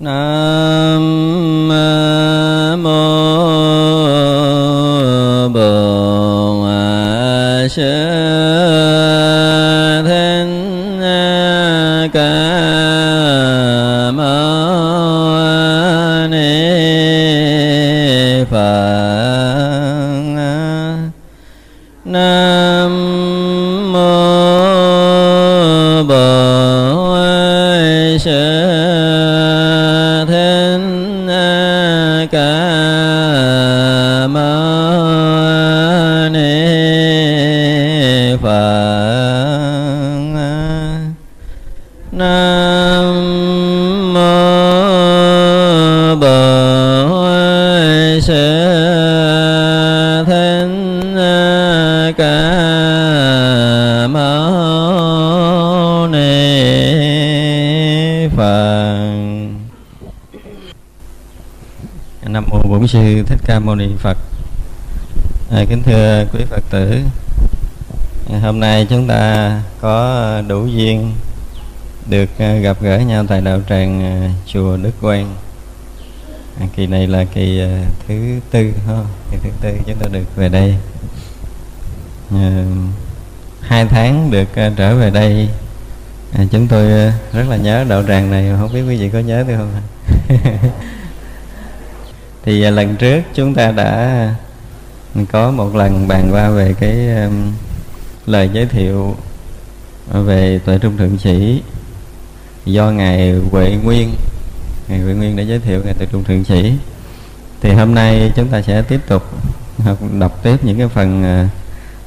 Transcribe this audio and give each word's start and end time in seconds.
Nam 0.00 0.47
sư 62.88 63.22
thích 63.26 63.40
ca 63.46 63.58
mâu 63.58 63.74
ni 63.74 63.88
phật. 63.98 64.18
À, 65.50 65.64
kính 65.68 65.82
thưa 65.82 66.24
quý 66.32 66.44
phật 66.50 66.64
tử 66.70 67.00
à, 68.32 68.38
hôm 68.38 68.60
nay 68.60 68.86
chúng 68.90 69.06
ta 69.08 69.52
có 69.80 70.42
đủ 70.48 70.66
duyên 70.66 71.12
được 72.06 72.28
à, 72.38 72.54
gặp 72.54 72.76
gỡ 72.80 72.98
nhau 72.98 73.24
tại 73.28 73.40
đạo 73.40 73.60
tràng 73.68 74.02
à, 74.02 74.30
chùa 74.46 74.76
đức 74.76 74.90
quang. 75.00 75.34
À, 76.60 76.66
kỳ 76.76 76.86
này 76.86 77.06
là 77.06 77.24
kỳ 77.24 77.60
à, 77.60 77.82
thứ 78.08 78.40
tư 78.50 78.72
ha 78.86 78.98
kỳ 79.30 79.38
thứ 79.42 79.50
tư 79.60 79.70
chúng 79.86 79.96
ta 79.98 80.08
được 80.12 80.36
về 80.36 80.48
đây. 80.48 80.74
À, 82.30 82.64
hai 83.60 83.86
tháng 83.86 84.30
được 84.30 84.48
trở 84.76 84.96
về 84.96 85.10
đây. 85.10 85.48
À, 86.32 86.44
chúng 86.50 86.68
tôi 86.68 86.88
rất 87.32 87.48
là 87.48 87.56
nhớ 87.56 87.84
đạo 87.88 88.02
tràng 88.08 88.30
này 88.30 88.50
không 88.60 88.72
biết 88.72 88.82
quý 88.88 88.96
vị 88.96 89.10
có 89.10 89.18
nhớ 89.18 89.44
được 89.48 89.56
không 89.56 89.72
thì 92.48 92.62
à, 92.62 92.70
lần 92.70 92.96
trước 92.96 93.20
chúng 93.34 93.54
ta 93.54 93.70
đã 93.72 94.34
có 95.32 95.50
một 95.50 95.74
lần 95.74 96.08
bàn 96.08 96.28
qua 96.32 96.50
về 96.50 96.74
cái 96.80 97.24
um, 97.24 97.52
lời 98.26 98.50
giới 98.52 98.66
thiệu 98.66 99.16
về 100.12 100.60
tuệ 100.64 100.78
trung 100.78 100.96
thượng 100.96 101.18
sĩ 101.18 101.62
do 102.64 102.90
ngài 102.90 103.32
huệ 103.50 103.76
nguyên. 103.84 104.14
Ngài 104.88 105.00
huệ 105.00 105.14
nguyên 105.14 105.36
đã 105.36 105.42
giới 105.42 105.58
thiệu 105.58 105.80
ngài 105.84 105.94
tuệ 105.94 106.06
trung 106.12 106.24
thượng 106.24 106.44
sĩ 106.44 106.72
thì 107.60 107.72
hôm 107.72 107.94
nay 107.94 108.32
chúng 108.36 108.48
ta 108.48 108.62
sẽ 108.62 108.82
tiếp 108.82 109.00
tục 109.08 109.22
học 109.78 109.98
đọc 110.18 110.42
tiếp 110.42 110.56
những 110.62 110.78
cái 110.78 110.88
phần 110.88 111.24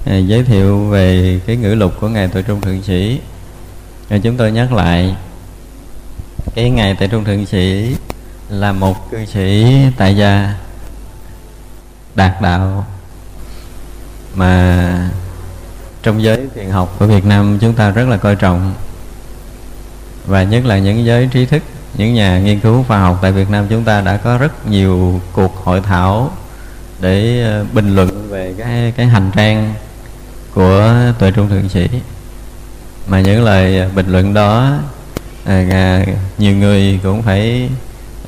uh, 0.06 0.28
giới 0.28 0.44
thiệu 0.44 0.80
về 0.80 1.40
cái 1.46 1.56
ngữ 1.56 1.76
lục 1.76 1.94
của 2.00 2.08
ngài 2.08 2.28
tuệ 2.28 2.42
trung 2.42 2.62
thượng 2.62 2.84
sĩ 2.84 3.20
rồi 4.10 4.20
chúng 4.24 4.38
tôi 4.38 4.52
nhắc 4.52 4.74
lại 4.74 5.16
cái 6.56 6.70
ngài 6.70 6.96
tại 6.96 7.08
trung 7.08 7.24
thượng 7.24 7.46
sĩ 7.46 7.96
là 8.52 8.72
một 8.72 9.12
cư 9.12 9.26
sĩ 9.26 9.76
tại 9.98 10.18
gia 10.18 10.54
đạt 12.16 12.42
đạo 12.42 12.86
mà 14.36 15.10
trong 16.04 16.24
giới 16.24 16.48
thiền 16.56 16.70
học 16.70 16.96
của 17.00 17.06
Việt 17.06 17.26
Nam 17.26 17.58
chúng 17.62 17.74
ta 17.74 17.90
rất 17.90 18.08
là 18.08 18.18
coi 18.18 18.36
trọng. 18.36 18.74
Và 20.26 20.44
nhất 20.44 20.66
là 20.66 20.78
những 20.78 21.06
giới 21.06 21.28
trí 21.28 21.46
thức 21.46 21.64
những 21.98 22.14
nhà 22.14 22.40
nghiên 22.40 22.60
cứu 22.60 22.84
khoa 22.88 23.00
học 23.00 23.20
tại 23.22 23.32
Việt 23.32 23.50
Nam 23.50 23.66
chúng 23.70 23.84
ta 23.84 24.02
đã 24.02 24.18
có 24.18 24.38
rất 24.38 24.68
nhiều 24.68 25.22
cuộc 25.34 25.56
hội 25.56 25.82
thảo 25.82 26.32
để 27.00 27.44
ờ, 27.44 27.66
bình 27.74 27.96
luận 27.96 28.30
về 28.30 28.54
cái 28.58 28.94
cái 28.98 29.06
hành 29.06 29.32
trang 29.36 29.74
của 30.54 30.96
tuệ 31.20 31.32
trung 31.32 31.50
thượng 31.50 31.70
sĩ. 31.70 31.88
Mà 33.08 33.22
những 33.22 33.44
lời 33.44 33.90
bình 33.96 34.12
luận 34.12 34.34
đó 34.34 34.72
à, 35.46 35.66
à 35.72 36.06
nhiều 36.38 36.56
người 36.56 37.00
cũng 37.04 37.22
phải 37.22 37.70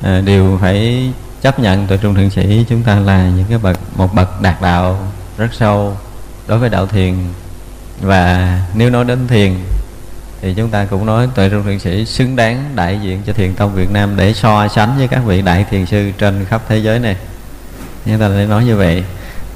à, 0.04 0.20
đều 0.20 0.58
phải 0.60 1.10
chấp 1.42 1.58
nhận 1.58 1.86
từ 1.86 1.96
trung 1.96 2.14
thượng 2.14 2.30
sĩ 2.30 2.64
chúng 2.68 2.82
ta 2.82 2.94
là 2.94 3.30
những 3.36 3.44
cái 3.48 3.58
bậc 3.58 3.80
một 3.96 4.14
bậc 4.14 4.40
đạt 4.40 4.62
đạo 4.62 5.12
rất 5.38 5.48
sâu 5.52 5.96
đối 6.46 6.58
với 6.58 6.68
đạo 6.68 6.86
thiền. 6.86 7.14
Và 8.00 8.60
nếu 8.74 8.90
nói 8.90 9.04
đến 9.04 9.28
thiền 9.28 9.54
thì 10.40 10.54
chúng 10.56 10.70
ta 10.70 10.84
cũng 10.84 11.06
nói 11.06 11.28
tuệ 11.34 11.48
trung 11.48 11.64
thượng 11.64 11.78
sĩ 11.78 12.04
xứng 12.04 12.36
đáng 12.36 12.72
đại 12.74 12.98
diện 13.02 13.22
cho 13.26 13.32
thiền 13.32 13.54
tông 13.54 13.74
Việt 13.74 13.90
Nam 13.90 14.16
để 14.16 14.32
so 14.32 14.68
sánh 14.68 14.98
với 14.98 15.08
các 15.08 15.20
vị 15.24 15.42
đại 15.42 15.64
thiền 15.70 15.86
sư 15.86 16.10
trên 16.18 16.44
khắp 16.44 16.62
thế 16.68 16.78
giới 16.78 16.98
này. 16.98 17.16
Chúng 18.06 18.18
ta 18.18 18.28
lại 18.28 18.46
nói 18.46 18.64
như 18.64 18.76
vậy. 18.76 19.04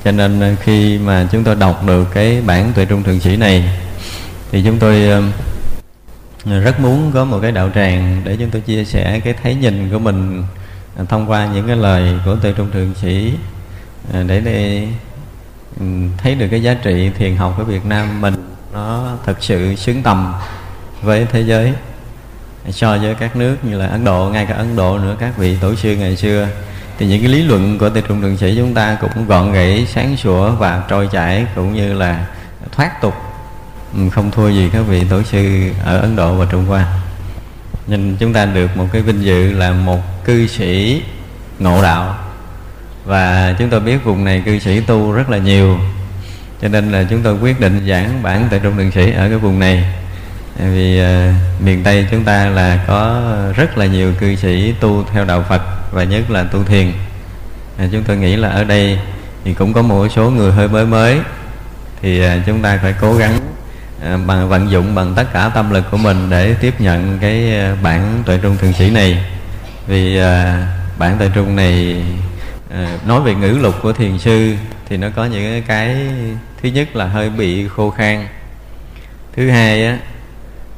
Cho 0.05 0.13
nên 0.13 0.41
ờ, 0.41 0.55
khi 0.63 0.99
mà 0.99 1.27
chúng 1.33 1.45
tôi 1.45 1.55
đọc 1.55 1.83
được 1.87 2.09
cái 2.15 2.41
bản 2.47 2.73
tuệ 2.75 2.85
trung 2.85 3.03
thượng 3.03 3.21
sĩ 3.21 3.37
này 3.37 3.79
thì 4.53 4.63
chúng 4.65 4.79
tôi 4.79 5.09
ờ, 5.09 5.23
rất 6.49 6.81
muốn 6.81 7.11
có 7.15 7.25
một 7.25 7.39
cái 7.43 7.53
đạo 7.53 7.71
tràng 7.75 8.23
để 8.25 8.37
chúng 8.37 8.51
tôi 8.51 8.61
chia 8.61 8.85
sẻ 8.85 9.21
cái 9.25 9.35
thấy 9.43 9.55
nhìn 9.55 9.91
của 9.93 9.99
mình 9.99 10.45
à, 10.97 11.05
thông 11.09 11.31
qua 11.31 11.49
những 11.55 11.67
cái 11.67 11.77
lời 11.77 12.15
của 12.25 12.37
Từ 12.43 12.53
Trung 12.53 12.71
Thượng 12.71 12.95
Sĩ 12.95 13.33
à, 14.13 14.23
để 14.27 14.41
để 14.41 14.89
ừ, 15.81 15.87
thấy 16.19 16.35
được 16.35 16.49
cái 16.51 16.63
giá 16.63 16.75
trị 16.75 17.11
thiền 17.19 17.37
học 17.37 17.55
của 17.57 17.65
Việt 17.65 17.85
Nam 17.85 18.21
mình 18.21 18.35
nó 18.73 19.17
thật 19.27 19.37
sự 19.41 19.75
xứng 19.75 20.03
tầm 20.03 20.35
với 21.03 21.27
thế 21.33 21.41
giới. 21.41 21.73
So 22.71 22.99
với 22.99 23.15
các 23.15 23.37
nước 23.37 23.57
như 23.63 23.79
là 23.79 23.87
Ấn 23.87 24.05
Độ, 24.05 24.29
ngay 24.33 24.47
cả 24.47 24.55
Ấn 24.55 24.77
Độ 24.77 24.99
nữa, 24.99 25.17
các 25.19 25.39
vị 25.39 25.57
tổ 25.61 25.75
sư 25.75 25.97
ngày 25.97 26.17
xưa, 26.17 26.49
thì 26.99 27.07
những 27.07 27.21
cái 27.21 27.29
lý 27.29 27.43
luận 27.43 27.79
của 27.79 27.89
Từ 27.89 28.01
Trung 28.01 28.23
Thượng 28.23 28.37
Sĩ 28.37 28.55
chúng 28.57 28.75
ta 28.75 28.97
cũng 29.01 29.27
gọn 29.27 29.53
gãy, 29.53 29.87
sáng 29.93 30.17
sủa 30.17 30.51
và 30.51 30.83
trôi 30.89 31.09
chảy, 31.13 31.47
cũng 31.55 31.75
như 31.75 31.93
là 31.93 32.27
thoát 32.73 33.03
tục. 33.03 33.15
Ừ, 33.95 34.01
không 34.11 34.31
thua 34.31 34.49
gì 34.49 34.71
các 34.73 34.83
vị 34.89 35.05
tổ 35.11 35.23
sư 35.23 35.71
ở 35.85 35.99
Ấn 35.99 36.17
Độ 36.17 36.35
và 36.35 36.47
Trung 36.51 36.65
Hoa. 36.67 36.87
Nên 37.87 38.17
chúng 38.21 38.33
ta 38.33 38.45
được 38.45 38.77
một 38.77 38.87
cái 38.93 39.03
vinh 39.03 39.25
dự 39.25 39.53
là 39.53 39.71
một 39.71 40.25
cư 40.25 40.47
sĩ 40.47 41.03
ngộ 41.59 41.83
đạo. 41.83 42.19
Và 43.05 43.55
chúng 43.59 43.71
tôi 43.71 43.81
biết 43.81 44.05
vùng 44.05 44.25
này 44.25 44.43
cư 44.47 44.59
sĩ 44.59 44.81
tu 44.81 45.13
rất 45.13 45.31
là 45.31 45.39
nhiều 45.39 45.79
cho 46.63 46.69
nên 46.69 46.93
là 46.93 47.05
chúng 47.11 47.23
tôi 47.23 47.35
quyết 47.35 47.61
định 47.61 47.87
giảng 47.89 48.23
bản 48.23 48.49
tại 48.51 48.61
trung 48.63 48.77
đường 48.77 48.91
sĩ 48.91 49.13
ở 49.13 49.29
cái 49.29 49.39
vùng 49.39 49.59
này. 49.59 49.85
Vì 50.59 51.01
uh, 51.01 51.63
miền 51.63 51.83
tây 51.85 52.07
chúng 52.11 52.25
ta 52.25 52.47
là 52.47 52.85
có 52.87 53.23
rất 53.57 53.79
là 53.79 53.87
nhiều 53.87 54.13
cư 54.21 54.37
sĩ 54.37 54.75
tu 54.81 55.05
theo 55.13 55.25
đạo 55.25 55.45
phật 55.49 55.63
và 55.93 56.05
nhất 56.05 56.31
là 56.31 56.45
tu 56.45 56.65
thiền. 56.65 56.93
À, 57.79 57.87
chúng 57.93 58.03
tôi 58.03 58.17
nghĩ 58.17 58.37
là 58.37 58.49
ở 58.49 58.65
đây 58.65 58.99
thì 59.45 59.55
cũng 59.55 59.73
có 59.73 59.83
một 59.83 60.09
số 60.09 60.31
người 60.31 60.53
hơi 60.53 60.69
mới 60.69 60.87
mới 60.87 61.19
thì 62.03 62.27
uh, 62.27 62.33
chúng 62.47 62.63
ta 62.63 62.79
phải 62.83 62.95
cố 63.01 63.15
gắng 63.15 63.39
À, 64.05 64.19
bằng 64.27 64.49
vận 64.49 64.71
dụng 64.71 64.95
bằng 64.95 65.15
tất 65.15 65.25
cả 65.33 65.51
tâm 65.55 65.71
lực 65.71 65.85
của 65.91 65.97
mình 65.97 66.31
để 66.31 66.55
tiếp 66.55 66.81
nhận 66.81 67.19
cái 67.21 67.59
à, 67.59 67.77
bản 67.83 68.23
tuệ 68.27 68.39
trung 68.43 68.57
thượng 68.57 68.73
sĩ 68.73 68.91
này. 68.91 69.25
Vì 69.87 70.19
à, 70.19 70.67
bản 70.99 71.19
tuệ 71.19 71.31
trung 71.35 71.57
này 71.57 72.05
à, 72.71 72.99
nói 73.07 73.21
về 73.21 73.35
ngữ 73.35 73.59
lục 73.61 73.75
của 73.83 73.93
thiền 73.93 74.19
sư 74.19 74.55
thì 74.89 74.97
nó 74.97 75.09
có 75.17 75.25
những 75.25 75.63
cái 75.63 75.97
thứ 76.63 76.69
nhất 76.69 76.97
là 76.97 77.07
hơi 77.07 77.31
bị 77.31 77.69
khô 77.69 77.91
khan. 77.91 78.27
Thứ 79.37 79.51
hai 79.51 79.87
á, 79.87 79.99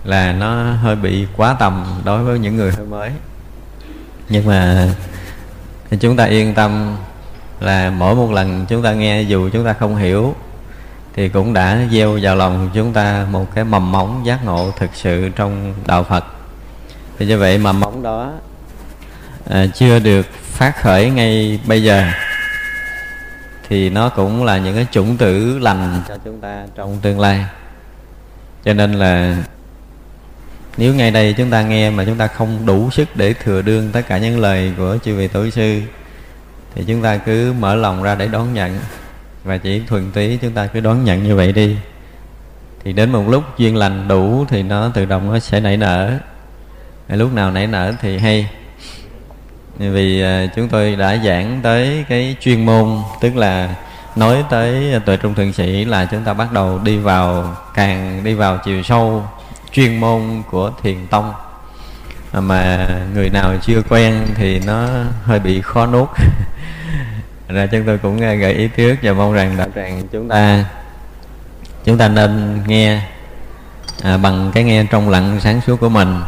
là 0.04 0.32
nó 0.32 0.72
hơi 0.72 0.96
bị 0.96 1.26
quá 1.36 1.56
tầm 1.58 1.84
đối 2.04 2.24
với 2.24 2.38
những 2.38 2.56
người 2.56 2.72
hơi 2.72 2.86
mới. 2.86 3.10
Nhưng 4.28 4.46
mà 4.46 4.88
chúng 6.00 6.16
ta 6.16 6.24
yên 6.24 6.54
tâm 6.54 6.96
là 7.60 7.90
mỗi 7.90 8.14
một 8.14 8.32
lần 8.32 8.66
chúng 8.68 8.82
ta 8.82 8.92
nghe 8.92 9.22
dù 9.22 9.50
chúng 9.52 9.64
ta 9.64 9.72
không 9.72 9.96
hiểu 9.96 10.34
thì 11.14 11.28
cũng 11.28 11.52
đã 11.52 11.78
gieo 11.92 12.18
vào 12.22 12.36
lòng 12.36 12.70
chúng 12.74 12.92
ta 12.92 13.26
một 13.30 13.54
cái 13.54 13.64
mầm 13.64 13.92
móng 13.92 14.22
giác 14.26 14.44
ngộ 14.44 14.70
thực 14.78 14.90
sự 14.94 15.28
trong 15.36 15.74
đạo 15.86 16.04
Phật. 16.04 16.24
Thì 17.18 17.26
như 17.26 17.38
vậy 17.38 17.58
mầm 17.58 17.80
móng 17.80 18.02
đó 18.02 18.32
à, 19.50 19.66
chưa 19.74 19.98
được 19.98 20.26
phát 20.32 20.82
khởi 20.82 21.10
ngay 21.10 21.60
bây 21.66 21.82
giờ. 21.82 22.04
Thì 23.68 23.90
nó 23.90 24.08
cũng 24.08 24.44
là 24.44 24.58
những 24.58 24.74
cái 24.74 24.86
chủng 24.90 25.16
tử 25.16 25.58
lành 25.58 26.02
cho 26.08 26.16
chúng 26.24 26.40
ta 26.40 26.64
trong 26.74 26.98
tương 27.02 27.20
lai. 27.20 27.44
Cho 28.64 28.74
nên 28.74 28.92
là 28.92 29.36
nếu 30.76 30.94
ngay 30.94 31.10
đây 31.10 31.34
chúng 31.38 31.50
ta 31.50 31.62
nghe 31.62 31.90
mà 31.90 32.04
chúng 32.04 32.16
ta 32.16 32.26
không 32.26 32.66
đủ 32.66 32.90
sức 32.90 33.08
để 33.16 33.32
thừa 33.32 33.62
đương 33.62 33.90
tất 33.92 34.00
cả 34.08 34.18
những 34.18 34.40
lời 34.40 34.72
của 34.76 34.98
chư 35.04 35.16
vị 35.16 35.28
tổ 35.28 35.50
sư 35.50 35.80
thì 36.74 36.84
chúng 36.86 37.02
ta 37.02 37.16
cứ 37.16 37.52
mở 37.52 37.74
lòng 37.74 38.02
ra 38.02 38.14
để 38.14 38.26
đón 38.26 38.54
nhận 38.54 38.78
và 39.44 39.56
chỉ 39.56 39.82
thuần 39.88 40.10
túy 40.10 40.38
chúng 40.42 40.52
ta 40.52 40.66
cứ 40.66 40.80
đón 40.80 41.04
nhận 41.04 41.22
như 41.22 41.36
vậy 41.36 41.52
đi. 41.52 41.76
Thì 42.84 42.92
đến 42.92 43.12
một 43.12 43.24
lúc 43.28 43.44
duyên 43.58 43.76
lành 43.76 44.08
đủ 44.08 44.44
thì 44.48 44.62
nó 44.62 44.90
tự 44.94 45.04
động 45.04 45.32
nó 45.32 45.38
sẽ 45.38 45.60
nảy 45.60 45.76
nở. 45.76 46.18
Lúc 47.08 47.34
nào 47.34 47.50
nảy 47.50 47.66
nở 47.66 47.92
thì 48.00 48.18
hay. 48.18 48.48
Vì 49.78 50.22
à, 50.22 50.46
chúng 50.56 50.68
tôi 50.68 50.96
đã 50.96 51.16
giảng 51.16 51.60
tới 51.62 52.04
cái 52.08 52.36
chuyên 52.40 52.66
môn, 52.66 53.02
tức 53.20 53.36
là 53.36 53.74
nói 54.16 54.44
tới 54.50 55.00
tuệ 55.06 55.16
trung 55.16 55.34
thượng 55.34 55.52
sĩ 55.52 55.84
là 55.84 56.04
chúng 56.04 56.24
ta 56.24 56.34
bắt 56.34 56.52
đầu 56.52 56.80
đi 56.84 56.98
vào, 56.98 57.56
càng 57.74 58.24
đi 58.24 58.34
vào 58.34 58.58
chiều 58.64 58.82
sâu 58.82 59.24
chuyên 59.72 60.00
môn 60.00 60.42
của 60.50 60.72
thiền 60.82 61.06
tông. 61.06 61.32
À, 62.32 62.40
mà 62.40 62.88
người 63.14 63.30
nào 63.30 63.54
chưa 63.62 63.82
quen 63.88 64.26
thì 64.34 64.60
nó 64.66 64.88
hơi 65.22 65.38
bị 65.38 65.60
khó 65.60 65.86
nuốt. 65.86 66.08
ra 67.52 67.66
chúng 67.66 67.84
tôi 67.86 67.98
cũng 67.98 68.16
gợi 68.16 68.54
ý 68.54 68.68
trước 68.68 68.96
và 69.02 69.12
mong 69.12 69.32
rằng 69.32 69.56
đạo 69.56 69.68
tràng 69.74 70.02
chúng 70.12 70.28
ta 70.28 70.64
chúng 71.84 71.98
ta 71.98 72.08
nên 72.08 72.62
nghe 72.66 73.00
à, 74.02 74.16
bằng 74.16 74.50
cái 74.54 74.64
nghe 74.64 74.84
trong 74.90 75.10
lặng 75.10 75.38
sáng 75.40 75.60
suốt 75.60 75.80
của 75.80 75.88
mình. 75.88 76.20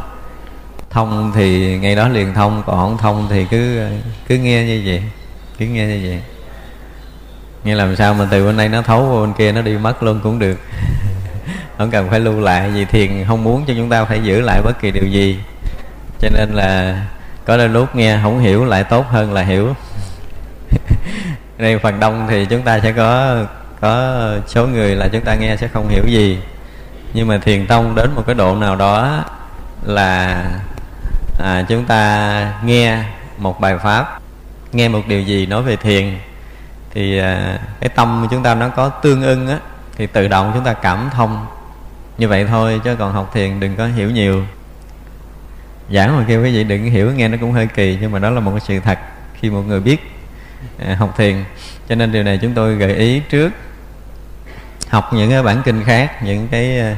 Thông 0.91 1.33
thì 1.35 1.79
ngay 1.79 1.97
đó 1.97 2.09
liền 2.09 2.35
thông 2.35 2.63
còn 2.67 2.77
không 2.77 2.99
thông 2.99 3.27
thì 3.31 3.47
cứ 3.51 3.81
cứ 4.29 4.37
nghe 4.37 4.65
như 4.65 4.83
vậy 4.87 5.03
cứ 5.59 5.67
nghe 5.67 5.87
như 5.87 6.09
vậy. 6.09 6.21
Nghe 7.65 7.75
làm 7.75 7.97
sao 7.97 8.15
mà 8.15 8.29
từ 8.31 8.47
bên 8.47 8.57
đây 8.57 8.69
nó 8.69 8.83
thấu 8.83 9.09
qua 9.11 9.21
bên 9.21 9.33
kia 9.33 9.53
nó 9.53 9.63
đi 9.63 9.79
mất 9.79 10.03
luôn 10.03 10.21
cũng 10.23 10.39
được. 10.39 10.59
Không 11.79 11.91
cần 11.91 12.11
phải 12.11 12.21
lưu 12.21 12.41
lại 12.41 12.71
vì 12.71 12.85
thiền 12.85 13.25
không 13.29 13.45
muốn 13.45 13.65
cho 13.67 13.75
chúng 13.77 13.89
ta 13.89 14.05
phải 14.05 14.21
giữ 14.23 14.41
lại 14.41 14.63
bất 14.65 14.81
kỳ 14.81 14.91
điều 14.91 15.07
gì. 15.07 15.39
Cho 16.21 16.29
nên 16.33 16.49
là 16.53 17.01
có 17.45 17.57
đôi 17.57 17.69
lúc 17.69 17.97
nghe 17.97 18.19
không 18.23 18.41
hiểu 18.41 18.65
lại 18.65 18.85
tốt 18.85 19.07
hơn 19.09 19.33
là 19.33 19.43
hiểu 19.43 19.75
nên 21.59 21.79
phần 21.79 22.01
đông 22.01 22.27
thì 22.31 22.47
chúng 22.47 22.63
ta 22.63 22.81
sẽ 22.81 22.93
có 22.93 23.37
có 23.81 24.23
số 24.47 24.67
người 24.67 24.97
là 24.97 25.09
chúng 25.09 25.21
ta 25.21 25.35
nghe 25.35 25.57
sẽ 25.57 25.69
không 25.69 25.89
hiểu 25.89 26.05
gì. 26.07 26.39
Nhưng 27.15 27.29
mà 27.29 27.39
thiền 27.39 27.67
tông 27.67 27.95
đến 27.95 28.11
một 28.15 28.23
cái 28.27 28.35
độ 28.35 28.57
nào 28.57 28.77
đó 28.77 29.25
là 29.83 30.45
à, 31.39 31.65
chúng 31.69 31.85
ta 31.85 32.53
nghe 32.65 33.05
một 33.39 33.61
bài 33.61 33.79
pháp 33.79 34.21
nghe 34.73 34.89
một 34.89 35.01
điều 35.09 35.23
gì 35.23 35.47
nói 35.47 35.63
về 35.63 35.77
thiền 35.77 36.19
thì 36.95 37.19
à, 37.19 37.59
cái 37.81 37.89
tâm 37.89 38.19
của 38.23 38.29
chúng 38.31 38.43
ta 38.43 38.55
nó 38.55 38.69
có 38.69 38.89
tương 38.89 39.23
ưng 39.23 39.49
á 39.49 39.59
thì 39.97 40.07
tự 40.07 40.29
động 40.29 40.51
chúng 40.55 40.65
ta 40.65 40.73
cảm 40.73 41.11
thông. 41.13 41.47
Như 42.19 42.29
vậy 42.29 42.47
thôi 42.49 42.81
chứ 42.85 42.97
còn 42.99 43.13
học 43.13 43.31
thiền 43.35 43.61
đừng 43.61 43.77
có 43.77 43.87
hiểu 43.87 44.11
nhiều. 44.11 44.45
Giảng 45.91 46.17
mà 46.17 46.25
kêu 46.29 46.43
quý 46.43 46.55
vị 46.55 46.65
đừng 46.65 46.85
hiểu 46.85 47.13
nghe 47.13 47.29
nó 47.29 47.39
cũng 47.41 47.53
hơi 47.53 47.67
kỳ 47.67 47.99
nhưng 48.01 48.13
mà 48.13 48.19
đó 48.19 48.31
là 48.31 48.41
một 48.41 48.51
cái 48.51 48.61
sự 48.61 48.81
thật 48.81 48.99
khi 49.41 49.51
một 49.51 49.63
người 49.67 49.81
biết. 49.81 50.11
À, 50.79 50.97
học 50.99 51.15
thiền. 51.17 51.45
Cho 51.89 51.95
nên 51.95 52.13
điều 52.13 52.23
này 52.23 52.39
chúng 52.43 52.55
tôi 52.55 52.75
gợi 52.75 52.95
ý 52.95 53.21
trước. 53.21 53.53
Học 54.89 55.13
những 55.13 55.31
cái 55.31 55.43
bản 55.43 55.63
kinh 55.65 55.85
khác 55.85 56.23
những 56.23 56.49
cái 56.49 56.81
à, 56.81 56.97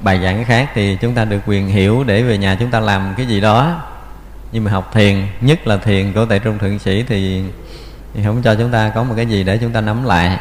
bài 0.00 0.20
giảng 0.22 0.44
khác 0.44 0.70
thì 0.74 0.98
chúng 1.00 1.14
ta 1.14 1.24
được 1.24 1.40
quyền 1.46 1.68
hiểu 1.68 2.04
để 2.04 2.22
về 2.22 2.38
nhà 2.38 2.56
chúng 2.60 2.70
ta 2.70 2.80
làm 2.80 3.14
cái 3.16 3.26
gì 3.26 3.40
đó. 3.40 3.82
Nhưng 4.52 4.64
mà 4.64 4.70
học 4.70 4.90
thiền 4.94 5.26
nhất 5.40 5.66
là 5.66 5.76
thiền 5.76 6.12
của 6.12 6.24
tại 6.24 6.38
trung 6.38 6.58
thượng 6.58 6.78
sĩ 6.78 7.04
thì, 7.08 7.42
thì 8.14 8.24
không 8.24 8.42
cho 8.42 8.54
chúng 8.54 8.70
ta 8.70 8.92
có 8.94 9.02
một 9.02 9.14
cái 9.16 9.26
gì 9.26 9.44
để 9.44 9.58
chúng 9.58 9.72
ta 9.72 9.80
nắm 9.80 10.04
lại. 10.04 10.38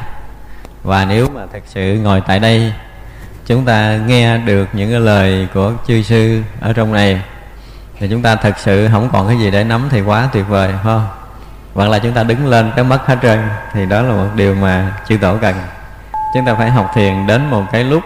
Và 0.83 1.05
nếu 1.05 1.29
mà 1.29 1.41
thật 1.53 1.63
sự 1.65 1.99
ngồi 2.03 2.21
tại 2.27 2.39
đây 2.39 2.73
chúng 3.45 3.65
ta 3.65 3.99
nghe 4.07 4.37
được 4.37 4.69
những 4.73 4.91
cái 4.91 4.99
lời 4.99 5.47
của 5.53 5.73
chư 5.87 6.01
sư 6.01 6.41
ở 6.61 6.73
trong 6.73 6.93
này 6.93 7.21
thì 7.99 8.07
chúng 8.07 8.21
ta 8.21 8.35
thật 8.35 8.55
sự 8.57 8.87
không 8.91 9.09
còn 9.13 9.27
cái 9.27 9.37
gì 9.37 9.51
để 9.51 9.63
nắm 9.63 9.87
thì 9.91 10.01
quá 10.01 10.29
tuyệt 10.33 10.47
vời 10.47 10.71
phải 10.71 10.83
không? 10.83 11.07
Hoặc 11.75 11.89
là 11.89 11.99
chúng 11.99 12.13
ta 12.13 12.23
đứng 12.23 12.47
lên 12.47 12.71
cái 12.75 12.83
mất 12.83 13.05
hết 13.05 13.17
trơn, 13.21 13.39
thì 13.73 13.85
đó 13.85 14.01
là 14.01 14.13
một 14.13 14.27
điều 14.35 14.55
mà 14.55 14.93
chư 15.07 15.17
tổ 15.17 15.37
cần. 15.41 15.55
Chúng 16.33 16.45
ta 16.45 16.55
phải 16.55 16.71
học 16.71 16.91
thiền 16.95 17.27
đến 17.27 17.49
một 17.49 17.63
cái 17.71 17.83
lúc 17.83 18.03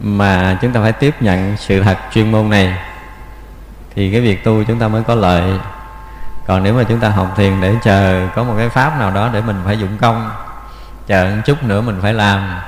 mà 0.00 0.58
chúng 0.62 0.72
ta 0.72 0.80
phải 0.82 0.92
tiếp 0.92 1.14
nhận 1.20 1.56
sự 1.56 1.82
thật 1.82 1.98
chuyên 2.12 2.32
môn 2.32 2.50
này, 2.50 2.78
thì 3.94 4.12
cái 4.12 4.20
việc 4.20 4.44
tu 4.44 4.64
chúng 4.64 4.78
ta 4.78 4.88
mới 4.88 5.02
có 5.02 5.14
lợi. 5.14 5.58
Còn 6.46 6.62
nếu 6.62 6.74
mà 6.74 6.82
chúng 6.88 7.00
ta 7.00 7.08
học 7.08 7.34
thiền 7.36 7.60
để 7.60 7.74
chờ 7.82 8.28
có 8.34 8.44
một 8.44 8.54
cái 8.58 8.68
pháp 8.68 8.98
nào 8.98 9.10
đó 9.10 9.30
để 9.32 9.40
mình 9.40 9.62
phải 9.64 9.78
dụng 9.78 9.96
công, 10.00 10.30
chờ 11.06 11.32
một 11.36 11.42
chút 11.44 11.62
nữa 11.62 11.80
mình 11.80 11.98
phải 12.02 12.14
làm, 12.14 12.58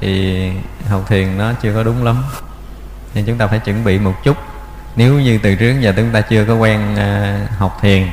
thì 0.00 0.50
học 0.88 1.02
thiền 1.08 1.38
nó 1.38 1.52
chưa 1.62 1.74
có 1.74 1.82
đúng 1.82 2.04
lắm. 2.04 2.22
Nên 3.14 3.24
chúng 3.24 3.38
ta 3.38 3.46
phải 3.46 3.58
chuẩn 3.58 3.84
bị 3.84 3.98
một 3.98 4.14
chút. 4.24 4.36
Nếu 4.96 5.20
như 5.20 5.38
từ 5.42 5.54
trước 5.54 5.80
giờ 5.80 5.92
chúng 5.96 6.10
ta 6.10 6.20
chưa 6.20 6.44
có 6.44 6.54
quen 6.54 6.96
à, 6.96 7.40
học 7.58 7.78
thiền 7.80 8.08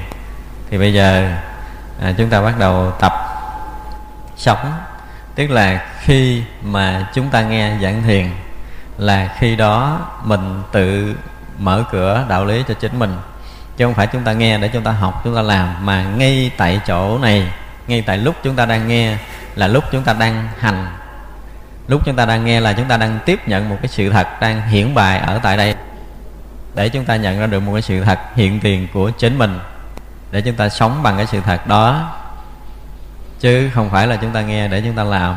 thì 0.69 0.77
bây 0.77 0.93
giờ 0.93 1.31
à, 2.01 2.13
chúng 2.17 2.29
ta 2.29 2.41
bắt 2.41 2.59
đầu 2.59 2.91
tập 2.99 3.13
sống 4.35 4.73
tức 5.35 5.51
là 5.51 5.85
khi 5.99 6.43
mà 6.63 7.09
chúng 7.13 7.29
ta 7.29 7.41
nghe 7.41 7.77
giảng 7.81 8.03
thiền 8.03 8.29
là 8.97 9.35
khi 9.39 9.55
đó 9.55 9.99
mình 10.23 10.63
tự 10.71 11.15
mở 11.57 11.83
cửa 11.91 12.25
đạo 12.29 12.45
lý 12.45 12.63
cho 12.67 12.73
chính 12.73 12.99
mình 12.99 13.17
chứ 13.77 13.85
không 13.85 13.93
phải 13.93 14.07
chúng 14.07 14.23
ta 14.23 14.33
nghe 14.33 14.57
để 14.57 14.67
chúng 14.67 14.83
ta 14.83 14.91
học 14.91 15.21
chúng 15.23 15.35
ta 15.35 15.41
làm 15.41 15.85
mà 15.85 16.03
ngay 16.03 16.51
tại 16.57 16.79
chỗ 16.87 17.17
này 17.17 17.47
ngay 17.87 18.01
tại 18.01 18.17
lúc 18.17 18.35
chúng 18.43 18.55
ta 18.55 18.65
đang 18.65 18.87
nghe 18.87 19.17
là 19.55 19.67
lúc 19.67 19.83
chúng 19.91 20.03
ta 20.03 20.13
đang 20.13 20.47
hành 20.59 20.87
lúc 21.87 22.01
chúng 22.05 22.15
ta 22.15 22.25
đang 22.25 22.45
nghe 22.45 22.59
là 22.59 22.73
chúng 22.73 22.87
ta 22.87 22.97
đang 22.97 23.19
tiếp 23.25 23.47
nhận 23.47 23.69
một 23.69 23.77
cái 23.81 23.87
sự 23.87 24.09
thật 24.09 24.27
đang 24.41 24.67
hiển 24.67 24.93
bài 24.93 25.19
ở 25.19 25.39
tại 25.43 25.57
đây 25.57 25.75
để 26.75 26.89
chúng 26.89 27.05
ta 27.05 27.15
nhận 27.15 27.39
ra 27.39 27.47
được 27.47 27.59
một 27.59 27.73
cái 27.73 27.81
sự 27.81 28.03
thật 28.03 28.19
hiện 28.35 28.59
tiền 28.59 28.87
của 28.93 29.09
chính 29.09 29.37
mình 29.37 29.59
để 30.31 30.41
chúng 30.41 30.56
ta 30.56 30.69
sống 30.69 31.03
bằng 31.03 31.18
cái 31.18 31.25
sự 31.27 31.41
thật 31.41 31.68
đó. 31.68 32.13
Chứ 33.39 33.69
không 33.74 33.89
phải 33.89 34.07
là 34.07 34.15
chúng 34.15 34.31
ta 34.31 34.41
nghe 34.41 34.68
để 34.68 34.81
chúng 34.81 34.95
ta 34.95 35.03
làm. 35.03 35.35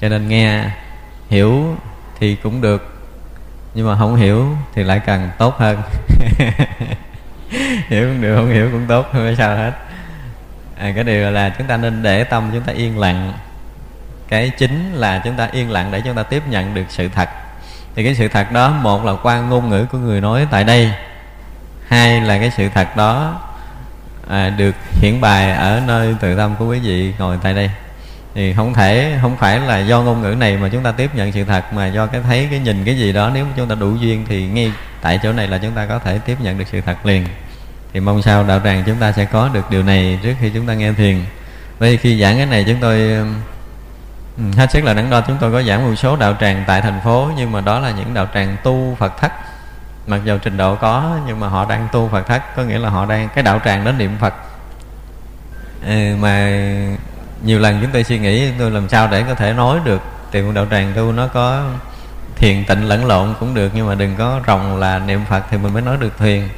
Cho 0.00 0.08
nên 0.08 0.28
nghe 0.28 0.64
hiểu 1.28 1.76
thì 2.20 2.36
cũng 2.36 2.60
được. 2.60 2.94
Nhưng 3.74 3.86
mà 3.86 3.96
không 3.98 4.16
hiểu 4.16 4.56
thì 4.74 4.82
lại 4.82 5.00
càng 5.06 5.30
tốt 5.38 5.58
hơn. 5.58 5.82
Hiểu 7.88 8.08
cũng 8.08 8.20
được 8.20 8.36
không 8.36 8.50
hiểu 8.50 8.68
cũng 8.72 8.86
tốt 8.86 9.06
không 9.12 9.22
phải 9.22 9.36
sao 9.36 9.56
hết. 9.56 9.72
À, 10.78 10.92
cái 10.94 11.04
điều 11.04 11.30
là 11.30 11.48
chúng 11.58 11.66
ta 11.66 11.76
nên 11.76 12.02
để 12.02 12.24
tâm 12.24 12.50
chúng 12.52 12.62
ta 12.62 12.72
yên 12.72 12.98
lặng. 12.98 13.32
Cái 14.28 14.50
chính 14.50 14.92
là 14.94 15.20
chúng 15.24 15.36
ta 15.36 15.48
yên 15.52 15.70
lặng 15.70 15.90
để 15.90 16.00
chúng 16.04 16.14
ta 16.14 16.22
tiếp 16.22 16.42
nhận 16.48 16.74
được 16.74 16.84
sự 16.88 17.08
thật. 17.08 17.28
Thì 17.94 18.04
cái 18.04 18.14
sự 18.14 18.28
thật 18.28 18.52
đó 18.52 18.70
một 18.70 19.04
là 19.04 19.12
qua 19.22 19.40
ngôn 19.40 19.68
ngữ 19.68 19.86
của 19.92 19.98
người 19.98 20.20
nói 20.20 20.46
tại 20.50 20.64
đây. 20.64 20.92
Hai 21.88 22.20
là 22.20 22.38
cái 22.38 22.50
sự 22.50 22.68
thật 22.74 22.96
đó 22.96 23.40
à, 24.30 24.50
được 24.50 24.74
hiển 25.00 25.20
bài 25.20 25.52
ở 25.52 25.82
nơi 25.86 26.14
tự 26.20 26.36
tâm 26.36 26.54
của 26.58 26.66
quý 26.66 26.78
vị 26.78 27.12
ngồi 27.18 27.38
tại 27.42 27.54
đây. 27.54 27.70
Thì 28.34 28.52
không 28.54 28.74
thể 28.74 29.18
không 29.22 29.36
phải 29.36 29.60
là 29.60 29.78
do 29.78 30.02
ngôn 30.02 30.22
ngữ 30.22 30.34
này 30.34 30.56
mà 30.56 30.68
chúng 30.68 30.82
ta 30.82 30.92
tiếp 30.92 31.10
nhận 31.14 31.32
sự 31.32 31.44
thật 31.44 31.72
mà 31.72 31.86
do 31.86 32.06
cái 32.06 32.20
thấy 32.22 32.48
cái 32.50 32.58
nhìn 32.58 32.84
cái 32.84 32.98
gì 32.98 33.12
đó. 33.12 33.30
Nếu 33.34 33.46
chúng 33.56 33.68
ta 33.68 33.74
đủ 33.74 33.94
duyên 33.94 34.24
thì 34.28 34.46
ngay 34.46 34.72
tại 35.00 35.20
chỗ 35.22 35.32
này 35.32 35.46
là 35.46 35.58
chúng 35.58 35.72
ta 35.72 35.86
có 35.86 35.98
thể 35.98 36.18
tiếp 36.18 36.36
nhận 36.40 36.58
được 36.58 36.64
sự 36.72 36.80
thật 36.80 37.06
liền. 37.06 37.26
Thì 37.92 38.00
mong 38.00 38.22
sao 38.22 38.44
đạo 38.44 38.60
tràng 38.64 38.82
chúng 38.86 38.96
ta 38.96 39.12
sẽ 39.12 39.24
có 39.24 39.50
được 39.52 39.70
điều 39.70 39.82
này 39.82 40.18
trước 40.22 40.34
khi 40.40 40.50
chúng 40.54 40.66
ta 40.66 40.74
nghe 40.74 40.92
thiền. 40.92 41.24
Vậy 41.78 41.96
khi 41.96 42.20
giảng 42.20 42.36
cái 42.36 42.46
này 42.46 42.64
chúng 42.68 42.78
tôi 42.80 43.00
ừ, 44.36 44.42
hết 44.56 44.70
sức 44.70 44.84
là 44.84 44.94
đắn 44.94 45.10
đo. 45.10 45.20
Chúng 45.20 45.36
tôi 45.40 45.52
có 45.52 45.62
giảng 45.62 45.90
một 45.90 45.94
số 45.96 46.16
đạo 46.16 46.36
tràng 46.40 46.64
tại 46.66 46.80
thành 46.80 47.00
phố 47.04 47.30
nhưng 47.36 47.52
mà 47.52 47.60
đó 47.60 47.78
là 47.78 47.90
những 47.90 48.14
đạo 48.14 48.26
tràng 48.34 48.56
tu 48.62 48.96
phật 48.98 49.20
thất 49.20 49.32
mặc 50.10 50.20
dù 50.24 50.38
trình 50.42 50.56
độ 50.56 50.74
có 50.76 51.18
nhưng 51.26 51.40
mà 51.40 51.48
họ 51.48 51.66
đang 51.68 51.88
tu 51.92 52.08
phật 52.08 52.26
thất 52.26 52.42
có 52.56 52.62
nghĩa 52.62 52.78
là 52.78 52.88
họ 52.88 53.06
đang 53.06 53.28
cái 53.34 53.44
đạo 53.44 53.60
tràng 53.64 53.84
đến 53.84 53.98
niệm 53.98 54.16
phật. 54.20 54.34
Ừ, 55.86 56.16
mà 56.20 56.50
nhiều 57.42 57.58
lần 57.58 57.78
chúng 57.82 57.90
tôi 57.90 58.04
suy 58.04 58.18
nghĩ 58.18 58.50
tôi 58.58 58.70
làm 58.70 58.88
sao 58.88 59.08
để 59.10 59.22
có 59.28 59.34
thể 59.34 59.52
nói 59.52 59.78
được 59.84 60.00
thì 60.32 60.42
đạo 60.54 60.66
tràng 60.70 60.92
tu 60.96 61.12
nó 61.12 61.26
có 61.26 61.64
thiền 62.36 62.64
tịnh 62.64 62.88
lẫn 62.88 63.06
lộn 63.06 63.34
cũng 63.40 63.54
được 63.54 63.72
nhưng 63.74 63.88
mà 63.88 63.94
đừng 63.94 64.16
có 64.18 64.40
rồng 64.46 64.76
là 64.76 64.98
niệm 64.98 65.20
phật 65.28 65.44
thì 65.50 65.58
mình 65.58 65.72
mới 65.72 65.82
nói 65.82 65.96
được 66.00 66.18
thiền. 66.18 66.48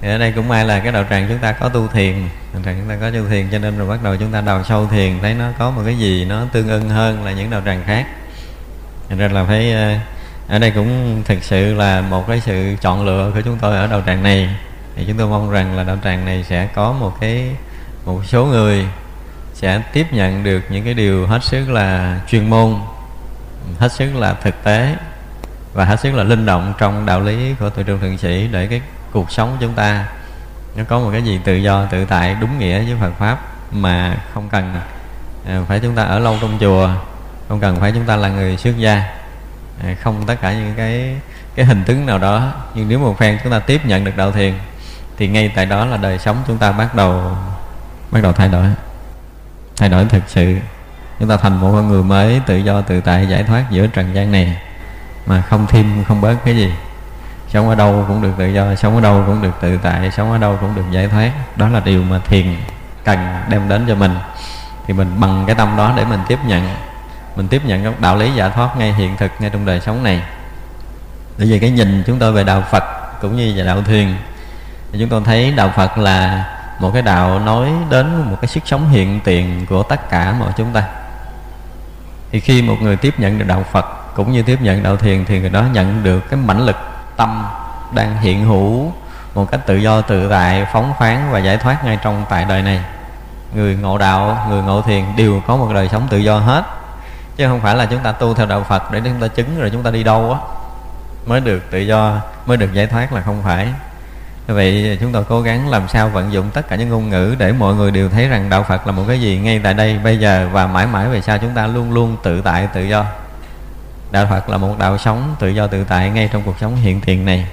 Thì 0.00 0.08
ở 0.08 0.18
đây 0.18 0.32
cũng 0.32 0.48
may 0.48 0.64
là 0.64 0.80
cái 0.80 0.92
đạo 0.92 1.04
tràng 1.10 1.26
chúng 1.28 1.38
ta 1.38 1.52
có 1.52 1.68
tu 1.68 1.86
thiền 1.88 2.28
đạo 2.52 2.62
tràng 2.64 2.76
chúng 2.78 2.88
ta 2.88 2.96
có 3.00 3.10
tu 3.10 3.28
thiền 3.28 3.48
cho 3.52 3.58
nên 3.58 3.78
rồi 3.78 3.88
bắt 3.88 4.02
đầu 4.02 4.16
chúng 4.16 4.32
ta 4.32 4.40
đào 4.40 4.64
sâu 4.64 4.86
thiền 4.86 5.18
thấy 5.22 5.34
nó 5.34 5.44
có 5.58 5.70
một 5.70 5.82
cái 5.84 5.98
gì 5.98 6.24
nó 6.24 6.42
tương 6.52 6.68
ưng 6.68 6.88
hơn 6.90 7.24
là 7.24 7.32
những 7.32 7.50
đạo 7.50 7.62
tràng 7.64 7.82
khác. 7.86 8.06
Nên 9.08 9.32
là 9.32 9.44
phải 9.44 9.72
ờ, 9.72 9.94
ở 10.48 10.58
đây 10.58 10.70
cũng 10.70 11.22
thực 11.24 11.44
sự 11.44 11.74
là 11.74 12.00
một 12.00 12.28
cái 12.28 12.40
sự 12.40 12.76
chọn 12.80 13.06
lựa 13.06 13.30
của 13.34 13.40
chúng 13.40 13.58
tôi 13.58 13.76
ở 13.76 13.86
đầu 13.86 14.02
tràng 14.06 14.22
này. 14.22 14.56
Thì 14.96 15.04
chúng 15.08 15.16
tôi 15.16 15.26
mong 15.26 15.50
rằng 15.50 15.76
là 15.76 15.82
đạo 15.82 15.98
tràng 16.04 16.24
này 16.24 16.44
sẽ 16.48 16.68
có 16.74 16.92
một 16.92 17.16
cái, 17.20 17.50
một 18.04 18.20
số 18.26 18.44
người 18.44 18.86
sẽ 19.54 19.82
tiếp 19.92 20.06
nhận 20.12 20.44
được 20.44 20.62
những 20.70 20.84
cái 20.84 20.94
điều 20.94 21.26
hết 21.26 21.44
sức 21.44 21.70
là 21.70 22.20
chuyên 22.28 22.50
môn, 22.50 22.74
hết 23.78 23.92
sức 23.92 24.14
là 24.14 24.34
thực 24.34 24.64
tế 24.64 24.96
và 25.74 25.84
hết 25.84 26.00
sức 26.00 26.14
là 26.14 26.22
linh 26.22 26.46
động 26.46 26.74
trong 26.78 27.06
đạo 27.06 27.20
lý 27.20 27.54
của 27.60 27.70
tự 27.70 27.82
trung 27.82 27.98
thượng 28.00 28.18
sĩ 28.18 28.48
để 28.52 28.66
cái 28.66 28.80
cuộc 29.12 29.30
sống 29.30 29.56
chúng 29.60 29.74
ta 29.74 30.06
nó 30.76 30.84
có 30.88 30.98
một 30.98 31.08
cái 31.12 31.22
gì 31.22 31.40
tự 31.44 31.54
do, 31.54 31.84
tự 31.84 32.04
tại, 32.04 32.36
đúng 32.40 32.58
nghĩa 32.58 32.84
với 32.84 32.94
Phật 33.00 33.12
pháp 33.18 33.38
mà 33.72 34.16
không 34.34 34.48
cần 34.48 34.74
à, 35.48 35.60
phải 35.68 35.80
chúng 35.80 35.94
ta 35.94 36.02
ở 36.02 36.18
lâu 36.18 36.36
trong 36.40 36.58
chùa, 36.60 36.90
không 37.48 37.60
cần 37.60 37.80
phải 37.80 37.92
chúng 37.92 38.04
ta 38.04 38.16
là 38.16 38.28
người 38.28 38.56
xuất 38.56 38.78
gia 38.78 39.02
à, 39.84 39.94
không 40.02 40.26
tất 40.26 40.34
cả 40.40 40.52
những 40.52 40.74
cái 40.76 41.16
cái 41.54 41.66
hình 41.66 41.84
tướng 41.84 42.06
nào 42.06 42.18
đó. 42.18 42.52
Nhưng 42.74 42.88
nếu 42.88 42.98
một 42.98 43.18
phen 43.18 43.38
chúng 43.42 43.52
ta 43.52 43.58
tiếp 43.58 43.86
nhận 43.86 44.04
được 44.04 44.16
đạo 44.16 44.32
thiền 44.32 44.54
thì 45.16 45.28
ngay 45.28 45.52
tại 45.54 45.66
đó 45.66 45.84
là 45.84 45.96
đời 45.96 46.18
sống 46.18 46.36
chúng 46.46 46.58
ta 46.58 46.72
bắt 46.72 46.94
đầu 46.94 47.36
bắt 48.10 48.22
đầu 48.22 48.32
thay 48.32 48.48
đổi. 48.48 48.66
Thay 49.76 49.88
đổi 49.88 50.04
thực 50.04 50.22
sự. 50.26 50.56
Chúng 51.18 51.28
ta 51.28 51.36
thành 51.36 51.60
một 51.60 51.70
con 51.72 51.88
người 51.88 52.02
mới 52.02 52.40
tự 52.46 52.56
do 52.56 52.80
tự 52.80 53.00
tại 53.00 53.26
giải 53.28 53.44
thoát 53.44 53.64
giữa 53.70 53.86
trần 53.86 54.14
gian 54.14 54.32
này. 54.32 54.56
Mà 55.26 55.42
không 55.42 55.66
thêm 55.66 56.04
không 56.08 56.20
bớt 56.20 56.36
cái 56.44 56.56
gì. 56.56 56.72
Sống 57.48 57.68
ở 57.68 57.74
đâu 57.74 58.04
cũng 58.08 58.22
được 58.22 58.32
tự 58.38 58.46
do 58.46 58.74
sống 58.74 58.94
ở 58.94 59.00
đâu 59.00 59.24
cũng 59.26 59.42
được 59.42 59.54
tự 59.60 59.78
tại 59.82 60.10
sống 60.10 60.32
ở 60.32 60.38
đâu 60.38 60.58
cũng 60.60 60.74
được 60.74 60.84
giải 60.90 61.08
thoát. 61.08 61.32
Đó 61.56 61.68
là 61.68 61.80
điều 61.80 62.02
mà 62.02 62.18
thiền 62.18 62.56
cần 63.04 63.18
đem 63.48 63.68
đến 63.68 63.84
cho 63.88 63.94
mình. 63.94 64.18
Thì 64.86 64.94
mình 64.94 65.20
bằng 65.20 65.44
cái 65.46 65.54
tâm 65.54 65.76
đó 65.76 65.92
để 65.96 66.04
mình 66.04 66.20
tiếp 66.28 66.38
nhận 66.46 66.68
mình 67.36 67.48
tiếp 67.48 67.62
nhận 67.64 67.84
các 67.84 68.00
đạo 68.00 68.16
lý 68.16 68.32
giải 68.34 68.50
thoát 68.54 68.76
ngay 68.76 68.92
hiện 68.92 69.16
thực, 69.16 69.32
ngay 69.38 69.50
trong 69.50 69.66
đời 69.66 69.80
sống 69.80 70.02
này. 70.02 70.22
Bởi 71.38 71.46
vì 71.46 71.58
cái 71.58 71.70
nhìn 71.70 72.02
chúng 72.06 72.18
tôi 72.18 72.32
về 72.32 72.44
đạo 72.44 72.62
Phật 72.70 72.84
cũng 73.20 73.36
như 73.36 73.52
về 73.56 73.64
đạo 73.64 73.82
thiền 73.82 74.16
thì 74.92 74.98
chúng 74.98 75.08
tôi 75.08 75.22
thấy 75.24 75.52
đạo 75.56 75.72
Phật 75.76 75.98
là 75.98 76.44
một 76.80 76.90
cái 76.92 77.02
đạo 77.02 77.38
nói 77.38 77.70
đến 77.90 78.30
một 78.30 78.36
cái 78.40 78.48
sức 78.48 78.62
sống 78.66 78.88
hiện 78.88 79.20
tiền 79.24 79.66
của 79.68 79.82
tất 79.82 80.10
cả 80.10 80.34
mọi 80.38 80.52
chúng 80.56 80.72
ta. 80.72 80.82
Thì 82.32 82.40
khi 82.40 82.62
một 82.62 82.76
người 82.80 82.96
tiếp 82.96 83.14
nhận 83.18 83.38
được 83.38 83.44
đạo 83.48 83.64
Phật 83.72 83.86
cũng 84.14 84.32
như 84.32 84.42
tiếp 84.42 84.60
nhận 84.60 84.82
đạo 84.82 84.96
thiền 84.96 85.24
thì 85.24 85.40
người 85.40 85.50
đó 85.50 85.64
nhận 85.72 86.04
được 86.04 86.30
cái 86.30 86.40
mãnh 86.46 86.66
lực 86.66 86.76
tâm 87.16 87.46
đang 87.94 88.16
hiện 88.16 88.44
hữu 88.44 88.92
một 89.34 89.50
cách 89.50 89.60
tự 89.66 89.76
do 89.76 90.00
tự 90.00 90.28
tại, 90.28 90.66
phóng 90.72 90.92
khoáng 90.96 91.30
và 91.30 91.38
giải 91.38 91.56
thoát 91.56 91.84
ngay 91.84 91.98
trong 92.02 92.24
tại 92.28 92.44
đời 92.44 92.62
này. 92.62 92.80
Người 93.54 93.76
ngộ 93.76 93.98
đạo, 93.98 94.46
người 94.48 94.62
ngộ 94.62 94.82
thiền 94.82 95.04
đều 95.16 95.42
có 95.46 95.56
một 95.56 95.70
đời 95.74 95.88
sống 95.88 96.06
tự 96.10 96.18
do 96.18 96.38
hết 96.38 96.64
chứ 97.36 97.46
không 97.46 97.60
phải 97.60 97.76
là 97.76 97.86
chúng 97.86 98.02
ta 98.02 98.12
tu 98.12 98.34
theo 98.34 98.46
đạo 98.46 98.64
phật 98.68 98.92
để 98.92 99.00
chúng 99.04 99.20
ta 99.20 99.28
chứng 99.28 99.60
rồi 99.60 99.70
chúng 99.70 99.82
ta 99.82 99.90
đi 99.90 100.04
đâu 100.04 100.32
á. 100.32 100.38
Mới 101.26 101.40
được 101.40 101.62
tự 101.70 101.78
do, 101.78 102.20
mới 102.46 102.56
được 102.56 102.72
giải 102.72 102.86
thoát 102.86 103.12
là 103.12 103.20
không 103.20 103.42
phải. 103.44 103.68
Vậy 104.46 104.98
chúng 105.00 105.12
tôi 105.12 105.24
cố 105.28 105.40
gắng 105.40 105.68
làm 105.68 105.88
sao 105.88 106.08
vận 106.08 106.32
dụng 106.32 106.50
tất 106.50 106.68
cả 106.68 106.76
những 106.76 106.88
ngôn 106.88 107.10
ngữ 107.10 107.34
để 107.38 107.52
mọi 107.52 107.74
người 107.74 107.90
đều 107.90 108.08
thấy 108.08 108.28
rằng 108.28 108.50
đạo 108.50 108.62
phật 108.68 108.86
là 108.86 108.92
một 108.92 109.04
cái 109.08 109.20
gì 109.20 109.38
ngay 109.38 109.60
tại 109.64 109.74
đây, 109.74 109.98
bây 109.98 110.18
giờ 110.18 110.48
và 110.52 110.66
mãi 110.66 110.86
mãi 110.86 111.08
về 111.08 111.20
sau 111.20 111.38
chúng 111.38 111.54
ta 111.54 111.66
luôn 111.66 111.92
luôn 111.92 112.16
tự 112.22 112.40
tại, 112.40 112.68
tự 112.74 112.82
do. 112.82 113.04
Đạo 114.10 114.26
phật 114.30 114.48
là 114.48 114.56
một 114.56 114.78
đạo 114.78 114.98
sống 114.98 115.36
tự 115.38 115.48
do 115.48 115.66
tự 115.66 115.84
tại 115.84 116.10
ngay 116.10 116.28
trong 116.32 116.42
cuộc 116.42 116.58
sống 116.60 116.76
hiện 116.76 117.00
tiền 117.00 117.24
này. 117.24 117.46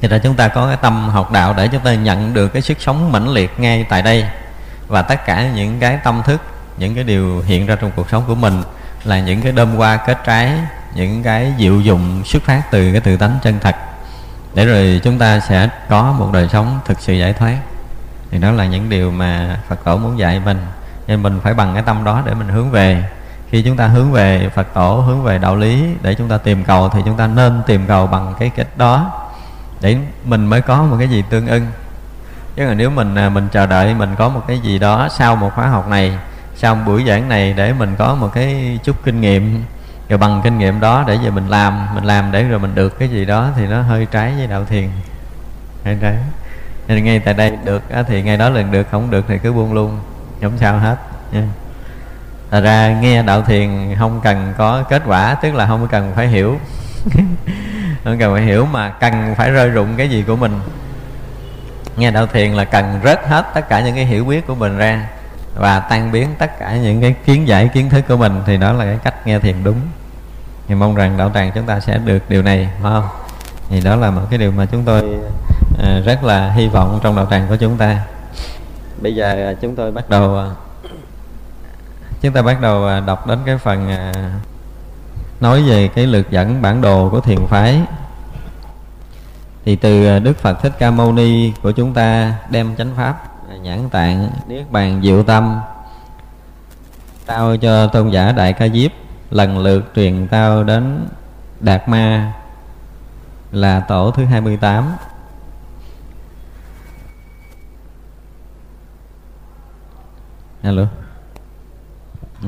Thì 0.00 0.08
ra 0.08 0.18
chúng 0.18 0.34
ta 0.34 0.48
có 0.48 0.66
cái 0.66 0.76
tâm 0.76 1.08
học 1.08 1.32
đạo 1.32 1.54
để 1.56 1.68
chúng 1.68 1.80
ta 1.80 1.94
nhận 1.94 2.34
được 2.34 2.48
cái 2.48 2.62
sức 2.62 2.80
sống 2.80 3.12
mãnh 3.12 3.28
liệt 3.28 3.60
ngay 3.60 3.84
tại 3.88 4.02
đây. 4.02 4.26
Và 4.88 5.02
tất 5.02 5.26
cả 5.26 5.48
những 5.54 5.80
cái 5.80 5.98
tâm 6.04 6.22
thức 6.22 6.40
những 6.76 6.94
cái 6.94 7.04
điều 7.04 7.40
hiện 7.40 7.66
ra 7.66 7.76
trong 7.80 7.90
cuộc 7.96 8.10
sống 8.10 8.24
của 8.26 8.34
mình 8.34 8.62
là 9.04 9.20
những 9.20 9.42
cái 9.42 9.52
đơm 9.52 9.76
hoa 9.76 9.96
kết 9.96 10.18
trái, 10.24 10.52
những 10.94 11.22
cái 11.22 11.52
diệu 11.58 11.80
dụng 11.80 12.24
xuất 12.24 12.42
phát 12.42 12.62
từ 12.70 12.92
cái 12.92 13.00
tự 13.00 13.16
tánh 13.16 13.38
chân 13.42 13.58
thật. 13.60 13.76
Để 14.54 14.66
rồi 14.66 15.00
chúng 15.04 15.18
ta 15.18 15.40
sẽ 15.40 15.68
có 15.88 16.12
một 16.18 16.30
đời 16.32 16.48
sống 16.48 16.80
thực 16.84 17.00
sự 17.00 17.12
giải 17.12 17.32
thoát. 17.32 17.56
Thì 18.30 18.38
đó 18.38 18.50
là 18.50 18.64
những 18.64 18.88
điều 18.88 19.10
mà 19.10 19.60
Phật 19.68 19.84
tổ 19.84 19.96
muốn 19.96 20.18
dạy 20.18 20.40
mình. 20.44 20.58
Nên 21.06 21.22
mình 21.22 21.40
phải 21.42 21.54
bằng 21.54 21.74
cái 21.74 21.82
tâm 21.82 22.04
đó 22.04 22.22
để 22.26 22.34
mình 22.34 22.48
hướng 22.48 22.70
về. 22.70 23.04
Khi 23.50 23.62
chúng 23.62 23.76
ta 23.76 23.86
hướng 23.86 24.12
về 24.12 24.48
Phật 24.54 24.74
tổ, 24.74 24.94
hướng 24.94 25.22
về 25.22 25.38
đạo 25.38 25.56
lý 25.56 25.84
để 26.02 26.14
chúng 26.14 26.28
ta 26.28 26.38
tìm 26.38 26.64
cầu 26.64 26.88
thì 26.88 27.00
chúng 27.04 27.16
ta 27.16 27.26
nên 27.26 27.62
tìm 27.66 27.86
cầu 27.86 28.06
bằng 28.06 28.34
cái 28.38 28.50
cách 28.50 28.66
đó 28.76 29.12
để 29.80 29.96
mình 30.24 30.46
mới 30.46 30.62
có 30.62 30.82
một 30.82 30.96
cái 30.98 31.08
gì 31.08 31.24
tương 31.30 31.46
ưng. 31.46 31.66
Chứ 32.56 32.64
là 32.64 32.74
nếu 32.74 32.90
mình 32.90 33.14
à, 33.14 33.28
mình 33.28 33.48
chờ 33.52 33.66
đợi 33.66 33.94
mình 33.94 34.14
có 34.18 34.28
một 34.28 34.42
cái 34.48 34.58
gì 34.58 34.78
đó 34.78 35.08
sau 35.10 35.36
một 35.36 35.50
khóa 35.54 35.66
học 35.66 35.88
này 35.88 36.18
sau 36.62 36.74
buổi 36.74 37.04
giảng 37.06 37.28
này 37.28 37.52
để 37.52 37.72
mình 37.72 37.94
có 37.98 38.14
một 38.14 38.30
cái 38.34 38.78
chút 38.84 38.96
kinh 39.04 39.20
nghiệm. 39.20 39.64
Rồi 40.08 40.18
bằng 40.18 40.40
kinh 40.44 40.58
nghiệm 40.58 40.80
đó 40.80 41.04
để 41.06 41.16
về 41.16 41.30
mình 41.30 41.48
làm 41.48 41.94
mình 41.94 42.04
làm 42.04 42.32
để 42.32 42.42
rồi 42.42 42.58
mình 42.58 42.74
được 42.74 42.98
cái 42.98 43.08
gì 43.08 43.24
đó 43.24 43.50
thì 43.56 43.66
nó 43.66 43.82
hơi 43.82 44.06
trái 44.10 44.32
với 44.36 44.46
đạo 44.46 44.64
thiền. 44.64 44.88
Hơi 45.84 45.96
trái. 46.00 46.16
Nên 46.88 47.04
ngay 47.04 47.18
tại 47.18 47.34
đây 47.34 47.58
được 47.64 47.82
thì 48.08 48.22
ngay 48.22 48.36
đó 48.36 48.48
lần 48.48 48.70
được, 48.70 48.86
không 48.90 49.10
được 49.10 49.24
thì 49.28 49.38
cứ 49.38 49.52
buông 49.52 49.72
luôn 49.72 50.00
không 50.42 50.58
sao 50.58 50.78
hết. 50.78 50.96
Nha. 51.32 51.42
Thật 52.50 52.60
ra 52.60 53.00
nghe 53.00 53.22
đạo 53.22 53.42
thiền 53.42 53.94
không 53.98 54.20
cần 54.24 54.52
có 54.58 54.82
kết 54.82 55.02
quả, 55.06 55.34
tức 55.34 55.54
là 55.54 55.66
không 55.66 55.88
cần 55.88 56.12
phải 56.16 56.28
hiểu. 56.28 56.58
Không 58.04 58.18
cần 58.18 58.34
phải 58.34 58.42
hiểu 58.42 58.66
mà 58.66 58.88
cần 58.88 59.34
phải 59.36 59.50
rơi 59.50 59.68
rụng 59.68 59.88
cái 59.96 60.10
gì 60.10 60.24
của 60.26 60.36
mình. 60.36 60.60
Nghe 61.96 62.10
đạo 62.10 62.26
thiền 62.26 62.52
là 62.52 62.64
cần 62.64 63.00
rớt 63.04 63.20
hết 63.28 63.46
tất 63.54 63.68
cả 63.68 63.80
những 63.80 63.94
cái 63.94 64.04
hiểu 64.04 64.24
biết 64.24 64.46
của 64.46 64.54
mình 64.54 64.78
ra 64.78 65.08
và 65.54 65.80
tan 65.80 66.12
biến 66.12 66.28
tất 66.38 66.58
cả 66.58 66.76
những 66.76 67.00
cái 67.00 67.14
kiến 67.24 67.48
giải, 67.48 67.68
kiến 67.68 67.90
thức 67.90 68.04
của 68.08 68.16
mình 68.16 68.42
thì 68.46 68.56
đó 68.56 68.72
là 68.72 68.84
cái 68.84 68.98
cách 69.04 69.26
nghe 69.26 69.38
thiền 69.38 69.64
đúng. 69.64 69.80
Thì 70.66 70.74
mong 70.74 70.94
rằng 70.94 71.16
đạo 71.16 71.30
tràng 71.34 71.52
chúng 71.54 71.66
ta 71.66 71.80
sẽ 71.80 71.98
được 71.98 72.18
điều 72.28 72.42
này, 72.42 72.68
phải 72.82 72.92
không? 72.92 73.08
Thì 73.68 73.80
đó 73.80 73.96
là 73.96 74.10
một 74.10 74.22
cái 74.30 74.38
điều 74.38 74.52
mà 74.52 74.66
chúng 74.66 74.84
tôi 74.84 75.02
ờ, 75.78 76.00
rất 76.00 76.24
là 76.24 76.50
hy 76.50 76.68
vọng 76.68 77.00
trong 77.02 77.16
đạo 77.16 77.26
tràng 77.30 77.46
của 77.48 77.56
chúng 77.56 77.76
ta. 77.76 78.04
Bây 79.02 79.14
giờ 79.14 79.54
chúng 79.60 79.76
tôi 79.76 79.92
bắt 79.92 80.10
đầu 80.10 80.34
ờ, 80.34 80.54
chúng 82.20 82.32
ta 82.32 82.42
bắt 82.42 82.60
đầu 82.60 82.84
ờ, 82.84 83.00
đọc 83.00 83.26
đến 83.26 83.38
cái 83.46 83.58
phần 83.58 83.90
nói 85.40 85.62
về 85.62 85.88
cái 85.88 86.06
lược 86.06 86.30
dẫn 86.30 86.62
bản 86.62 86.80
đồ 86.80 87.08
của 87.08 87.20
thiền 87.20 87.46
phái. 87.46 87.82
Thì 89.64 89.76
từ 89.76 90.18
Đức 90.18 90.38
Phật 90.38 90.62
Thích 90.62 90.72
Ca 90.78 90.90
Mâu 90.90 91.12
Ni 91.12 91.52
của 91.62 91.72
chúng 91.72 91.94
ta 91.94 92.34
đem 92.50 92.76
chánh 92.76 92.90
pháp 92.96 93.31
nhãn 93.56 93.90
tạng, 93.90 94.30
niết 94.46 94.70
bàn, 94.70 95.00
diệu 95.02 95.22
tâm. 95.22 95.60
Tao 97.26 97.56
cho 97.56 97.86
tôn 97.86 98.10
giả 98.10 98.32
đại 98.32 98.52
ca 98.52 98.68
diếp 98.68 98.90
lần 99.30 99.58
lượt 99.58 99.92
truyền 99.96 100.28
tao 100.28 100.64
đến 100.64 101.08
đạt 101.60 101.88
ma, 101.88 102.32
là 103.52 103.80
tổ 103.80 104.10
thứ 104.10 104.24
28 104.24 104.92
alo. 110.62 110.86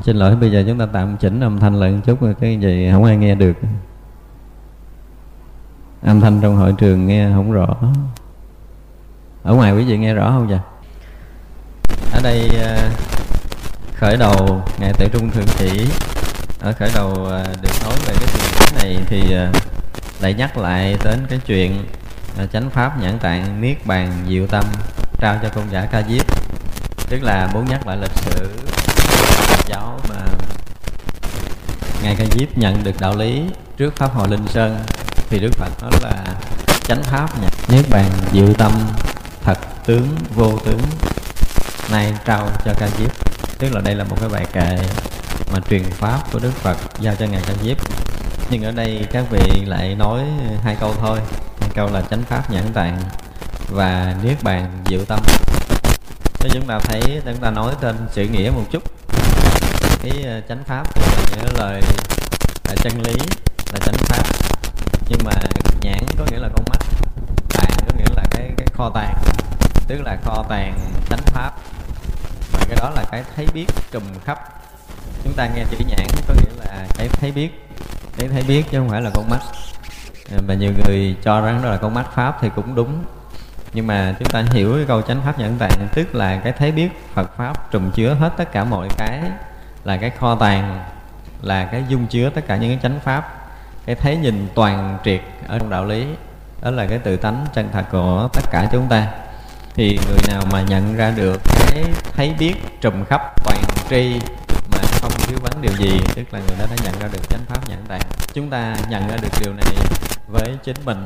Xin 0.02 0.16
lỗi, 0.16 0.36
bây 0.36 0.52
giờ 0.52 0.64
chúng 0.66 0.78
ta 0.78 0.86
tạm 0.92 1.16
chỉnh 1.16 1.40
âm 1.40 1.60
thanh 1.60 1.74
lại 1.74 1.90
một 1.90 2.00
chút 2.04 2.18
cái 2.40 2.56
gì 2.56 2.90
không 2.92 3.04
ai 3.04 3.16
nghe 3.16 3.34
được. 3.34 3.54
Âm 6.02 6.20
thanh 6.20 6.40
trong 6.40 6.56
hội 6.56 6.74
trường 6.78 7.06
nghe 7.06 7.30
không 7.34 7.52
rõ. 7.52 7.76
Ở 9.42 9.54
ngoài 9.54 9.72
quý 9.72 9.84
vị 9.84 9.98
nghe 9.98 10.14
rõ 10.14 10.30
không 10.30 10.48
vậy? 10.48 10.60
Ở 12.12 12.20
đây 12.22 12.50
ờ, 12.62 12.90
khởi 13.94 14.16
đầu 14.16 14.62
ngài 14.78 14.92
tự 14.92 15.08
trung 15.12 15.30
thượng 15.30 15.46
chỉ 15.58 15.86
ở 16.60 16.72
khởi 16.72 16.90
đầu 16.94 17.24
ờ, 17.24 17.44
được 17.62 17.72
nói 17.84 17.94
về 18.06 18.14
cái 18.20 18.28
chuyện 18.32 18.78
này 18.78 19.04
thì 19.06 19.32
ờ, 19.32 19.52
lại 20.20 20.34
nhắc 20.34 20.56
lại 20.58 20.96
đến 21.04 21.26
cái 21.30 21.40
chuyện 21.46 21.84
chánh 22.52 22.70
pháp 22.70 23.00
nhãn 23.00 23.18
tạng 23.18 23.60
niết 23.60 23.86
bàn 23.86 24.24
diệu 24.28 24.46
tâm 24.46 24.64
trao 25.18 25.38
cho 25.42 25.48
công 25.48 25.70
giả 25.72 25.86
ca 25.92 26.02
diếp. 26.08 26.26
Tức 27.08 27.22
là 27.22 27.48
muốn 27.52 27.64
nhắc 27.64 27.86
lại 27.86 27.96
lịch 27.96 28.16
sử 28.16 28.48
giáo 29.68 30.00
mà 30.08 30.16
ngài 32.02 32.16
ca 32.16 32.24
diếp 32.24 32.58
nhận 32.58 32.84
được 32.84 33.00
đạo 33.00 33.16
lý 33.16 33.42
trước 33.76 33.96
pháp 33.96 34.14
hội 34.14 34.28
linh 34.28 34.46
sơn 34.48 34.78
thì 35.28 35.38
đức 35.38 35.52
phật 35.52 35.82
nói 35.82 35.92
là 36.02 36.24
chánh 36.82 37.02
pháp 37.02 37.42
nhật 37.42 37.52
niết 37.68 37.90
bàn 37.90 38.10
diệu 38.32 38.54
tâm 38.54 38.72
thật 39.44 39.58
tướng 39.86 40.08
vô 40.34 40.58
tướng 40.64 40.80
nay 41.90 42.14
trao 42.24 42.48
cho 42.64 42.72
ca 42.78 42.88
diếp. 42.98 43.10
Tức 43.58 43.74
là 43.74 43.80
đây 43.80 43.94
là 43.94 44.04
một 44.04 44.16
cái 44.20 44.28
bài 44.28 44.46
kệ 44.52 44.78
mà 45.52 45.58
truyền 45.70 45.84
pháp 45.84 46.32
của 46.32 46.38
đức 46.38 46.52
phật 46.54 46.76
giao 47.00 47.14
cho 47.14 47.26
ngài 47.26 47.42
ca 47.46 47.52
diếp. 47.62 47.76
Nhưng 48.50 48.62
ở 48.62 48.70
đây 48.70 49.06
các 49.12 49.24
vị 49.30 49.64
lại 49.64 49.94
nói 49.94 50.22
hai 50.62 50.76
câu 50.80 50.94
thôi. 51.00 51.18
Hai 51.60 51.70
câu 51.74 51.90
là 51.90 52.02
chánh 52.10 52.22
pháp 52.22 52.50
nhãn 52.50 52.72
tạng 52.72 52.98
và 53.70 54.14
niết 54.22 54.42
bàn 54.42 54.82
diệu 54.86 55.04
tâm. 55.04 55.20
Nếu 56.40 56.50
chúng 56.54 56.66
ta 56.66 56.78
thấy, 56.78 57.00
chúng 57.24 57.40
ta 57.40 57.50
nói 57.50 57.74
tên 57.80 57.96
sự 58.12 58.28
nghĩa 58.28 58.50
một 58.50 58.64
chút. 58.70 58.82
Cái 60.02 60.24
ờ, 60.24 60.40
chánh 60.48 60.64
pháp 60.64 60.96
là 60.96 61.06
những 61.30 61.58
lời, 61.58 61.82
là 62.68 62.74
chân 62.82 63.02
lý, 63.02 63.14
là 63.72 63.78
chánh 63.86 63.96
pháp. 63.98 64.22
Nhưng 65.08 65.18
mà 65.24 65.32
nhãn 65.80 66.06
có 66.18 66.24
nghĩa 66.30 66.38
là 66.38 66.48
con 66.56 66.64
mắt, 66.70 66.78
tạng 67.48 67.76
có 67.88 67.96
nghĩa 67.98 68.14
là 68.16 68.22
cái 68.30 68.50
cái 68.56 68.66
kho 68.74 68.90
tàng. 68.94 69.14
Tức 69.88 70.00
là 70.04 70.16
kho 70.24 70.44
tàng 70.48 70.78
chánh 71.10 71.22
pháp 71.24 71.52
cái 72.68 72.76
đó 72.80 72.90
là 72.90 73.04
cái 73.10 73.24
thấy 73.36 73.46
biết 73.54 73.66
trùm 73.90 74.02
khắp. 74.24 74.38
Chúng 75.24 75.32
ta 75.32 75.48
nghe 75.54 75.64
chữ 75.70 75.76
nhãn 75.88 76.06
có 76.28 76.34
nghĩa 76.34 76.64
là 76.64 76.86
cái 76.96 77.08
thấy 77.08 77.32
biết. 77.32 77.68
Cái 78.18 78.28
thấy 78.28 78.42
biết 78.42 78.64
chứ 78.70 78.78
không 78.78 78.88
phải 78.88 79.02
là 79.02 79.10
con 79.14 79.30
mắt. 79.30 79.40
Ờ, 80.32 80.38
và 80.46 80.54
nhiều 80.54 80.72
người 80.84 81.16
cho 81.22 81.40
rằng 81.40 81.62
đó 81.62 81.70
là 81.70 81.76
con 81.76 81.94
mắt 81.94 82.06
pháp 82.14 82.38
thì 82.40 82.50
cũng 82.56 82.74
đúng. 82.74 83.04
Nhưng 83.72 83.86
mà 83.86 84.14
chúng 84.18 84.28
ta 84.28 84.44
hiểu 84.52 84.74
cái 84.76 84.84
câu 84.88 85.02
chánh 85.02 85.22
pháp 85.24 85.38
nhẫn 85.38 85.58
tạng 85.58 85.88
tức 85.94 86.14
là 86.14 86.40
cái 86.44 86.52
thấy 86.52 86.72
biết 86.72 86.88
Phật 87.14 87.36
pháp 87.36 87.70
trùm 87.70 87.90
chứa 87.90 88.14
hết 88.14 88.32
tất 88.36 88.52
cả 88.52 88.64
mọi 88.64 88.88
cái, 88.98 89.20
là 89.84 89.96
cái 89.96 90.10
kho 90.10 90.34
tàng, 90.34 90.84
là 91.42 91.64
cái 91.64 91.84
dung 91.88 92.06
chứa 92.06 92.30
tất 92.30 92.40
cả 92.46 92.56
những 92.56 92.70
cái 92.70 92.78
chánh 92.82 93.00
pháp. 93.00 93.48
Cái 93.86 93.94
thấy 93.96 94.16
nhìn 94.16 94.48
toàn 94.54 94.98
triệt 95.04 95.20
ở 95.48 95.58
trong 95.58 95.70
đạo 95.70 95.84
lý, 95.84 96.06
đó 96.62 96.70
là 96.70 96.86
cái 96.86 96.98
tự 96.98 97.16
tánh 97.16 97.46
chân 97.54 97.68
thật 97.72 97.84
của 97.92 98.28
tất 98.32 98.42
cả 98.50 98.68
chúng 98.72 98.88
ta 98.88 99.08
thì 99.74 99.98
người 100.08 100.18
nào 100.28 100.42
mà 100.52 100.62
nhận 100.62 100.96
ra 100.96 101.10
được 101.10 101.40
cái 101.44 101.84
thấy 102.16 102.34
biết 102.38 102.54
trùm 102.80 103.04
khắp 103.04 103.44
toàn 103.44 103.58
tri 103.90 104.20
mà 104.70 104.78
không 105.00 105.10
thiếu 105.26 105.38
vắng 105.42 105.62
điều 105.62 105.72
gì, 105.72 106.00
tức 106.14 106.22
là 106.30 106.40
người 106.46 106.56
đó 106.58 106.64
đã 106.70 106.76
nhận 106.84 107.00
ra 107.00 107.08
được 107.12 107.28
chánh 107.30 107.44
pháp 107.48 107.68
nhãn 107.68 107.78
tạng. 107.88 108.00
Chúng 108.32 108.50
ta 108.50 108.76
nhận 108.88 109.08
ra 109.08 109.16
được 109.22 109.28
điều 109.40 109.52
này 109.52 109.74
với 110.28 110.56
chính 110.64 110.76
mình 110.84 111.04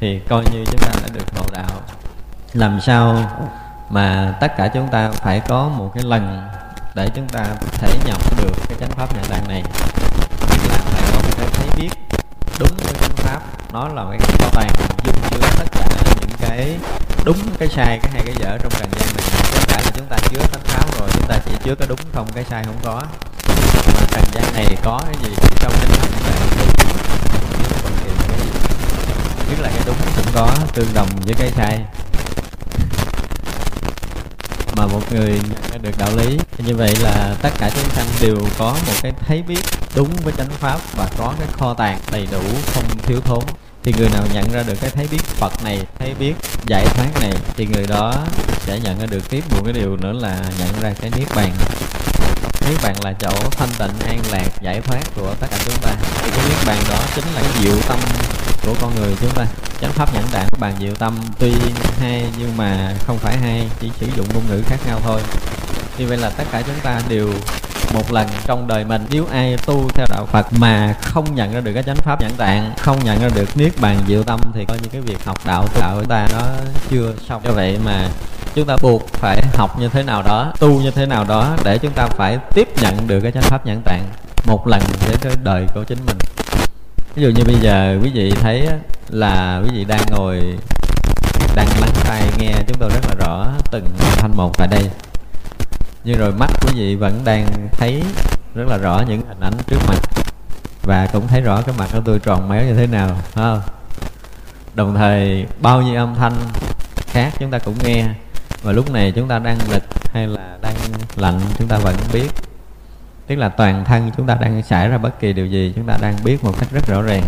thì 0.00 0.20
coi 0.28 0.44
như 0.52 0.64
chúng 0.64 0.80
ta 0.80 0.92
đã 1.02 1.08
được 1.14 1.24
ngộ 1.34 1.44
đạo. 1.52 1.82
Làm 2.52 2.80
sao 2.80 3.30
mà 3.90 4.34
tất 4.40 4.56
cả 4.56 4.68
chúng 4.74 4.88
ta 4.92 5.10
phải 5.10 5.40
có 5.40 5.68
một 5.68 5.92
cái 5.94 6.04
lần 6.04 6.48
để 6.94 7.08
chúng 7.14 7.28
ta 7.28 7.44
thể 7.78 7.98
nhập 8.06 8.20
được 8.36 8.52
cái 8.68 8.78
chánh 8.80 8.90
pháp 8.90 9.14
nhãn 9.14 9.24
tạng 9.24 9.48
này? 9.48 9.62
Là 10.68 10.78
phải 10.78 11.02
có 11.12 11.18
một 11.22 11.34
cái 11.36 11.46
thấy 11.52 11.66
biết 11.76 11.90
đúng 12.58 12.76
với 12.76 12.94
chánh 13.00 13.16
pháp. 13.16 13.40
Nó 13.72 13.88
là 13.88 14.04
cái 14.10 14.18
toàn 14.38 14.50
tàng 14.54 14.70
dung 15.04 15.16
chứa 15.30 15.48
tất 15.58 15.66
cả 15.72 15.86
những 16.20 16.36
cái 16.40 16.76
đúng 17.28 17.38
cái 17.58 17.68
sai, 17.68 17.98
cái 18.02 18.12
hay, 18.12 18.22
cái 18.26 18.34
dở 18.38 18.58
trong 18.62 18.72
trần 18.72 18.90
gian 18.98 19.08
này. 19.16 19.24
Tất 19.54 19.60
cả 19.68 19.80
là 19.84 19.90
chúng 19.96 20.06
ta 20.06 20.16
chứa 20.30 20.38
tánh 20.52 20.62
pháo 20.64 20.86
rồi, 20.98 21.08
chúng 21.12 21.26
ta 21.28 21.38
chỉ 21.44 21.50
chứa 21.64 21.74
cái 21.74 21.88
đúng 21.88 21.98
không, 22.14 22.26
cái 22.34 22.44
sai 22.50 22.64
không 22.64 22.78
có. 22.82 23.02
Mà 23.94 24.06
trần 24.10 24.24
gian 24.32 24.44
này 24.54 24.76
có 24.82 25.00
cái 25.06 25.14
gì 25.22 25.36
trong 25.60 25.72
cái 25.72 25.88
này 25.88 25.98
nhất 29.50 29.60
là 29.60 29.68
cái 29.68 29.82
đúng 29.86 29.96
cũng 30.16 30.32
có, 30.34 30.54
tương 30.74 30.94
đồng 30.94 31.08
với 31.24 31.34
cái 31.34 31.50
sai. 31.56 31.78
Mà 34.76 34.86
một 34.86 35.12
người 35.12 35.40
được 35.82 35.98
đạo 35.98 36.10
lý, 36.16 36.38
như 36.58 36.76
vậy 36.76 36.96
là 37.00 37.34
tất 37.42 37.50
cả 37.58 37.70
chúng 37.74 37.90
sanh 37.90 38.06
đều 38.20 38.36
có 38.58 38.76
một 38.86 38.92
cái 39.02 39.12
thấy 39.26 39.42
biết 39.42 39.60
đúng 39.94 40.10
với 40.24 40.32
chánh 40.36 40.50
pháp 40.50 40.80
và 40.96 41.08
có 41.18 41.34
cái 41.38 41.48
kho 41.52 41.74
tàng 41.74 41.98
đầy 42.12 42.28
đủ 42.32 42.42
không 42.74 42.84
thiếu 43.02 43.20
thốn 43.20 43.44
thì 43.82 43.92
người 43.98 44.08
nào 44.08 44.24
nhận 44.32 44.52
ra 44.52 44.62
được 44.62 44.74
cái 44.80 44.90
thấy 44.90 45.06
biết 45.10 45.22
Phật 45.22 45.64
này, 45.64 45.78
thấy 45.98 46.14
biết 46.18 46.34
giải 46.66 46.86
thoát 46.86 47.20
này 47.20 47.32
thì 47.56 47.66
người 47.66 47.86
đó 47.86 48.14
sẽ 48.60 48.80
nhận 48.80 49.00
ra 49.00 49.06
được 49.06 49.30
tiếp 49.30 49.44
một 49.50 49.60
cái 49.64 49.72
điều 49.72 49.96
nữa 49.96 50.12
là 50.12 50.42
nhận 50.58 50.80
ra 50.80 50.92
cái 51.00 51.10
niết 51.16 51.28
bàn. 51.36 51.52
Niết 52.68 52.82
bàn 52.82 52.94
là 53.04 53.12
chỗ 53.12 53.30
thanh 53.50 53.68
tịnh 53.78 54.08
an 54.08 54.20
lạc 54.30 54.48
giải 54.62 54.80
thoát 54.80 55.00
của 55.16 55.34
tất 55.40 55.46
cả 55.50 55.58
chúng 55.64 55.78
ta. 55.82 55.90
Thì 56.22 56.30
cái 56.30 56.48
niết 56.48 56.66
bàn 56.66 56.78
đó 56.90 56.98
chính 57.14 57.24
là 57.34 57.40
cái 57.40 57.62
diệu 57.62 57.76
tâm 57.88 57.98
của 58.62 58.74
con 58.80 58.94
người 58.94 59.14
chúng 59.20 59.34
ta. 59.34 59.46
Chánh 59.80 59.92
pháp 59.92 60.14
nhẫn 60.14 60.24
đạn 60.32 60.46
bàn 60.58 60.74
diệu 60.80 60.94
tâm 60.94 61.20
tuy 61.38 61.52
hai 62.00 62.24
nhưng 62.38 62.56
mà 62.56 62.94
không 63.06 63.18
phải 63.18 63.36
hai, 63.38 63.68
chỉ 63.80 63.90
sử 64.00 64.06
dụng 64.16 64.26
ngôn 64.34 64.42
ngữ 64.48 64.62
khác 64.66 64.76
nhau 64.86 65.00
thôi. 65.04 65.20
Như 65.98 66.06
vậy 66.06 66.18
là 66.18 66.30
tất 66.30 66.44
cả 66.52 66.62
chúng 66.66 66.80
ta 66.82 67.00
đều 67.08 67.32
một 67.94 68.12
lần 68.12 68.26
trong 68.46 68.66
đời 68.68 68.84
mình. 68.84 69.06
Nếu 69.10 69.26
ai 69.32 69.56
tu 69.66 69.88
theo 69.94 70.06
đạo 70.10 70.26
Phật 70.26 70.46
mà 70.52 70.94
không 71.02 71.34
nhận 71.34 71.52
ra 71.52 71.60
được 71.60 71.72
cái 71.74 71.82
chánh 71.82 71.96
pháp 71.96 72.20
nhãn 72.20 72.32
tạng, 72.36 72.72
không 72.78 73.04
nhận 73.04 73.20
ra 73.22 73.28
được 73.34 73.56
niết 73.56 73.72
bàn 73.80 73.96
diệu 74.08 74.22
tâm 74.22 74.40
thì 74.54 74.64
coi 74.64 74.78
như 74.78 74.88
cái 74.92 75.00
việc 75.00 75.24
học 75.24 75.38
đạo 75.46 75.66
tu 75.74 75.80
đạo 75.80 75.96
của 75.96 76.04
ta 76.08 76.26
nó 76.32 76.42
chưa 76.90 77.12
xong. 77.28 77.42
Do 77.44 77.50
vậy 77.50 77.78
mà 77.84 78.08
chúng 78.54 78.66
ta 78.66 78.76
buộc 78.82 79.08
phải 79.12 79.42
học 79.54 79.78
như 79.78 79.88
thế 79.88 80.02
nào 80.02 80.22
đó, 80.22 80.52
tu 80.58 80.80
như 80.80 80.90
thế 80.90 81.06
nào 81.06 81.24
đó 81.24 81.56
để 81.64 81.78
chúng 81.78 81.92
ta 81.92 82.06
phải 82.06 82.38
tiếp 82.54 82.68
nhận 82.82 83.06
được 83.06 83.20
cái 83.20 83.32
chánh 83.32 83.42
pháp 83.42 83.66
nhãn 83.66 83.82
tạng 83.84 84.04
một 84.46 84.66
lần 84.66 84.80
để 85.08 85.16
cái 85.20 85.32
đời 85.42 85.66
của 85.74 85.84
chính 85.84 85.98
mình. 86.06 86.18
Ví 87.14 87.22
dụ 87.22 87.28
như 87.28 87.44
bây 87.44 87.56
giờ 87.60 87.98
quý 88.02 88.10
vị 88.14 88.30
thấy 88.40 88.68
là 89.08 89.62
quý 89.64 89.70
vị 89.74 89.84
đang 89.84 90.00
ngồi, 90.10 90.42
đang 91.54 91.68
lắng 91.80 91.90
tai 92.04 92.22
nghe 92.38 92.52
chúng 92.66 92.76
tôi 92.80 92.90
rất 92.90 93.00
là 93.08 93.14
rõ 93.26 93.46
từng 93.70 93.84
thanh 94.16 94.36
một 94.36 94.58
tại 94.58 94.68
đây 94.68 94.90
nhưng 96.04 96.18
rồi 96.18 96.32
mắt 96.32 96.50
quý 96.60 96.72
vị 96.74 96.96
vẫn 96.96 97.20
đang 97.24 97.68
thấy 97.72 98.02
rất 98.54 98.68
là 98.68 98.76
rõ 98.76 99.02
những 99.08 99.22
hình 99.28 99.40
ảnh 99.40 99.54
trước 99.66 99.78
mặt. 99.88 99.98
Và 100.82 101.06
cũng 101.12 101.26
thấy 101.26 101.40
rõ 101.40 101.62
cái 101.62 101.74
mặt 101.78 101.88
của 101.92 102.00
tôi 102.04 102.18
tròn 102.18 102.48
méo 102.48 102.64
như 102.64 102.74
thế 102.74 102.86
nào, 102.86 103.08
phải 103.22 103.44
không? 103.44 103.60
Đồng 104.74 104.94
thời, 104.94 105.46
bao 105.60 105.82
nhiêu 105.82 105.96
âm 105.96 106.14
thanh 106.14 106.32
khác 107.06 107.32
chúng 107.38 107.50
ta 107.50 107.58
cũng 107.58 107.74
nghe. 107.84 108.04
Và 108.62 108.72
lúc 108.72 108.90
này 108.90 109.12
chúng 109.12 109.28
ta 109.28 109.38
đang 109.38 109.58
lịch 109.72 109.82
hay 110.12 110.26
là 110.26 110.58
đang 110.62 110.74
lạnh, 111.16 111.40
chúng 111.58 111.68
ta 111.68 111.76
vẫn 111.78 111.96
biết. 112.12 112.28
Tức 113.26 113.36
là 113.36 113.48
toàn 113.48 113.84
thân 113.84 114.10
chúng 114.16 114.26
ta 114.26 114.34
đang 114.34 114.62
xảy 114.62 114.88
ra 114.88 114.98
bất 114.98 115.20
kỳ 115.20 115.32
điều 115.32 115.46
gì, 115.46 115.72
chúng 115.76 115.86
ta 115.86 115.96
đang 116.00 116.16
biết 116.24 116.44
một 116.44 116.52
cách 116.58 116.68
rất 116.72 116.86
rõ 116.86 117.02
ràng. 117.02 117.22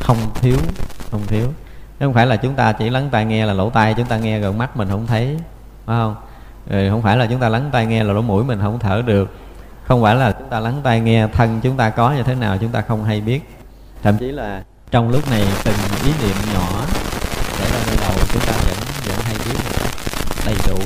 Không 0.00 0.16
thiếu 0.34 0.56
không 1.10 1.26
thiếu. 1.26 1.52
Không 2.00 2.14
phải 2.14 2.26
là 2.26 2.36
chúng 2.36 2.54
ta 2.54 2.72
chỉ 2.72 2.90
lắng 2.90 3.08
tai 3.12 3.24
nghe 3.24 3.46
là 3.46 3.52
lỗ 3.52 3.70
tai, 3.70 3.94
chúng 3.94 4.06
ta 4.06 4.16
nghe 4.18 4.40
rồi 4.40 4.52
mắt 4.52 4.76
mình 4.76 4.88
không 4.88 5.06
thấy, 5.06 5.36
phải 5.86 5.96
không? 5.96 6.16
Rồi 6.66 6.90
không 6.90 7.02
phải 7.02 7.16
là 7.16 7.26
chúng 7.26 7.40
ta 7.40 7.48
lắng 7.48 7.68
tai 7.72 7.86
nghe 7.86 8.04
là 8.04 8.12
lỗ 8.12 8.22
mũi 8.22 8.44
mình 8.44 8.60
không 8.62 8.78
thở 8.78 9.02
được. 9.06 9.36
Không 9.84 10.02
phải 10.02 10.14
là 10.14 10.32
chúng 10.32 10.48
ta 10.48 10.60
lắng 10.60 10.80
tai 10.82 11.00
nghe 11.00 11.26
thân 11.26 11.60
chúng 11.62 11.76
ta 11.76 11.90
có 11.90 12.12
như 12.12 12.22
thế 12.22 12.34
nào 12.34 12.58
chúng 12.58 12.70
ta 12.70 12.80
không 12.80 13.04
hay 13.04 13.20
biết. 13.20 13.40
Thậm 14.02 14.18
chí 14.18 14.32
là 14.32 14.62
trong 14.90 15.08
lúc 15.08 15.30
này 15.30 15.42
từng 15.64 15.74
ý 16.04 16.12
niệm 16.22 16.36
nhỏ 16.54 16.68
xảy 17.58 17.70
ra 17.70 17.78
nơi 17.86 17.96
đầu 18.00 18.12
chúng 18.32 18.42
ta 18.46 18.52
vẫn 18.52 18.76
vẫn 19.06 19.18
hay 19.24 19.34
biết 19.44 19.58
đầy 20.46 20.54
đủ. 20.68 20.78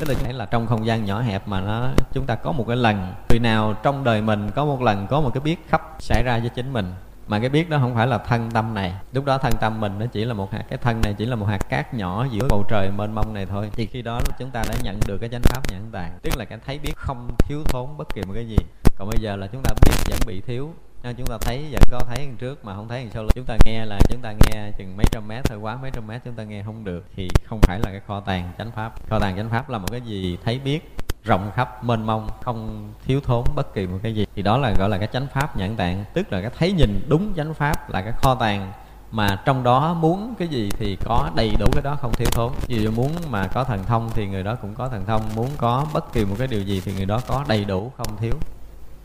Tức 0.00 0.08
là 0.08 0.14
phải 0.22 0.32
là 0.32 0.44
trong 0.44 0.66
không 0.66 0.86
gian 0.86 1.04
nhỏ 1.04 1.20
hẹp 1.20 1.48
mà 1.48 1.60
nó, 1.60 1.88
chúng 2.12 2.26
ta 2.26 2.34
có 2.34 2.52
một 2.52 2.64
cái 2.68 2.76
lần, 2.76 3.14
người 3.30 3.38
nào 3.38 3.74
trong 3.82 4.04
đời 4.04 4.22
mình 4.22 4.50
có 4.54 4.64
một 4.64 4.82
lần 4.82 5.06
có 5.06 5.20
một 5.20 5.30
cái 5.34 5.40
biết 5.40 5.66
khắp 5.68 5.82
xảy 5.98 6.22
ra 6.22 6.40
cho 6.42 6.48
chính 6.48 6.72
mình 6.72 6.92
mà 7.30 7.38
cái 7.38 7.48
biết 7.48 7.70
đó 7.70 7.78
không 7.78 7.94
phải 7.94 8.06
là 8.06 8.18
thân 8.18 8.50
tâm 8.50 8.74
này. 8.74 8.94
Lúc 9.12 9.24
đó 9.24 9.38
thân 9.38 9.52
tâm 9.60 9.80
mình 9.80 9.98
nó 9.98 10.06
chỉ 10.06 10.24
là 10.24 10.34
một 10.34 10.52
hạt, 10.52 10.64
cái 10.68 10.78
thân 10.78 11.00
này 11.00 11.14
chỉ 11.18 11.26
là 11.26 11.36
một 11.36 11.46
hạt 11.46 11.68
cát 11.68 11.94
nhỏ 11.94 12.26
giữa 12.30 12.46
bầu 12.50 12.64
trời 12.68 12.90
mênh 12.96 13.14
mông 13.14 13.34
này 13.34 13.46
thôi. 13.46 13.70
Thì 13.72 13.86
khi 13.86 14.02
đó 14.02 14.20
chúng 14.38 14.50
ta 14.50 14.62
đã 14.68 14.74
nhận 14.82 15.00
được 15.06 15.18
cái 15.18 15.28
chánh 15.28 15.42
pháp 15.42 15.62
nhãn 15.70 15.82
tàng 15.92 16.18
tức 16.22 16.36
là 16.36 16.44
cái 16.44 16.58
thấy 16.66 16.78
biết 16.78 16.92
không 16.96 17.30
thiếu 17.38 17.62
thốn 17.64 17.96
bất 17.96 18.14
kỳ 18.14 18.22
một 18.22 18.32
cái 18.34 18.48
gì. 18.48 18.56
Còn 18.98 19.08
bây 19.08 19.18
giờ 19.20 19.36
là 19.36 19.46
chúng 19.46 19.62
ta 19.64 19.74
biết 19.86 19.92
vẫn 20.10 20.18
bị 20.26 20.40
thiếu 20.40 20.74
nên 21.02 21.16
chúng 21.16 21.26
ta 21.26 21.38
thấy 21.40 21.64
vẫn 21.72 21.82
có 21.90 22.00
thấy 22.08 22.16
đằng 22.26 22.36
trước 22.36 22.64
mà 22.64 22.74
không 22.74 22.88
thấy 22.88 23.02
đằng 23.02 23.10
sau 23.10 23.22
lưng. 23.22 23.32
Chúng 23.34 23.44
ta 23.44 23.56
nghe 23.64 23.84
là 23.84 23.98
chúng 24.08 24.20
ta 24.20 24.32
nghe 24.32 24.70
chừng 24.78 24.96
mấy 24.96 25.06
trăm 25.10 25.28
mét 25.28 25.44
thôi, 25.44 25.58
quá 25.58 25.78
mấy 25.82 25.90
trăm 25.90 26.06
mét 26.06 26.20
chúng 26.24 26.34
ta 26.34 26.44
nghe 26.44 26.62
không 26.62 26.84
được. 26.84 27.04
Thì 27.16 27.28
không 27.44 27.60
phải 27.62 27.80
là 27.84 27.90
cái 27.90 28.00
kho 28.06 28.20
tàng 28.20 28.52
chánh 28.58 28.70
pháp. 28.76 28.92
Kho 29.10 29.18
tàng 29.18 29.36
chánh 29.36 29.50
pháp 29.50 29.70
là 29.70 29.78
một 29.78 29.88
cái 29.90 30.00
gì 30.00 30.38
thấy 30.44 30.58
biết 30.58 30.96
rộng 31.24 31.50
khắp, 31.54 31.84
mênh 31.84 32.06
mông, 32.06 32.28
không 32.42 32.90
thiếu 33.06 33.20
thốn 33.26 33.44
bất 33.54 33.74
kỳ 33.74 33.86
một 33.86 33.98
cái 34.02 34.14
gì. 34.14 34.26
Thì 34.36 34.42
đó 34.42 34.58
là, 34.58 34.72
gọi 34.78 34.88
là 34.88 34.98
cái 34.98 35.08
chánh 35.12 35.26
pháp 35.34 35.56
nhãn 35.56 35.76
tạng, 35.76 36.04
tức 36.14 36.32
là 36.32 36.40
cái 36.40 36.50
thấy 36.58 36.72
nhìn 36.72 37.06
đúng 37.08 37.32
chánh 37.36 37.54
pháp 37.54 37.90
là 37.90 38.02
cái 38.02 38.12
kho 38.12 38.34
tàng. 38.34 38.72
Mà 39.10 39.42
trong 39.44 39.62
đó 39.62 39.94
muốn 39.94 40.34
cái 40.38 40.48
gì 40.48 40.70
thì 40.78 40.96
có 41.04 41.30
đầy 41.34 41.50
đủ 41.58 41.66
cái 41.72 41.82
đó, 41.82 41.96
không 42.00 42.12
thiếu 42.12 42.28
thốn. 42.32 42.52
Ví 42.66 42.82
dụ 42.82 42.90
muốn 42.90 43.12
mà 43.30 43.46
có 43.46 43.64
thần 43.64 43.84
thông 43.84 44.10
thì 44.14 44.26
người 44.26 44.42
đó 44.42 44.54
cũng 44.54 44.74
có 44.74 44.88
thần 44.88 45.06
thông, 45.06 45.22
muốn 45.36 45.50
có 45.56 45.86
bất 45.92 46.12
kỳ 46.12 46.24
một 46.24 46.36
cái 46.38 46.46
điều 46.46 46.62
gì 46.62 46.82
thì 46.84 46.92
người 46.92 47.06
đó 47.06 47.20
có 47.26 47.44
đầy 47.48 47.64
đủ, 47.64 47.92
không 47.96 48.16
thiếu 48.20 48.34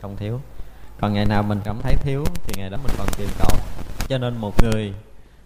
không 0.02 0.16
thiếu. 0.16 0.40
Còn 1.00 1.14
ngày 1.14 1.24
nào 1.24 1.42
mình 1.42 1.60
cảm 1.64 1.78
thấy 1.82 1.94
thiếu 1.96 2.24
thì 2.44 2.54
ngày 2.56 2.70
đó 2.70 2.78
mình 2.84 2.96
còn 2.98 3.06
tìm 3.18 3.28
cầu 3.38 3.58
cho 4.08 4.18
nên 4.18 4.36
một 4.36 4.62
người 4.62 4.94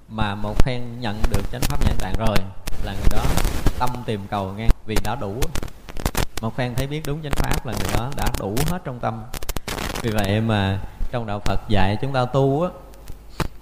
mà 0.08 0.34
một 0.34 0.54
phen 0.58 1.00
nhận 1.00 1.16
được 1.30 1.42
chánh 1.52 1.60
pháp 1.60 1.84
nhãn 1.84 1.96
tạng 1.98 2.14
rồi 2.18 2.36
là 2.84 2.92
người 2.92 3.08
đó 3.10 3.24
tâm 3.78 3.90
tìm 4.06 4.20
cầu 4.30 4.52
nghe 4.52 4.68
vì 4.86 4.96
đã 5.04 5.14
đủ 5.20 5.40
một 6.40 6.56
phen 6.56 6.74
thấy 6.74 6.86
biết 6.86 7.02
đúng 7.06 7.22
chánh 7.22 7.32
pháp 7.36 7.66
là 7.66 7.72
người 7.72 7.92
đó 7.96 8.10
đã 8.16 8.24
đủ 8.38 8.54
hết 8.70 8.78
trong 8.84 8.98
tâm. 9.00 9.22
Vì 10.02 10.10
vậy 10.10 10.40
mà 10.40 10.78
trong 11.10 11.26
đạo 11.26 11.40
phật 11.44 11.60
dạy 11.68 11.96
chúng 12.02 12.12
ta 12.12 12.24
tu 12.24 12.62
á, 12.62 12.68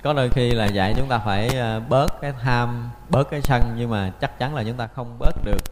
có 0.02 0.12
đôi 0.12 0.30
khi 0.30 0.50
là 0.50 0.66
dạy 0.66 0.94
chúng 0.96 1.08
ta 1.08 1.18
phải 1.18 1.48
ờ, 1.48 1.80
bớt 1.88 2.20
cái 2.20 2.32
tham, 2.42 2.90
bớt 3.08 3.30
cái 3.30 3.42
sân, 3.42 3.74
nhưng 3.76 3.90
mà 3.90 4.12
chắc 4.20 4.38
chắn 4.38 4.54
là 4.54 4.62
chúng 4.62 4.76
ta 4.76 4.86
không 4.86 5.16
bớt 5.18 5.44
được. 5.44 5.62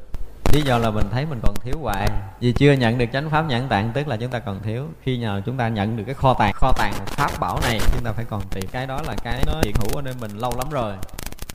Lý 0.52 0.62
do 0.62 0.78
là 0.78 0.90
mình 0.90 1.06
thấy 1.12 1.26
mình 1.26 1.40
còn 1.42 1.54
thiếu 1.64 1.74
hoài. 1.82 2.08
Vì 2.40 2.52
chưa 2.52 2.72
nhận 2.72 2.98
được 2.98 3.06
chánh 3.12 3.30
pháp 3.30 3.42
nhãn 3.48 3.68
tạng, 3.68 3.92
tức 3.92 4.08
là 4.08 4.16
chúng 4.16 4.30
ta 4.30 4.38
còn 4.38 4.60
thiếu. 4.62 4.88
Khi 5.02 5.18
nào 5.18 5.40
chúng 5.46 5.56
ta 5.56 5.68
nhận 5.68 5.96
được 5.96 6.04
cái 6.06 6.14
kho 6.14 6.34
tàng 6.34 6.52
kho 6.54 6.72
tàng 6.78 6.92
pháp 7.06 7.30
bảo 7.40 7.60
này, 7.62 7.80
chúng 7.92 8.04
ta 8.04 8.12
phải 8.12 8.24
còn 8.24 8.42
tìm. 8.50 8.64
Cái 8.72 8.86
đó 8.86 9.00
là 9.06 9.14
cái 9.22 9.42
nó 9.46 9.52
hiện 9.64 9.74
hữu 9.78 9.96
ở 9.96 10.02
nơi 10.02 10.14
mình 10.20 10.30
lâu 10.30 10.52
lắm 10.56 10.70
rồi 10.70 10.94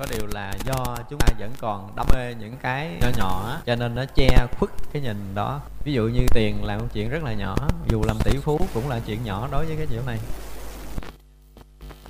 có 0.01 0.07
điều 0.11 0.27
là 0.27 0.53
do 0.65 0.97
chúng 1.09 1.19
ta 1.19 1.33
vẫn 1.39 1.51
còn 1.59 1.95
đam 1.95 2.05
mê 2.13 2.33
những 2.39 2.55
cái 2.61 2.89
nhỏ 3.01 3.07
nhỏ, 3.17 3.61
cho 3.65 3.75
nên 3.75 3.95
nó 3.95 4.05
che 4.15 4.47
khuất 4.59 4.69
cái 4.93 5.01
nhìn 5.01 5.35
đó. 5.35 5.61
Ví 5.83 5.93
dụ 5.93 6.03
như 6.03 6.25
tiền 6.33 6.63
là 6.63 6.77
một 6.77 6.85
chuyện 6.93 7.09
rất 7.09 7.23
là 7.23 7.33
nhỏ, 7.33 7.55
dù 7.89 8.03
làm 8.03 8.17
tỷ 8.23 8.37
phú 8.37 8.59
cũng 8.73 8.89
là 8.89 8.99
chuyện 9.05 9.23
nhỏ 9.23 9.47
đối 9.51 9.65
với 9.65 9.75
cái 9.75 9.87
chuyện 9.89 10.05
này. 10.05 10.17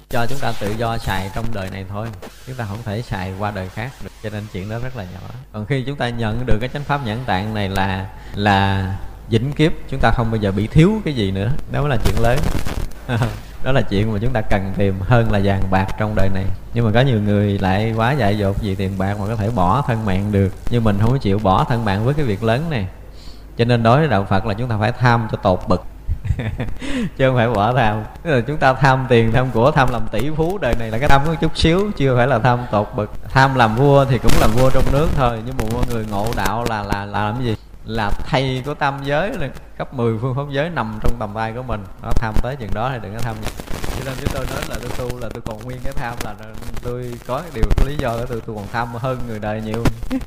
Cho 0.09 0.25
chúng 0.29 0.39
ta 0.39 0.53
tự 0.59 0.75
do 0.77 0.97
xài 0.97 1.29
trong 1.35 1.45
đời 1.53 1.69
này 1.69 1.85
thôi, 1.89 2.07
chúng 2.47 2.55
ta 2.55 2.65
không 2.65 2.79
thể 2.85 3.01
xài 3.01 3.33
qua 3.39 3.51
đời 3.51 3.69
khác 3.69 3.91
được, 4.03 4.09
cho 4.23 4.29
nên 4.29 4.43
chuyện 4.53 4.69
đó 4.69 4.79
rất 4.79 4.97
là 4.97 5.03
nhỏ. 5.03 5.29
Còn 5.51 5.65
khi 5.65 5.83
chúng 5.87 5.95
ta 5.95 6.09
nhận 6.09 6.45
được 6.45 6.57
cái 6.61 6.69
chánh 6.73 6.83
pháp 6.83 7.05
nhãn 7.05 7.17
tạng 7.25 7.53
này 7.53 7.69
là 7.69 8.09
là 8.35 8.97
vĩnh 9.29 9.53
kiếp, 9.53 9.71
chúng 9.89 9.99
ta 9.99 10.11
không 10.13 10.31
bao 10.31 10.41
giờ 10.41 10.51
bị 10.51 10.67
thiếu 10.67 11.01
cái 11.05 11.13
gì 11.13 11.31
nữa, 11.31 11.51
đó 11.71 11.87
là 11.87 11.97
chuyện 12.05 12.15
lớn. 12.19 12.37
đó 13.63 13.71
là 13.71 13.81
chuyện 13.81 14.13
mà 14.13 14.19
chúng 14.21 14.33
ta 14.33 14.41
cần 14.41 14.73
tìm 14.77 14.95
hơn 14.99 15.31
là 15.31 15.39
vàng 15.43 15.63
bạc 15.71 15.87
trong 15.99 16.15
đời 16.15 16.29
này. 16.33 16.45
Nhưng 16.73 16.85
mà 16.85 16.91
có 16.93 17.01
nhiều 17.01 17.21
người 17.21 17.59
lại 17.59 17.93
quá 17.95 18.11
dại 18.11 18.37
dột 18.37 18.55
vì 18.61 18.75
tiền 18.75 18.91
bạc 18.97 19.17
mà 19.19 19.27
có 19.27 19.35
thể 19.35 19.49
bỏ 19.49 19.83
thân 19.87 20.05
mạng 20.05 20.31
được. 20.31 20.49
Nhưng 20.69 20.83
mình 20.83 20.97
không 21.01 21.19
chịu 21.19 21.39
bỏ 21.39 21.63
thân 21.63 21.85
mạng 21.85 22.05
với 22.05 22.13
cái 22.13 22.25
việc 22.25 22.43
lớn 22.43 22.69
này. 22.69 22.87
Cho 23.57 23.65
nên 23.65 23.83
đối 23.83 23.99
với 23.99 24.07
đạo 24.07 24.25
phật 24.29 24.45
là 24.45 24.53
chúng 24.53 24.69
ta 24.69 24.77
phải 24.79 24.91
tham 24.91 25.27
cho 25.31 25.37
tột 25.37 25.59
bực. 25.67 25.85
Chứ 27.17 27.27
không 27.27 27.35
phải 27.35 27.49
bỏ 27.49 27.73
tham. 27.73 28.03
Tức 28.23 28.31
là 28.31 28.41
chúng 28.41 28.57
ta 28.57 28.73
tham 28.73 29.05
tiền 29.09 29.31
tham 29.31 29.47
của 29.53 29.71
tham 29.71 29.91
làm 29.91 30.01
tỷ 30.11 30.29
phú 30.37 30.57
đời 30.57 30.75
này 30.79 30.91
là 30.91 30.97
cái 30.97 31.09
tham 31.09 31.21
có 31.25 31.35
chút 31.35 31.57
xíu 31.57 31.91
chưa 31.97 32.15
phải 32.17 32.27
là 32.27 32.39
tham 32.39 32.59
tột 32.71 32.87
bực. 32.95 33.11
Tham 33.29 33.55
làm 33.55 33.75
vua 33.75 34.05
thì 34.05 34.17
cũng 34.17 34.31
làm 34.39 34.51
vua 34.51 34.69
trong 34.69 34.83
nước 34.91 35.07
thôi 35.15 35.39
nhưng 35.45 35.55
mà 35.57 35.63
mọi 35.73 35.85
người 35.89 36.05
ngộ 36.11 36.27
đạo 36.35 36.65
là 36.69 36.83
là, 36.83 37.05
là 37.05 37.25
làm 37.25 37.43
gì? 37.43 37.55
Là 37.95 38.11
thầy 38.25 38.61
của 38.65 38.73
tam 38.73 38.99
giới 39.03 39.31
này, 39.39 39.49
cấp 39.77 39.93
10 39.93 40.17
phương 40.21 40.35
pháp 40.35 40.45
giới 40.51 40.69
nằm 40.69 40.99
trong 41.01 41.15
tầm 41.19 41.31
tay 41.35 41.53
của 41.55 41.63
mình. 41.63 41.83
Nó 42.03 42.11
tham 42.15 42.33
tới 42.41 42.55
chừng 42.55 42.73
đó 42.73 42.89
thì 42.93 42.99
đừng 43.03 43.13
có 43.13 43.19
tham 43.19 43.35
cho 44.03 44.05
nên 44.05 44.13
chúng 44.21 44.33
tôi 44.33 44.45
nói 44.45 44.61
là 44.69 44.75
tôi 44.81 44.89
tu 44.97 45.19
là 45.19 45.29
tôi 45.33 45.41
còn 45.45 45.63
nguyên 45.63 45.77
cái 45.83 45.93
tham 45.93 46.15
là 46.23 46.35
tôi 46.81 47.13
có 47.27 47.41
cái 47.41 47.51
điều 47.53 47.63
cái 47.77 47.87
lý 47.89 47.95
do 47.97 48.17
của 48.17 48.25
tôi 48.25 48.41
tôi 48.45 48.55
còn 48.55 48.67
tham 48.71 48.87
hơn 48.93 49.19
người 49.27 49.39
đời 49.39 49.61
nhiều. 49.61 49.83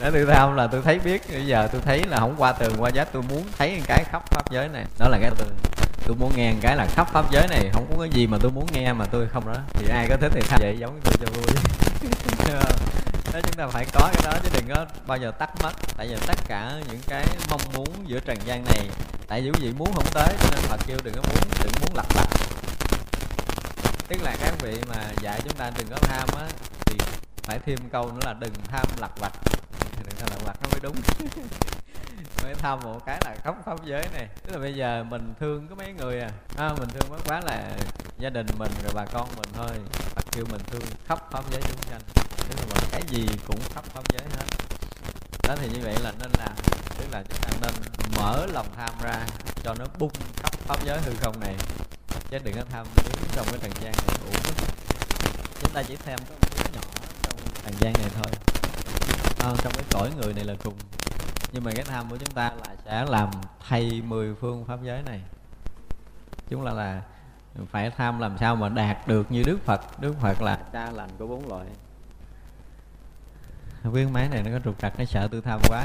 Để 0.00 0.10
tôi 0.12 0.26
tham 0.26 0.56
là 0.56 0.66
tôi 0.66 0.82
thấy 0.84 0.98
biết 0.98 1.22
bây 1.32 1.46
giờ 1.46 1.68
tôi 1.72 1.80
thấy 1.84 2.04
là 2.04 2.18
không 2.18 2.34
qua 2.38 2.52
tường 2.52 2.72
qua 2.78 2.90
giá 2.90 3.04
tôi 3.04 3.22
muốn 3.28 3.42
thấy 3.58 3.82
cái 3.86 4.04
khắp 4.04 4.22
pháp 4.30 4.50
giới 4.50 4.68
này. 4.68 4.84
Đó 4.98 5.08
là 5.08 5.18
cái 5.20 5.30
tôi 5.38 5.48
tôi 6.06 6.16
muốn 6.16 6.32
nghe 6.36 6.54
cái 6.60 6.76
là 6.76 6.86
khắp 6.86 7.08
pháp 7.12 7.30
giới 7.30 7.48
này, 7.48 7.70
không 7.72 7.86
có 7.90 8.02
cái 8.02 8.10
gì 8.10 8.26
mà 8.26 8.38
tôi 8.40 8.50
muốn 8.50 8.66
nghe 8.72 8.92
mà 8.92 9.04
tôi 9.04 9.28
không 9.28 9.46
đó 9.46 9.60
thì 9.72 9.88
ai 9.88 10.06
có 10.08 10.16
thích 10.16 10.32
thì 10.34 10.40
tham 10.48 10.60
vậy, 10.62 10.76
giống 10.78 11.00
tôi 11.04 11.14
cho 11.20 11.26
vui. 11.32 11.54
Đó 13.32 13.40
chúng 13.42 13.52
ta 13.56 13.66
phải 13.66 13.86
có 13.92 14.10
cái 14.12 14.22
đó, 14.24 14.38
chứ 14.42 14.48
đừng 14.54 14.76
có 14.76 14.86
bao 15.06 15.18
giờ 15.18 15.30
tắt 15.30 15.50
mất 15.62 15.72
tại 15.96 16.08
vì 16.08 16.16
tất 16.26 16.36
cả 16.48 16.72
những 16.90 17.00
cái 17.08 17.26
mong 17.50 17.60
muốn 17.74 17.88
giữa 18.06 18.20
trần 18.20 18.38
gian 18.44 18.64
này, 18.64 18.88
tại 19.28 19.40
vì 19.40 19.50
quý 19.50 19.60
vị 19.62 19.72
muốn 19.78 19.92
không 19.94 20.06
tới, 20.14 20.34
cho 20.40 20.48
nên 20.50 20.60
phật 20.60 20.80
kêu 20.86 20.96
đừng 21.04 21.14
có 21.14 21.22
muốn, 21.22 21.42
đừng 21.62 21.72
muốn 21.80 21.96
lặp 21.96 22.06
lại. 22.16 22.26
Tức 24.08 24.22
là 24.22 24.36
các 24.40 24.54
vị 24.62 24.74
mà 24.88 24.96
dạy 25.22 25.40
chúng 25.44 25.52
ta 25.52 25.70
đừng 25.78 25.88
có 25.90 25.96
tham 25.96 26.28
á, 26.36 26.46
thì 26.86 26.98
phải 27.42 27.58
thêm 27.66 27.78
câu 27.92 28.12
nữa 28.12 28.20
là 28.24 28.34
đừng 28.40 28.52
tham 28.68 28.86
lặt 29.00 29.10
vặt. 29.20 29.32
Đừng 30.04 30.16
tham 30.18 30.28
lặt 30.30 30.42
vặt, 30.44 30.56
nó 30.62 30.68
mới 30.72 30.80
đúng. 30.82 30.96
mới 32.48 32.54
tham 32.54 32.80
một 32.82 33.06
cái 33.06 33.20
là 33.24 33.36
khóc 33.44 33.56
pháp 33.64 33.84
giới 33.84 34.08
này. 34.14 34.28
Tức 34.42 34.52
là 34.52 34.58
bây 34.58 34.74
giờ 34.74 35.04
mình 35.04 35.34
thương 35.40 35.68
có 35.68 35.74
mấy 35.74 35.92
người 35.92 36.20
à, 36.20 36.30
à 36.56 36.72
mình 36.78 36.88
thương 36.88 37.10
quá 37.10 37.18
quá 37.26 37.40
là 37.40 37.70
gia 38.18 38.30
đình 38.30 38.46
mình 38.58 38.72
rồi 38.82 38.92
bà 38.94 39.04
con 39.04 39.28
mình 39.36 39.48
thôi. 39.54 39.70
Mà 40.16 40.22
kêu 40.32 40.44
mình 40.50 40.60
thương 40.66 40.82
khóc 41.08 41.28
pháp 41.32 41.44
giới 41.50 41.62
chúng 41.62 41.82
sanh 41.82 42.00
tức 42.48 42.56
là 42.58 42.64
mình 42.66 42.88
cái 42.92 43.02
gì 43.08 43.26
cũng 43.46 43.60
khóc 43.74 43.84
pháp 43.84 44.02
giới 44.12 44.22
hết. 44.36 44.46
Đó 45.48 45.54
thì 45.60 45.68
như 45.68 45.80
vậy 45.82 45.94
là 46.02 46.12
nên 46.18 46.30
làm. 46.38 46.54
Tức 46.98 47.06
là 47.12 47.22
chúng 47.28 47.38
ta 47.40 47.50
nên 47.62 47.74
mở 48.16 48.46
lòng 48.46 48.66
tham 48.76 48.92
ra 49.02 49.26
cho 49.62 49.74
nó 49.78 49.84
bung 49.98 50.12
khóc 50.42 50.52
pháp 50.52 50.84
giới 50.84 50.98
hư 51.00 51.12
không 51.20 51.40
này. 51.40 51.54
Chứ 52.30 52.38
đừng 52.44 52.54
có 52.54 52.62
tham 52.70 52.86
đứng 52.96 53.22
trong 53.32 53.46
cái 53.50 53.58
trần 53.62 53.72
gian 53.82 53.92
này 53.92 54.16
uổng 54.24 54.54
chúng 55.60 55.72
ta 55.72 55.82
chỉ 55.82 55.96
thêm 56.04 56.18
có 56.18 56.34
một 56.40 56.70
nhỏ 56.74 56.80
trong 57.22 57.36
trần 57.64 57.74
gian 57.80 57.92
này 57.92 58.10
thôi. 58.14 58.32
À, 59.38 59.52
trong 59.62 59.72
cái 59.72 59.84
cõi 59.90 60.10
người 60.16 60.34
này 60.34 60.44
là 60.44 60.54
cùng 60.64 60.74
nhưng 61.52 61.64
mà 61.64 61.70
cái 61.74 61.84
tham 61.84 62.10
của 62.10 62.16
chúng 62.16 62.34
ta 62.34 62.44
là 62.44 62.74
sẽ 62.84 63.04
làm 63.08 63.28
thay 63.68 64.02
mười 64.06 64.34
phương 64.34 64.64
pháp 64.64 64.78
giới 64.82 65.02
này. 65.02 65.20
Chúng 66.50 66.64
là 66.64 66.72
là 66.72 67.02
phải 67.70 67.90
tham 67.90 68.18
làm 68.18 68.38
sao 68.38 68.56
mà 68.56 68.68
đạt 68.68 69.08
được 69.08 69.32
như 69.32 69.42
đức 69.42 69.58
phật. 69.64 70.00
Đức 70.00 70.14
phật 70.20 70.42
là 70.42 70.58
cha 70.72 70.90
lành 70.90 71.10
của 71.18 71.26
bốn 71.26 71.48
loại. 71.48 71.66
Không 73.82 73.92
biết 73.92 74.06
máy 74.12 74.28
này 74.28 74.42
nó 74.42 74.50
có 74.58 74.64
trục 74.64 74.80
trặc 74.80 74.92
cái 74.96 75.06
sợ 75.06 75.28
tư 75.28 75.40
tham 75.40 75.60
quá. 75.68 75.84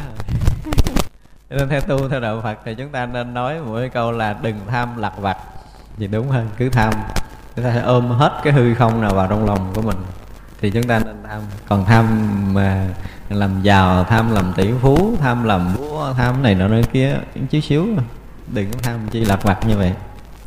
Nên 1.50 1.70
theo 1.70 1.82
tu 1.82 2.10
theo 2.10 2.20
đạo 2.20 2.42
phật 2.44 2.60
thì 2.66 2.76
chúng 2.76 2.90
ta 2.90 3.06
nên 3.06 3.34
nói 3.34 3.62
một 3.62 3.76
cái 3.80 3.90
câu 3.90 4.12
là 4.12 4.34
đừng 4.42 4.60
tham 4.68 4.98
lặt 4.98 5.14
vặt. 5.18 5.38
Thì 5.98 6.08
đúng 6.08 6.30
hơn 6.30 6.50
cứ 6.58 6.70
tham. 6.70 6.94
Chúng 7.56 7.66
ta 7.66 7.74
sẽ 7.74 7.82
ôm 7.82 8.10
hết 8.10 8.42
cái 8.44 8.54
hư 8.54 8.76
không 8.76 9.02
nào 9.02 9.14
vào 9.14 9.28
trong 9.28 9.46
lòng 9.46 9.72
của 9.76 9.82
mình. 9.82 9.98
Thì 10.62 10.72
chúng 10.72 10.88
ta 10.88 11.00
nên 11.00 11.24
tham. 11.24 11.42
Còn 11.68 11.86
tham 11.86 12.30
mà 12.54 12.88
làm 13.34 13.62
giàu 13.62 14.04
tham 14.04 14.32
làm 14.32 14.54
tỷ 14.56 14.70
phú 14.82 15.16
tham 15.22 15.44
làm 15.44 15.74
vua 15.74 16.14
tham 16.14 16.44
này 16.44 16.56
nọ 16.56 16.68
nơi 16.68 16.84
kia 16.84 17.16
những 17.36 17.48
chút 17.48 17.60
xíu 17.60 17.88
đừng 18.48 18.72
có 18.72 18.80
tham 18.84 19.00
chi 19.12 19.26
lặt 19.26 19.44
vặt 19.44 19.68
như 19.68 19.78
vậy. 19.78 19.94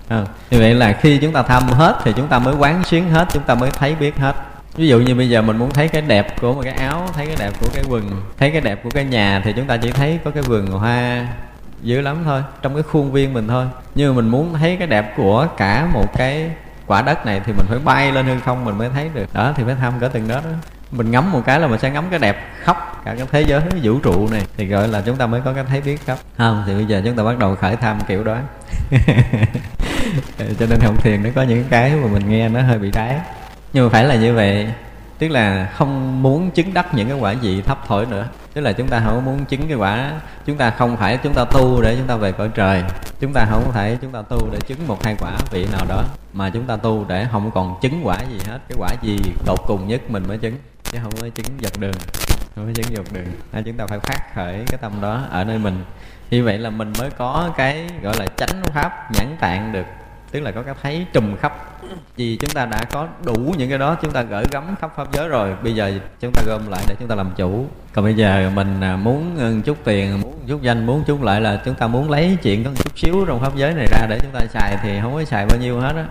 À, 0.09 0.25
như 0.51 0.59
vậy 0.59 0.75
là 0.75 0.92
khi 0.92 1.18
chúng 1.18 1.33
ta 1.33 1.42
tham 1.42 1.62
hết 1.62 1.96
thì 2.05 2.12
chúng 2.16 2.29
ta 2.29 2.38
mới 2.38 2.55
quán 2.55 2.85
xuyến 2.85 3.11
hết 3.11 3.29
chúng 3.33 3.42
ta 3.42 3.55
mới 3.55 3.70
thấy 3.70 3.94
biết 3.94 4.16
hết. 4.16 4.37
Ví 4.75 4.88
dụ 4.88 5.01
như 5.01 5.14
bây 5.14 5.29
giờ 5.29 5.42
mình 5.42 5.57
muốn 5.57 5.70
thấy 5.70 5.88
cái 5.88 6.03
đẹp 6.03 6.40
của 6.40 6.53
một 6.55 6.61
cái 6.64 6.72
áo 6.72 7.09
thấy 7.12 7.27
cái 7.27 7.37
đẹp 7.38 7.53
của 7.61 7.66
cái 7.75 7.85
quần 7.88 8.22
thấy 8.38 8.51
cái 8.51 8.61
đẹp 8.61 8.81
của 8.85 8.90
cái 8.90 9.05
nhà 9.05 9.40
thì 9.44 9.53
chúng 9.57 9.66
ta 9.66 9.77
chỉ 9.77 9.90
thấy 9.90 10.18
có 10.25 10.31
cái 10.31 10.42
vườn 10.42 10.66
hoa 10.66 11.27
dữ 11.83 12.01
lắm 12.01 12.16
thôi 12.25 12.42
trong 12.62 12.75
cái 12.75 12.83
khuôn 12.83 13.12
viên 13.12 13.33
mình 13.33 13.49
thôi. 13.49 13.66
Nhưng 13.94 14.14
mà 14.14 14.16
mình 14.16 14.31
muốn 14.31 14.55
thấy 14.55 14.77
cái 14.77 14.87
đẹp 14.87 15.14
của 15.16 15.46
cả 15.57 15.88
một 15.92 16.07
cái 16.16 16.51
quả 16.87 17.03
đất 17.03 17.27
này 17.27 17.40
thì 17.44 17.53
mình 17.53 17.66
phải 17.68 17.79
bay 17.85 18.12
lên 18.12 18.27
hư 18.27 18.40
không 18.40 18.64
mình 18.64 18.79
mới 18.79 18.88
thấy 18.94 19.11
được. 19.14 19.27
Đó 19.33 19.53
thì 19.57 19.62
phải 19.66 19.75
tham 19.75 19.92
cỡ 20.01 20.09
từng 20.09 20.29
đó 20.29 20.35
đó 20.35 20.51
mình 20.90 21.11
ngắm 21.11 21.33
một 21.33 21.42
cái 21.46 21.61
là 21.61 21.66
mình 21.66 21.81
sẽ 21.81 21.90
ngắm 21.90 22.05
cái 22.11 22.18
đẹp 22.18 22.53
khóc 22.64 23.03
cả 23.05 23.14
cái 23.18 23.27
thế 23.33 23.42
giới 23.42 23.61
vũ 23.83 23.99
trụ 23.99 24.29
này. 24.31 24.42
Thì 24.57 24.66
gọi 24.66 24.88
là 24.88 25.01
chúng 25.01 25.16
ta 25.16 25.27
mới 25.27 25.40
có 25.40 25.53
cái 25.53 25.64
thấy 25.68 25.81
biết 25.81 26.07
khóc 26.07 26.18
không, 26.38 26.62
thì 26.66 26.75
bây 26.75 26.87
giờ 26.87 27.03
chúng 27.05 27.16
ta 27.16 27.22
bắt 27.22 27.38
đầu 27.38 27.57
khởi 27.57 27.77
tham 27.77 27.99
kiểu 28.09 28.25
đó. 28.25 28.37
Cho 30.38 30.66
nên 30.70 30.81
hồng 30.83 30.96
thiền 31.03 31.22
nó 31.22 31.31
có 31.35 31.42
những 31.42 31.64
cái 31.70 31.90
mà 31.90 32.09
mình 32.12 32.29
nghe 32.29 32.49
nó 32.49 32.62
hơi 32.62 32.79
bị 32.79 32.90
trái 32.90 33.16
nhưng 33.72 33.85
mà 33.85 33.90
phải 33.92 34.05
là 34.05 34.14
như 34.14 34.35
vậy, 34.35 34.68
tức 35.18 35.29
là 35.29 35.70
không 35.75 36.22
muốn 36.22 36.51
chứng 36.51 36.75
đắc 36.75 36.94
những 36.94 37.09
cái 37.09 37.18
quả 37.18 37.33
gì 37.33 37.62
thấp 37.62 37.79
thổi 37.87 38.07
nữa 38.07 38.29
tức 38.57 38.62
là 38.62 38.73
chúng 38.73 38.88
ta 38.88 39.03
không 39.05 39.25
muốn 39.25 39.45
chứng 39.45 39.69
cái 39.69 39.77
quả. 39.77 40.12
Chúng 40.47 40.57
ta 40.57 40.71
không 40.71 40.97
phải 40.97 41.16
chúng 41.16 41.35
ta 41.35 41.45
tu 41.45 41.83
để 41.83 41.97
chúng 41.99 42.07
ta 42.07 42.16
về 42.16 42.33
cõi 42.33 42.51
trời. 42.55 42.83
Chúng 43.21 43.33
ta 43.33 43.47
không 43.51 43.73
phải 43.73 43.99
chúng 44.03 44.12
ta 44.12 44.23
tu 44.23 44.49
để 44.53 44.59
chứng 44.66 44.79
một 44.87 45.05
hai 45.05 45.16
quả 45.21 45.33
vị 45.51 45.66
nào 45.73 45.85
đó. 45.88 46.05
Mà 46.33 46.51
chúng 46.51 46.66
ta 46.66 46.77
tu 46.77 47.05
để 47.09 47.27
không 47.33 47.51
còn 47.51 47.81
chứng 47.81 48.01
quả 48.05 48.19
gì 48.31 48.38
hết. 48.47 48.59
Cái 48.69 48.77
quả 48.79 48.88
gì 49.03 49.19
tột 49.47 49.59
cùng 49.66 49.88
nhất 49.88 50.01
mình 50.11 50.25
mới 50.29 50.38
chứng. 50.38 50.55
Chứ 50.83 50.99
không 51.03 51.12
có 51.21 51.29
chứng 51.35 51.47
giật 51.59 51.73
đường. 51.79 51.95
Không 52.55 52.66
có 52.66 52.73
chứng 52.75 52.97
giật 52.97 53.12
đường. 53.12 53.27
À, 53.53 53.62
chúng 53.64 53.77
ta 53.77 53.87
phải 53.87 53.99
phát 53.99 54.35
khởi 54.35 54.64
cái 54.66 54.79
tâm 54.81 54.92
đó 55.01 55.23
ở 55.31 55.45
nơi 55.45 55.59
mình. 55.59 55.85
Như 56.31 56.45
vậy 56.45 56.59
là 56.59 56.71
mình 56.71 56.92
mới 56.99 57.11
có 57.11 57.51
cái 57.57 57.87
gọi 58.03 58.14
là 58.19 58.27
chánh 58.37 58.62
pháp 58.75 59.12
nhãn 59.12 59.37
tạng 59.40 59.73
được 59.73 59.87
tức 60.30 60.40
là 60.40 60.50
có 60.50 60.62
cái 60.62 60.74
thấy 60.82 61.06
trùm 61.12 61.36
khắp. 61.36 61.52
Vì 62.16 62.36
chúng 62.36 62.50
ta 62.50 62.66
đã 62.66 62.84
có 62.92 63.06
đủ 63.24 63.54
những 63.58 63.68
cái 63.68 63.78
đó, 63.78 63.96
chúng 64.02 64.12
ta 64.12 64.22
gửi 64.22 64.44
gắm 64.52 64.74
khắp 64.80 64.92
pháp 64.96 65.12
giới 65.12 65.28
rồi. 65.28 65.54
Bây 65.62 65.74
giờ 65.74 65.92
chúng 66.20 66.32
ta 66.32 66.42
gom 66.46 66.70
lại 66.70 66.84
để 66.88 66.94
chúng 66.98 67.08
ta 67.08 67.14
làm 67.14 67.30
chủ. 67.36 67.66
Còn 67.92 68.04
bây 68.04 68.14
giờ 68.14 68.50
mình 68.54 68.80
à, 68.80 68.96
muốn 68.96 69.36
ừ, 69.38 69.56
chút 69.64 69.78
tiền, 69.84 70.20
muốn 70.20 70.34
chút 70.46 70.62
danh, 70.62 70.86
muốn 70.86 71.04
chút 71.06 71.22
lại 71.22 71.40
là 71.40 71.60
chúng 71.64 71.74
ta 71.74 71.86
muốn 71.86 72.10
lấy 72.10 72.36
chuyện 72.42 72.64
có 72.64 72.70
chút 72.76 72.98
xíu 72.98 73.24
trong 73.28 73.40
pháp 73.40 73.56
giới 73.56 73.74
này 73.74 73.86
ra 73.90 74.06
để 74.08 74.18
chúng 74.22 74.30
ta 74.30 74.40
xài 74.46 74.76
thì 74.82 75.00
không 75.02 75.14
có 75.14 75.24
xài 75.24 75.46
bao 75.46 75.58
nhiêu 75.58 75.80
hết 75.80 75.96
á. 75.96 76.04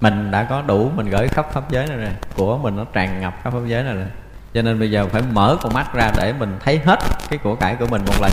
Mình 0.00 0.30
đã 0.30 0.44
có 0.44 0.62
đủ, 0.62 0.90
mình 0.96 1.10
gửi 1.10 1.28
khắp 1.28 1.52
pháp 1.52 1.70
giới 1.70 1.86
này 1.86 1.96
rồi. 1.96 2.10
Của 2.36 2.58
mình 2.58 2.76
nó 2.76 2.84
tràn 2.84 3.20
ngập 3.20 3.34
khắp 3.42 3.52
pháp 3.52 3.66
giới 3.66 3.82
này 3.82 3.94
rồi. 3.94 4.06
Cho 4.54 4.62
nên 4.62 4.78
bây 4.78 4.90
giờ 4.90 5.06
phải 5.06 5.22
mở 5.32 5.56
con 5.62 5.74
mắt 5.74 5.94
ra 5.94 6.10
để 6.16 6.32
mình 6.38 6.56
thấy 6.64 6.80
hết 6.84 6.98
cái 7.30 7.38
của 7.38 7.54
cải 7.54 7.74
của 7.74 7.86
mình 7.86 8.02
một 8.06 8.14
lần 8.20 8.30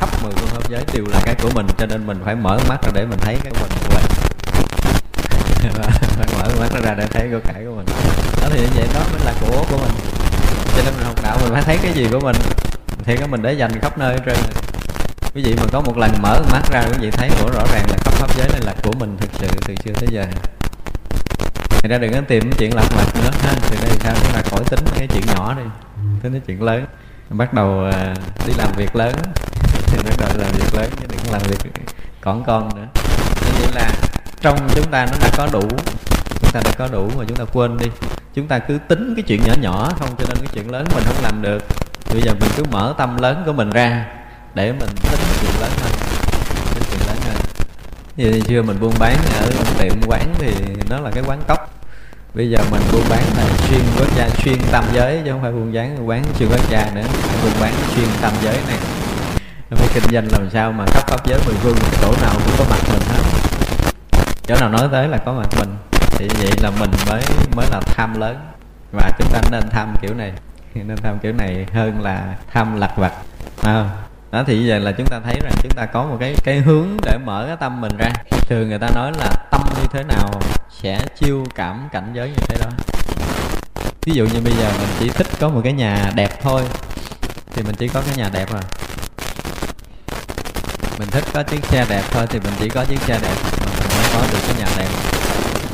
khắp 0.00 0.08
mười 0.22 0.32
phương 0.32 0.48
pháp 0.48 0.53
giới 0.68 0.84
đều 0.92 1.04
là 1.10 1.20
cái 1.24 1.34
của 1.42 1.50
mình, 1.54 1.66
cho 1.78 1.86
nên 1.86 2.06
mình 2.06 2.20
phải 2.24 2.34
mở 2.34 2.58
mắt 2.68 2.82
ra 2.82 2.90
để 2.94 3.06
mình 3.06 3.18
thấy 3.18 3.36
cái 3.42 3.52
của 3.52 3.66
mình. 3.68 3.78
Của 3.82 3.94
mình 5.64 6.16
phải 6.16 6.26
mở 6.38 6.48
mắt 6.60 6.82
ra 6.84 6.94
để 6.94 7.06
thấy 7.06 7.28
của 7.32 7.40
cải 7.44 7.64
của 7.64 7.74
mình. 7.76 7.86
Đó 8.42 8.48
thì 8.50 8.60
như 8.60 8.68
vậy 8.74 8.88
đó 8.94 9.00
mới 9.12 9.20
là 9.24 9.32
của 9.40 9.64
của 9.70 9.78
mình. 9.78 9.92
Cho 10.76 10.82
nên 10.84 10.94
mình 10.96 11.06
học 11.06 11.22
đạo 11.22 11.38
mình 11.42 11.52
phải 11.52 11.62
thấy 11.62 11.78
cái 11.82 11.92
gì 11.92 12.08
của 12.12 12.20
mình. 12.20 12.36
Thì 13.04 13.16
cái 13.16 13.28
mình 13.28 13.42
để 13.42 13.52
dành 13.52 13.80
khắp 13.80 13.98
nơi 13.98 14.18
trên. 14.26 14.36
Quý 15.34 15.42
vị 15.42 15.54
mà 15.56 15.66
có 15.72 15.80
một 15.80 15.98
lần 15.98 16.10
mở 16.22 16.42
mắt 16.52 16.62
ra, 16.72 16.82
quý 16.82 16.98
vị 17.00 17.10
thấy 17.10 17.30
của 17.40 17.50
rõ 17.54 17.64
ràng 17.72 17.84
là 17.90 17.96
khắp 17.96 18.14
pháp 18.14 18.36
giới 18.36 18.48
này 18.48 18.60
là 18.64 18.74
của 18.82 18.92
mình 18.92 19.16
thực 19.20 19.30
sự 19.32 19.46
từ 19.66 19.74
xưa 19.84 19.92
tới 19.92 20.08
giờ. 20.12 20.24
Thì 21.68 21.88
ra 21.88 21.98
đừng 21.98 22.12
có 22.12 22.20
tìm 22.28 22.42
cái 22.42 22.52
chuyện 22.58 22.74
lặt 22.74 22.86
mặt 22.96 23.06
nữa, 23.14 23.30
ha. 23.42 23.52
Từ 23.70 23.76
đây 23.82 23.90
sao? 24.00 24.14
Chúng 24.22 24.32
ta 24.32 24.42
khỏi 24.50 24.64
tính 24.70 24.84
cái 24.98 25.08
chuyện 25.12 25.22
nhỏ 25.34 25.54
đi. 25.54 25.62
Tính 26.22 26.32
cái 26.32 26.40
chuyện 26.46 26.62
lớn. 26.62 26.86
Bắt 27.30 27.54
đầu 27.54 27.84
à, 27.92 28.14
đi 28.46 28.52
làm 28.58 28.72
việc 28.76 28.96
lớn 28.96 29.14
bắt 30.18 30.28
đầu 30.28 30.38
làm 30.38 30.52
việc 30.52 30.74
lớn 30.74 30.90
chứ 31.00 31.06
đừng 31.08 31.32
làm 31.32 31.42
việc 31.42 31.72
còn 32.20 32.44
con 32.44 32.68
nữa. 32.76 32.86
Như 33.44 33.52
vậy 33.58 33.68
là 33.74 33.90
trong 34.40 34.68
chúng 34.74 34.90
ta 34.90 35.06
nó 35.06 35.12
đã 35.20 35.30
có 35.36 35.48
đủ, 35.52 35.68
chúng 36.40 36.50
ta 36.52 36.60
đã 36.64 36.70
có 36.78 36.88
đủ 36.88 37.10
mà 37.18 37.24
chúng 37.28 37.36
ta 37.36 37.44
quên 37.52 37.78
đi. 37.78 37.86
Chúng 38.34 38.48
ta 38.48 38.58
cứ 38.58 38.78
tính 38.88 39.14
cái 39.16 39.22
chuyện 39.22 39.40
nhỏ 39.44 39.54
nhỏ, 39.60 39.90
không 39.98 40.08
cho 40.18 40.24
nên 40.28 40.38
cái 40.38 40.48
chuyện 40.52 40.70
lớn 40.70 40.86
mình 40.94 41.04
không 41.06 41.22
làm 41.22 41.42
được. 41.42 41.64
Bây 42.12 42.22
giờ 42.22 42.32
mình 42.40 42.50
cứ 42.56 42.64
mở 42.70 42.94
tâm 42.98 43.16
lớn 43.16 43.42
của 43.46 43.52
mình 43.52 43.70
ra, 43.70 44.06
để 44.54 44.72
mình 44.72 44.90
tính 45.10 45.20
chuyện 45.40 45.60
lớn 45.60 45.70
hơn, 45.82 45.92
tính 46.74 46.84
chuyện 46.90 47.00
lớn 47.06 47.16
hơn. 47.26 47.36
Như 48.16 48.40
xưa 48.40 48.62
mình 48.62 48.80
buôn 48.80 48.94
bán 48.98 49.16
ở 49.40 49.50
tiệm 49.78 50.00
quán 50.06 50.34
thì 50.38 50.54
nó 50.90 51.00
là 51.00 51.10
cái 51.10 51.24
quán 51.26 51.42
cốc 51.48 51.74
bây 52.34 52.50
giờ 52.50 52.58
mình 52.70 52.82
buôn 52.92 53.02
bán 53.10 53.22
là 53.36 53.44
xuyên 53.68 53.80
quốc 53.98 54.08
gia 54.16 54.28
xuyên 54.28 54.58
tam 54.72 54.84
giới 54.94 55.20
chứ 55.24 55.30
không 55.32 55.42
phải 55.42 55.52
buôn 55.52 55.72
bán, 55.74 56.08
quán 56.08 56.24
xuyên 56.38 56.48
quốc 56.48 56.70
gia 56.70 56.90
nữa. 56.94 57.04
Buôn 57.42 57.52
bán 57.60 57.72
xuyên 57.94 58.08
tam 58.22 58.32
giới 58.42 58.56
này 58.68 58.78
phải 59.74 59.88
kinh 59.94 60.12
doanh 60.12 60.28
làm 60.32 60.50
sao 60.50 60.72
mà 60.72 60.84
khắp 60.86 61.08
pháp 61.08 61.26
giới 61.26 61.38
mười 61.46 61.54
phương 61.54 61.76
chỗ 62.00 62.14
nào 62.22 62.34
cũng 62.34 62.54
có 62.58 62.64
mặt 62.70 62.80
mình 62.92 63.02
hết. 63.08 63.22
Chỗ 64.46 64.54
nào 64.60 64.68
nói 64.68 64.88
tới 64.92 65.08
là 65.08 65.18
có 65.18 65.32
mặt 65.32 65.48
mình. 65.58 65.76
Thì 66.10 66.28
vậy 66.28 66.50
là 66.62 66.70
mình 66.70 66.90
mới 67.10 67.22
mới 67.56 67.66
là 67.70 67.80
tham 67.80 68.20
lớn. 68.20 68.36
Và 68.92 69.10
chúng 69.18 69.28
ta 69.32 69.40
nên 69.50 69.70
tham 69.70 69.94
kiểu 70.02 70.14
này. 70.14 70.32
Nên 70.74 70.96
tham 70.96 71.18
kiểu 71.18 71.32
này 71.32 71.66
hơn 71.72 72.00
là 72.00 72.34
tham 72.52 72.80
lặt 72.80 72.96
vặt. 72.96 73.12
À, 73.62 73.90
đó 74.32 74.42
thì 74.46 74.66
giờ 74.66 74.78
là 74.78 74.92
chúng 74.92 75.06
ta 75.06 75.20
thấy 75.24 75.40
rằng 75.42 75.52
chúng 75.62 75.72
ta 75.76 75.86
có 75.86 76.04
một 76.04 76.16
cái 76.20 76.34
cái 76.44 76.60
hướng 76.60 76.88
để 77.02 77.18
mở 77.24 77.44
cái 77.46 77.56
tâm 77.56 77.80
mình 77.80 77.96
ra. 77.98 78.10
Thường 78.48 78.68
người 78.68 78.78
ta 78.78 78.88
nói 78.94 79.12
là 79.18 79.30
tâm 79.50 79.60
như 79.76 79.86
thế 79.92 80.02
nào 80.02 80.30
sẽ 80.82 81.00
chiêu 81.20 81.44
cảm 81.54 81.88
cảnh 81.92 82.12
giới 82.14 82.28
như 82.28 82.46
thế 82.48 82.56
đó. 82.60 82.70
Ví 84.06 84.12
dụ 84.12 84.24
như 84.24 84.40
bây 84.44 84.52
giờ 84.52 84.70
mình 84.78 84.88
chỉ 84.98 85.08
thích 85.08 85.26
có 85.40 85.48
một 85.48 85.60
cái 85.64 85.72
nhà 85.72 86.10
đẹp 86.14 86.42
thôi. 86.42 86.62
Thì 87.52 87.62
mình 87.62 87.74
chỉ 87.78 87.88
có 87.88 88.02
cái 88.06 88.16
nhà 88.16 88.30
đẹp 88.32 88.50
rồi 88.52 88.62
mình 90.98 91.08
thích 91.10 91.24
có 91.32 91.42
chiếc 91.42 91.64
xe 91.64 91.86
đẹp 91.88 92.02
thôi 92.10 92.26
thì 92.28 92.40
mình 92.40 92.52
chỉ 92.58 92.68
có 92.68 92.84
chiếc 92.84 93.00
xe 93.00 93.18
đẹp 93.22 93.34
mà 93.60 93.66
mình 93.78 93.88
mới 93.96 94.08
có 94.14 94.20
được 94.32 94.38
cái 94.46 94.56
nhà 94.58 94.66
đẹp. 94.78 94.88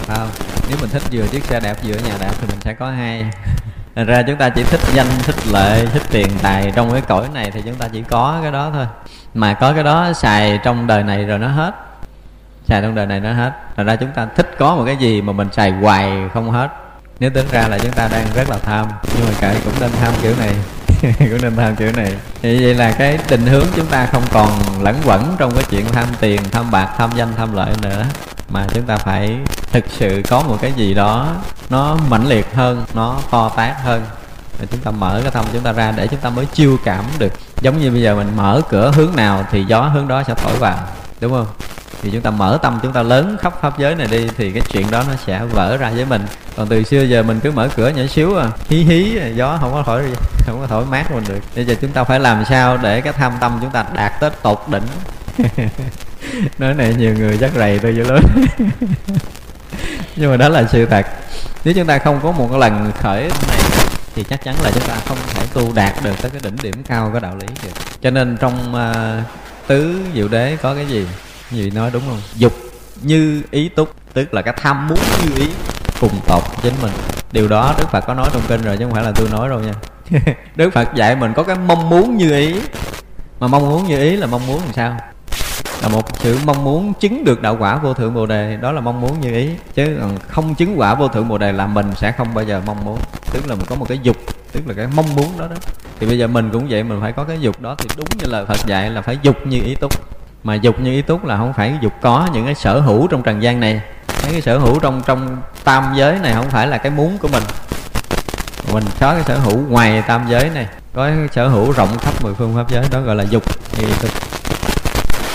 Không? 0.07 0.29
Nếu 0.69 0.79
mình 0.81 0.91
thích 0.91 1.03
vừa 1.13 1.27
chiếc 1.27 1.45
xe 1.45 1.61
đẹp 1.61 1.77
vừa 1.85 1.95
nhà 1.95 2.15
đẹp 2.21 2.33
thì 2.41 2.47
mình 2.47 2.61
sẽ 2.61 2.75
có 2.75 2.91
hai. 2.91 3.25
Thành 3.97 4.07
ra 4.07 4.23
chúng 4.23 4.37
ta 4.37 4.49
chỉ 4.49 4.63
thích 4.63 4.81
danh, 4.95 5.07
thích 5.23 5.35
lợi, 5.53 5.87
thích 5.93 6.03
tiền 6.11 6.29
tài 6.43 6.73
Trong 6.75 6.93
cái 6.93 7.01
cõi 7.01 7.29
này 7.35 7.51
thì 7.51 7.63
chúng 7.63 7.75
ta 7.75 7.89
chỉ 7.89 8.03
có 8.11 8.39
cái 8.43 8.53
đó 8.53 8.71
thôi. 8.73 8.87
Mà 9.35 9.55
có 9.55 9.73
cái 9.73 9.85
đó 9.85 10.13
xài 10.13 10.59
trong 10.65 10.87
đời 10.87 11.03
này 11.03 11.25
rồi 11.25 11.39
nó 11.39 11.49
hết. 11.49 11.75
Xài 12.69 12.83
trong 12.83 12.95
đời 12.95 13.07
này 13.07 13.21
nó 13.21 13.33
hết. 13.33 13.53
Thành 13.77 13.87
ra 13.87 13.97
chúng 13.97 14.11
ta 14.11 14.27
thích 14.37 14.51
có 14.59 14.77
một 14.77 14.83
cái 14.87 14.97
gì 14.97 15.23
mà 15.23 15.33
mình 15.33 15.49
xài 15.53 15.71
hoài 15.71 16.13
không 16.35 16.51
hết. 16.51 16.69
Nếu 17.21 17.31
tính 17.31 17.47
ra 17.53 17.69
là 17.69 17.79
chúng 17.79 17.93
ta 17.93 18.09
đang 18.09 18.27
rất 18.35 18.51
là 18.51 18.59
tham 18.59 18.87
Nhưng 19.17 19.27
mà 19.27 19.33
kệ 19.41 19.55
cũng 19.65 19.75
nên 19.81 19.91
tham 20.01 20.13
kiểu 20.23 20.35
này. 20.39 20.55
của 21.19 21.39
nên 21.43 21.57
tham 21.57 21.77
kiểu 21.77 21.93
này. 21.93 22.13
Thì 22.43 22.65
vậy 22.65 22.75
là 22.75 22.93
cái 22.93 23.19
định 23.29 23.47
hướng 23.47 23.67
chúng 23.77 23.87
ta 23.87 24.07
không 24.07 24.23
còn 24.33 24.51
lẫn 24.81 24.97
quẩn 25.05 25.35
trong 25.39 25.55
cái 25.55 25.65
chuyện 25.71 25.87
tham 25.93 26.07
tiền, 26.21 26.41
tham 26.53 26.71
bạc, 26.71 26.95
tham 26.99 27.11
danh, 27.17 27.29
tham 27.37 27.53
lợi 27.53 27.73
nữa, 27.83 28.05
mà 28.49 28.67
chúng 28.75 28.83
ta 28.83 28.97
phải 28.97 29.37
thực 29.73 29.85
sự 29.89 30.23
có 30.29 30.43
một 30.43 30.59
cái 30.61 30.73
gì 30.73 30.95
đó 30.95 31.37
nó 31.71 31.97
mãnh 32.09 32.27
liệt 32.27 32.55
hơn, 32.55 32.85
nó 32.95 33.17
to 33.31 33.49
tát 33.49 33.77
hơn. 33.85 34.03
Để 34.61 34.67
chúng 34.71 34.81
ta 34.81 34.91
mở 34.91 35.21
cái 35.23 35.31
tâm 35.31 35.45
chúng 35.53 35.63
ta 35.63 35.73
ra 35.73 35.93
để 35.97 36.07
chúng 36.07 36.21
ta 36.21 36.31
mới 36.31 36.47
chiêu 36.47 36.77
cảm 36.85 37.05
được. 37.19 37.33
Giống 37.61 37.81
như 37.81 37.91
bây 37.91 38.03
giờ 38.03 38.17
mình 38.17 38.37
mở 38.37 38.61
cửa 38.69 38.93
hướng 38.95 39.17
nào 39.17 39.45
thì 39.51 39.65
gió 39.65 39.81
hướng 39.81 40.09
đó 40.09 40.23
sẽ 40.27 40.35
thổi 40.35 40.57
vào, 40.59 40.79
đúng 41.21 41.33
không? 41.33 41.47
Thì 42.03 42.11
chúng 42.13 42.21
ta 42.21 42.31
mở 42.31 42.59
tâm 42.63 42.79
chúng 42.83 42.93
ta 42.93 43.03
lớn 43.03 43.37
khắp 43.41 43.61
pháp 43.61 43.79
giới 43.79 43.95
này 43.95 44.07
đi 44.11 44.29
thì 44.37 44.51
cái 44.51 44.63
chuyện 44.73 44.91
đó 44.91 45.05
nó 45.09 45.15
sẽ 45.27 45.41
vỡ 45.45 45.77
ra 45.77 45.91
với 45.91 46.05
mình. 46.05 46.23
Còn 46.57 46.69
từ 46.69 46.83
xưa 46.83 47.03
giờ 47.03 47.23
mình 47.23 47.41
cứ 47.41 47.51
mở 47.51 47.69
cửa 47.77 47.89
nhỏ 47.89 48.03
xíu 48.07 48.37
à 48.37 48.49
hí 48.69 48.77
hí 48.83 49.19
gió 49.35 49.59
không 49.61 49.73
có 49.73 49.83
thổi 49.87 50.03
không 50.47 50.61
có 50.61 50.67
thổi 50.67 50.85
mát 50.85 51.13
mình 51.13 51.25
được. 51.29 51.41
Bây 51.57 51.65
giờ 51.65 51.75
chúng 51.81 51.91
ta 51.91 52.05
phải 52.05 52.21
làm 52.21 52.45
sao 52.45 52.77
để 52.77 53.01
cái 53.01 53.13
tham 53.13 53.33
tâm 53.41 53.59
chúng 53.61 53.71
ta 53.71 53.85
đạt 53.95 54.13
tới 54.21 54.31
tột 54.43 54.59
đỉnh? 54.69 54.83
Nói 56.59 56.75
này 56.75 56.95
nhiều 56.95 57.15
người 57.15 57.39
chắc 57.39 57.51
rầy 57.57 57.79
tôi 57.79 57.97
dữ 57.97 58.05
lớn 58.05 58.25
nhưng 60.17 60.31
mà 60.31 60.37
đó 60.37 60.49
là 60.49 60.65
sự 60.73 60.87
thật. 60.87 61.07
Nếu 61.65 61.75
chúng 61.75 61.87
ta 61.87 61.99
không 61.99 62.21
có 62.23 62.33
một 62.33 62.49
cái 62.51 62.61
lần 62.61 62.93
khởi 63.01 63.21
này 63.23 63.59
thì 64.15 64.25
chắc 64.31 64.45
chắn 64.45 64.55
là 64.63 64.71
chúng 64.75 64.83
ta 64.83 64.95
không 65.09 65.19
thể 65.35 65.47
tu 65.55 65.73
đạt 65.75 65.95
được 66.05 66.23
tới 66.23 66.31
cái 66.31 66.41
đỉnh 66.45 66.57
điểm 66.63 66.83
cao 66.89 67.11
của 67.13 67.21
đạo 67.21 67.37
lý 67.37 67.47
được. 67.63 67.71
Cho 68.03 68.11
nên 68.11 68.37
trong 68.41 68.75
uh, 68.75 69.27
tứ 69.67 70.01
diệu 70.15 70.29
đế 70.29 70.57
có 70.63 70.75
cái 70.75 70.87
gì? 70.87 71.07
Gì 71.51 71.71
nói 71.71 71.91
đúng 71.93 72.03
không? 72.09 72.21
Dục 72.37 72.53
như 73.03 73.43
ý 73.51 73.69
túc 73.69 73.95
tức 74.13 74.35
là 74.35 74.43
cái 74.43 74.55
tham 74.57 74.89
muốn 74.89 74.99
như 75.23 75.35
ý 75.37 75.49
cùng 76.01 76.21
tột 76.27 76.43
chính 76.63 76.75
mình. 76.83 76.93
Điều 77.33 77.49
đó 77.49 77.75
đức 77.79 77.91
phật 77.91 78.01
có 78.07 78.15
nói 78.15 78.29
trong 78.33 78.43
kinh 78.49 78.63
rồi 78.63 78.77
chứ 78.77 78.85
không 78.85 78.95
phải 78.95 79.05
là 79.05 79.13
tôi 79.15 79.29
nói 79.29 79.49
đâu 79.49 79.61
nha. 79.61 79.73
Đức 80.57 80.71
phật 80.71 80.95
dạy 80.95 81.17
mình 81.17 81.33
có 81.37 81.43
cái 81.43 81.57
mong 81.67 81.91
muốn 81.91 82.17
như 82.17 82.37
ý. 82.37 82.55
Mà 83.41 83.47
mong 83.47 83.69
muốn 83.69 83.87
như 83.87 83.99
ý 83.99 84.17
là 84.17 84.27
mong 84.27 84.47
muốn 84.47 84.61
làm 84.65 84.73
sao? 84.73 84.97
Là 85.83 85.89
một 85.89 86.09
sự 86.19 86.39
mong 86.45 86.65
muốn 86.65 86.93
chứng 87.01 87.25
được 87.25 87.43
đạo 87.43 87.57
quả 87.61 87.77
vô 87.77 87.95
thượng 87.95 88.15
bồ 88.15 88.27
đề. 88.27 88.57
Đó 88.57 88.73
là 88.73 88.81
mong 88.81 89.01
muốn 89.01 89.21
như 89.21 89.35
ý. 89.35 89.51
Chứ 89.75 89.97
còn 90.01 90.19
không 90.29 90.55
chứng 90.55 90.75
quả 90.79 90.95
vô 90.95 91.09
thượng 91.09 91.29
bồ 91.29 91.39
đề 91.39 91.53
là 91.53 91.67
mình 91.67 91.93
sẽ 91.97 92.13
không 92.13 92.35
bao 92.35 92.45
giờ 92.45 92.63
mong 92.67 92.85
muốn. 92.85 92.99
Tức 93.33 93.49
là 93.49 93.55
mình 93.55 93.67
có 93.67 93.75
một 93.77 93.87
cái 93.89 93.99
dục 94.03 94.17
tức 94.53 94.61
là 94.67 94.75
cái 94.75 94.87
mong 94.97 95.15
muốn 95.15 95.39
đó 95.39 95.47
đó. 95.47 95.57
Thì 96.01 96.07
bây 96.07 96.19
giờ 96.19 96.27
mình 96.27 96.51
cũng 96.53 96.67
vậy 96.69 96.83
mình 96.83 97.01
phải 97.01 97.13
có 97.13 97.25
cái 97.25 97.41
dục 97.41 97.61
đó 97.61 97.75
thì 97.79 97.89
đúng 97.97 98.07
như 98.19 98.27
là 98.29 98.45
Phật 98.45 98.67
dạy 98.67 98.91
là 98.91 99.03
phải 99.03 99.19
dục 99.23 99.37
như 99.47 99.61
ý 99.65 99.75
túc 99.75 99.93
mà 100.45 100.55
dục 100.55 100.81
như 100.81 100.93
ý 100.93 101.03
túc 101.03 101.25
là 101.25 101.37
không 101.37 101.53
phải 101.53 101.75
dục 101.81 101.93
có 102.03 102.29
những 102.33 102.45
cái 102.45 102.55
sở 102.55 102.81
hữu 102.81 103.07
trong 103.07 103.23
trần 103.23 103.43
gian 103.43 103.61
này. 103.61 103.81
Mấy 104.23 104.33
cái 104.33 104.41
sở 104.41 104.59
hữu 104.59 104.79
trong 104.79 105.03
trong 105.07 105.37
tam 105.65 105.93
giới 105.97 106.19
này 106.19 106.33
không 106.35 106.51
phải 106.51 106.67
là 106.67 106.79
cái 106.79 106.93
muốn 106.93 107.19
của 107.19 107.29
mình. 107.29 107.43
Mình 108.73 108.85
có 109.01 109.15
cái 109.15 109.23
sở 109.27 109.39
hữu 109.39 109.59
ngoài 109.69 110.03
tam 110.07 110.27
giới 110.29 110.51
này 110.51 110.67
có 110.95 111.07
cái 111.07 111.29
sở 111.33 111.49
hữu 111.49 111.73
rộng 111.73 111.99
khắp 111.99 112.23
mười 112.23 112.35
phương 112.35 112.55
pháp 112.55 112.71
giới 112.71 112.85
đó 112.91 113.01
gọi 113.01 113.17
là 113.17 113.25
dục 113.25 113.43
thì 113.73 113.85
tôi 114.03 114.11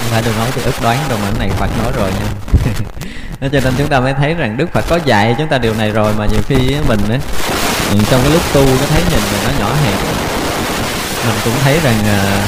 không 0.06 0.12
phải 0.12 0.22
đừng 0.26 0.38
nói 0.38 0.48
tôi 0.56 0.64
ức 0.64 0.76
đoán 0.84 0.98
đâu 1.10 1.20
mà 1.22 1.30
cái 1.32 1.48
này 1.48 1.58
Phật 1.58 1.70
nói 1.84 1.92
rồi 1.98 2.12
nha. 2.12 2.28
Cho 3.52 3.60
nên 3.64 3.74
chúng 3.78 3.88
ta 3.88 4.00
mới 4.00 4.14
thấy 4.14 4.34
rằng 4.34 4.58
Đức 4.58 4.74
Phật 4.74 4.86
có 4.90 5.00
dạy 5.06 5.36
chúng 5.38 5.48
ta 5.48 5.58
điều 5.58 5.74
này 5.74 5.92
rồi 5.92 6.14
mà 6.18 6.26
nhiều 6.26 6.42
khi 6.48 6.76
mình 6.88 7.00
ấy, 7.10 7.20
ừ, 7.92 7.98
trong 8.10 8.22
cái 8.24 8.32
lúc 8.32 8.42
tu 8.54 8.66
nó 8.66 8.86
thấy 8.90 9.02
nhìn 9.12 9.20
mình 9.32 9.42
nó 9.44 9.60
nhỏ 9.60 9.76
hẹp. 9.84 10.00
Mình 11.26 11.36
cũng 11.44 11.54
thấy 11.64 11.80
rằng 11.84 11.96
à, 12.06 12.48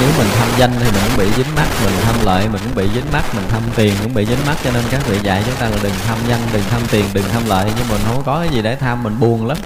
nếu 0.00 0.10
mình 0.18 0.28
tham 0.38 0.48
danh 0.58 0.72
thì 0.78 0.90
mình 0.90 1.02
cũng 1.08 1.16
bị 1.16 1.26
dính 1.36 1.54
mắt 1.56 1.66
mình 1.84 1.94
tham 2.04 2.14
lợi 2.24 2.48
mình 2.48 2.60
cũng 2.64 2.74
bị 2.74 2.88
dính 2.94 3.12
mắt 3.12 3.34
mình 3.34 3.44
tham 3.50 3.62
tiền 3.76 3.94
cũng 4.02 4.14
bị 4.14 4.26
dính 4.26 4.46
mắt 4.46 4.56
cho 4.64 4.70
nên 4.70 4.82
các 4.90 5.06
vị 5.06 5.18
dạy 5.22 5.42
chúng 5.46 5.54
ta 5.54 5.68
là 5.68 5.76
đừng 5.82 5.92
tham 6.06 6.18
danh 6.28 6.40
đừng 6.52 6.62
tham 6.70 6.80
tiền 6.90 7.04
đừng 7.12 7.24
tham 7.32 7.42
lợi. 7.46 7.70
Nhưng 7.76 7.88
mình 7.88 8.00
không 8.06 8.22
có 8.26 8.38
cái 8.40 8.48
gì 8.48 8.62
để 8.62 8.76
tham 8.76 9.02
mình 9.02 9.20
buồn 9.20 9.46
lắm. 9.46 9.58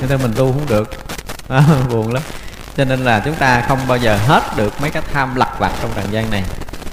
Cho 0.00 0.06
nên 0.08 0.22
mình 0.22 0.32
tu 0.36 0.52
không 0.52 0.66
được. 0.68 0.90
À, 1.48 1.62
buồn 1.90 2.12
lắm. 2.12 2.22
Cho 2.76 2.84
nên 2.84 3.04
là 3.04 3.20
chúng 3.24 3.34
ta 3.34 3.64
không 3.68 3.78
bao 3.88 3.98
giờ 3.98 4.18
hết 4.26 4.56
được 4.56 4.80
mấy 4.80 4.90
cái 4.90 5.02
tham 5.12 5.34
lặt 5.34 5.58
vặt 5.58 5.72
trong 5.82 5.90
trần 5.96 6.12
gian 6.12 6.30
này. 6.30 6.42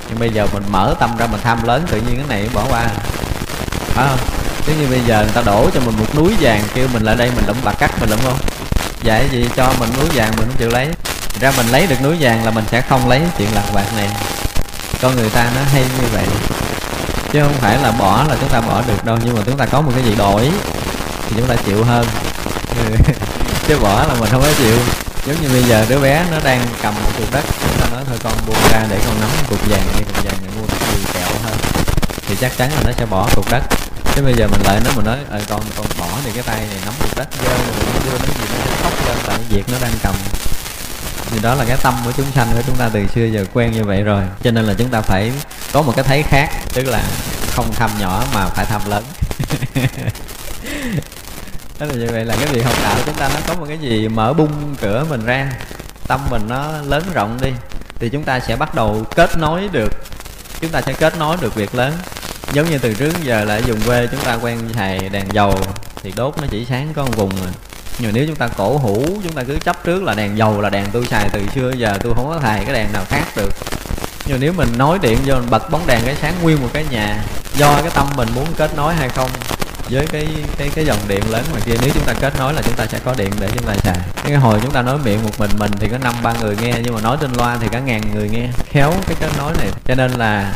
Nhưng 0.10 0.20
bây 0.20 0.30
giờ 0.30 0.48
mình 0.54 0.64
mở 0.70 0.96
tâm 1.00 1.18
ra 1.18 1.28
mình 1.28 1.42
tham 1.44 1.64
lớn 1.64 1.86
tự 1.92 2.02
nhiên 2.02 2.16
cái 2.16 2.26
này 2.30 2.50
bỏ 2.54 2.66
qua. 2.70 2.88
Phải 3.72 4.08
không? 4.08 4.20
Nếu 4.68 4.76
như 4.80 4.88
bây 4.88 5.02
giờ 5.02 5.22
người 5.24 5.34
ta 5.34 5.42
đổ 5.42 5.70
cho 5.74 5.80
mình 5.80 5.96
một 6.00 6.16
núi 6.16 6.36
vàng 6.40 6.62
kêu 6.74 6.88
mình 6.94 7.04
lại 7.04 7.16
đây 7.16 7.32
mình 7.36 7.46
lụm 7.48 7.58
bạc 7.64 7.76
cắt 7.80 7.92
mình 8.00 8.10
lụm 8.10 8.20
không? 8.24 8.38
Vậy 9.04 9.28
gì 9.32 9.50
cho 9.56 9.74
mình 9.80 9.90
núi 9.98 10.10
vàng 10.14 10.32
mình 10.38 10.46
không 10.46 10.58
chịu 10.58 10.70
lấy 10.70 10.88
ra 11.40 11.52
mình 11.58 11.68
lấy 11.68 11.88
được 11.88 12.02
núi 12.04 12.18
vàng 12.20 12.46
là 12.46 12.52
mình 12.52 12.66
sẽ 12.72 12.82
không 12.82 13.10
lấy 13.10 13.22
chuyện 13.38 13.48
lạc 13.56 13.74
vặt 13.74 13.86
này. 13.96 14.10
Con 15.02 15.16
người 15.16 15.30
ta 15.30 15.50
nó 15.56 15.62
hay 15.74 15.82
như 15.82 16.08
vậy. 16.14 16.26
Chứ 17.32 17.42
không 17.44 17.54
phải 17.54 17.78
là 17.78 17.92
bỏ 17.92 18.26
là 18.30 18.36
chúng 18.40 18.50
ta 18.50 18.62
bỏ 18.62 18.82
được 18.88 19.06
đâu, 19.06 19.18
nhưng 19.26 19.36
mà 19.36 19.42
chúng 19.46 19.58
ta 19.58 19.66
có 19.66 19.82
một 19.82 19.92
cái 19.96 20.04
gì 20.04 20.16
đổi 20.16 20.52
thì 21.30 21.36
chúng 21.38 21.48
ta 21.48 21.56
chịu 21.66 21.84
hơn. 21.84 22.06
Chứ 23.68 23.78
bỏ 23.82 24.06
là 24.08 24.14
mình 24.20 24.30
không 24.32 24.42
có 24.42 24.52
chịu. 24.58 24.78
Giống 25.26 25.42
như 25.42 25.50
bây 25.50 25.64
giờ 25.64 25.86
đứa 25.90 26.00
bé 26.00 26.26
nó 26.32 26.38
đang 26.44 26.62
cầm 26.82 26.94
một 27.04 27.12
cục 27.18 27.34
đất, 27.34 27.44
chúng 27.62 27.82
ta 27.82 27.88
nói 27.94 28.04
thôi, 28.08 28.18
con 28.24 28.34
buông 28.48 28.72
ra 28.72 28.84
để 28.90 29.00
con 29.06 29.20
nắm 29.20 29.30
cục 29.50 29.70
vàng 29.70 29.84
đi, 29.98 30.04
cục 30.04 30.24
vàng 30.24 30.38
này 30.42 30.52
mua 30.56 30.68
được 30.68 30.78
gì 30.94 31.06
kẹo 31.14 31.28
hơn 31.44 31.58
thì 32.28 32.36
chắc 32.40 32.58
chắn 32.58 32.70
là 32.76 32.82
nó 32.86 32.92
sẽ 32.92 33.06
bỏ 33.06 33.30
cục 33.36 33.52
đất. 33.52 33.64
Chứ 34.16 34.22
bây 34.22 34.34
giờ 34.34 34.48
mình 34.48 34.62
lại 34.66 34.80
nó 34.86 34.92
mình 34.96 35.06
nói 35.06 35.18
ờ 35.30 35.42
con 35.50 35.62
con 35.78 35.86
bỏ 36.00 36.08
thì 36.24 36.32
cái 36.34 36.44
tay 36.44 36.58
này, 36.58 36.80
nắm 36.86 36.94
cục 37.02 37.18
đất 37.18 37.28
dơ 37.44 37.50
rồi 37.50 37.86
nó 37.94 38.00
đưa 38.06 38.18
nó 38.18 38.26
gì 38.26 38.46
nó 38.52 38.58
sẽ 38.66 38.72
khóc 38.84 38.94
lên 39.08 39.18
tại 39.28 39.38
việc 39.50 39.64
nó 39.72 39.78
đang 39.82 39.92
cầm 40.04 40.16
thì 41.30 41.40
đó 41.40 41.56
là 41.56 41.66
cái 41.66 41.78
tâm 41.84 41.94
của 42.06 42.12
chúng 42.18 42.32
sanh 42.32 42.48
của 42.54 42.62
chúng 42.68 42.76
ta 42.76 42.90
từ 42.94 43.08
xưa 43.16 43.26
giờ 43.26 43.46
quen 43.54 43.72
như 43.72 43.84
vậy 43.84 44.04
rồi. 44.04 44.24
Cho 44.44 44.52
nên 44.52 44.66
là 44.66 44.74
chúng 44.74 44.90
ta 44.90 45.02
phải 45.02 45.32
có 45.74 45.82
một 45.82 45.94
cái 45.96 46.06
thấy 46.06 46.24
khác, 46.24 46.50
tức 46.74 46.84
là 46.84 47.04
không 47.52 47.74
tham 47.74 47.90
nhỏ 48.00 48.24
mà 48.34 48.46
phải 48.46 48.66
tham 48.66 48.82
lớn. 48.90 49.04
Đó 51.80 51.86
là 51.86 51.94
như 51.94 52.08
vậy 52.12 52.26
là 52.26 52.36
cái 52.36 52.46
việc 52.46 52.66
học 52.66 52.76
đạo 52.84 52.98
chúng 53.06 53.16
ta 53.16 53.30
nó 53.34 53.40
có 53.48 53.54
một 53.54 53.66
cái 53.68 53.78
gì 53.78 54.08
mở 54.08 54.34
bung 54.34 54.76
cửa 54.82 55.06
mình 55.10 55.26
ra, 55.26 55.52
tâm 56.08 56.20
mình 56.30 56.42
nó 56.48 56.72
lớn 56.82 57.04
rộng 57.14 57.38
đi, 57.42 57.52
thì 58.00 58.10
chúng 58.10 58.24
ta 58.24 58.40
sẽ 58.40 58.56
bắt 58.56 58.76
đầu 58.76 59.06
kết 59.16 59.38
nối 59.38 59.70
được, 59.72 59.94
chúng 60.62 60.72
ta 60.72 60.82
sẽ 60.82 60.94
kết 60.94 61.18
nối 61.18 61.38
được 61.42 61.56
việc 61.56 61.76
lớn. 61.76 61.94
Giống 62.54 62.70
như 62.70 62.78
từ 62.78 62.94
trước 62.94 63.24
giờ 63.24 63.44
là 63.44 63.58
dùng 63.58 63.82
quê 63.82 64.08
chúng 64.08 64.20
ta 64.20 64.34
quen 64.34 64.60
xài 64.76 65.10
đèn 65.10 65.26
dầu, 65.32 65.60
thì 66.04 66.14
đốt 66.16 66.38
nó 66.42 66.48
chỉ 66.52 66.66
sáng 66.70 66.94
có 66.94 67.04
một 67.04 67.16
vùng 67.16 67.32
mà 67.46 67.52
nhưng 68.00 68.08
mà 68.08 68.12
nếu 68.14 68.26
chúng 68.28 68.36
ta 68.36 68.48
cổ 68.48 68.78
hủ, 68.78 69.06
chúng 69.24 69.32
ta 69.32 69.44
cứ 69.44 69.58
chấp 69.64 69.84
trước 69.84 70.04
là 70.04 70.14
đèn 70.14 70.38
dầu 70.38 70.62
là 70.62 70.70
đèn 70.70 70.86
tôi 70.92 71.06
xài 71.06 71.30
từ 71.34 71.42
xưa 71.56 71.72
giờ, 71.78 71.98
tôi 72.04 72.14
không 72.16 72.30
có 72.30 72.40
xài 72.44 72.66
cái 72.66 72.74
đèn 72.74 72.94
nào 72.94 73.04
khác 73.10 73.24
được. 73.36 73.54
Nhưng 74.26 74.36
mà 74.36 74.38
nếu 74.42 74.54
mình 74.54 74.78
nói 74.78 75.00
điện 75.02 75.18
vô 75.26 75.36
mình 75.36 75.50
bật 75.50 75.72
bóng 75.72 75.88
đèn 75.88 76.02
cái 76.06 76.16
sáng 76.22 76.34
nguyên 76.42 76.62
một 76.62 76.70
cái 76.74 76.86
nhà, 76.90 77.24
do 77.56 77.82
cái 77.82 77.92
tâm 77.94 78.08
mình 78.16 78.30
muốn 78.36 78.46
kết 78.58 78.76
nối 78.76 78.96
hay 78.96 79.10
không 79.10 79.30
với 79.90 80.08
cái 80.08 80.28
cái 80.58 80.70
cái 80.76 80.86
dòng 80.86 81.00
điện 81.08 81.24
lớn 81.30 81.44
mà 81.54 81.60
kia, 81.60 81.74
nếu 81.82 81.90
chúng 81.94 82.04
ta 82.04 82.14
kết 82.14 82.34
nối 82.40 82.54
là 82.54 82.62
chúng 82.62 82.74
ta 82.74 82.86
sẽ 82.86 83.00
có 83.06 83.14
điện 83.18 83.32
để 83.40 83.50
chúng 83.56 83.66
ta 83.66 83.74
xài. 83.84 83.98
Cái 84.24 84.36
hồi 84.36 84.60
chúng 84.64 84.72
ta 84.72 84.82
nói 84.82 84.98
miệng 85.04 85.24
một 85.24 85.40
mình 85.40 85.52
mình 85.60 85.72
thì 85.80 85.90
có 85.90 85.98
năm, 85.98 86.14
ba 86.24 86.34
người 86.42 86.56
nghe, 86.62 86.74
nhưng 86.84 86.96
mà 86.96 87.02
nói 87.02 87.18
trên 87.22 87.34
loa 87.34 87.58
thì 87.62 87.68
cả 87.72 87.80
ngàn 87.80 88.02
người 88.14 88.30
nghe. 88.30 88.48
Khéo 88.72 88.94
cái 89.08 89.16
kết 89.20 89.30
nối 89.38 89.54
này. 89.58 89.68
Cho 89.88 89.96
nên 89.96 90.12
là 90.12 90.54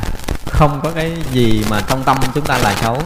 không 0.50 0.80
có 0.84 0.92
cái 0.96 1.12
gì 1.32 1.66
mà 1.70 1.82
trong 1.88 2.04
tâm 2.04 2.18
chúng 2.36 2.46
ta 2.46 2.58
là 2.58 2.76
xấu 2.82 3.02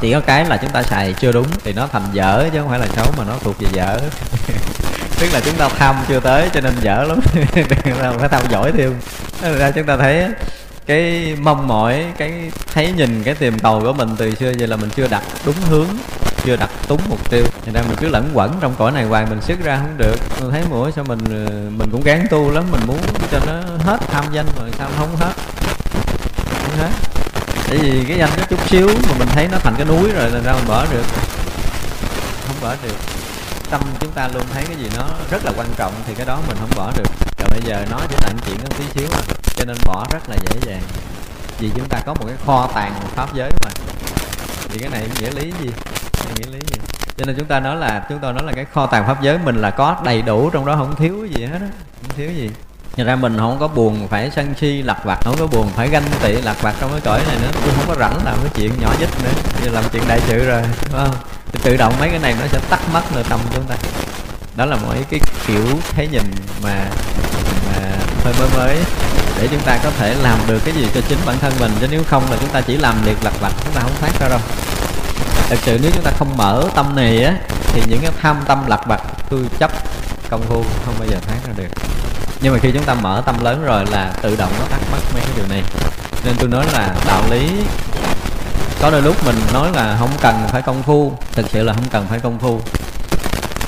chỉ 0.00 0.12
có 0.12 0.20
cái 0.20 0.44
là 0.44 0.56
chúng 0.56 0.70
ta 0.70 0.82
xài 0.82 1.14
chưa 1.20 1.32
đúng 1.32 1.46
thì 1.64 1.72
nó 1.72 1.86
thành 1.92 2.02
dở 2.12 2.48
chứ 2.52 2.58
không 2.60 2.68
phải 2.68 2.78
là 2.78 2.86
xấu 2.86 3.06
mà 3.18 3.24
nó 3.24 3.34
thuộc 3.42 3.58
về 3.58 3.68
dở. 3.72 3.98
Tức 5.20 5.32
là 5.32 5.40
chúng 5.44 5.54
ta 5.54 5.68
tham 5.68 5.96
chưa 6.08 6.20
tới 6.20 6.48
cho 6.54 6.60
nên 6.60 6.74
dở 6.80 7.04
lắm. 7.04 7.20
Phải 8.18 8.28
tham 8.28 8.42
giỏi 8.50 8.72
thêm. 8.72 8.94
Ra 9.58 9.70
chúng 9.70 9.86
ta 9.86 9.96
thấy 9.96 10.28
cái 10.86 11.36
mong 11.40 11.68
mỏi, 11.68 12.04
cái 12.18 12.50
thấy 12.74 12.92
nhìn 12.92 13.22
cái 13.24 13.34
tìm 13.34 13.58
cầu 13.58 13.80
của 13.80 13.92
mình 13.92 14.08
từ 14.18 14.34
xưa 14.34 14.52
vậy 14.58 14.68
là 14.68 14.76
mình 14.76 14.90
chưa 14.90 15.08
đặt 15.08 15.22
đúng 15.46 15.54
hướng, 15.68 15.88
chưa 16.44 16.56
đặt 16.56 16.70
đúng 16.88 17.00
mục 17.08 17.30
tiêu. 17.30 17.44
Thì 17.64 17.72
ra 17.72 17.82
mình 17.88 17.96
cứ 18.00 18.08
lẫn 18.08 18.30
quẩn 18.34 18.52
trong 18.60 18.74
cõi 18.78 18.92
này 18.92 19.04
hoài, 19.04 19.26
mình 19.26 19.40
xuất 19.40 19.64
ra 19.64 19.76
không 19.76 19.98
được. 19.98 20.16
Mình 20.40 20.50
thấy 20.50 20.62
mũi 20.70 20.92
sao 20.92 21.04
mình 21.04 21.18
ờ, 21.30 21.70
mình 21.78 21.88
cũng 21.92 22.02
gán 22.02 22.26
tu 22.30 22.50
lắm, 22.50 22.64
mình 22.70 22.80
muốn 22.86 22.98
cho 23.30 23.38
nó 23.46 23.52
hết 23.78 24.00
tham 24.10 24.24
danh 24.32 24.46
rồi 24.58 24.70
sao 24.78 24.88
không 24.98 25.16
hết 25.16 25.32
tại 27.68 27.78
vì 27.78 28.04
cái 28.08 28.18
danh 28.18 28.30
nó 28.36 28.44
chút 28.50 28.68
xíu 28.68 28.86
mà 28.86 29.14
mình 29.18 29.28
thấy 29.28 29.48
nó 29.52 29.58
thành 29.58 29.74
cái 29.76 29.84
núi 29.84 30.12
rồi 30.12 30.30
là 30.30 30.40
ra 30.40 30.52
mình 30.52 30.68
bỏ 30.68 30.86
được. 30.90 31.04
Không 32.46 32.56
bỏ 32.62 32.74
được. 32.82 32.96
Tâm 33.70 33.80
chúng 34.00 34.12
ta 34.12 34.28
luôn 34.34 34.42
thấy 34.52 34.64
cái 34.66 34.76
gì 34.76 34.90
nó 34.96 35.04
rất 35.30 35.44
là 35.44 35.52
quan 35.56 35.68
trọng 35.76 35.92
thì 36.06 36.14
cái 36.14 36.26
đó 36.26 36.38
mình 36.48 36.56
không 36.60 36.70
bỏ 36.76 36.92
được. 36.96 37.10
Rồi 37.38 37.48
bây 37.50 37.60
giờ 37.64 37.84
nói 37.90 38.00
chỉ 38.10 38.16
tặng 38.20 38.36
chuyện 38.46 38.56
có 38.58 38.68
tí 38.78 38.84
xíu 38.94 39.08
mà 39.12 39.18
cho 39.56 39.64
nên 39.64 39.76
bỏ 39.84 40.06
rất 40.12 40.28
là 40.28 40.36
dễ 40.46 40.60
dàng. 40.66 40.82
Vì 41.58 41.70
chúng 41.76 41.88
ta 41.88 41.98
có 42.06 42.14
một 42.14 42.24
cái 42.26 42.36
kho 42.46 42.70
tàng 42.74 42.94
pháp 43.14 43.34
giới 43.34 43.50
mà. 43.64 43.70
Thì 44.68 44.78
cái 44.78 44.90
này 44.90 45.08
nghĩa 45.20 45.30
lý 45.30 45.52
gì? 45.62 45.70
Nghĩa 46.36 46.46
lý 46.52 46.58
gì? 46.58 46.78
Cho 47.16 47.24
nên 47.26 47.36
chúng 47.38 47.46
ta 47.46 47.60
nói 47.60 47.76
là, 47.76 48.06
chúng 48.08 48.18
ta 48.18 48.32
nói 48.32 48.44
là 48.44 48.52
cái 48.52 48.64
kho 48.74 48.86
tàng 48.86 49.06
pháp 49.06 49.22
giới 49.22 49.38
mình 49.38 49.56
là 49.56 49.70
có 49.70 49.96
đầy 50.04 50.22
đủ 50.22 50.50
trong 50.50 50.66
đó, 50.66 50.76
không 50.76 50.96
thiếu 50.96 51.26
gì 51.26 51.44
hết 51.44 51.58
á. 51.60 51.68
Không 52.02 52.16
thiếu 52.16 52.30
gì. 52.30 52.50
Thật 52.96 53.04
ra 53.04 53.16
mình 53.16 53.38
không 53.38 53.58
có 53.60 53.68
buồn 53.68 54.08
phải 54.08 54.30
sân 54.36 54.54
si 54.60 54.82
lặt 54.82 55.04
vặt 55.04 55.18
Không 55.24 55.36
có 55.38 55.46
buồn 55.46 55.68
phải 55.76 55.88
ganh 55.88 56.04
tị 56.22 56.32
lặt 56.32 56.56
vặt 56.62 56.74
trong 56.80 56.90
cái 56.90 57.00
cõi 57.00 57.20
này 57.28 57.36
nữa. 57.42 57.50
Tôi 57.64 57.74
không 57.76 57.84
có 57.86 57.94
rảnh 58.00 58.24
làm 58.24 58.38
cái 58.42 58.50
chuyện 58.54 58.72
nhỏ 58.80 58.94
nhất 59.00 59.10
nữa. 59.24 59.30
Giờ 59.64 59.70
làm 59.70 59.84
chuyện 59.92 60.02
đại 60.08 60.20
sự 60.26 60.46
rồi 60.46 60.62
không? 60.92 61.14
Thì 61.52 61.60
tự 61.62 61.76
động 61.76 61.94
mấy 62.00 62.10
cái 62.10 62.18
này 62.18 62.34
nó 62.40 62.46
sẽ 62.52 62.58
tắt 62.70 62.80
mất 62.92 63.02
nội 63.14 63.24
tâm 63.28 63.40
chúng 63.54 63.64
ta. 63.64 63.74
Đó 64.56 64.64
là 64.64 64.76
mỗi 64.76 64.96
cái 65.10 65.20
kiểu 65.46 65.66
thế 65.90 66.08
nhìn 66.08 66.22
mà, 66.62 66.88
mà 67.66 67.80
hơi 68.24 68.34
mới 68.38 68.48
mới. 68.56 68.76
Để 69.40 69.48
chúng 69.50 69.60
ta 69.60 69.78
có 69.84 69.90
thể 69.90 70.14
làm 70.14 70.38
được 70.46 70.58
cái 70.64 70.74
gì 70.74 70.86
cho 70.94 71.00
chính 71.08 71.18
bản 71.26 71.36
thân 71.40 71.52
mình 71.60 71.72
Chứ 71.80 71.86
nếu 71.90 72.04
không 72.04 72.30
là 72.30 72.36
chúng 72.40 72.50
ta 72.50 72.60
chỉ 72.60 72.76
làm 72.76 72.94
việc 73.04 73.16
lặt 73.24 73.32
vặt 73.40 73.52
Chúng 73.64 73.72
ta 73.72 73.80
không 73.80 73.92
thoát 74.00 74.20
ra 74.20 74.28
đâu. 74.28 74.38
Thật 75.48 75.58
sự 75.62 75.78
nếu 75.82 75.90
chúng 75.94 76.02
ta 76.02 76.10
không 76.10 76.36
mở 76.36 76.64
tâm 76.74 76.96
này 76.96 77.24
á 77.24 77.34
Thì 77.72 77.82
những 77.88 78.00
cái 78.02 78.10
tham 78.22 78.36
tâm 78.46 78.66
lặt 78.66 78.80
vặt 78.86 79.00
tôi 79.30 79.40
chấp 79.58 79.70
công 80.30 80.42
phu 80.42 80.64
không 80.84 80.94
bao 80.98 81.08
giờ 81.08 81.16
thoát 81.26 81.36
ra 81.46 81.52
được 81.56 81.68
nhưng 82.40 82.52
mà 82.52 82.58
khi 82.58 82.72
chúng 82.72 82.84
ta 82.84 82.94
mở 82.94 83.22
tâm 83.26 83.44
lớn 83.44 83.64
rồi 83.64 83.86
là 83.86 84.12
tự 84.22 84.36
động 84.36 84.52
nó 84.60 84.64
thắc 84.70 84.80
mắc 84.92 85.00
mấy 85.14 85.22
cái 85.22 85.32
điều 85.36 85.46
này. 85.46 85.62
Nên 86.24 86.34
tôi 86.38 86.48
nói 86.48 86.66
là 86.72 86.94
đạo 87.06 87.22
lý, 87.30 87.50
có 88.80 88.90
đôi 88.90 89.02
lúc 89.02 89.26
mình 89.26 89.36
nói 89.52 89.70
là 89.74 89.96
không 90.00 90.10
cần 90.20 90.34
phải 90.48 90.62
công 90.62 90.82
phu, 90.82 91.12
thực 91.32 91.46
sự 91.50 91.62
là 91.62 91.72
không 91.72 91.88
cần 91.90 92.06
phải 92.06 92.20
công 92.20 92.38
phu. 92.38 92.60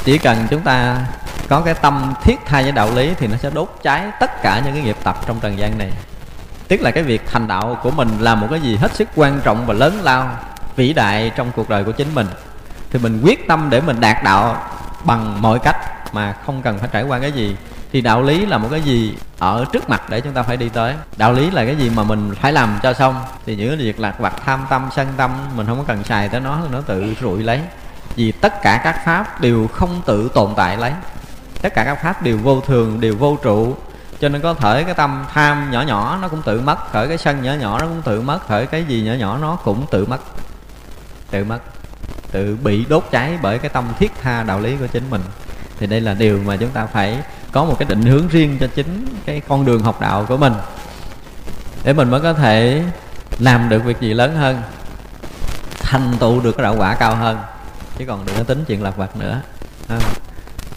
Chỉ 0.04 0.18
cần 0.18 0.46
chúng 0.50 0.60
ta 0.60 0.96
có 1.48 1.60
cái 1.60 1.74
tâm 1.74 2.14
thiết 2.22 2.36
tha 2.46 2.62
với 2.62 2.72
đạo 2.72 2.90
lý 2.94 3.10
thì 3.18 3.26
nó 3.26 3.36
sẽ 3.36 3.50
đốt 3.50 3.78
cháy 3.82 4.06
tất 4.20 4.42
cả 4.42 4.62
những 4.64 4.74
cái 4.74 4.82
nghiệp 4.82 4.96
tập 5.04 5.16
trong 5.26 5.40
trần 5.40 5.58
gian 5.58 5.78
này. 5.78 5.90
Tức 6.68 6.80
là 6.80 6.90
cái 6.90 7.02
việc 7.02 7.22
thành 7.26 7.48
đạo 7.48 7.78
của 7.82 7.90
mình 7.90 8.08
là 8.20 8.34
một 8.34 8.46
cái 8.50 8.60
gì 8.60 8.76
hết 8.76 8.94
sức 8.94 9.08
quan 9.14 9.40
trọng 9.40 9.66
và 9.66 9.74
lớn 9.74 10.00
lao, 10.02 10.30
vĩ 10.76 10.92
đại 10.92 11.30
trong 11.36 11.52
cuộc 11.56 11.68
đời 11.68 11.84
của 11.84 11.92
chính 11.92 12.14
mình. 12.14 12.26
Thì 12.90 12.98
mình 12.98 13.20
quyết 13.24 13.48
tâm 13.48 13.70
để 13.70 13.80
mình 13.80 14.00
đạt 14.00 14.24
đạo 14.24 14.70
bằng 15.04 15.42
mọi 15.42 15.58
cách 15.58 15.76
mà 16.14 16.34
không 16.46 16.62
cần 16.62 16.78
phải 16.78 16.88
trải 16.92 17.02
qua 17.02 17.18
cái 17.18 17.32
gì 17.32 17.56
thì 17.92 18.00
đạo 18.00 18.22
lý 18.22 18.46
là 18.46 18.58
một 18.58 18.68
cái 18.70 18.80
gì 18.80 19.16
ở 19.38 19.64
trước 19.72 19.90
mặt 19.90 20.10
để 20.10 20.20
chúng 20.20 20.32
ta 20.32 20.42
phải 20.42 20.56
đi 20.56 20.68
tới. 20.68 20.94
Đạo 21.16 21.32
lý 21.32 21.50
là 21.50 21.64
cái 21.64 21.76
gì 21.76 21.90
mà 21.90 22.02
mình 22.02 22.30
phải 22.40 22.52
làm 22.52 22.78
cho 22.82 22.92
xong. 22.92 23.14
Thì 23.46 23.56
những 23.56 23.68
cái 23.68 23.76
việc 23.76 24.00
lạc 24.00 24.20
vặt 24.20 24.34
tham 24.44 24.66
tâm, 24.70 24.88
sân 24.96 25.08
tâm, 25.16 25.30
mình 25.54 25.66
không 25.66 25.78
có 25.78 25.84
cần 25.86 26.04
xài 26.04 26.28
tới 26.28 26.40
nó 26.40 26.58
nó 26.72 26.80
tự 26.80 27.14
rụi 27.20 27.42
lấy. 27.42 27.60
Vì 28.16 28.32
tất 28.32 28.62
cả 28.62 28.80
các 28.84 29.00
pháp 29.04 29.40
đều 29.40 29.68
không 29.68 30.02
tự 30.06 30.30
tồn 30.34 30.54
tại 30.56 30.76
lấy. 30.76 30.92
Tất 31.62 31.74
cả 31.74 31.84
các 31.84 32.02
pháp 32.02 32.22
đều 32.22 32.38
vô 32.38 32.60
thường, 32.60 33.00
đều 33.00 33.16
vô 33.16 33.38
trụ. 33.42 33.76
Cho 34.20 34.28
nên 34.28 34.42
có 34.42 34.54
thể 34.54 34.84
cái 34.84 34.94
tâm 34.94 35.24
tham 35.32 35.70
nhỏ 35.70 35.82
nhỏ, 35.82 36.18
nó 36.22 36.28
cũng 36.28 36.42
tự 36.42 36.60
mất. 36.60 36.92
Khởi 36.92 37.08
cái 37.08 37.18
sân 37.18 37.42
nhỏ 37.42 37.52
nhỏ, 37.52 37.78
nó 37.80 37.86
cũng 37.86 38.02
tự 38.02 38.20
mất. 38.20 38.48
Khởi 38.48 38.66
cái 38.66 38.84
gì 38.84 39.02
nhỏ 39.02 39.12
nhỏ, 39.12 39.38
nó 39.38 39.56
cũng 39.56 39.86
tự 39.90 40.06
mất. 40.06 40.20
Tự 41.30 41.44
mất. 41.44 41.58
Tự 42.30 42.56
bị 42.62 42.84
đốt 42.88 43.04
cháy 43.10 43.38
bởi 43.42 43.58
cái 43.58 43.68
tâm 43.68 43.84
thiết 43.98 44.12
tha 44.22 44.42
đạo 44.42 44.60
lý 44.60 44.76
của 44.76 44.86
chính 44.86 45.10
mình. 45.10 45.22
Thì 45.78 45.86
đây 45.86 46.00
là 46.00 46.14
điều 46.14 46.40
mà 46.46 46.56
chúng 46.56 46.70
ta 46.70 46.86
phải 46.86 47.18
có 47.52 47.64
một 47.64 47.76
cái 47.78 47.88
định 47.88 48.02
hướng 48.02 48.28
riêng 48.28 48.56
cho 48.60 48.66
chính 48.74 49.06
cái 49.26 49.42
con 49.48 49.64
đường 49.64 49.82
học 49.82 50.00
đạo 50.00 50.24
của 50.28 50.36
mình. 50.36 50.52
Để 51.84 51.92
mình 51.92 52.10
mới 52.10 52.20
có 52.20 52.32
thể 52.32 52.82
làm 53.38 53.68
được 53.68 53.84
việc 53.84 54.00
gì 54.00 54.14
lớn 54.14 54.36
hơn, 54.36 54.62
thành 55.78 56.12
tựu 56.20 56.40
được 56.40 56.56
cái 56.56 56.64
đạo 56.64 56.74
quả 56.78 56.94
cao 56.94 57.16
hơn. 57.16 57.38
Chứ 57.98 58.04
còn 58.08 58.26
đừng 58.26 58.36
có 58.36 58.42
tính 58.42 58.64
chuyện 58.66 58.82
lạc 58.82 58.96
vặt 58.96 59.16
nữa. 59.16 59.40
À, 59.88 59.98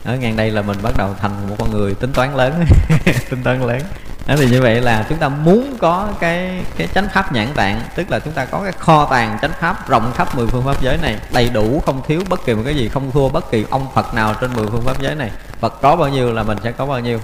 ở 0.04 0.16
ngang 0.16 0.36
đây 0.36 0.52
là 0.52 0.62
mình 0.62 0.78
bắt 0.84 0.94
đầu 0.98 1.16
thành 1.20 1.50
một 1.50 1.56
con 1.60 1.72
người 1.72 1.94
tính 1.94 2.12
toán 2.14 2.36
lớn, 2.36 2.66
tính 3.30 3.44
toán 3.44 3.68
lớn 3.68 3.82
đó 4.28 4.36
thì 4.38 4.50
như 4.50 4.62
vậy 4.62 4.82
là 4.82 5.06
chúng 5.10 5.18
ta 5.18 5.30
muốn 5.30 5.78
có 5.80 6.08
cái 6.20 6.64
cái 6.78 6.88
chánh 6.88 7.08
pháp 7.14 7.34
nhãn 7.34 7.48
tạng, 7.56 7.82
tức 7.96 8.12
là 8.12 8.20
chúng 8.20 8.34
ta 8.34 8.46
có 8.46 8.60
cái 8.64 8.72
kho 8.72 9.06
tàng 9.06 9.38
chánh 9.42 9.52
pháp 9.60 9.90
rộng 9.90 10.12
khắp 10.16 10.36
mười 10.36 10.48
phương 10.48 10.66
pháp 10.66 10.82
giới 10.82 10.98
này, 10.98 11.18
đầy 11.34 11.50
đủ, 11.50 11.82
không 11.86 12.02
thiếu 12.08 12.22
bất 12.30 12.46
kỳ 12.46 12.54
một 12.54 12.62
cái 12.66 12.76
gì, 12.76 12.90
không 12.90 13.12
thua 13.12 13.30
bất 13.30 13.52
kỳ 13.52 13.66
ông 13.70 13.88
phật 13.96 14.14
nào 14.14 14.34
trên 14.42 14.54
mười 14.54 14.68
phương 14.68 14.82
pháp 14.82 15.02
giới 15.02 15.16
này. 15.16 15.32
Phật 15.60 15.82
có 15.82 15.96
bao 15.96 16.10
nhiêu 16.10 16.34
là 16.34 16.44
mình 16.44 16.58
sẽ 16.64 16.72
có 16.72 16.86
bao 16.86 17.00
nhiêu. 17.00 17.20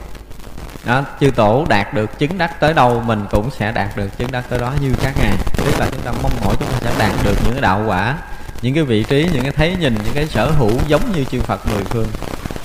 Đó, 0.85 1.03
chư 1.19 1.31
tổ 1.31 1.65
đạt 1.69 1.93
được, 1.93 2.19
chứng 2.19 2.37
đắc 2.37 2.59
tới 2.59 2.73
đâu 2.73 3.03
mình 3.05 3.25
cũng 3.31 3.49
sẽ 3.51 3.71
đạt 3.71 3.97
được 3.97 4.17
chứng 4.17 4.31
đắc 4.31 4.43
tới 4.49 4.59
đó 4.59 4.73
như 4.81 4.93
các 5.03 5.13
ngài. 5.21 5.33
Tức 5.57 5.79
là 5.79 5.87
chúng 5.91 6.01
ta 6.01 6.11
mong 6.23 6.31
mỏi 6.45 6.55
chúng 6.59 6.69
ta 6.69 6.77
sẽ 6.81 6.91
đạt 6.99 7.11
được 7.23 7.35
những 7.43 7.53
cái 7.53 7.61
đạo 7.61 7.83
quả, 7.87 8.15
những 8.61 8.73
cái 8.73 8.83
vị 8.83 9.03
trí, 9.03 9.29
những 9.33 9.43
cái 9.43 9.51
thấy 9.51 9.75
nhìn, 9.79 9.95
những 10.03 10.13
cái 10.13 10.27
sở 10.27 10.51
hữu 10.51 10.71
giống 10.87 11.11
như 11.11 11.23
chư 11.23 11.41
phật 11.41 11.67
mười 11.67 11.83
phương. 11.83 12.07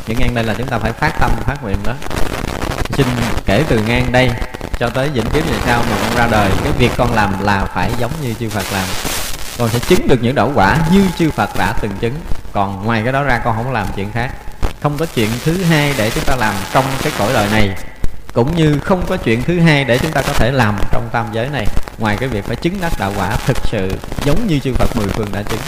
Những 0.07 0.19
ngang 0.19 0.35
đây 0.35 0.45
là 0.45 0.55
chúng 0.59 0.67
ta 0.67 0.79
phải 0.79 0.93
phát 0.93 1.13
tâm, 1.21 1.31
phát 1.47 1.63
nguyện 1.63 1.77
đó 1.85 1.95
xin 2.91 3.07
kể 3.47 3.65
từ 3.69 3.79
ngang 3.79 4.13
đây 4.13 4.31
cho 4.79 4.89
tới 4.89 5.09
vĩnh 5.09 5.31
kiếp 5.31 5.47
về 5.47 5.57
sau 5.67 5.83
mà 5.91 5.97
con 6.01 6.17
ra 6.17 6.27
đời, 6.31 6.51
cái 6.63 6.73
việc 6.79 6.91
con 6.97 7.15
làm 7.15 7.43
là 7.43 7.65
phải 7.65 7.91
giống 7.99 8.11
như 8.23 8.35
chư 8.41 8.49
Phật 8.49 8.65
làm. 8.73 8.89
Con 9.59 9.69
sẽ 9.69 9.79
chứng 9.79 10.09
được 10.09 10.23
những 10.23 10.35
đậu 10.35 10.53
quả 10.55 10.79
như 10.93 11.07
chư 11.19 11.31
Phật 11.31 11.51
đã 11.59 11.75
từng 11.81 11.93
chứng. 12.01 12.15
Còn 12.53 12.85
ngoài 12.85 13.03
cái 13.05 13.13
đó 13.13 13.23
ra 13.23 13.41
con 13.45 13.57
không 13.57 13.73
làm 13.73 13.87
chuyện 13.97 14.11
khác. 14.13 14.31
Không 14.81 14.99
có 14.99 15.07
chuyện 15.15 15.31
thứ 15.45 15.63
hai 15.63 15.95
để 15.99 16.11
chúng 16.11 16.25
ta 16.25 16.37
làm 16.37 16.55
trong 16.73 16.85
cái 17.03 17.13
cõi 17.19 17.31
đời 17.35 17.49
này, 17.51 17.71
cũng 18.33 18.57
như 18.57 18.79
không 18.85 19.07
có 19.09 19.17
chuyện 19.17 19.43
thứ 19.43 19.61
hai 19.61 19.85
để 19.85 19.99
chúng 19.99 20.13
ta 20.13 20.23
có 20.23 20.33
thể 20.33 20.51
làm 20.51 20.77
trong 20.93 21.09
tam 21.13 21.27
giới 21.33 21.49
này. 21.49 21.67
Ngoài 21.99 22.17
cái 22.21 22.29
việc 22.29 22.45
phải 22.45 22.57
chứng 22.57 22.81
đắc 22.81 22.93
đạo 22.99 23.13
quả 23.17 23.37
thực 23.47 23.57
sự 23.65 23.93
giống 24.25 24.47
như 24.47 24.59
chư 24.59 24.73
Phật 24.75 24.97
mười 24.97 25.09
phương 25.09 25.29
đã 25.33 25.43
chứng. 25.43 25.61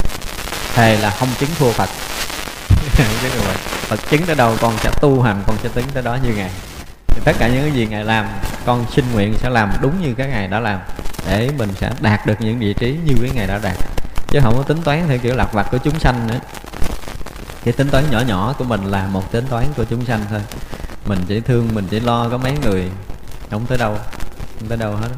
Thề 0.75 0.97
là 0.97 1.11
không 1.11 1.29
chứng 1.39 1.51
thua 1.59 1.71
Phật. 1.71 1.89
Phật 3.89 4.01
chứng 4.11 4.23
tới 4.23 4.37
đâu 4.37 4.57
con 4.61 4.73
sẽ 4.83 4.91
tu 5.01 5.23
hành, 5.23 5.43
con 5.47 5.57
sẽ 5.63 5.69
tính 5.69 5.85
tới 5.95 6.03
đó 6.03 6.17
như 6.23 6.35
ngài 6.37 6.51
thì 7.15 7.21
tất 7.25 7.37
cả 7.39 7.49
những 7.49 7.63
cái 7.63 7.73
gì 7.73 7.87
ngài 7.87 8.05
làm, 8.05 8.27
con 8.67 8.87
xin 8.93 9.05
nguyện 9.13 9.35
sẽ 9.39 9.51
làm 9.51 9.71
đúng 9.81 10.03
như 10.03 10.15
các 10.15 10.27
ngài 10.27 10.49
đã 10.49 10.61
làm, 10.61 10.81
để 11.31 11.51
mình 11.59 11.71
sẽ 11.81 11.91
đạt 12.01 12.27
được 12.27 12.41
những 12.41 12.59
vị 12.59 12.75
trí 12.75 12.99
như 13.05 13.15
cái 13.21 13.31
ngài 13.35 13.47
đã 13.47 13.59
đạt. 13.63 13.77
Chứ 14.29 14.41
không 14.43 14.55
có 14.57 14.63
tính 14.63 14.83
toán 14.83 15.09
theo 15.09 15.19
kiểu 15.19 15.37
lạc 15.37 15.53
vặt 15.53 15.67
của 15.71 15.79
chúng 15.79 15.99
sanh 15.99 16.27
nữa. 16.27 16.39
Cái 17.65 17.73
tính 17.73 17.89
toán 17.89 18.05
nhỏ 18.11 18.21
nhỏ 18.21 18.55
của 18.59 18.65
mình 18.65 18.85
là 18.85 19.07
một 19.07 19.33
tính 19.33 19.47
toán 19.47 19.65
của 19.77 19.85
chúng 19.85 20.05
sanh 20.05 20.21
thôi. 20.31 20.41
Mình 21.07 21.19
chỉ 21.29 21.41
thương, 21.41 21.69
mình 21.75 21.87
chỉ 21.91 22.01
lo 22.01 22.29
có 22.29 22.37
mấy 22.37 22.53
người, 22.63 22.91
không 23.51 23.67
tới 23.67 23.79
đâu, 23.79 23.99
không 24.59 24.69
tới 24.69 24.79
đâu 24.79 24.97
hết. 24.97 25.09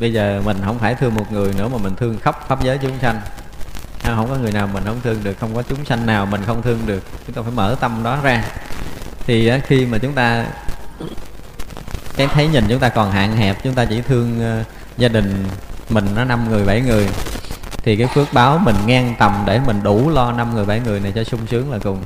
Bây 0.00 0.12
giờ 0.12 0.42
mình 0.44 0.60
không 0.64 0.78
phải 0.78 0.94
thương 0.94 1.14
một 1.14 1.32
người 1.32 1.52
nữa 1.58 1.68
mà 1.68 1.78
mình 1.78 1.94
thương 1.96 2.18
khắp 2.18 2.48
pháp 2.48 2.62
giới 2.62 2.78
chúng 2.78 2.98
sanh. 3.02 3.20
Không 4.04 4.28
có 4.28 4.36
người 4.36 4.52
nào 4.52 4.66
mình 4.66 4.84
không 4.84 5.00
thương 5.00 5.24
được, 5.24 5.36
không 5.40 5.54
có 5.54 5.62
chúng 5.62 5.84
sanh 5.84 6.06
nào 6.06 6.26
mình 6.26 6.42
không 6.46 6.62
thương 6.62 6.80
được. 6.86 7.02
Chúng 7.26 7.36
ta 7.36 7.42
phải 7.42 7.52
mở 7.52 7.76
tâm 7.80 8.02
đó 8.02 8.18
ra. 8.22 8.44
Thì 9.26 9.52
khi 9.66 9.86
mà 9.86 9.98
chúng 9.98 10.12
ta 10.12 10.46
cái 12.16 12.26
thấy 12.26 12.48
nhìn 12.48 12.64
chúng 12.68 12.78
ta 12.78 12.88
còn 12.88 13.10
hạn 13.10 13.36
hẹp 13.36 13.64
chúng 13.64 13.74
ta 13.74 13.84
chỉ 13.84 14.00
thương 14.00 14.60
uh, 14.60 14.66
gia 14.98 15.08
đình 15.08 15.44
mình 15.88 16.06
nó 16.14 16.24
năm 16.24 16.50
người 16.50 16.64
bảy 16.64 16.80
người 16.80 17.08
thì 17.82 17.96
cái 17.96 18.06
phước 18.06 18.32
báo 18.32 18.58
mình 18.58 18.76
ngang 18.86 19.14
tầm 19.18 19.42
để 19.46 19.60
mình 19.66 19.82
đủ 19.82 20.10
lo 20.10 20.32
năm 20.32 20.54
người 20.54 20.64
bảy 20.64 20.80
người 20.80 21.00
này 21.00 21.12
cho 21.14 21.24
sung 21.24 21.46
sướng 21.46 21.72
là 21.72 21.78
cùng 21.78 22.02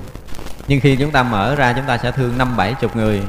nhưng 0.69 0.81
khi 0.81 0.97
chúng 0.97 1.11
ta 1.11 1.23
mở 1.23 1.55
ra 1.55 1.73
chúng 1.73 1.85
ta 1.85 1.99
sẽ 1.99 2.11
thương 2.11 2.39
năm 2.39 2.57
bảy 2.57 2.75
chục 2.75 2.97
người 2.97 3.23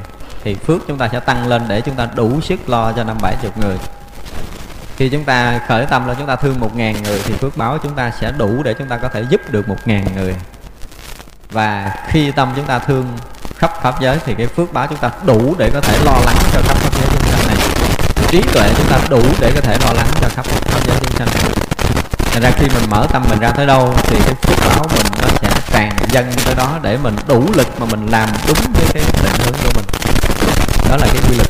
thì 0.44 0.54
phước 0.54 0.82
chúng 0.88 0.98
ta 0.98 1.08
sẽ 1.08 1.20
tăng 1.20 1.48
lên 1.48 1.62
để 1.68 1.80
chúng 1.80 1.94
ta 1.94 2.08
đủ 2.14 2.40
sức 2.40 2.68
lo 2.68 2.92
cho 2.92 3.04
năm 3.04 3.16
bảy 3.22 3.36
chục 3.42 3.58
người 3.58 3.76
khi 4.96 5.08
chúng 5.08 5.24
ta 5.24 5.60
khởi 5.68 5.86
tâm 5.86 6.08
là 6.08 6.14
chúng 6.14 6.26
ta 6.26 6.36
thương 6.36 6.60
một 6.60 6.76
ngàn 6.76 7.02
người 7.02 7.20
thì 7.24 7.34
phước 7.34 7.56
báo 7.56 7.78
chúng 7.82 7.94
ta 7.94 8.10
sẽ 8.20 8.32
đủ 8.38 8.62
để 8.62 8.74
chúng 8.74 8.88
ta 8.88 8.96
có 8.96 9.08
thể 9.08 9.24
giúp 9.30 9.40
được 9.50 9.68
một 9.68 9.76
ngàn 9.84 10.04
người 10.14 10.34
và 11.50 11.94
khi 12.08 12.30
tâm 12.30 12.52
chúng 12.56 12.64
ta 12.64 12.78
thương 12.78 13.06
khắp 13.58 13.70
pháp 13.82 14.00
giới 14.00 14.18
thì 14.26 14.34
cái 14.38 14.46
phước 14.46 14.72
báo 14.72 14.86
chúng 14.86 14.98
ta 14.98 15.10
đủ 15.24 15.54
để 15.58 15.70
có 15.74 15.80
thể 15.80 15.98
lo 16.04 16.12
lắng 16.12 16.36
cho 16.52 16.60
khắp 16.68 16.76
pháp 16.76 16.90
giới 16.98 17.06
chúng 17.12 17.28
sanh 17.30 17.46
này. 17.46 17.56
Trí 18.30 18.42
tuệ 18.52 18.70
chúng 18.76 18.86
ta 18.90 18.98
đủ 19.08 19.22
để 19.40 19.52
có 19.54 19.60
thể 19.60 19.76
lo 19.84 19.92
lắng 19.92 20.08
cho 20.20 20.28
khắp 20.28 20.46
pháp 20.46 20.80
giới 20.86 20.96
chúng 21.00 21.16
sanh 21.18 21.28
này. 21.34 21.52
Thành 22.32 22.42
ra 22.42 22.50
khi 22.50 22.66
mình 22.68 22.90
mở 22.90 23.06
tâm 23.12 23.24
mình 23.30 23.38
ra 23.38 23.50
tới 23.50 23.66
đâu 23.66 23.94
thì 24.06 24.16
cái 24.24 24.34
phước 24.42 24.58
báo 24.68 24.84
mình 24.94 25.06
nó 25.22 25.28
sẽ 25.42 25.50
tràn 25.72 25.90
dâng 26.10 26.32
tới 26.44 26.54
đó 26.54 26.78
để 26.82 26.96
mình 26.96 27.16
đủ 27.26 27.44
lực 27.54 27.80
mà 27.80 27.86
mình 27.86 28.06
làm 28.06 28.28
đúng 28.48 28.58
với 28.74 28.86
cái 28.92 29.02
định 29.22 29.32
hướng 29.44 29.54
của 29.64 29.70
mình. 29.74 29.84
Đó 30.90 30.96
là 30.96 31.06
cái 31.06 31.22
quy 31.28 31.36
luật. 31.36 31.48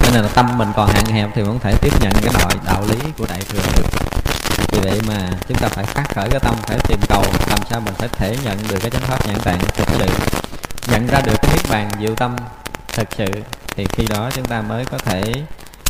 Cho 0.00 0.10
nên 0.12 0.22
là 0.22 0.28
tâm 0.34 0.58
mình 0.58 0.72
còn 0.76 0.88
hạn 0.88 1.06
hẹp 1.06 1.30
thì 1.34 1.42
vẫn 1.42 1.58
thể 1.58 1.74
tiếp 1.74 1.92
nhận 2.00 2.12
cái 2.12 2.32
nội 2.40 2.52
đạo 2.66 2.84
lý 2.88 2.96
của 3.18 3.26
đại 3.28 3.40
thừa 3.48 3.62
được 3.76 3.82
vì 4.68 4.80
vậy 4.80 5.00
mà 5.08 5.30
chúng 5.48 5.58
ta 5.58 5.68
phải 5.68 5.84
phát 5.84 6.04
khởi 6.14 6.28
cái 6.30 6.40
tâm, 6.40 6.54
phải 6.66 6.78
tìm 6.88 7.00
cầu, 7.08 7.22
làm 7.48 7.58
sao 7.70 7.80
mình 7.80 7.94
phải 7.94 8.08
thể 8.08 8.36
nhận 8.44 8.58
được 8.68 8.78
cái 8.80 8.90
chánh 8.90 9.02
pháp 9.02 9.26
nhãn 9.26 9.40
tạng 9.40 9.58
thực 9.58 9.88
sự. 9.98 10.06
Nhận 10.92 11.06
ra 11.06 11.20
được 11.20 11.34
cái 11.42 11.50
niết 11.54 11.70
bàn 11.70 11.90
diệu 12.00 12.14
tâm 12.14 12.36
thực 12.92 13.08
sự, 13.16 13.26
thì 13.76 13.86
khi 13.92 14.06
đó 14.06 14.30
chúng 14.34 14.44
ta 14.44 14.62
mới 14.62 14.84
có 14.84 14.98
thể 14.98 15.22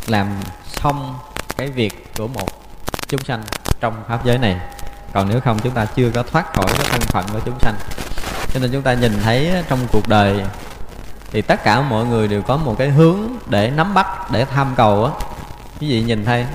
làm 0.06 0.26
xong 0.66 1.18
cái 1.56 1.68
việc 1.68 2.12
của 2.16 2.28
một 2.28 2.48
chúng 3.08 3.24
sanh 3.24 3.42
trong 3.80 3.94
pháp 4.08 4.24
giới 4.24 4.38
này. 4.38 4.56
Còn 5.12 5.28
nếu 5.28 5.40
không, 5.40 5.58
chúng 5.58 5.72
ta 5.72 5.84
chưa 5.84 6.10
có 6.14 6.22
thoát 6.22 6.54
khỏi 6.54 6.66
cái 6.78 6.86
thân 6.90 7.00
phận 7.00 7.24
của 7.32 7.40
chúng 7.44 7.58
sanh. 7.60 7.74
Cho 8.54 8.60
nên 8.60 8.72
chúng 8.72 8.82
ta 8.82 8.94
nhìn 8.94 9.20
thấy 9.22 9.52
trong 9.68 9.86
cuộc 9.92 10.08
đời, 10.08 10.40
thì 11.32 11.42
tất 11.42 11.64
cả 11.64 11.80
mọi 11.80 12.04
người 12.04 12.28
đều 12.28 12.42
có 12.42 12.56
một 12.56 12.74
cái 12.78 12.88
hướng 12.88 13.18
để 13.46 13.70
nắm 13.70 13.94
bắt, 13.94 14.30
để 14.30 14.44
tham 14.44 14.74
cầu 14.76 15.04
á. 15.04 15.12
Quý 15.80 15.88
vị 15.88 16.02
nhìn 16.02 16.24
thấy 16.24 16.46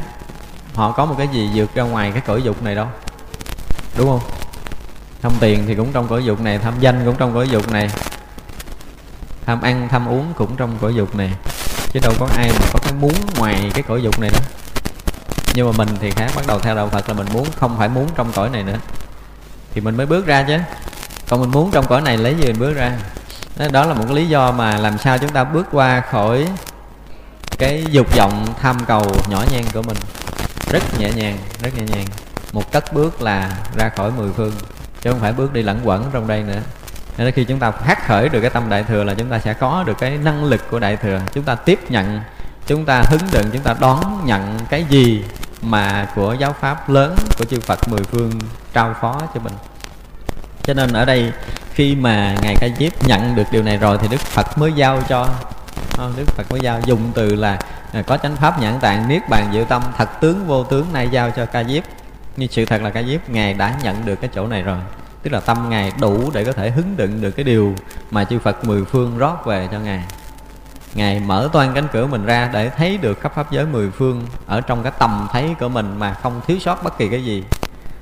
họ 0.75 0.91
có 0.91 1.05
một 1.05 1.15
cái 1.17 1.27
gì 1.27 1.49
vượt 1.53 1.75
ra 1.75 1.83
ngoài 1.83 2.11
cái 2.11 2.21
cõi 2.21 2.41
dục 2.41 2.63
này 2.63 2.75
đâu. 2.75 2.87
Đúng 3.97 4.07
không? 4.07 4.29
Tham 5.21 5.31
tiền 5.39 5.63
thì 5.67 5.75
cũng 5.75 5.91
trong 5.93 6.07
cõi 6.07 6.25
dục 6.25 6.41
này 6.41 6.57
tham 6.57 6.73
danh 6.79 7.05
cũng 7.05 7.15
trong 7.15 7.33
cõi 7.33 7.49
dục 7.49 7.71
này 7.71 7.89
tham 9.45 9.61
ăn 9.61 9.87
tham 9.91 10.07
uống 10.07 10.33
cũng 10.37 10.55
trong 10.55 10.77
cõi 10.81 10.95
dục 10.95 11.15
này. 11.15 11.31
Chứ 11.93 11.99
đâu 12.03 12.13
có 12.19 12.27
ai 12.37 12.49
mà 12.59 12.65
có 12.73 12.79
cái 12.83 12.93
muốn 12.93 13.13
ngoài 13.37 13.71
cái 13.73 13.83
cõi 13.83 14.01
dục 14.01 14.19
này 14.19 14.29
đó. 14.29 14.39
Nhưng 15.53 15.65
mà 15.65 15.71
mình 15.77 15.97
thì 15.99 16.11
khác, 16.11 16.31
bắt 16.35 16.47
đầu 16.47 16.59
theo 16.59 16.75
đạo 16.75 16.89
phật 16.89 17.09
là 17.09 17.13
mình 17.13 17.27
muốn, 17.33 17.47
không 17.55 17.77
phải 17.77 17.89
muốn 17.89 18.09
trong 18.15 18.31
cõi 18.31 18.49
này 18.49 18.63
nữa. 18.63 18.77
Thì 19.73 19.81
mình 19.81 19.97
mới 19.97 20.05
bước 20.05 20.25
ra 20.25 20.43
chứ. 20.43 20.57
Còn 21.29 21.41
mình 21.41 21.51
muốn 21.51 21.71
trong 21.71 21.87
cõi 21.87 22.01
này 22.01 22.17
lấy 22.17 22.35
gì 22.35 22.45
mình 22.45 22.59
bước 22.59 22.73
ra? 22.73 22.91
Đó 23.71 23.85
là 23.85 23.93
một 23.93 24.03
cái 24.07 24.15
lý 24.15 24.27
do 24.27 24.51
mà 24.51 24.77
làm 24.77 24.97
sao 24.97 25.17
chúng 25.17 25.29
ta 25.29 25.43
bước 25.43 25.67
qua 25.71 26.01
khỏi 26.11 26.47
cái 27.57 27.85
dục 27.91 28.15
vọng 28.17 28.47
tham 28.61 28.77
cầu 28.87 29.15
nhỏ 29.29 29.43
nhen 29.51 29.63
của 29.73 29.81
mình 29.81 29.97
rất 30.75 30.99
nhẹ 30.99 31.11
nhàng, 31.15 31.37
rất 31.61 31.77
nhẹ 31.77 31.83
nhàng. 31.83 32.05
Một 32.53 32.71
cất 32.71 32.93
bước 32.93 33.21
là 33.21 33.51
ra 33.77 33.89
khỏi 33.89 34.11
mười 34.11 34.31
phương, 34.31 34.53
chứ 35.01 35.11
không 35.11 35.19
phải 35.19 35.33
bước 35.33 35.53
đi 35.53 35.61
lẫn 35.61 35.79
quẩn 35.83 36.09
trong 36.13 36.27
đây 36.27 36.43
nữa. 36.43 36.59
Nên 37.17 37.31
khi 37.31 37.43
chúng 37.43 37.59
ta 37.59 37.71
phát 37.71 38.07
khởi 38.07 38.29
được 38.29 38.41
cái 38.41 38.49
tâm 38.49 38.69
đại 38.69 38.83
thừa 38.83 39.03
là 39.03 39.13
chúng 39.13 39.29
ta 39.29 39.39
sẽ 39.39 39.53
có 39.53 39.83
được 39.87 39.97
cái 39.99 40.17
năng 40.17 40.43
lực 40.43 40.69
của 40.69 40.79
đại 40.79 40.97
thừa. 40.97 41.19
Chúng 41.33 41.43
ta 41.43 41.55
tiếp 41.55 41.79
nhận, 41.89 42.21
chúng 42.67 42.85
ta 42.85 43.03
hứng 43.05 43.21
đựng, 43.31 43.49
chúng 43.53 43.61
ta 43.61 43.75
đón 43.79 44.25
nhận 44.25 44.59
cái 44.69 44.85
gì 44.89 45.23
mà 45.61 46.07
của 46.15 46.35
giáo 46.39 46.55
pháp 46.59 46.89
lớn 46.89 47.15
của 47.39 47.45
chư 47.45 47.59
Phật 47.59 47.87
mười 47.87 48.03
phương 48.03 48.31
trao 48.73 48.95
phó 49.01 49.21
cho 49.33 49.39
mình. 49.39 49.53
Cho 50.63 50.73
nên 50.73 50.93
ở 50.93 51.05
đây 51.05 51.31
khi 51.73 51.95
mà 51.95 52.35
ngài 52.41 52.55
ca 52.59 52.67
diếp 52.79 53.07
nhận 53.07 53.35
được 53.35 53.43
điều 53.51 53.63
này 53.63 53.77
rồi 53.77 53.97
thì 54.01 54.07
đức 54.07 54.21
phật 54.21 54.57
mới 54.57 54.73
giao 54.73 55.01
cho 55.09 55.29
Ờ, 55.97 56.11
đức 56.17 56.27
phật 56.27 56.51
mới 56.51 56.59
giao 56.59 56.79
dùng 56.85 57.11
từ 57.13 57.35
là 57.35 57.59
à, 57.93 58.01
có 58.01 58.17
chánh 58.17 58.35
pháp 58.35 58.61
nhãn 58.61 58.79
tạng 58.79 59.07
niết 59.07 59.29
bàn 59.29 59.49
diệu 59.53 59.65
tâm 59.65 59.83
thật 59.97 60.09
tướng 60.21 60.47
vô 60.47 60.63
tướng 60.63 60.93
nay 60.93 61.09
giao 61.11 61.31
cho 61.31 61.45
ca 61.45 61.63
diếp. 61.63 61.83
Nhưng 62.37 62.51
sự 62.51 62.65
thật 62.65 62.81
là 62.81 62.89
ca 62.89 63.03
diếp 63.03 63.29
ngài 63.29 63.53
đã 63.53 63.75
nhận 63.83 64.05
được 64.05 64.15
cái 64.15 64.29
chỗ 64.33 64.47
này 64.47 64.61
rồi. 64.61 64.77
Tức 65.23 65.33
là 65.33 65.39
tâm 65.39 65.69
ngài 65.69 65.91
đủ 66.01 66.31
để 66.33 66.45
có 66.45 66.51
thể 66.51 66.69
hứng 66.69 66.97
đựng 66.97 67.21
được 67.21 67.31
cái 67.31 67.43
điều 67.43 67.75
mà 68.11 68.23
chư 68.23 68.39
phật 68.39 68.65
mười 68.65 68.85
phương 68.85 69.17
rót 69.17 69.45
về 69.45 69.67
cho 69.71 69.79
ngài. 69.79 70.03
Ngài 70.93 71.19
mở 71.19 71.49
toan 71.53 71.73
cánh 71.73 71.87
cửa 71.91 72.07
mình 72.07 72.25
ra 72.25 72.49
để 72.53 72.69
thấy 72.69 72.97
được 72.97 73.21
khắp 73.21 73.35
pháp 73.35 73.51
giới 73.51 73.65
mười 73.65 73.91
phương 73.91 74.25
ở 74.45 74.61
trong 74.61 74.83
cái 74.83 74.91
tầm 74.99 75.27
thấy 75.31 75.55
của 75.59 75.69
mình 75.69 75.99
mà 75.99 76.13
không 76.13 76.41
thiếu 76.47 76.59
sót 76.59 76.83
bất 76.83 76.97
kỳ 76.97 77.09
cái 77.09 77.25
gì. 77.25 77.43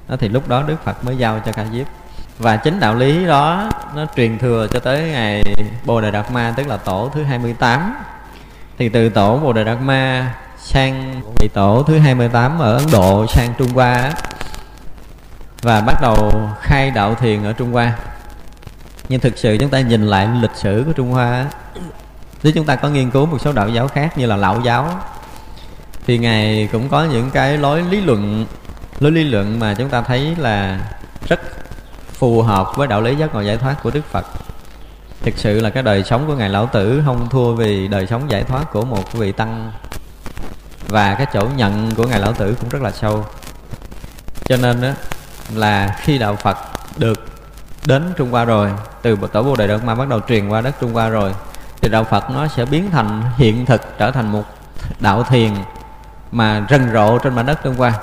Đó 0.08 0.16
thì 0.20 0.30
lúc 0.30 0.48
đó 0.48 0.64
đức 0.68 0.84
phật 0.84 1.06
mới 1.06 1.18
giao 1.18 1.42
cho 1.46 1.52
ca 1.52 1.66
diếp 1.74 1.88
và 2.40 2.58
chính 2.58 2.80
đạo 2.80 2.96
lý 2.96 3.26
đó 3.26 3.70
nó 3.96 4.06
truyền 4.16 4.40
thừa 4.40 4.68
cho 4.72 4.80
tới 4.80 5.02
ngày 5.02 5.44
bồ 5.86 6.02
đề 6.02 6.12
đạt 6.12 6.32
ma, 6.32 6.54
tức 6.58 6.68
là 6.68 6.78
tổ 6.78 7.12
thứ 7.14 7.24
28 7.24 7.96
thì 8.78 8.90
từ 8.90 9.10
tổ 9.10 9.38
bồ 9.38 9.54
đề 9.54 9.64
đạt 9.64 9.78
ma 9.82 10.34
sang 10.58 11.22
vị 11.40 11.50
tổ 11.54 11.84
thứ 11.88 11.98
28 11.98 12.60
ở 12.60 12.78
ấn 12.78 12.92
độ, 12.92 13.28
sang 13.28 13.54
trung 13.58 13.70
hoa 13.74 14.12
và 15.62 15.82
bắt 15.82 16.02
đầu 16.02 16.50
khai 16.62 16.92
đạo 16.92 17.16
thiền 17.16 17.44
ở 17.44 17.54
trung 17.54 17.72
hoa. 17.72 17.94
Nhưng 19.10 19.20
thực 19.20 19.38
sự 19.38 19.58
chúng 19.60 19.70
ta 19.70 19.80
nhìn 19.80 20.08
lại 20.08 20.30
lịch 20.42 20.56
sử 20.56 20.84
của 20.86 20.94
trung 20.94 21.12
hoa 21.12 21.46
nếu 22.44 22.54
chúng 22.54 22.66
ta 22.66 22.76
có 22.76 22.90
nghiên 22.90 23.12
cứu 23.12 23.26
một 23.26 23.38
số 23.42 23.54
đạo 23.54 23.70
giáo 23.70 23.88
khác 23.88 24.18
như 24.18 24.26
là 24.26 24.36
lão 24.36 24.62
giáo, 24.62 25.02
thì 26.08 26.18
ngài 26.18 26.70
cũng 26.72 26.90
có 26.90 27.04
những 27.04 27.30
cái 27.32 27.58
lối 27.58 27.82
lý 27.82 28.02
luận, 28.02 28.46
lối 29.00 29.12
lý 29.12 29.24
luận 29.24 29.60
mà 29.60 29.74
chúng 29.74 29.90
ta 29.90 30.02
thấy 30.02 30.36
là 30.38 30.80
rất 31.28 31.63
phù 32.24 32.42
hợp 32.42 32.76
với 32.76 32.88
đạo 32.88 33.02
lý 33.02 33.16
giác 33.16 33.34
ngộ 33.34 33.42
giải 33.42 33.58
thoát 33.58 33.76
của 33.84 33.92
đức 33.92 34.06
phật. 34.12 34.26
Thực 35.22 35.38
sự 35.38 35.60
là 35.62 35.70
cái 35.70 35.84
đời 35.84 36.04
sống 36.04 36.28
của 36.28 36.36
ngài 36.36 36.50
lão 36.50 36.66
tử 36.66 37.02
không 37.06 37.30
thua 37.30 37.54
vì 37.54 37.88
đời 37.88 38.08
sống 38.08 38.32
giải 38.32 38.44
thoát 38.44 38.72
của 38.72 38.86
một 38.86 39.14
vị 39.14 39.32
tăng. 39.32 39.72
Và 40.88 41.16
cái 41.16 41.28
chỗ 41.34 41.48
nhận 41.56 41.96
của 41.96 42.08
ngài 42.08 42.20
lão 42.20 42.34
tử 42.34 42.56
cũng 42.60 42.70
rất 42.70 42.82
là 42.82 42.92
sâu. 42.92 43.26
Cho 44.46 44.58
nên 44.58 44.82
đó 44.82 44.90
là 45.54 45.96
khi 46.02 46.18
đạo 46.18 46.36
phật 46.36 46.58
được 46.98 47.26
đến 47.86 48.14
trung 48.18 48.32
hoa 48.32 48.46
rồi, 48.46 48.72
từ 49.02 49.18
tổ 49.32 49.44
bồ 49.44 49.56
đề 49.56 49.68
đạt 49.68 49.84
ma 49.84 49.96
bắt 49.96 50.08
đầu 50.08 50.20
truyền 50.28 50.50
qua 50.50 50.62
đất 50.62 50.76
trung 50.82 50.94
hoa 50.94 51.10
rồi, 51.10 51.34
thì 51.82 51.90
đạo 51.90 52.04
phật 52.04 52.30
nó 52.30 52.48
sẽ 52.48 52.66
biến 52.66 52.92
thành 52.92 53.22
hiện 53.38 53.66
thực, 53.66 53.82
trở 53.98 54.12
thành 54.12 54.32
một 54.32 54.44
đạo 55.00 55.24
thiền 55.24 55.52
mà 56.32 56.66
rần 56.70 56.94
rộ 56.94 57.18
trên 57.18 57.36
mảnh 57.36 57.46
đất 57.46 57.64
trung 57.64 57.76
hoa. 57.76 57.94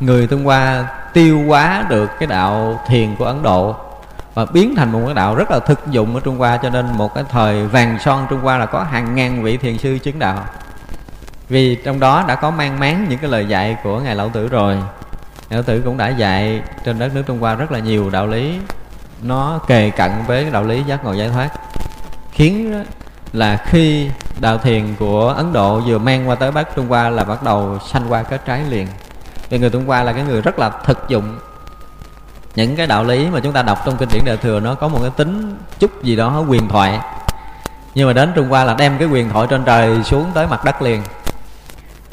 Người 0.00 0.26
trung 0.26 0.44
hoa 0.44 0.84
tiêu 1.16 1.44
hóa 1.46 1.84
được 1.88 2.10
cái 2.18 2.26
đạo 2.26 2.80
thiền 2.86 3.16
của 3.16 3.24
ấn 3.24 3.42
độ 3.42 3.74
và 4.34 4.44
biến 4.44 4.74
thành 4.76 4.92
một 4.92 5.00
cái 5.04 5.14
đạo 5.14 5.34
rất 5.34 5.50
là 5.50 5.58
thực 5.58 5.86
dụng 5.90 6.14
ở 6.14 6.20
trung 6.24 6.38
hoa. 6.38 6.56
Cho 6.56 6.70
nên 6.70 6.86
một 6.92 7.14
cái 7.14 7.24
thời 7.30 7.66
vàng 7.66 7.98
son 8.00 8.26
trung 8.30 8.40
hoa 8.40 8.58
là 8.58 8.66
có 8.66 8.82
hàng 8.82 9.14
ngàn 9.14 9.42
vị 9.42 9.56
thiền 9.56 9.78
sư 9.78 9.98
chứng 9.98 10.18
đạo. 10.18 10.44
Vì 11.48 11.74
trong 11.74 12.00
đó 12.00 12.24
đã 12.28 12.34
có 12.34 12.50
mang 12.50 12.80
máng 12.80 13.06
những 13.08 13.18
cái 13.18 13.30
lời 13.30 13.46
dạy 13.48 13.76
của 13.82 14.00
ngài 14.00 14.14
lão 14.14 14.28
tử 14.28 14.48
rồi. 14.48 14.74
Ngài 14.74 15.56
lão 15.56 15.62
tử 15.62 15.82
cũng 15.84 15.96
đã 15.96 16.08
dạy 16.08 16.62
trên 16.84 16.98
đất 16.98 17.14
nước 17.14 17.22
trung 17.26 17.40
hoa 17.40 17.54
rất 17.54 17.72
là 17.72 17.78
nhiều 17.78 18.10
đạo 18.10 18.26
lý. 18.26 18.58
Nó 19.22 19.58
kề 19.66 19.90
cận 19.90 20.10
với 20.26 20.50
đạo 20.50 20.62
lý 20.62 20.82
giác 20.82 21.04
ngộ 21.04 21.12
giải 21.12 21.28
thoát. 21.28 21.48
Khiến 22.32 22.84
là 23.32 23.56
khi 23.56 24.10
đạo 24.40 24.58
thiền 24.58 24.94
của 24.98 25.28
ấn 25.28 25.52
độ 25.52 25.80
vừa 25.80 25.98
mang 25.98 26.28
qua 26.28 26.34
tới 26.34 26.52
bắc 26.52 26.76
trung 26.76 26.88
hoa 26.88 27.10
là 27.10 27.24
bắt 27.24 27.42
đầu 27.42 27.78
sanh 27.92 28.02
qua 28.08 28.22
kết 28.22 28.44
trái 28.46 28.60
liền 28.68 28.86
vì 29.48 29.58
người 29.58 29.70
trung 29.70 29.86
hoa 29.86 30.02
là 30.02 30.12
cái 30.12 30.24
người 30.24 30.42
rất 30.42 30.58
là 30.58 30.70
thực 30.84 31.08
dụng. 31.08 31.38
Những 32.54 32.76
cái 32.76 32.86
đạo 32.86 33.04
lý 33.04 33.26
mà 33.32 33.40
chúng 33.40 33.52
ta 33.52 33.62
đọc 33.62 33.82
trong 33.86 33.96
kinh 33.96 34.08
điển 34.12 34.24
đại 34.24 34.36
thừa 34.36 34.60
nó 34.60 34.74
có 34.74 34.88
một 34.88 34.98
cái 35.02 35.10
tính 35.16 35.58
chút 35.78 36.02
gì 36.02 36.16
đó 36.16 36.44
quyền 36.48 36.68
thoại. 36.68 37.00
Nhưng 37.94 38.06
mà 38.06 38.12
đến 38.12 38.32
trung 38.34 38.48
hoa 38.48 38.64
là 38.64 38.74
đem 38.74 38.98
cái 38.98 39.08
quyền 39.08 39.30
thoại 39.30 39.46
trên 39.50 39.64
trời 39.64 40.04
xuống 40.04 40.30
tới 40.34 40.46
mặt 40.46 40.64
đất 40.64 40.82
liền. 40.82 41.02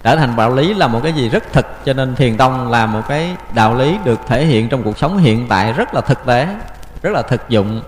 Trở 0.04 0.16
thành 0.16 0.36
đạo 0.36 0.56
lý 0.56 0.74
là 0.74 0.88
một 0.88 1.00
cái 1.04 1.14
gì 1.14 1.30
rất 1.30 1.54
thực, 1.54 1.86
cho 1.86 1.94
nên 1.94 2.16
thiền 2.16 2.38
tông 2.38 2.72
là 2.72 2.86
một 2.86 3.02
cái 3.08 3.36
đạo 3.54 3.76
lý 3.76 3.98
được 4.04 4.20
thể 4.28 4.46
hiện 4.46 4.70
trong 4.70 4.84
cuộc 4.84 4.98
sống 4.98 5.18
hiện 5.18 5.48
tại 5.48 5.74
rất 5.74 5.94
là 5.94 6.02
thực 6.02 6.26
tế, 6.26 6.48
rất 7.02 7.14
là 7.14 7.22
thực 7.22 7.50
dụng, 7.50 7.82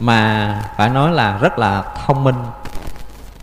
mà 0.00 0.60
phải 0.76 0.88
nói 0.88 1.12
là 1.12 1.38
rất 1.38 1.58
là 1.58 1.82
thông 2.06 2.24
minh 2.24 2.36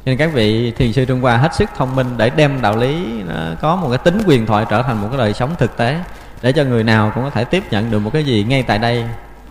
nên 0.06 0.18
các 0.18 0.34
vị 0.34 0.72
thiền 0.72 0.94
sư 0.94 1.06
Trung 1.06 1.22
Hoa 1.22 1.38
hết 1.38 1.56
sức 1.56 1.70
thông 1.78 1.96
minh 1.96 2.08
để 2.18 2.30
đem 2.30 2.62
đạo 2.62 2.78
lý 2.78 3.24
nó 3.28 3.34
có 3.62 3.76
một 3.76 3.90
cái 3.90 3.98
tính 3.98 4.22
quyền 4.26 4.46
thoại 4.46 4.66
trở 4.70 4.82
thành 4.82 5.02
một 5.02 5.08
cái 5.12 5.18
đời 5.18 5.34
sống 5.34 5.56
thực 5.58 5.78
tế, 5.78 6.00
để 6.42 6.52
cho 6.52 6.64
người 6.64 6.84
nào 6.84 7.12
cũng 7.16 7.24
có 7.24 7.30
thể 7.30 7.44
tiếp 7.44 7.64
nhận 7.72 7.92
được 7.92 8.00
một 8.00 8.10
cái 8.14 8.24
gì 8.24 8.46
ngay 8.50 8.64
tại 8.64 8.80
đây, 8.80 9.06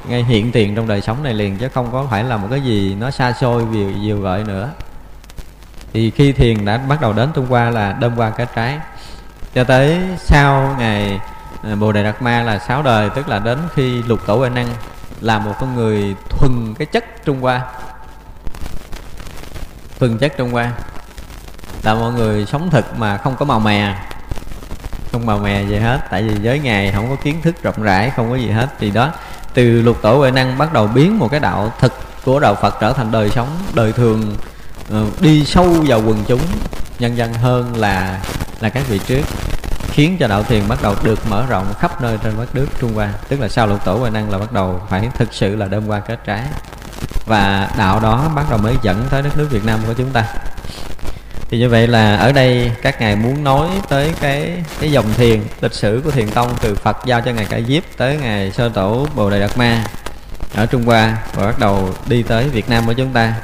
ngay 0.08 0.24
hiện 0.24 0.52
tiền 0.52 0.74
trong 0.74 0.88
đời 0.88 1.00
sống 1.00 1.22
này 1.22 1.34
liền, 1.34 1.56
chứ 1.58 1.68
không 1.68 1.92
có 1.92 2.06
phải 2.10 2.24
là 2.24 2.36
một 2.36 2.48
cái 2.50 2.60
gì 2.60 2.96
nó 3.00 3.10
xa 3.10 3.32
xôi 3.32 3.64
vì 3.64 3.84
nhiều 3.84 4.20
gợi 4.20 4.44
nữa. 4.44 4.68
Thì 5.92 6.10
khi 6.10 6.32
thiền 6.32 6.64
đã 6.64 6.78
bắt 6.78 7.00
đầu 7.00 7.12
đến 7.12 7.28
Trung 7.34 7.46
Hoa 7.46 7.70
là 7.70 7.92
đâm 7.92 8.12
qua 8.16 8.30
cái 8.30 8.46
trái. 8.54 8.78
Cho 9.54 9.64
tới 9.64 9.98
sau 10.18 10.76
ngày 10.78 11.20
à, 11.62 11.74
Bồ 11.74 11.92
Đề 11.92 12.02
Đạt 12.02 12.22
Ma 12.22 12.42
là 12.42 12.58
sáu 12.58 12.82
đời, 12.82 13.10
tức 13.14 13.28
là 13.28 13.38
đến 13.38 13.58
khi 13.74 14.02
lục 14.02 14.26
tổ 14.26 14.36
huệ 14.36 14.48
năng 14.48 14.68
là 15.20 15.38
một 15.38 15.52
con 15.60 15.74
người 15.76 16.14
thuần 16.28 16.74
cái 16.78 16.86
chất 16.86 17.24
Trung 17.24 17.40
Hoa 17.40 17.62
thường 20.02 20.18
chất 20.18 20.32
Trung 20.36 20.54
quan 20.54 20.72
là 21.82 21.94
mọi 21.94 22.12
người 22.12 22.46
sống 22.46 22.70
thực 22.70 22.98
mà 22.98 23.16
không 23.16 23.36
có 23.36 23.44
màu 23.44 23.60
mè. 23.60 23.94
Không 25.12 25.26
màu 25.26 25.38
mè 25.38 25.62
gì 25.64 25.76
hết, 25.76 25.98
tại 26.10 26.22
vì 26.22 26.34
giới 26.42 26.58
ngày 26.58 26.92
không 26.94 27.10
có 27.10 27.16
kiến 27.16 27.42
thức 27.42 27.62
rộng 27.62 27.82
rãi, 27.82 28.10
không 28.16 28.30
có 28.30 28.36
gì 28.36 28.50
hết. 28.50 28.66
Thì 28.78 28.90
đó, 28.90 29.10
từ 29.54 29.82
lục 29.82 30.02
tổ 30.02 30.16
huệ 30.16 30.30
năng 30.30 30.58
bắt 30.58 30.72
đầu 30.72 30.86
biến 30.86 31.18
một 31.18 31.28
cái 31.30 31.40
đạo 31.40 31.72
thực 31.80 31.92
của 32.24 32.40
đạo 32.40 32.54
phật 32.54 32.74
trở 32.80 32.92
thành 32.92 33.10
đời 33.10 33.30
sống, 33.30 33.48
đời 33.74 33.92
thường 33.92 34.36
ờ, 34.90 35.06
đi 35.20 35.44
sâu 35.44 35.74
vào 35.86 36.02
quần 36.06 36.24
chúng, 36.28 36.40
nhân 36.98 37.16
dân 37.16 37.34
hơn 37.34 37.76
là 37.76 38.20
là 38.60 38.68
các 38.68 38.82
vị 38.88 39.00
trước, 39.06 39.22
khiến 39.88 40.16
cho 40.20 40.28
đạo 40.28 40.42
thiền 40.42 40.68
bắt 40.68 40.82
đầu 40.82 40.94
được 41.02 41.18
mở 41.30 41.44
rộng 41.48 41.74
khắp 41.78 42.02
nơi 42.02 42.18
trên 42.22 42.36
đất 42.38 42.54
nước 42.54 42.66
Trung 42.80 42.94
Hoa. 42.94 43.12
Tức 43.28 43.40
là 43.40 43.48
sau 43.48 43.66
lục 43.66 43.84
tổ 43.84 43.94
huệ 43.94 44.10
năng 44.10 44.30
là 44.30 44.38
bắt 44.38 44.52
đầu 44.52 44.80
phải 44.88 45.08
thực 45.18 45.34
sự 45.34 45.56
là 45.56 45.66
đơm 45.66 45.86
qua 45.86 46.00
kết 46.00 46.20
trái 46.24 46.42
và 47.26 47.70
đạo 47.78 48.00
đó 48.00 48.30
bắt 48.34 48.46
đầu 48.50 48.58
mới 48.58 48.74
dẫn 48.82 49.06
tới 49.10 49.22
đất 49.22 49.36
nước 49.36 49.48
Việt 49.50 49.64
Nam 49.64 49.80
của 49.86 49.94
chúng 49.94 50.10
ta. 50.10 50.24
Thì 51.50 51.58
như 51.58 51.68
vậy 51.68 51.86
là 51.86 52.16
ở 52.16 52.32
đây 52.32 52.72
các 52.82 53.00
ngài 53.00 53.16
muốn 53.16 53.44
nói 53.44 53.68
tới 53.88 54.12
cái 54.20 54.52
cái 54.80 54.92
dòng 54.92 55.14
thiền 55.16 55.40
lịch 55.60 55.74
sử 55.74 56.00
của 56.04 56.10
thiền 56.10 56.30
tông 56.30 56.54
từ 56.62 56.74
Phật 56.74 56.96
giao 57.06 57.20
cho 57.20 57.32
ngài 57.32 57.44
Cả 57.44 57.60
Diếp 57.68 57.82
tới 57.96 58.18
ngài 58.22 58.50
sơ 58.50 58.68
tổ 58.68 59.06
Bồ 59.16 59.30
Đề 59.30 59.40
Đạt 59.40 59.58
Ma 59.58 59.84
ở 60.54 60.66
Trung 60.66 60.84
Hoa 60.84 61.16
và 61.34 61.46
bắt 61.46 61.58
đầu 61.58 61.94
đi 62.06 62.22
tới 62.22 62.48
Việt 62.48 62.70
Nam 62.70 62.86
của 62.86 62.92
chúng 62.92 63.12
ta. 63.12 63.34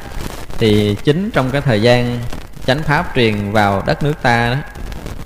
Thì 0.59 0.97
chính 1.05 1.31
trong 1.31 1.51
cái 1.51 1.61
thời 1.61 1.83
gian 1.83 2.19
chánh 2.67 2.83
pháp 2.83 3.13
truyền 3.15 3.53
vào 3.53 3.83
đất 3.87 4.03
nước 4.03 4.15
ta 4.23 4.51
đó 4.51 4.57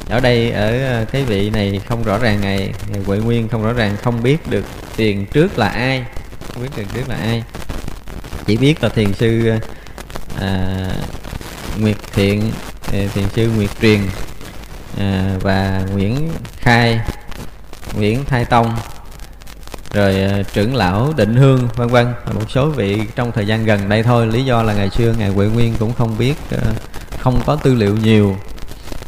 ở 0.08 0.20
đây 0.20 0.50
ở 0.50 0.84
ờ, 0.84 1.04
cái 1.12 1.24
vị 1.24 1.50
này 1.50 1.80
không 1.88 2.04
rõ 2.04 2.18
ràng 2.18 2.40
ngày, 2.40 2.72
ngày 2.88 3.02
huệ 3.06 3.18
nguyên 3.18 3.48
không 3.48 3.64
rõ 3.64 3.72
ràng 3.72 3.96
không 4.02 4.22
biết 4.22 4.50
được 4.50 4.64
tiền 4.96 5.26
trước 5.26 5.58
là 5.58 5.68
ai 5.68 6.04
không 6.48 6.62
biết 6.62 6.68
tiền 6.76 6.86
trước 6.94 7.08
là 7.08 7.16
ai 7.16 7.42
chỉ 8.47 8.57
biết 8.57 8.82
là 8.82 8.88
thiền 8.88 9.12
sư 9.12 9.49
ờ, 9.49 9.59
à, 10.40 10.88
nguyệt 11.80 11.97
thiện 12.12 12.53
ờ, 12.93 12.99
thiền 13.14 13.24
sư 13.28 13.51
nguyệt 13.57 13.70
truyền 13.80 14.01
à, 14.99 15.36
và 15.40 15.82
nguyễn 15.93 16.30
khai 16.57 17.01
nguyễn 17.97 18.24
thái 18.24 18.45
tông 18.45 18.76
rồi 19.93 20.45
trưởng 20.53 20.76
lão 20.76 21.12
định 21.16 21.36
hương 21.36 21.68
vân 21.76 21.88
vân. 21.88 22.07
Một 22.34 22.51
số 22.51 22.66
vị 22.66 23.01
trong 23.16 23.32
thời 23.32 23.47
gian 23.47 23.64
gần 23.64 23.88
đây 23.88 24.03
thôi 24.03 24.26
lý 24.26 24.45
do 24.45 24.62
là 24.62 24.74
ngày 24.74 24.90
xưa 24.90 25.14
ngài 25.18 25.28
huệ 25.28 25.47
nguyên 25.47 25.74
cũng 25.78 25.93
không 25.93 26.18
biết 26.18 26.34
không 27.18 27.40
có 27.47 27.57
tư 27.57 27.74
liệu 27.74 27.97
nhiều. 27.97 28.36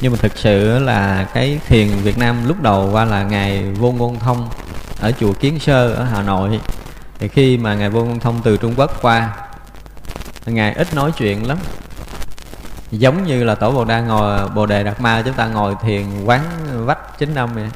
Nhưng 0.00 0.12
mà 0.12 0.18
thực 0.22 0.38
sự 0.38 0.78
là 0.78 1.28
cái 1.34 1.58
thiền 1.66 1.88
Việt 1.88 2.18
Nam 2.18 2.48
lúc 2.48 2.62
đầu 2.62 2.90
qua 2.92 3.04
là 3.04 3.22
ngài 3.22 3.62
vô 3.62 3.92
ngôn 3.92 4.18
thông 4.18 4.48
ở 5.00 5.12
chùa 5.20 5.32
Kiến 5.32 5.58
Sơ 5.58 5.92
ở 5.92 6.04
Hà 6.04 6.22
Nội 6.22 6.60
thì 7.24 7.28
khi 7.28 7.56
mà 7.56 7.74
ngài 7.74 7.90
vô 7.90 8.04
ngôn 8.04 8.20
thông 8.20 8.40
từ 8.42 8.56
Trung 8.56 8.74
Quốc 8.76 9.02
qua, 9.02 9.36
ngài 10.46 10.74
ít 10.74 10.94
nói 10.94 11.12
chuyện 11.12 11.48
lắm. 11.48 11.58
Giống 12.90 13.24
như 13.24 13.44
là 13.44 13.54
tổ 13.54 13.70
bồ 13.70 13.84
đa 13.84 14.00
ngồi, 14.00 14.48
bồ 14.48 14.66
đề 14.66 14.82
đạt 14.82 15.00
ma 15.00 15.22
chúng 15.24 15.34
ta 15.34 15.46
ngồi 15.46 15.74
thiền 15.82 16.24
quán 16.24 16.42
vách 16.86 17.18
chín 17.18 17.34
năm 17.34 17.54
vậy. 17.54 17.68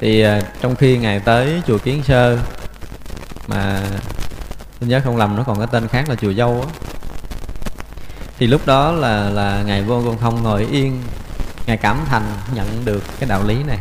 Thì 0.00 0.22
à, 0.22 0.40
trong 0.60 0.76
khi 0.76 0.98
ngài 0.98 1.20
tới 1.20 1.62
chùa 1.66 1.78
kiến 1.78 2.02
sơ, 2.02 2.38
mà 3.46 3.82
tôi 4.80 4.88
nhớ 4.88 5.00
không 5.04 5.16
lầm 5.16 5.36
nó 5.36 5.42
còn 5.42 5.58
cái 5.58 5.66
tên 5.70 5.88
khác 5.88 6.08
là 6.08 6.14
chùa 6.14 6.32
dâu 6.32 6.64
á. 6.66 6.72
Thì 8.38 8.46
lúc 8.46 8.66
đó 8.66 8.92
là 8.92 9.30
là 9.30 9.62
ngài 9.66 9.82
vô 9.82 10.02
công 10.04 10.18
thông 10.18 10.42
ngồi 10.42 10.66
yên, 10.70 11.02
ngài 11.66 11.76
cảm 11.76 11.98
thành 12.06 12.24
nhận 12.54 12.84
được 12.84 13.02
cái 13.20 13.28
đạo 13.28 13.42
lý 13.46 13.62
này. 13.62 13.78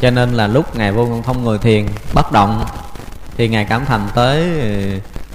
Cho 0.00 0.10
nên 0.10 0.32
là 0.32 0.46
lúc 0.46 0.76
ngài 0.76 0.92
vô 0.92 1.06
công 1.06 1.22
thông 1.22 1.44
ngồi 1.44 1.58
thiền, 1.58 1.86
bất 2.14 2.32
động 2.32 2.64
thì 3.40 3.48
ngài 3.48 3.64
cảm 3.64 3.84
thành 3.86 4.08
tới 4.14 4.42
ờ, 4.60 4.68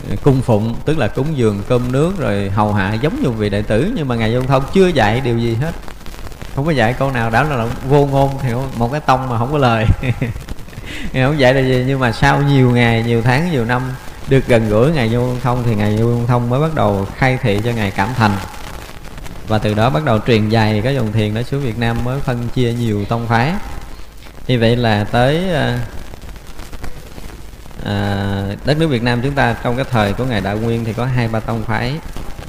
ờ, 0.10 0.16
cung 0.24 0.42
phụng, 0.42 0.76
tức 0.86 0.98
là 0.98 1.08
cúng 1.08 1.28
dường, 1.36 1.64
cơm 1.68 1.92
nước 1.92 2.14
rồi 2.20 2.50
hầu 2.50 2.74
hạ 2.74 2.94
giống 2.94 3.22
như 3.24 3.30
vị 3.30 3.50
đệ 3.50 3.62
tử, 3.62 3.92
nhưng 3.96 4.08
mà 4.08 4.16
ngài 4.16 4.34
vô 4.34 4.42
thông 4.42 4.64
chưa 4.74 4.88
dạy 4.88 5.22
điều 5.22 5.38
gì 5.38 5.56
hết. 5.62 5.72
Không 6.56 6.66
có 6.66 6.72
dạy 6.72 6.94
câu 6.94 7.12
nào, 7.12 7.30
đã 7.30 7.44
là 7.44 7.68
vô 7.90 8.06
ngôn, 8.06 8.32
thì 8.42 8.50
một 8.78 8.92
cái 8.92 9.02
tông 9.02 9.30
mà 9.30 9.38
không 9.38 9.52
có 9.52 9.58
lời. 9.58 9.86
Ngài 11.14 11.26
không 11.26 11.40
dạy 11.40 11.54
là 11.54 11.62
gì, 11.62 11.84
nhưng 11.88 12.00
mà 12.00 12.12
sau 12.12 12.42
nhiều 12.42 12.72
ngày, 12.72 13.04
nhiều 13.04 13.22
tháng, 13.22 13.52
nhiều 13.52 13.66
năm 13.66 13.82
được 14.28 14.48
gần 14.48 14.70
gũi 14.70 14.92
ngài 14.92 15.10
vô 15.10 15.30
thông, 15.44 15.64
thì 15.66 15.76
ngài 15.76 15.98
vô 15.98 16.26
thông 16.28 16.50
mới 16.50 16.60
bắt 16.60 16.76
đầu 16.76 17.08
khai 17.16 17.38
thị 17.42 17.60
cho 17.66 17.72
ngài 17.72 17.92
cảm 17.92 18.10
thành. 18.16 18.32
Và 19.48 19.58
từ 19.58 19.74
đó 19.74 19.90
bắt 19.90 20.06
đầu 20.06 20.20
truyền 20.28 20.50
dạy 20.50 20.82
cái 20.84 20.96
dòng 20.96 21.12
thiền 21.12 21.34
đó 21.34 21.42
xuống 21.42 21.62
Việt 21.62 21.80
Nam 21.80 21.98
mới 22.04 22.20
phân 22.20 22.48
chia 22.56 22.74
nhiều 22.74 23.06
tông 23.06 23.28
phái. 23.28 23.54
Như 24.48 24.60
vậy 24.60 24.76
là 24.76 25.04
tới 25.04 25.50
ờ, 25.54 25.78
à, 27.86 28.56
đất 28.66 28.78
nước 28.78 28.88
Việt 28.88 29.04
Nam 29.04 29.22
chúng 29.24 29.34
ta 29.34 29.56
trong 29.64 29.76
cái 29.76 29.86
thời 29.92 30.14
của 30.14 30.26
ngài 30.26 30.42
Đạo 30.42 30.58
Nguyên 30.58 30.86
thì 30.86 30.94
có 30.94 31.06
hai 31.06 31.28
ba 31.28 31.40
tông 31.40 31.64
phái 31.64 31.94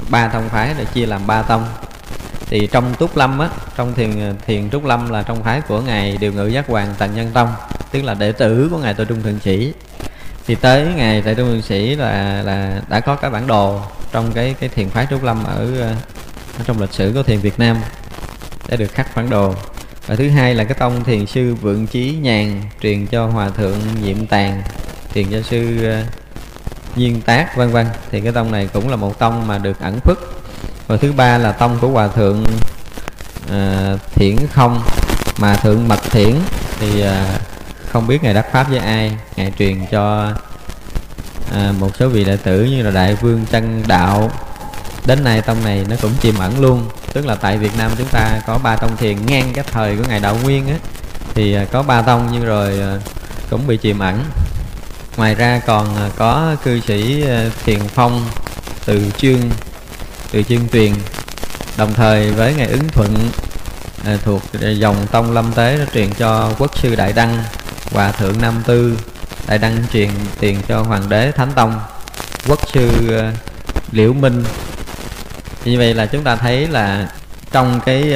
ba 0.08 0.28
tông 0.28 0.48
phái 0.48 0.74
để 0.78 0.84
chia 0.84 1.06
làm 1.06 1.26
ba 1.26 1.42
tông. 1.42 1.64
Thì 2.46 2.68
trong 2.72 2.94
túc 2.94 3.16
lâm 3.16 3.38
á 3.38 3.48
trong 3.76 3.94
thiền 3.94 4.10
thiền 4.46 4.70
trúc 4.70 4.84
lâm 4.84 5.10
là 5.10 5.22
trong 5.22 5.42
phái 5.42 5.60
của 5.60 5.80
ngài 5.80 6.16
điều 6.16 6.32
ngự 6.32 6.46
giác 6.46 6.66
hoàng 6.66 6.94
tần 6.98 7.14
nhân 7.14 7.30
tông 7.34 7.54
tức 7.90 8.02
là 8.02 8.14
đệ 8.14 8.32
tử 8.32 8.68
của 8.70 8.78
ngài 8.78 8.94
tô 8.94 9.04
trung 9.04 9.22
thượng 9.22 9.40
sĩ. 9.40 9.72
Thì 10.46 10.54
tới 10.54 10.86
ngày 10.96 11.22
tại 11.22 11.34
trung 11.34 11.48
thượng 11.48 11.62
sĩ 11.62 11.94
là 11.94 12.42
là 12.42 12.82
đã 12.88 13.00
có 13.00 13.14
cái 13.14 13.30
bản 13.30 13.46
đồ 13.46 13.80
trong 14.12 14.32
cái 14.32 14.54
cái 14.60 14.68
thiền 14.68 14.88
phái 14.88 15.06
trúc 15.10 15.24
lâm 15.24 15.44
ở, 15.44 15.80
ờ, 15.80 15.88
ở 16.58 16.64
trong 16.64 16.80
lịch 16.80 16.92
sử 16.92 17.12
của 17.14 17.22
thiền 17.22 17.38
việt 17.38 17.58
nam 17.58 17.76
đã 18.68 18.76
được 18.76 18.92
khắc 18.92 19.16
bản 19.16 19.30
đồ. 19.30 19.54
Và 20.06 20.16
thứ 20.16 20.28
hai 20.28 20.54
là 20.54 20.64
cái 20.64 20.74
tông 20.74 21.04
thiền 21.04 21.26
sư 21.26 21.54
vượng 21.54 21.86
chí 21.86 22.16
nhàn 22.20 22.62
truyền 22.80 23.06
cho 23.06 23.26
hòa 23.26 23.50
thượng 23.50 23.78
nhiệm 24.02 24.26
Tàng 24.26 24.62
thiền 25.16 25.30
gia 25.30 25.42
sư 25.42 25.84
ờ, 25.84 26.02
nhiên 26.96 27.20
tác 27.20 27.56
vân 27.56 27.70
vân. 27.70 27.86
Thì 28.10 28.20
cái 28.20 28.32
tông 28.32 28.52
này 28.52 28.68
cũng 28.72 28.88
là 28.88 28.96
một 28.96 29.18
tông 29.18 29.46
mà 29.46 29.58
được 29.58 29.80
ẩn 29.80 30.00
phức 30.00 30.42
và 30.86 30.96
thứ 30.96 31.12
ba 31.12 31.38
là 31.38 31.52
tông 31.52 31.78
của 31.80 31.88
hòa 31.88 32.08
thượng 32.08 32.44
uh, 33.46 34.00
thiển 34.14 34.36
không. 34.52 34.82
Mà 35.38 35.56
thượng 35.56 35.88
mật 35.88 36.00
thiển 36.10 36.34
thì 36.80 37.02
uh, 37.02 37.08
không 37.88 38.06
biết 38.06 38.22
ngài 38.22 38.34
đắc 38.34 38.46
pháp 38.52 38.70
với 38.70 38.78
ai. 38.78 39.12
Ngài 39.36 39.52
truyền 39.58 39.86
cho 39.90 40.32
à, 41.52 41.72
một 41.78 41.96
số 41.96 42.08
vị 42.08 42.24
đệ 42.24 42.36
tử 42.36 42.64
như 42.64 42.82
là 42.82 42.90
đại 42.90 43.14
vương 43.14 43.46
chân 43.50 43.82
đạo. 43.86 44.30
Đến 45.06 45.24
nay 45.24 45.42
tông 45.42 45.64
này 45.64 45.84
nó 45.88 45.96
cũng 46.02 46.12
chìm 46.20 46.38
ẩn 46.38 46.60
luôn. 46.60 46.88
Tức 47.12 47.26
là 47.26 47.34
tại 47.34 47.58
Việt 47.58 47.78
Nam 47.78 47.90
chúng 47.98 48.08
ta 48.08 48.40
có 48.46 48.58
ba 48.62 48.76
tông 48.76 48.96
thiền 48.96 49.26
ngang 49.26 49.52
cái 49.54 49.64
thời 49.72 49.96
của 49.96 50.04
ngài 50.08 50.20
đạo 50.20 50.36
nguyên 50.42 50.68
á. 50.68 50.74
Thì 51.34 51.54
à, 51.54 51.64
có 51.72 51.82
ba 51.82 52.02
tông 52.02 52.28
nhưng 52.32 52.44
rồi 52.44 52.80
à, 52.80 52.98
cũng 53.50 53.66
bị 53.66 53.76
chìm 53.76 53.98
ẩn 53.98 54.24
ngoài 55.16 55.34
ra 55.34 55.60
còn 55.66 55.96
ờ, 55.96 56.10
có 56.16 56.56
cư 56.64 56.80
sĩ 56.80 57.22
ờ, 57.22 57.50
thiền 57.64 57.78
phong, 57.88 58.28
từ 58.84 59.10
chương 59.16 59.40
từ 60.30 60.42
chương 60.42 60.68
tuyền. 60.68 60.92
Đồng 61.76 61.94
thời 61.94 62.30
với 62.30 62.54
ngài 62.54 62.66
ứng 62.66 62.88
thuận 62.88 63.30
ờ, 64.04 64.16
thuộc 64.24 64.42
dòng 64.78 65.06
tông 65.12 65.32
lâm 65.32 65.52
tế 65.52 65.76
nó 65.78 65.84
truyền 65.94 66.14
cho 66.14 66.52
quốc 66.58 66.78
sư 66.78 66.94
đại 66.96 67.12
đăng, 67.12 67.42
hòa 67.92 68.12
thượng 68.12 68.40
nam 68.42 68.62
tư. 68.66 68.98
Đại 69.48 69.58
đăng 69.58 69.76
truyền 69.92 70.10
tiền 70.40 70.58
cho 70.68 70.82
hoàng 70.82 71.08
đế 71.08 71.32
thánh 71.32 71.52
tông, 71.54 71.80
quốc 72.48 72.60
sư 72.72 72.90
liễu 73.92 74.12
minh. 74.12 74.44
Như 75.64 75.78
vậy 75.78 75.94
là 75.94 76.06
chúng 76.06 76.24
ta 76.24 76.36
thấy 76.36 76.68
là 76.68 77.08
trong 77.52 77.80
cái 77.86 78.14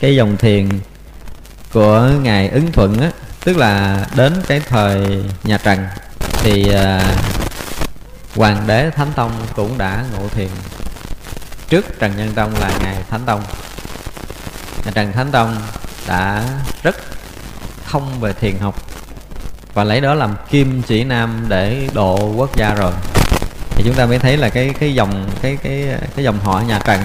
cái 0.00 0.16
dòng 0.16 0.36
thiền 0.36 0.68
của 1.72 2.10
ngài 2.22 2.48
ứng 2.48 2.72
thuận 2.72 3.00
á, 3.00 3.10
tức 3.44 3.56
là 3.56 4.04
đến 4.16 4.32
cái 4.46 4.60
thời 4.68 5.22
nhà 5.44 5.58
trần 5.58 5.86
thì 6.44 6.72
à, 6.72 7.16
hoàng 8.36 8.64
đế 8.66 8.90
thánh 8.90 9.12
tông 9.16 9.32
cũng 9.56 9.78
đã 9.78 10.04
ngộ 10.12 10.28
thiền. 10.28 10.48
Trước 11.68 11.98
trần 11.98 12.16
nhân 12.16 12.32
tông 12.34 12.54
là 12.60 12.70
ngài 12.82 12.96
thánh 13.10 13.20
tông. 13.26 13.42
Nhà 14.84 14.90
trần 14.94 15.12
thánh 15.12 15.30
tông 15.30 15.56
đã 16.08 16.44
rất 16.82 16.96
thông 17.84 18.20
về 18.20 18.32
thiền 18.32 18.58
học 18.58 18.82
và 19.74 19.84
lấy 19.84 20.00
đó 20.00 20.14
làm 20.14 20.36
kim 20.50 20.82
chỉ 20.82 21.04
nam 21.04 21.44
để 21.48 21.88
độ 21.92 22.32
quốc 22.36 22.56
gia 22.56 22.74
rồi. 22.74 22.92
Thì 23.70 23.82
chúng 23.84 23.94
ta 23.94 24.06
mới 24.06 24.18
thấy 24.18 24.36
là 24.36 24.48
cái 24.48 24.74
cái 24.80 24.94
dòng, 24.94 25.30
cái 25.42 25.56
cái 25.62 25.86
cái 26.16 26.24
dòng 26.24 26.38
họ 26.40 26.60
nhà 26.60 26.80
Trần 26.86 27.00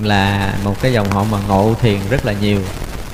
là 0.00 0.54
một 0.64 0.76
cái 0.82 0.92
dòng 0.92 1.10
họ 1.10 1.24
mà 1.24 1.38
ngộ 1.48 1.74
thiền 1.80 1.98
rất 2.10 2.26
là 2.26 2.32
nhiều 2.32 2.60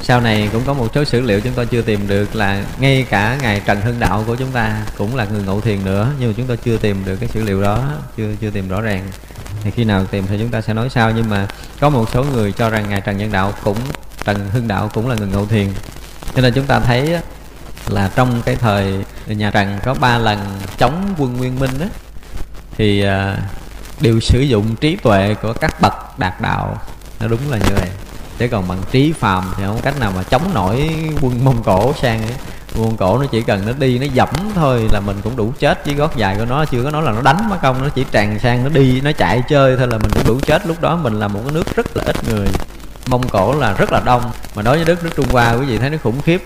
sau 0.02 0.20
này 0.20 0.48
cũng 0.52 0.62
có 0.66 0.72
một 0.72 0.88
số 0.94 1.04
sử 1.04 1.20
liệu 1.20 1.40
chúng 1.40 1.52
tôi 1.52 1.66
chưa 1.66 1.82
tìm 1.82 2.08
được 2.08 2.36
là 2.36 2.64
ngay 2.78 3.06
cả 3.10 3.38
ngài 3.42 3.60
Trần 3.60 3.80
Hưng 3.80 4.00
Đạo 4.00 4.24
của 4.26 4.36
chúng 4.36 4.50
ta 4.52 4.82
cũng 4.98 5.16
là 5.16 5.24
người 5.24 5.42
ngộ 5.42 5.60
thiền 5.60 5.84
nữa, 5.84 6.12
nhưng 6.20 6.28
mà 6.28 6.34
chúng 6.36 6.46
tôi 6.46 6.56
chưa 6.56 6.76
tìm 6.76 7.04
được 7.04 7.16
cái 7.16 7.28
sử 7.28 7.42
liệu 7.42 7.62
đó, 7.62 7.88
chưa 8.16 8.28
chưa 8.40 8.50
tìm 8.50 8.68
rõ 8.68 8.80
ràng. 8.80 9.08
Thì 9.62 9.70
khi 9.70 9.84
nào 9.84 10.04
tìm 10.04 10.26
thì 10.26 10.38
chúng 10.38 10.48
ta 10.48 10.60
sẽ 10.60 10.74
nói 10.74 10.88
sau, 10.90 11.10
nhưng 11.10 11.30
mà 11.30 11.46
có 11.80 11.88
một 11.90 12.08
số 12.12 12.24
người 12.24 12.52
cho 12.52 12.70
rằng 12.70 12.88
ngài 12.88 13.00
Trần 13.00 13.18
Nhân 13.18 13.32
Đạo 13.32 13.52
cũng, 13.64 13.78
Trần 14.24 14.50
Hưng 14.50 14.68
Đạo 14.68 14.90
cũng 14.94 15.08
là 15.08 15.14
người 15.14 15.28
ngộ 15.28 15.46
thiền. 15.46 15.68
Cho 16.34 16.42
nên 16.42 16.54
chúng 16.54 16.66
ta 16.66 16.80
thấy 16.80 17.18
là 17.88 18.10
trong 18.14 18.42
cái 18.42 18.56
thời 18.56 19.04
nhà 19.26 19.50
Trần 19.50 19.78
có 19.84 19.94
ba 19.94 20.18
lần 20.18 20.38
chống 20.78 21.14
quân 21.18 21.36
Nguyên 21.36 21.58
Minh 21.58 21.70
đó 21.80 21.86
thì 22.76 23.02
à, 23.02 23.36
đều 24.00 24.20
sử 24.20 24.40
dụng 24.40 24.76
trí 24.76 24.96
tuệ 24.96 25.34
của 25.42 25.52
các 25.52 25.80
bậc 25.80 26.18
đạt 26.18 26.40
đạo. 26.40 26.78
Nó 27.20 27.28
đúng 27.28 27.50
là 27.50 27.58
như 27.58 27.74
vậy 27.74 27.88
chứ 28.40 28.48
còn 28.48 28.68
bằng 28.68 28.82
trí 28.90 29.12
phàm 29.12 29.44
thì 29.56 29.62
không 29.66 29.80
cách 29.82 30.00
nào 30.00 30.12
mà 30.16 30.22
chống 30.22 30.54
nổi 30.54 30.90
quân 31.20 31.44
mông 31.44 31.62
cổ 31.62 31.94
sang 32.02 32.22
ấy. 32.22 32.34
Quân 32.74 32.84
mông 32.84 32.96
cổ 32.96 33.18
nó 33.18 33.26
chỉ 33.26 33.42
cần 33.42 33.66
nó 33.66 33.72
đi 33.72 33.98
nó 33.98 34.06
dẫm 34.14 34.28
thôi 34.54 34.88
là 34.92 35.00
mình 35.00 35.16
cũng 35.24 35.36
đủ 35.36 35.52
chết. 35.58 35.86
Với 35.86 35.94
gót 35.94 36.16
dài 36.16 36.36
của 36.38 36.44
nó 36.44 36.64
chưa 36.64 36.84
có 36.84 36.90
nói 36.90 37.02
là 37.02 37.12
nó 37.12 37.22
đánh 37.22 37.48
mà 37.50 37.56
công 37.56 37.82
nó 37.82 37.88
chỉ 37.88 38.04
tràn 38.12 38.38
sang 38.38 38.64
nó 38.64 38.68
đi 38.68 39.00
nó 39.00 39.12
chạy 39.12 39.42
chơi 39.48 39.76
thôi 39.76 39.86
là 39.90 39.98
mình 39.98 40.10
cũng 40.10 40.26
đủ 40.26 40.40
chết. 40.46 40.66
Lúc 40.66 40.80
đó 40.80 40.96
mình 40.96 41.20
là 41.20 41.28
một 41.28 41.40
cái 41.44 41.52
nước 41.52 41.76
rất 41.76 41.96
là 41.96 42.04
ít 42.06 42.16
người. 42.28 42.46
Mông 43.06 43.28
cổ 43.28 43.54
là 43.54 43.72
rất 43.72 43.92
là 43.92 44.00
đông. 44.04 44.30
Mà 44.54 44.62
đối 44.62 44.76
với 44.76 44.84
đất 44.84 45.04
nước 45.04 45.10
trung 45.16 45.28
hoa 45.30 45.52
quý 45.52 45.66
vị 45.66 45.78
thấy 45.78 45.90
nó 45.90 45.98
khủng 46.02 46.20
khiếp. 46.20 46.42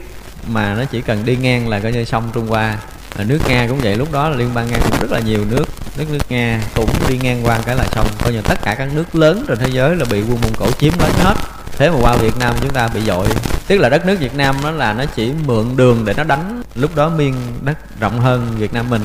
Mà 0.47 0.75
nó 0.75 0.85
chỉ 0.85 1.01
cần 1.01 1.25
đi 1.25 1.37
ngang 1.37 1.69
là 1.69 1.81
coi 1.81 1.93
như 1.93 2.05
sông 2.05 2.31
trung 2.33 2.49
hoa. 2.49 2.79
À, 3.19 3.25
nước 3.25 3.39
nga 3.49 3.67
cũng 3.69 3.79
vậy 3.79 3.97
lúc 3.97 4.13
đó 4.13 4.29
là 4.29 4.37
liên 4.37 4.55
bang 4.55 4.67
nga 4.71 4.79
cũng 4.79 5.01
rất 5.01 5.11
là 5.11 5.21
nhiều 5.21 5.45
nước. 5.51 5.65
Nước 5.97 6.05
nước 6.11 6.23
nga 6.29 6.61
cũng 6.75 6.91
đi 7.09 7.19
ngang 7.19 7.47
qua 7.47 7.59
cái 7.67 7.77
là 7.77 7.85
xong 7.85 8.07
coi 8.25 8.33
như 8.33 8.41
tất 8.41 8.63
cả 8.63 8.75
các 8.75 8.89
nước 8.95 9.15
lớn 9.15 9.45
trên 9.49 9.59
thế 9.59 9.69
giới 9.71 9.97
là 9.97 10.05
bị 10.11 10.21
quân 10.21 10.39
mông 10.43 10.53
cổ 10.59 10.67
chiếm 10.79 10.93
lấy 10.99 11.11
hết 11.23 11.35
thế 11.79 11.91
mà 11.91 11.97
qua 12.01 12.17
việt 12.17 12.37
nam 12.39 12.55
chúng 12.61 12.71
ta 12.71 12.89
bị 12.89 13.01
dội. 13.01 13.27
Tức 13.67 13.79
là 13.79 13.89
đất 13.89 14.07
nước 14.07 14.17
việt 14.21 14.35
nam 14.35 14.57
nó 14.63 14.71
là 14.71 14.93
nó 14.93 15.05
chỉ 15.05 15.33
mượn 15.47 15.77
đường 15.77 16.05
để 16.05 16.15
nó 16.17 16.25
đánh. 16.25 16.63
Lúc 16.75 16.97
đó 16.97 17.09
miên 17.09 17.35
đất 17.63 18.01
rộng 18.01 18.21
hơn 18.21 18.55
việt 18.59 18.73
nam 18.73 18.91
mình. 18.91 19.03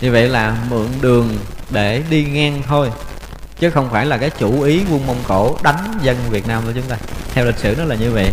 Như 0.00 0.12
vậy 0.12 0.28
là 0.28 0.56
mượn 0.70 0.86
đường 1.00 1.38
để 1.70 2.02
đi 2.10 2.24
ngang 2.24 2.62
thôi. 2.66 2.90
Chứ 3.58 3.70
không 3.70 3.90
phải 3.90 4.06
là 4.06 4.16
cái 4.16 4.30
chủ 4.30 4.62
ý 4.62 4.80
quân 4.90 5.06
mông 5.06 5.22
cổ 5.28 5.56
đánh 5.62 5.98
dân 6.02 6.16
việt 6.30 6.48
nam 6.48 6.62
của 6.66 6.72
chúng 6.74 6.84
ta. 6.88 6.96
Theo 7.34 7.44
lịch 7.44 7.58
sử 7.58 7.74
nó 7.78 7.84
là 7.84 7.94
như 7.94 8.10
vậy. 8.10 8.32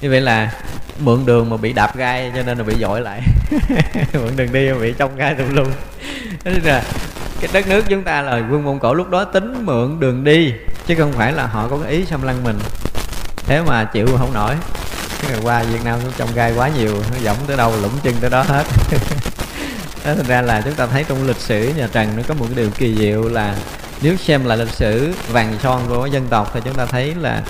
Như 0.00 0.10
vậy 0.10 0.20
là 0.20 0.52
mượn 1.00 1.26
đường 1.26 1.50
mà 1.50 1.56
bị 1.56 1.72
đạp 1.72 1.96
gai 1.96 2.32
cho 2.36 2.42
nên 2.42 2.58
là 2.58 2.64
bị 2.64 2.74
dội 2.80 3.00
lại. 3.00 3.20
Mượn 4.12 4.36
đường 4.36 4.52
đi 4.52 4.70
mà 4.72 4.78
bị 4.78 4.94
trong 4.98 5.16
gai 5.16 5.34
tùm 5.34 5.54
lum. 5.54 5.68
Thế 6.44 6.52
là 6.64 6.82
cái 7.40 7.50
đất 7.52 7.68
nước 7.68 7.84
chúng 7.88 8.02
ta 8.02 8.22
là 8.22 8.32
quân 8.50 8.64
mông 8.64 8.78
cổ 8.78 8.94
lúc 8.94 9.10
đó 9.10 9.24
tính 9.24 9.66
mượn 9.66 10.00
đường 10.00 10.24
đi 10.24 10.52
chứ 10.86 10.94
không 10.98 11.12
phải 11.12 11.32
là 11.32 11.46
họ 11.46 11.68
có 11.68 11.78
cái 11.78 11.92
ý 11.92 12.04
xâm 12.04 12.22
lăng 12.22 12.44
mình. 12.44 12.58
Thế 13.36 13.62
mà 13.62 13.84
chịu 13.84 14.06
không 14.18 14.34
nổi. 14.34 14.54
Cái 15.22 15.30
ngày 15.30 15.40
qua 15.42 15.62
việt 15.62 15.84
nam 15.84 15.98
cũng 16.02 16.12
trong 16.16 16.34
gai 16.34 16.52
quá 16.56 16.68
nhiều, 16.68 16.94
nó 17.10 17.16
dẫm 17.22 17.36
tới 17.46 17.56
đâu 17.56 17.72
lũng 17.82 17.98
chân 18.02 18.14
tới 18.20 18.30
đó 18.30 18.42
hết. 18.42 18.64
Đó 20.04 20.14
thành 20.16 20.26
ra 20.26 20.42
là 20.42 20.60
chúng 20.60 20.74
ta 20.74 20.86
thấy 20.86 21.04
trong 21.08 21.26
lịch 21.26 21.40
sử 21.40 21.72
nhà 21.76 21.88
trần 21.92 22.16
nó 22.16 22.22
có 22.28 22.34
một 22.34 22.44
cái 22.48 22.54
điều 22.54 22.70
kỳ 22.70 22.96
diệu 22.96 23.28
là 23.28 23.54
nếu 24.02 24.16
xem 24.16 24.44
lại 24.44 24.58
lịch 24.58 24.72
sử 24.72 25.14
vàng 25.28 25.56
son 25.62 25.82
của 25.88 26.06
dân 26.06 26.26
tộc 26.30 26.50
thì 26.54 26.60
chúng 26.64 26.74
ta 26.74 26.86
thấy 26.86 27.14
là 27.14 27.42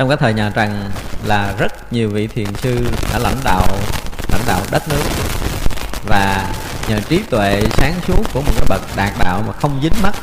trong 0.00 0.08
cái 0.08 0.16
thời 0.16 0.34
nhà 0.34 0.50
Trần 0.54 0.90
là 1.24 1.54
rất 1.58 1.92
nhiều 1.92 2.10
vị 2.10 2.26
thiền 2.26 2.54
sư 2.54 2.78
đã 3.12 3.18
lãnh 3.18 3.36
đạo 3.44 3.62
lãnh 4.32 4.40
đạo 4.46 4.60
đất 4.70 4.82
nước. 4.88 5.02
Và 6.06 6.52
nhờ 6.88 7.00
trí 7.08 7.22
tuệ 7.30 7.62
sáng 7.70 7.94
suốt 8.06 8.22
của 8.34 8.40
một 8.40 8.52
cái 8.56 8.66
bậc 8.68 8.80
đạt 8.96 9.12
đạo 9.18 9.42
mà 9.46 9.52
không 9.52 9.80
dính 9.82 10.02
mắt 10.02 10.14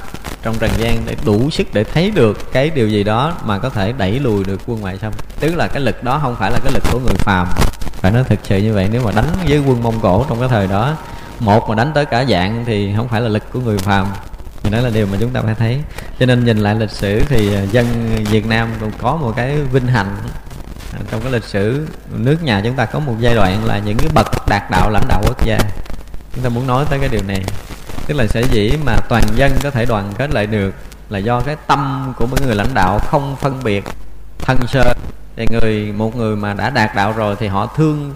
trong 0.48 0.58
trần 0.60 0.72
gian 0.78 1.06
để 1.06 1.16
đủ 1.26 1.50
sức 1.50 1.68
để 1.74 1.84
thấy 1.84 2.12
được 2.12 2.52
cái 2.52 2.70
điều 2.70 2.88
gì 2.90 3.04
đó 3.04 3.34
mà 3.46 3.60
có 3.60 3.70
thể 3.70 3.94
đẩy 3.98 4.20
lùi 4.20 4.44
được 4.44 4.62
quân 4.68 4.82
ngoại 4.82 4.98
xâm. 4.98 5.14
Tức 5.40 5.56
là 5.56 5.68
cái 5.68 5.82
lực 5.82 6.04
đó 6.04 6.20
không 6.22 6.36
phải 6.36 6.52
là 6.52 6.60
cái 6.64 6.74
lực 6.74 6.84
của 6.92 7.00
người 7.00 7.16
phàm. 7.18 7.48
Phải 7.82 8.12
nói 8.12 8.24
thực 8.24 8.40
sự 8.44 8.58
như 8.58 8.74
vậy, 8.74 8.90
nếu 8.92 9.02
mà 9.06 9.12
đánh 9.12 9.26
với 9.48 9.60
quân 9.60 9.84
mông 9.84 10.00
cổ 10.02 10.26
trong 10.30 10.40
cái 10.40 10.50
thời 10.50 10.68
đó, 10.68 10.96
một 11.40 11.70
mà 11.70 11.76
đánh 11.76 11.92
tới 11.94 12.06
cả 12.06 12.26
dạng 12.30 12.64
thì 12.66 12.94
không 12.96 13.08
phải 13.08 13.22
là 13.22 13.28
lực 13.28 13.44
của 13.54 13.60
người 13.60 13.78
phàm. 13.78 14.08
Thì 14.64 14.70
đó 14.70 14.80
là 14.80 14.90
điều 14.90 15.08
mà 15.08 15.18
chúng 15.20 15.30
ta 15.30 15.42
phải 15.42 15.56
thấy. 15.56 15.80
Cho 16.20 16.26
nên 16.26 16.46
nhìn 16.46 16.58
lại 16.58 16.76
lịch 16.76 16.92
sử 16.92 17.22
thì 17.30 17.56
à, 17.56 17.62
dân 17.62 18.16
Việt 18.30 18.46
Nam 18.46 18.70
cũng 18.80 18.92
có 19.02 19.16
một 19.16 19.34
cái 19.36 19.58
vinh 19.72 19.88
hạnh. 19.88 20.16
À, 20.94 21.00
trong 21.12 21.22
cái 21.22 21.32
lịch 21.32 21.46
sử 21.46 21.88
nước 22.16 22.44
nhà 22.44 22.62
chúng 22.64 22.76
ta 22.76 22.86
có 22.86 23.00
một 23.00 23.16
giai 23.20 23.36
đoạn 23.36 23.66
là 23.66 23.80
những 23.86 23.98
cái 23.98 24.10
bậc 24.14 24.28
đạt 24.50 24.72
đạo 24.72 24.90
lãnh 24.90 25.08
đạo 25.08 25.22
quốc 25.26 25.46
gia. 25.46 25.58
Chúng 26.36 26.44
ta 26.44 26.50
muốn 26.50 26.68
nói 26.68 26.86
tới 26.90 27.00
cái 27.00 27.10
điều 27.10 27.22
này 27.28 27.44
tức 28.08 28.18
là 28.18 28.28
sẽ 28.28 28.42
dĩ 28.42 28.78
mà 28.86 28.96
toàn 29.10 29.24
dân 29.36 29.52
có 29.64 29.72
thể 29.72 29.86
đoàn 29.86 30.14
kết 30.18 30.34
lại 30.34 30.48
được 30.48 30.74
là 31.10 31.20
do 31.20 31.42
cái 31.42 31.56
tâm 31.68 32.14
của 32.18 32.28
những 32.28 32.46
người 32.46 32.56
lãnh 32.56 32.74
đạo 32.74 33.00
không 33.00 33.36
phân 33.36 33.64
biệt, 33.64 33.84
thân 34.40 34.58
sơ. 34.68 34.94
Thì 35.36 35.46
người, 35.50 35.92
một 35.92 36.16
người 36.16 36.36
mà 36.36 36.54
đã 36.54 36.70
đạt 36.70 36.96
đạo 36.96 37.14
rồi 37.18 37.36
thì 37.40 37.48
họ 37.48 37.68
thương, 37.76 38.14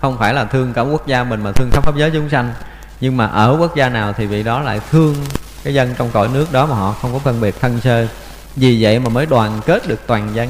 không 0.00 0.18
phải 0.18 0.34
là 0.34 0.44
thương 0.44 0.72
cả 0.72 0.82
quốc 0.82 1.06
gia 1.06 1.24
mình 1.24 1.42
mà 1.42 1.52
thương 1.52 1.70
khắp 1.72 1.84
pháp 1.84 1.96
giới 1.96 2.10
chúng 2.10 2.28
sanh. 2.28 2.54
Nhưng 3.00 3.16
mà 3.16 3.26
ở 3.26 3.56
quốc 3.60 3.76
gia 3.76 3.88
nào 3.88 4.12
thì 4.12 4.26
vị 4.26 4.42
đó 4.42 4.60
lại 4.60 4.80
thương 4.90 5.14
cái 5.64 5.74
dân 5.74 5.94
trong 5.98 6.10
cõi 6.10 6.28
nước 6.32 6.52
đó 6.52 6.66
mà 6.66 6.74
họ 6.74 6.92
không 7.02 7.12
có 7.12 7.18
phân 7.18 7.40
biệt 7.40 7.60
thân 7.60 7.80
sơ. 7.80 8.06
Vì 8.56 8.82
vậy 8.82 8.98
mà 8.98 9.08
mới 9.08 9.26
đoàn 9.26 9.60
kết 9.66 9.88
được 9.88 10.00
toàn 10.06 10.34
dân. 10.34 10.48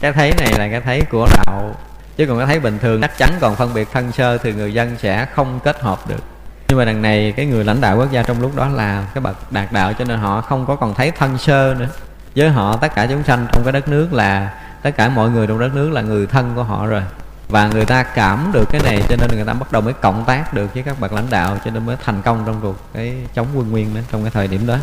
Cái 0.00 0.12
thấy 0.12 0.32
này 0.38 0.52
là 0.58 0.68
cái 0.68 0.80
thấy 0.80 1.02
của 1.10 1.26
đạo. 1.46 1.74
Chứ 2.16 2.26
còn 2.26 2.38
cái 2.38 2.46
thấy 2.46 2.60
bình 2.60 2.78
thường, 2.78 3.00
chắc 3.00 3.18
chắn 3.18 3.30
còn 3.40 3.56
phân 3.56 3.74
biệt 3.74 3.88
thân 3.92 4.12
sơ 4.12 4.38
thì 4.38 4.52
người 4.52 4.74
dân 4.74 4.96
sẽ 4.98 5.26
không 5.34 5.60
kết 5.64 5.80
hợp 5.80 6.08
được 6.08 6.35
nhưng 6.68 6.78
mà 6.78 6.84
đằng 6.84 7.02
này 7.02 7.34
cái 7.36 7.46
người 7.46 7.64
lãnh 7.64 7.80
đạo 7.80 7.96
quốc 7.96 8.10
gia 8.12 8.22
trong 8.22 8.40
lúc 8.40 8.56
đó 8.56 8.68
là 8.68 9.06
cái 9.14 9.20
bậc 9.22 9.52
đạt 9.52 9.72
đạo 9.72 9.92
cho 9.92 10.04
nên 10.04 10.18
họ 10.18 10.40
không 10.40 10.66
có 10.66 10.76
còn 10.76 10.94
thấy 10.94 11.10
thân 11.10 11.38
sơ 11.38 11.74
nữa. 11.78 11.88
Với 12.36 12.48
họ 12.48 12.76
tất 12.76 12.94
cả 12.94 13.06
chúng 13.06 13.24
sanh 13.24 13.46
trong 13.52 13.64
cái 13.64 13.72
đất 13.72 13.88
nước 13.88 14.12
là 14.12 14.54
tất 14.82 14.90
cả 14.96 15.08
mọi 15.08 15.30
người 15.30 15.46
trong 15.46 15.58
đất 15.58 15.74
nước 15.74 15.92
là 15.92 16.02
người 16.02 16.26
thân 16.26 16.52
của 16.54 16.62
họ 16.62 16.86
rồi. 16.86 17.02
Và 17.48 17.68
người 17.68 17.84
ta 17.84 18.02
cảm 18.02 18.50
được 18.52 18.64
cái 18.70 18.80
này 18.84 19.02
cho 19.08 19.16
nên 19.16 19.30
người 19.36 19.44
ta 19.44 19.52
bắt 19.52 19.72
đầu 19.72 19.82
mới 19.82 19.92
cộng 19.92 20.24
tác 20.24 20.54
được 20.54 20.74
với 20.74 20.82
các 20.82 21.00
bậc 21.00 21.12
lãnh 21.12 21.30
đạo 21.30 21.58
cho 21.64 21.70
nên 21.70 21.86
mới 21.86 21.96
thành 22.04 22.22
công 22.22 22.42
trong 22.46 22.60
cuộc 22.62 22.76
cái 22.94 23.14
chống 23.34 23.46
quân 23.54 23.70
nguyên 23.70 23.94
đó 23.94 24.00
trong 24.12 24.22
cái 24.22 24.30
thời 24.30 24.48
điểm 24.48 24.66
đó. 24.66 24.76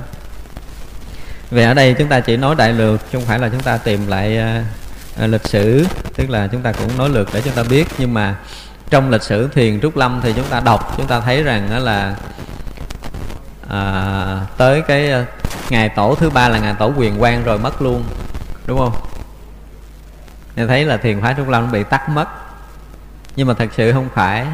Về 1.51 1.63
ở 1.63 1.73
đây 1.73 1.95
chúng 1.97 2.07
ta 2.07 2.19
chỉ 2.19 2.38
nói 2.38 2.55
đại 2.55 2.73
lược 2.73 2.99
chứ 2.99 3.17
không 3.17 3.27
phải 3.27 3.39
là 3.39 3.49
chúng 3.49 3.61
ta 3.61 3.77
tìm 3.77 4.07
lại 4.07 4.39
uh, 5.23 5.29
lịch 5.29 5.47
sử 5.47 5.86
tức 6.15 6.29
là 6.29 6.47
chúng 6.47 6.61
ta 6.61 6.71
cũng 6.71 6.97
nói 6.97 7.09
lược 7.09 7.34
để 7.34 7.41
chúng 7.41 7.53
ta 7.53 7.63
biết. 7.63 7.88
Nhưng 7.97 8.13
mà 8.13 8.36
trong 8.93 9.09
lịch 9.09 9.23
sử 9.23 9.47
thiền 9.47 9.81
trúc 9.81 9.97
lâm 9.97 10.19
thì 10.23 10.33
chúng 10.33 10.45
ta 10.45 10.59
đọc 10.59 10.93
chúng 10.97 11.07
ta 11.07 11.19
thấy 11.19 11.43
rằng 11.43 11.69
đó 11.71 11.79
là 11.79 12.15
à, 13.69 14.45
tới 14.57 14.81
cái 14.81 15.11
à, 15.11 15.25
ngày 15.69 15.89
tổ 15.89 16.15
thứ 16.15 16.29
ba 16.29 16.49
là 16.49 16.59
ngày 16.59 16.75
tổ 16.79 16.93
quyền 16.97 17.19
quang 17.19 17.43
rồi 17.43 17.57
mất 17.57 17.81
luôn 17.81 18.03
đúng 18.65 18.77
không? 18.77 18.93
Nên 20.55 20.67
thấy 20.67 20.85
là 20.85 20.97
thiền 20.97 21.21
phái 21.21 21.33
trúc 21.37 21.49
lâm 21.49 21.71
bị 21.71 21.83
tắt 21.83 22.09
mất. 22.09 22.27
Nhưng 23.35 23.47
mà 23.47 23.53
thật 23.53 23.69
sự 23.75 23.91
không 23.91 24.09
phải. 24.13 24.45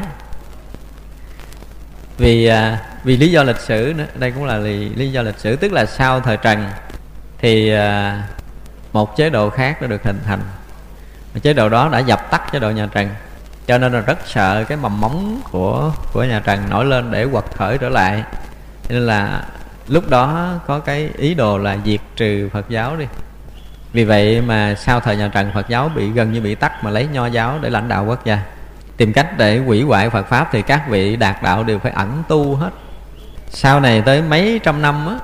Vì 2.18 2.46
à, 2.46 2.78
vì 3.04 3.16
lý 3.16 3.30
do 3.30 3.42
lịch 3.42 3.60
sử 3.60 3.94
nữa 3.96 4.06
đây 4.14 4.30
cũng 4.30 4.44
là 4.44 4.56
lý, 4.56 4.88
lý 4.88 5.12
do 5.12 5.22
lịch 5.22 5.38
sử. 5.38 5.56
Tức 5.56 5.72
là 5.72 5.86
sau 5.86 6.20
thời 6.20 6.36
trần 6.36 6.70
thì 7.38 7.70
à, 7.72 8.22
một 8.92 9.16
chế 9.16 9.30
độ 9.30 9.50
khác 9.50 9.82
đã 9.82 9.86
được 9.86 10.04
hình 10.04 10.20
thành. 10.26 10.40
Chế 11.42 11.52
độ 11.52 11.68
đó 11.68 11.88
đã 11.88 11.98
dập 11.98 12.30
tắt 12.30 12.42
chế 12.52 12.58
độ 12.58 12.70
nhà 12.70 12.88
trần 12.92 13.08
cho 13.70 13.78
nên 13.78 13.92
là 13.92 14.00
rất 14.00 14.18
sợ 14.26 14.64
cái 14.68 14.78
mầm 14.78 15.00
móng 15.00 15.40
của 15.50 15.92
của 16.12 16.24
nhà 16.24 16.40
trần 16.44 16.70
nổi 16.70 16.84
lên 16.84 17.10
để 17.10 17.26
quật 17.32 17.44
khởi 17.54 17.78
trở 17.78 17.88
lại. 17.88 18.22
Nên 18.88 19.06
là 19.06 19.42
lúc 19.88 20.10
đó 20.10 20.54
có 20.66 20.78
cái 20.78 21.10
ý 21.18 21.34
đồ 21.34 21.58
là 21.58 21.76
diệt 21.84 22.00
trừ 22.16 22.48
phật 22.52 22.68
giáo 22.68 22.96
đi. 22.96 23.04
Vì 23.92 24.04
vậy 24.04 24.40
mà 24.40 24.74
sau 24.78 25.00
thời 25.00 25.16
nhà 25.16 25.28
trần, 25.28 25.50
phật 25.54 25.68
giáo 25.68 25.90
bị, 25.96 26.10
gần 26.10 26.32
như 26.32 26.40
bị 26.40 26.54
tắt 26.54 26.84
mà 26.84 26.90
lấy 26.90 27.08
nho 27.12 27.26
giáo 27.26 27.58
để 27.60 27.70
lãnh 27.70 27.88
đạo 27.88 28.04
quốc 28.04 28.24
gia. 28.24 28.42
Tìm 28.96 29.12
cách 29.12 29.38
để 29.38 29.58
hủy 29.58 29.82
hoại 29.82 30.10
phật 30.10 30.26
pháp 30.28 30.48
thì 30.52 30.62
các 30.62 30.88
vị 30.88 31.16
đạt 31.16 31.42
đạo 31.42 31.64
đều 31.64 31.78
phải 31.78 31.92
ẩn 31.92 32.22
tu 32.28 32.54
hết. 32.54 32.70
Sau 33.50 33.80
này 33.80 34.02
tới 34.02 34.22
mấy 34.22 34.60
trăm 34.62 34.82
năm 34.82 35.06
á, 35.06 35.14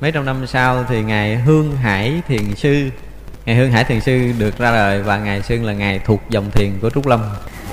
mấy 0.00 0.12
trăm 0.12 0.24
năm 0.24 0.46
sau 0.46 0.84
thì 0.88 1.02
ngài 1.02 1.36
hương 1.36 1.76
hải 1.76 2.22
thiền 2.28 2.54
sư, 2.54 2.90
ngài 3.46 3.56
hương 3.56 3.72
hải 3.72 3.84
thiền 3.84 4.00
sư 4.00 4.32
được 4.38 4.58
ra 4.58 4.72
đời 4.72 5.02
và 5.02 5.18
ngài 5.18 5.42
xưng 5.42 5.64
là 5.64 5.72
ngài 5.72 5.98
thuộc 5.98 6.22
dòng 6.28 6.50
thiền 6.50 6.78
của 6.82 6.90
trúc 6.90 7.06
lâm 7.06 7.20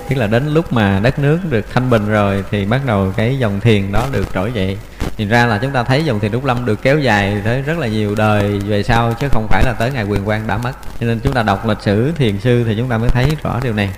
tức 0.10 0.16
là 0.16 0.28
đến 0.28 0.54
lúc 0.54 0.74
mà 0.74 1.00
đất 1.04 1.20
nước 1.20 1.40
được 1.50 1.66
thanh 1.74 1.90
bình 1.90 2.08
rồi 2.08 2.44
thì 2.52 2.66
bắt 2.66 2.82
đầu 2.86 3.14
cái 3.18 3.38
dòng 3.38 3.60
thiền 3.60 3.92
đó 3.92 4.06
được 4.12 4.26
trỗi 4.34 4.52
dậy. 4.54 4.78
Nhìn 5.18 5.30
ra 5.30 5.46
là 5.46 5.58
chúng 5.58 5.72
ta 5.72 5.84
thấy 5.84 6.06
dòng 6.06 6.20
thiền 6.20 6.32
trúc 6.32 6.46
lâm 6.46 6.66
được 6.66 6.82
kéo 6.82 7.00
dài 7.00 7.42
tới 7.46 7.62
rất 7.62 7.78
là 7.78 7.88
nhiều 7.88 8.16
đời 8.16 8.60
về 8.60 8.84
sau 8.84 9.14
chứ 9.14 9.28
không 9.32 9.48
phải 9.50 9.64
là 9.64 9.74
tới 9.74 9.92
ngày 9.92 10.04
quyền 10.04 10.26
quang 10.26 10.48
đã 10.48 10.58
mất. 10.58 10.72
Cho 11.00 11.06
nên 11.08 11.20
chúng 11.20 11.34
ta 11.34 11.44
đọc 11.44 11.68
lịch 11.68 11.82
sử 11.82 12.12
thiền 12.18 12.40
sư 12.40 12.64
thì 12.68 12.76
chúng 12.78 12.90
ta 12.90 12.98
mới 12.98 13.10
thấy 13.10 13.26
rõ 13.44 13.60
điều 13.64 13.74
này. 13.74 13.90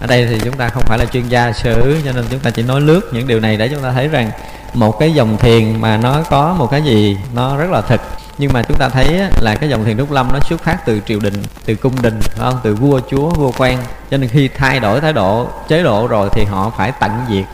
Ở 0.00 0.06
đây 0.06 0.26
thì 0.26 0.40
chúng 0.44 0.56
ta 0.56 0.68
không 0.68 0.82
phải 0.86 0.98
là 0.98 1.04
chuyên 1.04 1.28
gia 1.28 1.52
sử, 1.52 2.00
cho 2.04 2.12
nên 2.12 2.24
chúng 2.30 2.40
ta 2.40 2.50
chỉ 2.50 2.62
nói 2.62 2.80
lướt 2.80 3.00
những 3.12 3.26
điều 3.26 3.40
này 3.40 3.56
để 3.56 3.68
chúng 3.68 3.82
ta 3.82 3.92
thấy 3.92 4.08
rằng 4.08 4.30
một 4.74 4.98
cái 5.00 5.12
dòng 5.12 5.36
thiền 5.36 5.80
mà 5.80 5.96
nó 5.96 6.22
có 6.30 6.54
một 6.58 6.70
cái 6.70 6.82
gì 6.82 7.16
nó 7.34 7.56
rất 7.56 7.70
là 7.70 7.80
thực 7.80 8.00
nhưng 8.38 8.52
mà 8.52 8.62
chúng 8.62 8.76
ta 8.76 8.88
thấy 8.88 9.20
là 9.40 9.54
cái 9.54 9.68
dòng 9.68 9.84
thiền 9.84 9.98
trúc 9.98 10.12
lâm 10.12 10.32
nó 10.32 10.40
xuất 10.40 10.60
phát 10.64 10.86
từ 10.86 11.00
triều 11.06 11.20
đình, 11.20 11.42
từ 11.64 11.74
cung 11.74 12.02
đình, 12.02 12.20
phải 12.20 12.50
không? 12.50 12.60
Từ 12.62 12.74
vua 12.74 13.00
chúa, 13.10 13.30
vua 13.30 13.52
quan. 13.58 13.78
Cho 14.10 14.16
nên 14.16 14.30
khi 14.30 14.48
thay 14.48 14.80
đổi 14.80 15.00
thái 15.00 15.12
độ, 15.12 15.48
chế 15.68 15.82
độ 15.82 16.06
rồi 16.06 16.28
thì 16.32 16.44
họ 16.44 16.72
phải 16.76 16.92
tận 17.00 17.10
diệt. 17.28 17.44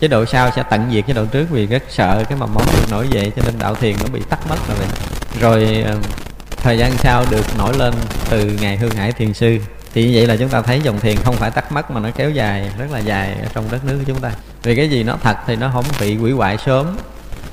Chế 0.00 0.08
độ 0.08 0.24
sau 0.24 0.50
sẽ 0.56 0.62
tận 0.70 0.90
diệt 0.92 1.06
chế 1.06 1.12
độ 1.12 1.24
trước 1.24 1.46
vì 1.50 1.66
rất 1.66 1.82
sợ 1.88 2.24
cái 2.28 2.38
mầm 2.38 2.54
móng 2.54 2.66
được 2.72 2.86
nổi 2.90 3.08
dậy, 3.10 3.32
cho 3.36 3.42
nên 3.46 3.54
đạo 3.58 3.74
thiền 3.74 3.96
nó 4.00 4.06
bị 4.12 4.20
tắt 4.28 4.38
mất 4.48 4.56
rồi. 4.68 4.86
Rồi 5.40 5.82
ờ, 5.86 5.96
thời 6.56 6.78
gian 6.78 6.92
sau 6.98 7.24
được 7.30 7.58
nổi 7.58 7.74
lên 7.78 7.94
từ 8.30 8.50
ngày 8.60 8.76
hương 8.76 8.90
hải 8.90 9.12
thiền 9.12 9.34
sư. 9.34 9.58
Thì 9.94 10.04
như 10.04 10.10
vậy 10.14 10.26
là 10.26 10.36
chúng 10.36 10.48
ta 10.48 10.62
thấy 10.62 10.80
dòng 10.80 11.00
thiền 11.00 11.16
không 11.16 11.36
phải 11.36 11.50
tắt 11.50 11.72
mất 11.72 11.90
mà 11.90 12.00
nó 12.00 12.08
kéo 12.16 12.30
dài, 12.30 12.70
rất 12.78 12.86
là 12.90 12.98
dài 12.98 13.36
ở 13.42 13.48
trong 13.54 13.64
đất 13.70 13.84
nước 13.84 13.96
của 13.98 14.04
chúng 14.06 14.20
ta. 14.20 14.30
Vì 14.62 14.76
cái 14.76 14.90
gì 14.90 15.02
nó 15.02 15.16
thật 15.22 15.36
thì 15.46 15.56
nó 15.56 15.70
không 15.72 15.84
bị 16.00 16.16
hủy 16.16 16.32
hoại 16.32 16.58
sớm 16.66 16.96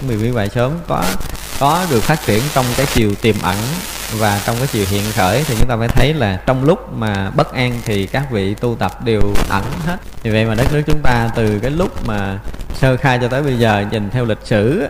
vì 0.07 0.15
hủy 0.15 0.29
hoại 0.29 0.49
sớm. 0.49 0.71
Có 0.87 1.03
có 1.59 1.85
được 1.89 2.03
phát 2.03 2.25
triển 2.25 2.43
trong 2.53 2.65
cái 2.77 2.85
chiều 2.93 3.15
tiềm 3.21 3.35
ẩn 3.41 3.57
và 4.17 4.41
trong 4.45 4.55
cái 4.57 4.67
chiều 4.67 4.85
hiện 4.89 5.03
khởi 5.15 5.43
thì 5.43 5.55
chúng 5.59 5.67
ta 5.67 5.77
phải 5.77 5.87
thấy 5.87 6.13
là 6.13 6.39
trong 6.45 6.63
lúc 6.63 6.93
mà 6.97 7.29
bất 7.29 7.53
an 7.53 7.81
thì 7.85 8.05
các 8.05 8.31
vị 8.31 8.53
tu 8.53 8.75
tập 8.75 9.05
đều 9.05 9.21
ẩn 9.49 9.63
hết. 9.85 9.97
Vì 10.23 10.31
vậy 10.31 10.45
mà 10.45 10.55
đất 10.55 10.73
nước 10.73 10.81
chúng 10.85 10.99
ta 11.03 11.29
từ 11.35 11.59
cái 11.59 11.71
lúc 11.71 12.07
mà 12.07 12.39
sơ 12.73 12.97
khai 12.97 13.19
cho 13.21 13.27
tới 13.27 13.43
bây 13.43 13.57
giờ 13.57 13.85
nhìn 13.91 14.09
theo 14.09 14.25
lịch 14.25 14.41
sử 14.43 14.87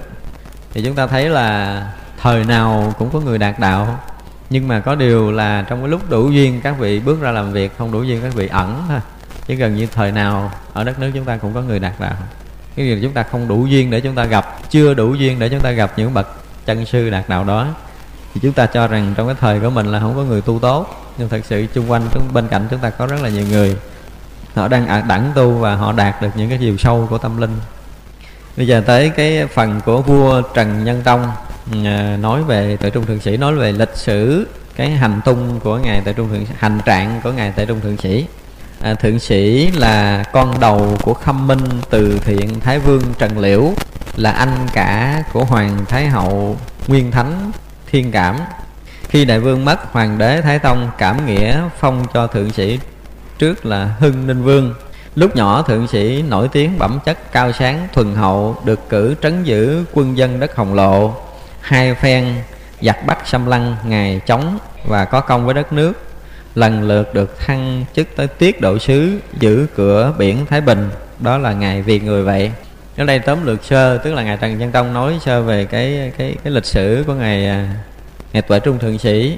thì 0.73 0.81
chúng 0.81 0.95
ta 0.95 1.07
thấy 1.07 1.29
là 1.29 1.83
thời 2.21 2.43
nào 2.43 2.93
cũng 2.99 3.09
có 3.09 3.19
người 3.19 3.37
đạt 3.37 3.59
đạo. 3.59 3.99
Nhưng 4.49 4.67
mà 4.67 4.79
có 4.79 4.95
điều 4.95 5.31
là 5.31 5.65
trong 5.69 5.79
cái 5.81 5.89
lúc 5.89 6.09
đủ 6.09 6.29
duyên 6.29 6.61
các 6.61 6.75
vị 6.79 6.99
bước 6.99 7.21
ra 7.21 7.31
làm 7.31 7.53
việc, 7.53 7.77
không 7.77 7.91
đủ 7.91 8.03
duyên 8.03 8.21
các 8.21 8.33
vị 8.33 8.47
ẩn 8.47 8.83
thôi. 8.87 8.99
Chứ 9.47 9.55
gần 9.55 9.75
như 9.75 9.87
thời 9.95 10.11
nào 10.11 10.51
ở 10.73 10.83
đất 10.83 10.99
nước 10.99 11.11
chúng 11.13 11.25
ta 11.25 11.37
cũng 11.37 11.53
có 11.53 11.61
người 11.61 11.79
đạt 11.79 11.93
đạo 11.99 12.15
cái 12.75 12.85
gì 12.85 12.99
chúng 13.01 13.13
ta 13.13 13.23
không 13.23 13.47
đủ 13.47 13.65
duyên 13.65 13.91
để 13.91 14.01
chúng 14.01 14.15
ta 14.15 14.25
gặp, 14.25 14.69
chưa 14.69 14.93
đủ 14.93 15.13
duyên 15.13 15.39
để 15.39 15.49
chúng 15.49 15.59
ta 15.59 15.71
gặp 15.71 15.93
những 15.97 16.13
bậc 16.13 16.27
chân 16.65 16.85
sư 16.85 17.09
đạt 17.09 17.29
đạo 17.29 17.43
đó. 17.43 17.67
Thì 18.33 18.39
chúng 18.43 18.53
ta 18.53 18.65
cho 18.65 18.87
rằng 18.87 19.13
trong 19.17 19.27
cái 19.27 19.35
thời 19.39 19.59
của 19.59 19.69
mình 19.69 19.85
là 19.85 19.99
không 19.99 20.15
có 20.15 20.23
người 20.23 20.41
tu 20.41 20.59
tốt, 20.59 21.13
nhưng 21.17 21.29
thật 21.29 21.41
sự 21.45 21.65
chung 21.73 21.91
quanh 21.91 22.01
bên 22.33 22.47
cạnh 22.47 22.67
chúng 22.71 22.79
ta 22.79 22.89
có 22.89 23.05
rất 23.05 23.21
là 23.21 23.29
nhiều 23.29 23.45
người. 23.49 23.75
Họ 24.55 24.67
đang 24.67 24.87
à, 24.87 25.03
đẳng 25.07 25.31
tu 25.35 25.51
và 25.51 25.75
họ 25.75 25.91
đạt 25.91 26.21
được 26.21 26.29
những 26.35 26.49
cái 26.49 26.57
chiều 26.57 26.77
sâu 26.77 27.07
của 27.09 27.17
tâm 27.17 27.37
linh. 27.37 27.57
Bây 28.57 28.67
giờ 28.67 28.83
tới 28.85 29.09
cái 29.09 29.45
phần 29.45 29.81
của 29.85 30.01
vua 30.01 30.41
trần 30.41 30.83
nhân 30.83 31.01
tông 31.03 31.27
à, 31.85 32.17
nói 32.21 32.43
về 32.43 32.77
tại 32.81 32.91
trung 32.91 33.05
thượng 33.05 33.19
sĩ, 33.19 33.37
nói 33.37 33.55
về 33.55 33.71
lịch 33.71 33.95
sử 33.95 34.47
cái 34.75 34.89
hành 34.89 35.21
tung 35.25 35.59
của 35.59 35.77
ngài 35.77 36.01
tại 36.05 36.13
trung 36.13 36.29
thượng 36.29 36.45
hành 36.57 36.79
trạng 36.85 37.21
của 37.23 37.31
ngài 37.31 37.51
tại 37.55 37.65
trung 37.65 37.81
thượng 37.81 37.97
sĩ 37.97 38.25
à, 38.81 38.93
thượng 38.93 39.19
sĩ 39.19 39.71
là 39.71 40.23
con 40.33 40.59
đầu 40.59 40.97
của 41.03 41.13
khâm 41.13 41.47
minh 41.47 41.81
từ 41.89 42.19
thiện 42.25 42.59
thái 42.59 42.79
vương 42.79 43.01
trần 43.17 43.39
liễu 43.39 43.73
là 44.15 44.31
anh 44.31 44.67
cả 44.73 45.23
của 45.33 45.43
hoàng 45.43 45.85
thái 45.87 46.07
hậu 46.07 46.57
nguyên 46.87 47.11
thánh 47.11 47.51
thiên 47.87 48.11
cảm. 48.11 48.39
Khi 49.09 49.25
đại 49.25 49.39
vương 49.39 49.65
mất 49.65 49.91
hoàng 49.91 50.17
đế 50.17 50.41
thái 50.41 50.59
tông 50.59 50.89
cảm 50.97 51.25
nghĩa 51.25 51.61
phong 51.79 52.05
cho 52.13 52.27
thượng 52.27 52.51
sĩ 52.51 52.79
trước 53.37 53.65
là 53.65 53.85
hưng 53.99 54.27
ninh 54.27 54.43
vương. 54.43 54.73
Lúc 55.15 55.35
nhỏ 55.35 55.61
thượng 55.61 55.87
sĩ 55.87 56.21
nổi 56.21 56.47
tiếng 56.51 56.79
bẩm 56.79 56.99
chất 57.05 57.31
cao 57.31 57.51
sáng 57.51 57.87
thuần 57.93 58.15
hậu 58.15 58.55
được 58.65 58.89
cử 58.89 59.15
trấn 59.21 59.43
giữ 59.43 59.85
quân 59.93 60.17
dân 60.17 60.39
đất 60.39 60.55
hồng 60.55 60.73
lộ 60.73 61.13
hai 61.61 61.95
phen 61.95 62.35
giặc 62.81 63.05
bắt 63.05 63.27
xâm 63.27 63.45
lăng 63.45 63.75
ngài 63.83 64.21
chống 64.25 64.57
và 64.85 65.05
có 65.05 65.21
công 65.21 65.45
với 65.45 65.53
đất 65.53 65.73
nước 65.73 66.08
lần 66.55 66.83
lượt 66.83 67.13
được 67.13 67.39
thăng 67.39 67.85
chức 67.95 68.07
tới 68.15 68.27
tiết 68.27 68.61
độ 68.61 68.79
sứ 68.79 69.19
giữ 69.39 69.67
cửa 69.75 70.13
biển 70.17 70.45
thái 70.45 70.61
bình. 70.61 70.89
Đó 71.19 71.37
là 71.37 71.53
ngày 71.53 71.81
vì 71.81 71.99
người 71.99 72.23
vậy. 72.23 72.51
Ở 72.97 73.05
đây 73.05 73.19
tóm 73.19 73.45
lược 73.45 73.63
sơ 73.63 73.97
tức 73.97 74.13
là 74.13 74.23
ngài 74.23 74.37
trần 74.37 74.57
nhân 74.57 74.71
tông 74.71 74.93
nói 74.93 75.19
sơ 75.21 75.41
về 75.41 75.65
cái 75.65 76.11
cái 76.17 76.35
cái 76.43 76.53
lịch 76.53 76.65
sử 76.65 77.03
của 77.07 77.13
ngài 77.13 77.47
à, 77.47 77.73
ngài 78.33 78.41
tuệ 78.41 78.59
trung 78.59 78.79
thượng 78.79 78.97
sĩ 78.97 79.37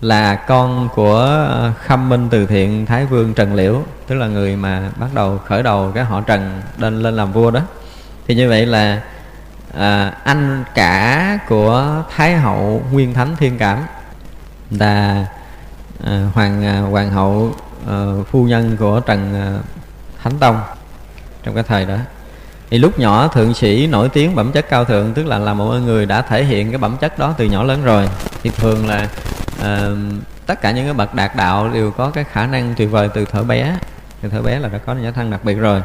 là 0.00 0.34
con 0.34 0.88
của 0.94 1.46
à, 1.50 1.72
khâm 1.84 2.08
minh 2.08 2.28
từ 2.30 2.46
thiện 2.46 2.86
thái 2.86 3.06
vương 3.06 3.34
trần 3.34 3.54
liễu 3.54 3.82
tức 4.06 4.14
là 4.14 4.26
người 4.26 4.56
mà 4.56 4.90
bắt 4.96 5.08
đầu 5.14 5.38
khởi 5.38 5.62
đầu 5.62 5.92
cái 5.94 6.04
họ 6.04 6.20
trần 6.20 6.60
lên 6.78 7.02
lên 7.02 7.16
làm 7.16 7.32
vua 7.32 7.50
đó. 7.50 7.60
Thì 8.26 8.34
như 8.34 8.48
vậy 8.48 8.66
là 8.66 9.00
à, 9.78 10.14
anh 10.24 10.64
cả 10.74 11.38
của 11.48 12.04
thái 12.16 12.36
hậu 12.36 12.82
nguyên 12.92 13.14
thánh 13.14 13.36
thiên 13.36 13.58
cảm 13.58 13.78
là 14.70 15.26
à, 16.04 16.26
hoàng 16.34 16.64
à, 16.64 16.80
hoàng 16.80 17.10
hậu 17.10 17.54
à, 17.88 18.06
phu 18.30 18.44
nhân 18.44 18.76
của 18.76 19.00
trần 19.00 19.34
à, 19.34 19.58
thánh 20.22 20.38
tông 20.38 20.60
trong 21.42 21.54
cái 21.54 21.64
thời 21.64 21.86
đó. 21.86 21.96
Thì 22.70 22.78
lúc 22.78 22.98
nhỏ 22.98 23.28
thượng 23.28 23.54
sĩ 23.54 23.86
nổi 23.86 24.08
tiếng 24.08 24.34
bẩm 24.34 24.52
chất 24.52 24.68
cao 24.68 24.84
thượng 24.84 25.14
tức 25.14 25.26
là 25.26 25.38
là 25.38 25.54
một 25.54 25.72
người 25.72 26.06
đã 26.06 26.22
thể 26.22 26.44
hiện 26.44 26.70
cái 26.70 26.78
bẩm 26.78 26.96
chất 27.00 27.18
đó 27.18 27.34
từ 27.38 27.44
nhỏ 27.44 27.62
lớn 27.62 27.84
rồi. 27.84 28.08
Thì 28.42 28.50
thường 28.50 28.88
là 28.88 29.08
à, 29.62 29.88
tất 30.46 30.60
cả 30.60 30.70
những 30.70 30.84
cái 30.84 30.94
bậc 30.94 31.14
đạt 31.14 31.36
đạo 31.36 31.68
đều 31.68 31.90
có 31.90 32.10
cái 32.10 32.24
khả 32.24 32.46
năng 32.46 32.74
tuyệt 32.74 32.90
vời 32.90 33.08
từ 33.14 33.24
thở 33.24 33.42
bé. 33.42 33.76
Từ 34.20 34.28
thở 34.28 34.42
bé 34.42 34.58
là 34.58 34.68
đã 34.68 34.78
có 34.78 34.94
những 34.94 35.12
thân 35.12 35.30
đặc 35.30 35.44
biệt 35.44 35.54
rồi. 35.54 35.82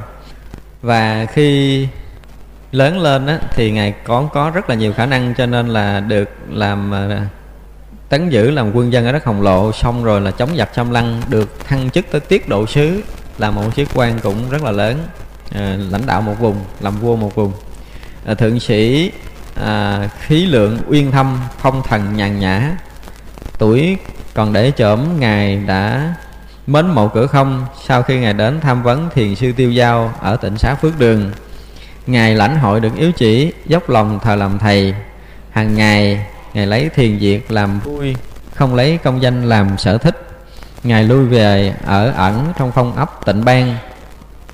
Và 0.81 1.25
khi 1.25 1.87
lớn 2.71 2.99
lên 2.99 3.27
á, 3.27 3.39
thì 3.49 3.71
ngài 3.71 3.91
có 4.03 4.29
có 4.33 4.51
rất 4.53 4.69
là 4.69 4.75
nhiều 4.75 4.93
khả 4.93 5.05
năng 5.05 5.33
cho 5.35 5.45
nên 5.45 5.67
là 5.67 5.99
được 5.99 6.29
làm 6.49 6.91
uh, 6.91 7.27
tấn 8.09 8.29
giữ 8.29 8.51
làm 8.51 8.71
quân 8.75 8.93
dân 8.93 9.05
ở 9.05 9.11
đất 9.11 9.25
hồng 9.25 9.41
lộ 9.41 9.71
xong 9.71 10.03
rồi 10.03 10.21
là 10.21 10.31
chống 10.31 10.57
giặc 10.57 10.69
xâm 10.75 10.91
lăng 10.91 11.21
được 11.29 11.65
thăng 11.65 11.89
chức 11.89 12.05
tới 12.11 12.21
tiết 12.21 12.49
độ 12.49 12.65
sứ 12.65 13.01
là 13.37 13.51
một 13.51 13.75
chức 13.75 13.87
quan 13.93 14.19
cũng 14.23 14.49
rất 14.49 14.63
là 14.63 14.71
lớn 14.71 14.97
à, 15.51 15.77
lãnh 15.89 16.05
đạo 16.05 16.21
một 16.21 16.39
vùng 16.39 16.55
làm 16.79 16.99
vua 16.99 17.15
một 17.15 17.35
vùng. 17.35 17.51
À, 18.25 18.33
thượng 18.33 18.59
sĩ 18.59 19.11
à, 19.55 20.09
khí 20.19 20.45
lượng 20.45 20.79
uyên 20.87 21.11
thâm 21.11 21.39
phong 21.57 21.81
thần 21.83 22.15
nhàn 22.17 22.39
nhã 22.39 22.77
tuổi 23.57 23.97
còn 24.33 24.53
để 24.53 24.71
chởm 24.75 25.19
ngài 25.19 25.55
đã 25.55 26.13
mến 26.67 26.87
mộ 26.87 27.07
cửa 27.07 27.27
không. 27.27 27.65
Sau 27.85 28.03
khi 28.03 28.19
ngài 28.19 28.33
đến 28.33 28.59
tham 28.61 28.83
vấn 28.83 29.09
thiền 29.13 29.35
sư 29.35 29.51
tiêu 29.51 29.71
giao 29.71 30.13
ở 30.21 30.35
tỉnh 30.35 30.57
xá 30.57 30.75
phước 30.75 30.99
đường 30.99 31.31
ngài 32.07 32.35
lãnh 32.35 32.59
hội 32.59 32.79
được 32.79 32.95
yếu 32.95 33.11
chỉ 33.11 33.53
dốc 33.65 33.89
lòng 33.89 34.19
thờ 34.23 34.35
làm 34.35 34.59
thầy. 34.59 34.93
Hàng 35.51 35.75
ngày 35.75 36.25
ngài 36.53 36.67
lấy 36.67 36.89
thiền 36.89 37.19
diệt 37.19 37.41
làm 37.49 37.79
vui 37.79 38.15
không 38.59 38.75
lấy 38.75 38.97
công 38.97 39.21
danh 39.21 39.49
làm 39.49 39.77
sở 39.77 39.97
thích. 39.97 40.27
Ngài 40.83 41.03
lui 41.03 41.25
về 41.25 41.73
ở 41.85 42.11
ẩn 42.11 42.53
trong 42.57 42.71
phong 42.71 42.95
ấp 42.95 43.25
tịnh 43.25 43.45
bang 43.45 43.75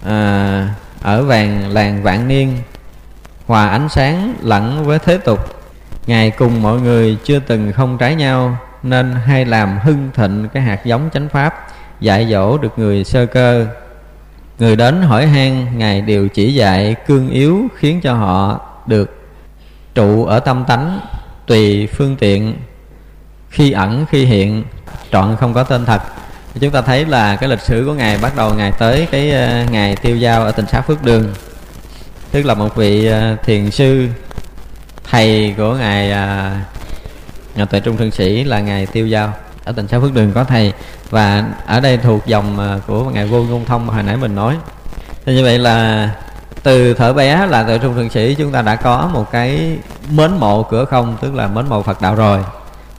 à, 0.06 0.70
ở 1.02 1.24
vàng 1.24 1.70
làng 1.70 2.04
vạn 2.04 2.28
niên 2.28 2.58
hòa 3.48 3.68
ánh 3.68 3.90
sáng 3.90 4.36
lẫn 4.42 4.86
với 4.86 5.00
thế 5.00 5.18
tục. 5.18 5.40
Ngài 6.08 6.32
cùng 6.32 6.62
mọi 6.62 6.82
người 6.82 7.18
chưa 7.24 7.40
từng 7.40 7.72
không 7.72 7.98
trái 7.98 8.16
nhau 8.16 8.58
nên 8.84 9.16
hay 9.26 9.46
làm 9.46 9.80
hưng 9.80 10.10
thịnh 10.14 10.48
cái 10.54 10.64
hạt 10.64 10.86
giống 10.86 11.10
chánh 11.14 11.30
pháp 11.30 11.68
dạy 12.00 12.28
dỗ 12.32 12.58
được 12.58 12.80
người 12.80 13.04
sơ 13.04 13.26
cơ. 13.26 13.68
Người 14.60 14.76
đến 14.76 15.02
hỏi 15.02 15.28
han 15.28 15.78
ngài 15.78 16.02
đều 16.02 16.28
chỉ 16.28 16.54
dạy 16.54 16.96
cương 17.08 17.30
yếu 17.30 17.68
khiến 17.76 18.02
cho 18.02 18.14
họ 18.14 18.60
được 18.88 19.28
trụ 19.96 20.26
ở 20.26 20.40
tâm 20.40 20.64
tánh 20.68 21.00
tùy 21.48 21.88
phương 21.88 22.16
tiện. 22.16 22.56
Khi 23.50 23.72
ẩn 23.72 24.06
khi 24.10 24.26
hiện 24.26 24.64
trọn 25.12 25.36
không 25.40 25.54
có 25.54 25.64
tên 25.64 25.86
thật. 25.86 26.02
Chúng 26.60 26.72
ta 26.72 26.82
thấy 26.82 27.06
là 27.06 27.36
cái 27.36 27.50
lịch 27.50 27.62
sử 27.62 27.84
của 27.86 27.94
ngài 27.94 28.18
bắt 28.18 28.36
đầu 28.36 28.54
ngài 28.54 28.72
tới 28.72 29.08
cái 29.12 29.30
uh, 29.30 29.72
ngày 29.72 29.96
tiêu 29.96 30.18
giao 30.18 30.44
ở 30.44 30.52
tỉnh 30.52 30.66
xá 30.68 30.82
phước 30.82 31.04
đường. 31.04 31.34
Tức 32.32 32.46
là 32.46 32.54
một 32.54 32.76
vị 32.76 33.10
uh, 33.10 33.44
thiền 33.44 33.72
sư 33.72 34.08
thầy 35.10 35.54
của 35.58 35.76
ngài 35.76 36.10
uh, 36.10 37.58
nhà 37.58 37.66
tuệ 37.66 37.80
trung 37.80 37.98
thượng 37.98 38.12
sĩ 38.12 38.44
là 38.44 38.60
ngài 38.60 38.86
tiêu 38.86 39.08
giao 39.08 39.34
ở 39.66 39.72
tỉnh 39.72 39.88
xá 39.88 40.00
phước 40.00 40.14
đường 40.14 40.32
có 40.34 40.44
thầy. 40.44 40.74
Và 41.10 41.46
ở 41.66 41.80
đây 41.80 41.98
thuộc 41.98 42.26
dòng 42.26 42.80
của 42.88 43.10
ngài 43.10 43.28
vô 43.28 43.44
ngôn 43.44 43.66
thông 43.66 43.88
mà 43.88 43.94
hồi 43.94 44.04
nãy 44.04 44.18
mình 44.18 44.36
nói. 44.36 44.58
Thì 45.26 45.36
như 45.36 45.44
vậy 45.44 45.60
là 45.60 46.10
từ 46.64 46.94
thở 46.94 47.14
bé 47.14 47.46
là 47.46 47.64
từ 47.64 47.78
trung 47.78 47.96
thượng 47.96 48.10
sĩ 48.10 48.36
chúng 48.36 48.52
ta 48.52 48.62
đã 48.62 48.76
có 48.76 49.10
một 49.14 49.32
cái 49.32 49.78
mến 50.10 50.32
mộ 50.38 50.64
cửa 50.64 50.86
không, 50.86 51.18
tức 51.22 51.36
là 51.36 51.48
mến 51.48 51.70
mộ 51.70 51.82
phật 51.82 52.02
đạo 52.02 52.16
rồi. 52.16 52.44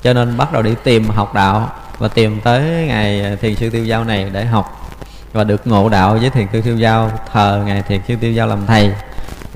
Cho 0.02 0.12
nên 0.12 0.36
bắt 0.36 0.52
đầu 0.52 0.62
đi 0.62 0.74
tìm 0.84 1.08
học 1.08 1.34
đạo 1.34 1.70
và 1.98 2.08
tìm 2.08 2.40
tới 2.40 2.62
ngày 2.62 3.36
thiền 3.40 3.54
sư 3.54 3.70
tiêu 3.70 3.84
giao 3.84 4.04
này 4.04 4.30
để 4.32 4.44
học 4.44 4.90
và 5.32 5.44
được 5.44 5.66
ngộ 5.66 5.88
đạo 5.88 6.18
với 6.20 6.30
thiền 6.30 6.46
sư 6.52 6.60
tiêu 6.60 6.76
giao, 6.76 7.10
thờ 7.32 7.62
ngày 7.66 7.82
thiền 7.82 8.00
sư 8.08 8.16
tiêu 8.20 8.32
giao 8.32 8.46
làm 8.46 8.66
thầy. 8.66 8.92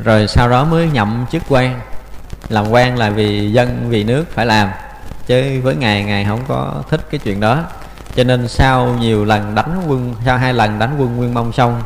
Rồi 0.05 0.27
sau 0.29 0.49
đó 0.49 0.65
mới 0.65 0.89
nhậm 0.93 1.27
chức 1.31 1.43
quan. 1.49 1.81
Làm 2.49 2.71
quan 2.71 2.99
là 2.99 3.11
vì 3.11 3.53
dân, 3.53 3.87
vì 3.89 4.05
nước 4.05 4.25
phải 4.35 4.47
làm, 4.47 4.71
chứ 5.27 5.61
với 5.63 5.77
ngài 5.77 6.05
ngài 6.05 6.25
không 6.25 6.41
có 6.49 6.75
thích 6.91 7.01
cái 7.11 7.19
chuyện 7.25 7.41
đó. 7.41 7.59
Cho 8.15 8.25
nên 8.25 8.49
sau 8.49 8.97
nhiều 9.01 9.25
lần 9.25 9.55
đánh 9.55 9.83
quân, 9.89 10.15
sau 10.25 10.39
hai 10.39 10.55
lần 10.55 10.79
đánh 10.79 10.97
quân 10.99 11.17
nguyên 11.17 11.35
mông 11.35 11.53
xong 11.53 11.83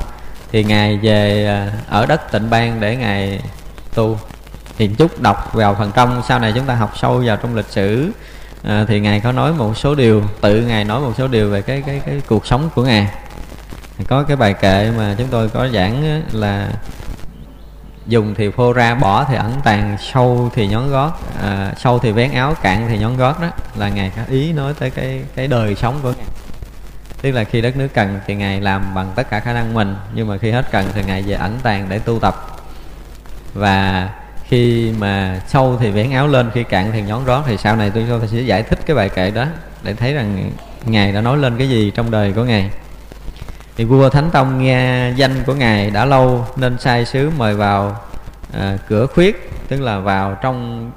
thì 0.55 0.65
ngài 0.65 0.99
về 1.03 1.47
à, 1.47 1.73
ở 1.89 2.07
đất 2.07 2.33
tịnh 2.33 2.51
bang 2.51 2.81
để 2.81 2.97
ngài 2.97 3.41
tu. 3.95 4.19
Thì 4.79 4.91
chút 4.99 5.21
đọc 5.21 5.55
vào 5.55 5.75
phần 5.75 5.93
trong 5.95 6.23
sau 6.29 6.39
này 6.39 6.53
chúng 6.55 6.65
ta 6.65 6.75
học 6.75 6.93
sâu 6.97 7.23
vào 7.27 7.37
trong 7.37 7.57
lịch 7.57 7.69
sử. 7.71 8.11
À, 8.63 8.85
thì 8.89 9.01
ngài 9.01 9.21
có 9.21 9.33
nói 9.33 9.53
một 9.53 9.77
số 9.77 9.95
điều 9.95 10.23
tự 10.41 10.61
ngài 10.61 10.85
nói 10.85 11.01
một 11.01 11.13
số 11.19 11.29
điều 11.29 11.51
về 11.51 11.63
cái 11.63 11.83
cái 11.87 12.01
cái 12.07 12.23
cuộc 12.29 12.47
sống 12.47 12.71
của 12.75 12.85
ngài. 12.85 13.09
Có 14.09 14.23
cái 14.23 14.37
bài 14.37 14.55
kệ 14.55 14.91
mà 14.99 15.15
chúng 15.19 15.29
tôi 15.29 15.49
có 15.49 15.69
giảng 15.69 16.23
là 16.33 16.69
dùng 18.07 18.35
thì 18.35 18.51
phô 18.51 18.73
ra 18.73 18.95
bỏ 18.95 19.25
thì 19.25 19.37
ẩn 19.37 19.53
tàng 19.65 19.97
sâu 20.01 20.51
thì 20.55 20.67
nhón 20.67 20.91
gót. 20.91 21.13
À, 21.43 21.73
sâu 21.77 21.99
thì 21.99 22.13
vén 22.13 22.33
áo 22.33 22.55
cạn 22.63 22.87
thì 22.89 22.99
nhón 22.99 23.17
gót 23.17 23.41
đó 23.41 23.49
là 23.77 23.89
ngài 23.89 24.13
có 24.17 24.23
ý 24.29 24.53
nói 24.53 24.75
tới 24.79 24.91
cái 24.91 25.23
cái 25.35 25.47
đời 25.47 25.75
sống 25.75 25.99
của 26.03 26.13
ngài 26.13 26.27
tức 27.25 27.31
là 27.31 27.45
khi 27.45 27.61
đất 27.61 27.77
nước 27.77 27.89
cần 27.95 28.20
thì 28.27 28.35
ngài 28.35 28.61
làm 28.61 28.95
bằng 28.95 29.12
tất 29.14 29.31
cả 29.31 29.41
khả 29.41 29.53
năng 29.53 29.75
mình 29.75 29.97
nhưng 30.14 30.29
mà 30.29 30.39
khi 30.39 30.51
hết 30.51 30.70
cần 30.70 30.87
thì 30.95 31.03
ngài 31.07 31.22
về 31.22 31.35
ẩn 31.35 31.59
tàng 31.62 31.87
để 31.89 31.99
tu 31.99 32.18
tập. 32.18 32.57
Và 33.55 34.09
khi 34.49 34.93
mà 34.99 35.41
sâu 35.47 35.77
thì 35.81 35.91
vén 35.91 36.11
áo 36.11 36.29
lên 36.29 36.51
khi 36.55 36.64
cạn 36.64 36.91
thì 36.93 37.03
nhón 37.03 37.25
rót 37.25 37.43
thì 37.47 37.57
sau 37.57 37.77
này 37.77 37.91
tôi 37.95 38.07
sẽ 38.33 38.41
giải 38.41 38.62
thích 38.62 38.79
cái 38.87 38.97
bài 38.97 39.09
kệ 39.09 39.31
đó 39.31 39.47
để 39.83 39.95
thấy 39.95 40.14
rằng 40.14 40.51
ngài 40.87 41.12
đã 41.12 41.20
nói 41.20 41.39
lên 41.39 41.59
cái 41.59 41.68
gì 41.68 41.93
trong 41.95 42.11
đời 42.11 42.33
của 42.33 42.45
ngài. 42.45 42.70
Thì 43.77 43.85
vua 43.85 44.09
thánh 44.09 44.31
tông 44.31 44.62
nghe 44.62 45.12
danh 45.16 45.45
của 45.47 45.55
ngài 45.55 45.91
đã 45.91 46.05
lâu 46.05 46.47
nên 46.57 46.79
sai 46.79 47.05
sứ 47.05 47.31
mời 47.39 47.55
vào 47.55 48.01
à, 48.53 48.79
cửa 48.89 49.07
khuyết 49.07 49.51
tức 49.68 49.81
là 49.81 49.99
vào 49.99 50.39
trong 50.43 50.91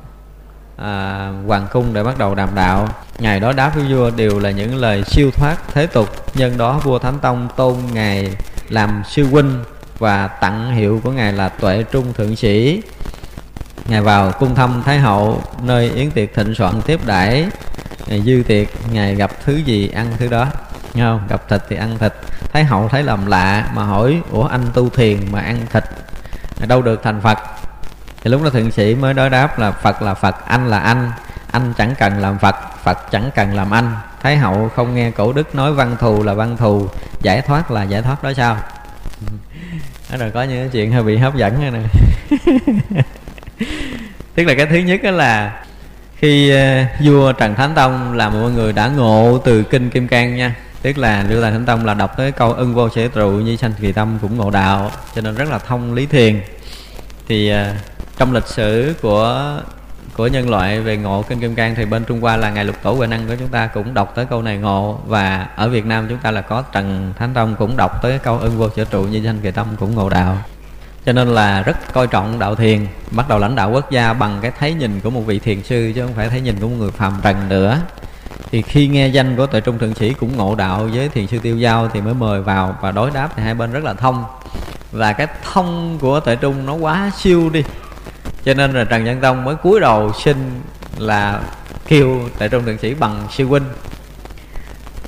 à, 0.77 1.31
hoàng 1.47 1.67
cung 1.71 1.93
để 1.93 2.03
bắt 2.03 2.17
đầu 2.17 2.35
đàm 2.35 2.55
đạo. 2.55 2.89
Ngày 3.19 3.39
đó 3.39 3.53
đáp 3.53 3.71
với 3.75 3.93
vua 3.93 4.09
đều 4.09 4.39
là 4.39 4.51
những 4.51 4.75
lời 4.75 5.03
siêu 5.03 5.31
thoát 5.31 5.57
thế 5.73 5.87
tục. 5.87 6.09
Nhân 6.35 6.57
đó 6.57 6.79
vua 6.83 6.99
thánh 6.99 7.19
tông 7.19 7.47
tôn 7.55 7.75
ngài 7.93 8.31
làm 8.69 9.03
sư 9.09 9.27
huynh 9.27 9.63
và 9.99 10.27
tặng 10.27 10.75
hiệu 10.75 11.01
của 11.03 11.11
ngài 11.11 11.33
là 11.33 11.49
tuệ 11.49 11.83
trung 11.91 12.13
thượng 12.13 12.35
sĩ. 12.35 12.81
Ngài 13.87 14.01
vào 14.01 14.31
cung 14.31 14.55
thăm 14.55 14.81
thái 14.85 14.99
hậu 14.99 15.41
nơi 15.61 15.89
yến 15.89 16.11
tiệc 16.11 16.35
thịnh 16.35 16.55
soạn 16.55 16.81
tiếp 16.81 16.99
đãi. 17.05 17.45
Ngài 18.07 18.21
dư 18.21 18.43
tiệc 18.47 18.67
ngài 18.91 19.15
gặp 19.15 19.31
thứ 19.45 19.55
gì 19.55 19.89
ăn 19.89 20.07
thứ 20.17 20.27
đó. 20.27 20.47
Nghe 20.93 21.03
không? 21.03 21.21
Gặp 21.29 21.49
thịt 21.49 21.61
thì 21.69 21.75
ăn 21.75 21.97
thịt. 21.97 22.13
Thái 22.53 22.63
hậu 22.63 22.87
thấy 22.87 23.03
làm 23.03 23.25
lạ 23.25 23.71
mà 23.75 23.83
hỏi 23.83 24.21
ủa 24.31 24.43
anh 24.43 24.65
tu 24.73 24.89
thiền 24.89 25.17
mà 25.31 25.39
ăn 25.39 25.57
thịt 25.71 25.83
đâu 26.67 26.81
được 26.81 27.03
thành 27.03 27.21
phật? 27.21 27.37
Thì 28.27 28.31
lúc 28.31 28.43
đó 28.43 28.49
thượng 28.49 28.71
sĩ 28.71 28.95
mới 28.95 29.13
đối 29.13 29.29
đáp 29.29 29.59
là 29.59 29.71
phật 29.71 30.01
là 30.01 30.13
phật, 30.13 30.45
anh 30.45 30.67
là 30.67 30.79
anh. 30.79 31.11
Anh 31.51 31.73
chẳng 31.77 31.93
cần 31.99 32.19
làm 32.19 32.39
phật 32.39 32.55
phật 32.83 32.97
chẳng 33.11 33.29
cần 33.35 33.55
làm 33.55 33.71
anh. 33.71 33.95
Thái 34.21 34.37
hậu 34.37 34.69
không 34.75 34.95
nghe 34.95 35.11
cổ 35.11 35.33
đức 35.33 35.55
nói 35.55 35.73
văn 35.73 35.95
thù 35.99 36.23
là 36.23 36.33
văn 36.33 36.57
thù. 36.57 36.87
Giải 37.21 37.41
thoát 37.41 37.71
là 37.71 37.83
giải 37.83 38.01
thoát 38.01 38.23
đó 38.23 38.33
sao? 38.33 38.57
Đó 40.11 40.17
rồi 40.17 40.31
có 40.31 40.43
những 40.43 40.69
chuyện 40.69 40.91
hơi 40.91 41.03
bị 41.03 41.17
hấp 41.17 41.35
dẫn 41.35 41.61
này 41.61 41.71
nè. 41.71 41.79
Tức 44.35 44.43
là 44.43 44.53
cái 44.53 44.65
thứ 44.65 44.77
nhất 44.77 44.99
đó 45.03 45.11
là 45.11 45.63
khi 46.15 46.49
ờ, 46.49 46.83
vua 47.03 47.33
trần 47.33 47.55
thánh 47.55 47.75
tông 47.75 48.13
là 48.13 48.29
một 48.29 48.49
người 48.55 48.73
đã 48.73 48.87
ngộ 48.87 49.41
từ 49.45 49.63
kinh 49.63 49.89
kim 49.89 50.07
cang 50.07 50.35
nha. 50.35 50.55
Tức 50.81 50.97
là 50.97 51.25
lưu 51.29 51.41
tài 51.41 51.51
thánh 51.51 51.65
tông 51.65 51.85
là 51.85 51.93
đọc 51.93 52.17
tới 52.17 52.31
câu 52.31 52.53
ưng 52.53 52.73
vô 52.73 52.89
sẽ 52.89 53.07
trụ, 53.07 53.29
như 53.31 53.55
sanh 53.55 53.73
kỳ 53.81 53.91
tâm 53.91 54.17
cũng 54.21 54.37
ngộ 54.37 54.51
đạo, 54.51 54.91
cho 55.15 55.21
nên 55.21 55.35
rất 55.35 55.49
là 55.49 55.59
thông 55.59 55.93
lý 55.93 56.05
thiền 56.05 56.41
thì 57.27 57.49
ờ, 57.49 57.73
trong 58.17 58.33
lịch 58.33 58.47
sử 58.47 58.95
của 59.01 59.59
của 60.17 60.27
nhân 60.27 60.49
loại 60.49 60.81
về 60.81 60.97
ngộ 60.97 61.23
kinh 61.29 61.39
kim 61.39 61.55
cang 61.55 61.75
thì 61.75 61.85
bên 61.85 62.03
trung 62.03 62.21
hoa 62.21 62.37
là 62.37 62.49
ngài 62.49 62.65
lục 62.65 62.75
tổ 62.83 62.91
huệ 62.93 63.07
năng 63.07 63.27
của 63.27 63.35
chúng 63.39 63.47
ta 63.47 63.67
cũng 63.67 63.93
đọc 63.93 64.11
tới 64.15 64.25
câu 64.25 64.41
này 64.41 64.57
ngộ. 64.57 64.99
Và 65.05 65.47
ở 65.55 65.69
việt 65.69 65.85
nam 65.85 66.05
chúng 66.09 66.17
ta 66.17 66.31
là 66.31 66.41
có 66.41 66.61
trần 66.61 67.13
thánh 67.17 67.33
tông 67.33 67.55
cũng 67.55 67.77
đọc 67.77 68.01
tới 68.01 68.19
câu 68.19 68.37
ưng 68.37 68.57
vô 68.57 68.69
sở 68.75 68.85
trụ 68.85 69.03
như 69.03 69.17
danh 69.17 69.39
kỳ 69.39 69.51
tâm 69.51 69.67
cũng 69.79 69.95
ngộ 69.95 70.09
đạo. 70.09 70.37
Cho 71.05 71.13
nên 71.13 71.27
là 71.27 71.61
rất 71.61 71.93
coi 71.93 72.07
trọng 72.07 72.39
đạo 72.39 72.55
thiền, 72.55 72.87
bắt 73.11 73.29
đầu 73.29 73.39
lãnh 73.39 73.55
đạo 73.55 73.71
quốc 73.71 73.91
gia 73.91 74.13
bằng 74.13 74.39
cái 74.41 74.51
thấy 74.59 74.73
nhìn 74.73 74.99
của 74.99 75.09
một 75.09 75.21
vị 75.21 75.39
thiền 75.39 75.63
sư 75.63 75.91
chứ 75.95 76.01
không 76.05 76.13
phải 76.13 76.29
thấy 76.29 76.41
nhìn 76.41 76.59
của 76.59 76.67
một 76.67 76.75
người 76.79 76.91
phàm 76.91 77.13
trần 77.23 77.49
nữa. 77.49 77.79
Thì 78.51 78.61
khi 78.61 78.87
nghe 78.87 79.07
danh 79.07 79.35
của 79.37 79.45
tuệ 79.45 79.61
trung 79.61 79.79
thượng 79.79 79.95
sĩ 79.95 80.13
cũng 80.13 80.37
ngộ 80.37 80.55
đạo 80.55 80.89
với 80.93 81.09
thiền 81.09 81.27
sư 81.27 81.39
tiêu 81.39 81.57
giao 81.57 81.89
thì 81.93 82.01
mới 82.01 82.13
mời 82.13 82.41
vào 82.41 82.77
và 82.81 82.91
đối 82.91 83.11
đáp 83.11 83.29
thì 83.35 83.43
hai 83.43 83.53
bên 83.53 83.71
rất 83.71 83.83
là 83.83 83.93
thông. 83.93 84.25
Và 84.91 85.13
cái 85.13 85.27
thông 85.53 85.97
của 86.01 86.19
tuệ 86.19 86.35
trung 86.35 86.65
nó 86.65 86.73
quá 86.73 87.11
siêu 87.17 87.49
đi 87.49 87.63
cho 88.47 88.53
nên 88.53 88.73
là 88.73 88.83
trần 88.83 89.03
nhân 89.03 89.19
tông 89.21 89.43
mới 89.43 89.55
cúi 89.55 89.79
đầu 89.79 90.13
xin 90.23 90.61
là 90.97 91.39
kêu 91.87 92.29
tại 92.37 92.49
trung 92.49 92.65
thượng 92.65 92.77
sĩ 92.77 92.93
bằng 92.93 93.27
sư 93.31 93.45
huynh. 93.45 93.63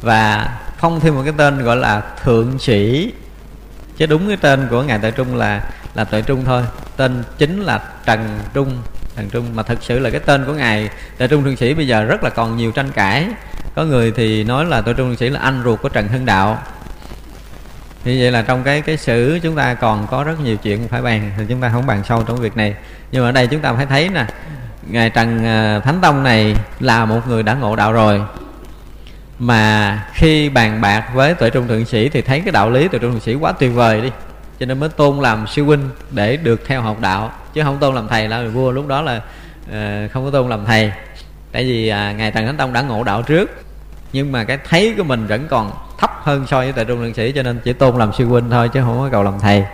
Và 0.02 0.50
phong 0.78 1.00
thêm 1.00 1.16
một 1.16 1.22
cái 1.26 1.34
tên 1.38 1.64
gọi 1.64 1.76
là 1.76 2.02
thượng 2.24 2.60
sĩ, 2.60 3.12
chứ 3.98 4.06
đúng 4.06 4.28
cái 4.28 4.38
tên 4.38 4.68
của 4.70 4.84
ngài 4.84 5.00
tại 5.02 5.12
trung 5.12 5.36
là 5.36 5.62
là 5.96 6.04
tuệ 6.04 6.22
trung 6.22 6.46
thôi. 6.46 6.64
Tên 6.98 7.24
chính 7.38 7.62
là 7.62 7.80
trần 8.06 8.40
trung 8.54 8.78
trần 9.16 9.30
trung. 9.30 9.46
Mà 9.56 9.64
thực 9.64 9.84
sự 9.84 10.00
là 10.00 10.10
cái 10.10 10.20
tên 10.20 10.46
của 10.46 10.54
ngài 10.54 10.90
tuệ 11.18 11.28
trung 11.28 11.44
thượng 11.44 11.58
sĩ 11.58 11.74
bây 11.74 11.88
giờ 11.88 12.04
rất 12.04 12.24
là 12.24 12.30
còn 12.30 12.58
nhiều 12.58 12.72
tranh 12.72 12.92
cãi. 12.92 13.28
Có 13.76 13.84
người 13.84 14.12
thì 14.12 14.44
nói 14.44 14.66
là 14.66 14.82
tuệ 14.82 14.94
trung 14.94 15.08
thượng 15.08 15.18
sĩ 15.18 15.30
là 15.30 15.40
anh 15.40 15.62
ruột 15.64 15.82
của 15.82 15.90
trần 15.90 16.08
hưng 16.08 16.26
đạo 16.26 16.64
như 18.06 18.18
vậy 18.20 18.32
là 18.32 18.42
trong 18.42 18.64
cái 18.64 18.82
cái 18.82 18.98
sử 18.98 19.40
chúng 19.44 19.56
ta 19.56 19.74
còn 19.74 20.08
có 20.08 20.24
rất 20.24 20.40
nhiều 20.40 20.58
chuyện 20.58 20.88
phải 20.88 21.02
bàn 21.02 21.32
thì 21.38 21.44
chúng 21.50 21.62
ta 21.62 21.70
không 21.70 21.86
bàn 21.86 22.02
sâu 22.06 22.24
trong 22.28 22.38
việc 22.38 22.58
này. 22.58 22.76
Nhưng 23.12 23.24
mà 23.24 23.30
ở 23.30 23.32
đây 23.32 23.48
chúng 23.48 23.62
ta 23.62 23.74
phải 23.74 23.86
thấy 23.86 24.10
nè 24.10 24.26
ngài 24.88 25.10
trần 25.10 25.46
ờ, 25.46 25.80
thánh 25.80 26.00
tông 26.02 26.24
này 26.24 26.56
là 26.80 27.06
một 27.06 27.22
người 27.28 27.44
đã 27.44 27.54
ngộ 27.54 27.76
đạo 27.76 27.94
rồi. 27.94 28.22
Mà 29.40 30.00
khi 30.14 30.50
bàn 30.50 30.82
bạc 30.82 31.06
với 31.14 31.34
tuệ 31.34 31.50
trung 31.50 31.68
thượng 31.68 31.86
sĩ 31.86 32.10
thì 32.10 32.22
thấy 32.22 32.40
cái 32.40 32.52
đạo 32.52 32.70
lý 32.70 32.88
tuệ 32.88 33.00
trung 33.00 33.12
thượng 33.12 33.20
sĩ 33.20 33.34
quá 33.34 33.52
tuyệt 33.52 33.72
vời 33.74 34.02
đi. 34.02 34.12
Cho 34.60 34.66
nên 34.66 34.80
mới 34.80 34.90
tôn 34.90 35.20
làm 35.20 35.48
sư 35.48 35.64
huynh 35.64 35.90
để 36.12 36.38
được 36.38 36.62
theo 36.68 36.82
học 36.82 36.98
đạo. 37.02 37.32
Chứ 37.54 37.64
không 37.64 37.78
tôn 37.80 37.96
làm 37.96 38.08
thầy 38.08 38.28
là 38.28 38.44
vua 38.44 38.72
lúc 38.72 38.88
đó 38.88 39.02
là 39.02 39.22
uh, 39.70 40.12
không 40.12 40.26
có 40.26 40.32
tôn 40.32 40.50
làm 40.50 40.66
thầy. 40.66 40.92
Tại 41.52 41.64
vì 41.64 41.90
uh, 41.90 42.18
ngài 42.18 42.32
trần 42.32 42.46
thánh 42.46 42.58
tông 42.58 42.74
đã 42.74 42.82
ngộ 42.82 43.04
đạo 43.04 43.22
trước 43.22 43.69
nhưng 44.14 44.32
mà 44.32 44.44
cái 44.44 44.58
thấy 44.70 44.94
của 44.98 45.04
mình 45.04 45.28
vẫn 45.28 45.48
còn 45.48 45.72
thấp 45.98 46.12
hơn 46.24 46.48
so 46.48 46.58
với 46.58 46.72
tại 46.72 46.86
trung 46.86 47.00
thượng 47.00 47.14
sĩ 47.14 47.32
cho 47.32 47.44
nên 47.44 47.60
chỉ 47.64 47.74
tôn 47.74 47.98
làm 47.98 48.14
sư 48.14 48.26
huynh 48.26 48.50
thôi 48.50 48.70
chứ 48.74 48.82
không 48.82 49.00
có 49.00 49.10
cầu 49.12 49.24
làm 49.24 49.40
thầy. 49.40 49.66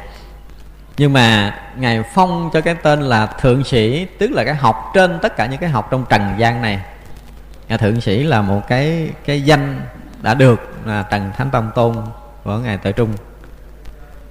Nhưng 0.98 1.14
mà 1.14 1.56
ngài 1.78 2.04
phong 2.14 2.50
cho 2.54 2.62
cái 2.62 2.76
tên 2.76 3.02
là 3.02 3.26
thượng 3.26 3.64
sĩ 3.64 4.08
tức 4.18 4.32
là 4.32 4.44
cái 4.44 4.56
học 4.56 4.92
trên 4.94 5.20
tất 5.22 5.36
cả 5.38 5.46
những 5.46 5.60
cái 5.60 5.70
học 5.70 5.88
trong 5.92 6.06
trần 6.10 6.22
gian 6.38 6.62
này. 6.62 6.82
Ngài 7.68 7.78
thượng 7.78 8.02
sĩ 8.02 8.24
là 8.24 8.42
một 8.42 8.62
cái 8.68 9.10
cái 9.26 9.42
danh 9.42 9.82
đã 10.22 10.34
được 10.34 10.60
là 10.86 11.04
trần 11.12 11.32
thánh 11.38 11.52
tông 11.52 11.72
tôn 11.76 11.96
của 12.44 12.58
ngài 12.58 12.78
tại 12.78 12.94
trung. 12.94 13.14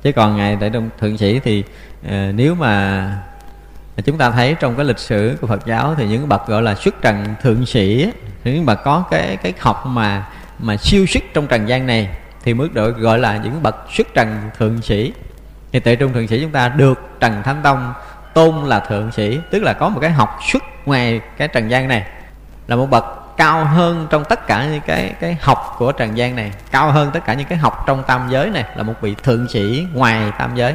Chứ 0.02 0.12
còn 0.12 0.36
ngài 0.36 0.56
tại 0.60 0.70
trung 0.70 0.90
thượng 1.00 1.18
sĩ 1.18 1.40
thì 1.40 1.64
uh, 2.06 2.10
nếu 2.34 2.54
mà 2.54 3.06
chúng 4.02 4.18
ta 4.18 4.30
thấy 4.30 4.56
trong 4.60 4.76
cái 4.76 4.84
lịch 4.84 4.98
sử 4.98 5.38
của 5.40 5.46
Phật 5.46 5.66
giáo 5.66 5.94
thì 5.94 6.06
những 6.06 6.28
bậc 6.28 6.46
gọi 6.46 6.62
là 6.62 6.74
xuất 6.74 6.94
trần 7.02 7.34
thượng 7.42 7.66
sĩ 7.66 8.12
những 8.44 8.66
bậc 8.66 8.84
có 8.84 9.04
cái 9.10 9.36
cái 9.36 9.52
học 9.60 9.86
mà 9.86 10.26
mà 10.58 10.76
siêu 10.76 11.06
sức 11.06 11.22
trong 11.34 11.46
trần 11.46 11.68
gian 11.68 11.86
này 11.86 12.08
thì 12.44 12.54
mới 12.54 12.68
được 12.72 12.98
gọi 12.98 13.18
là 13.18 13.36
những 13.36 13.62
bậc 13.62 13.76
xuất 13.90 14.14
trần 14.14 14.50
thượng 14.58 14.82
sĩ. 14.82 15.12
Thì 15.72 15.80
tại 15.80 15.96
trung 15.96 16.12
thượng 16.12 16.28
sĩ 16.28 16.40
chúng 16.40 16.50
ta 16.50 16.68
được 16.68 17.00
trần 17.20 17.42
thánh 17.42 17.60
tông 17.62 17.92
tôn 18.34 18.64
là 18.64 18.80
thượng 18.80 19.12
sĩ, 19.12 19.38
tức 19.50 19.62
là 19.62 19.72
có 19.72 19.88
một 19.88 20.00
cái 20.00 20.10
học 20.10 20.38
xuất 20.52 20.62
ngoài 20.86 21.20
cái 21.36 21.48
trần 21.48 21.70
gian 21.70 21.88
này. 21.88 22.06
Là 22.66 22.76
một 22.76 22.86
bậc 22.90 23.04
cao 23.36 23.64
hơn 23.64 24.06
trong 24.10 24.24
tất 24.24 24.46
cả 24.46 24.66
những 24.72 24.80
cái 24.86 25.14
cái 25.20 25.36
học 25.40 25.74
của 25.78 25.92
trần 25.92 26.16
gian 26.16 26.36
này, 26.36 26.52
cao 26.70 26.90
hơn 26.90 27.10
tất 27.14 27.24
cả 27.24 27.34
những 27.34 27.46
cái 27.46 27.58
học 27.58 27.84
trong 27.86 28.02
tam 28.06 28.28
giới 28.30 28.50
này, 28.50 28.64
là 28.76 28.82
một 28.82 28.94
vị 29.00 29.14
thượng 29.22 29.48
sĩ 29.48 29.86
ngoài 29.92 30.32
tam 30.38 30.50
giới 30.54 30.74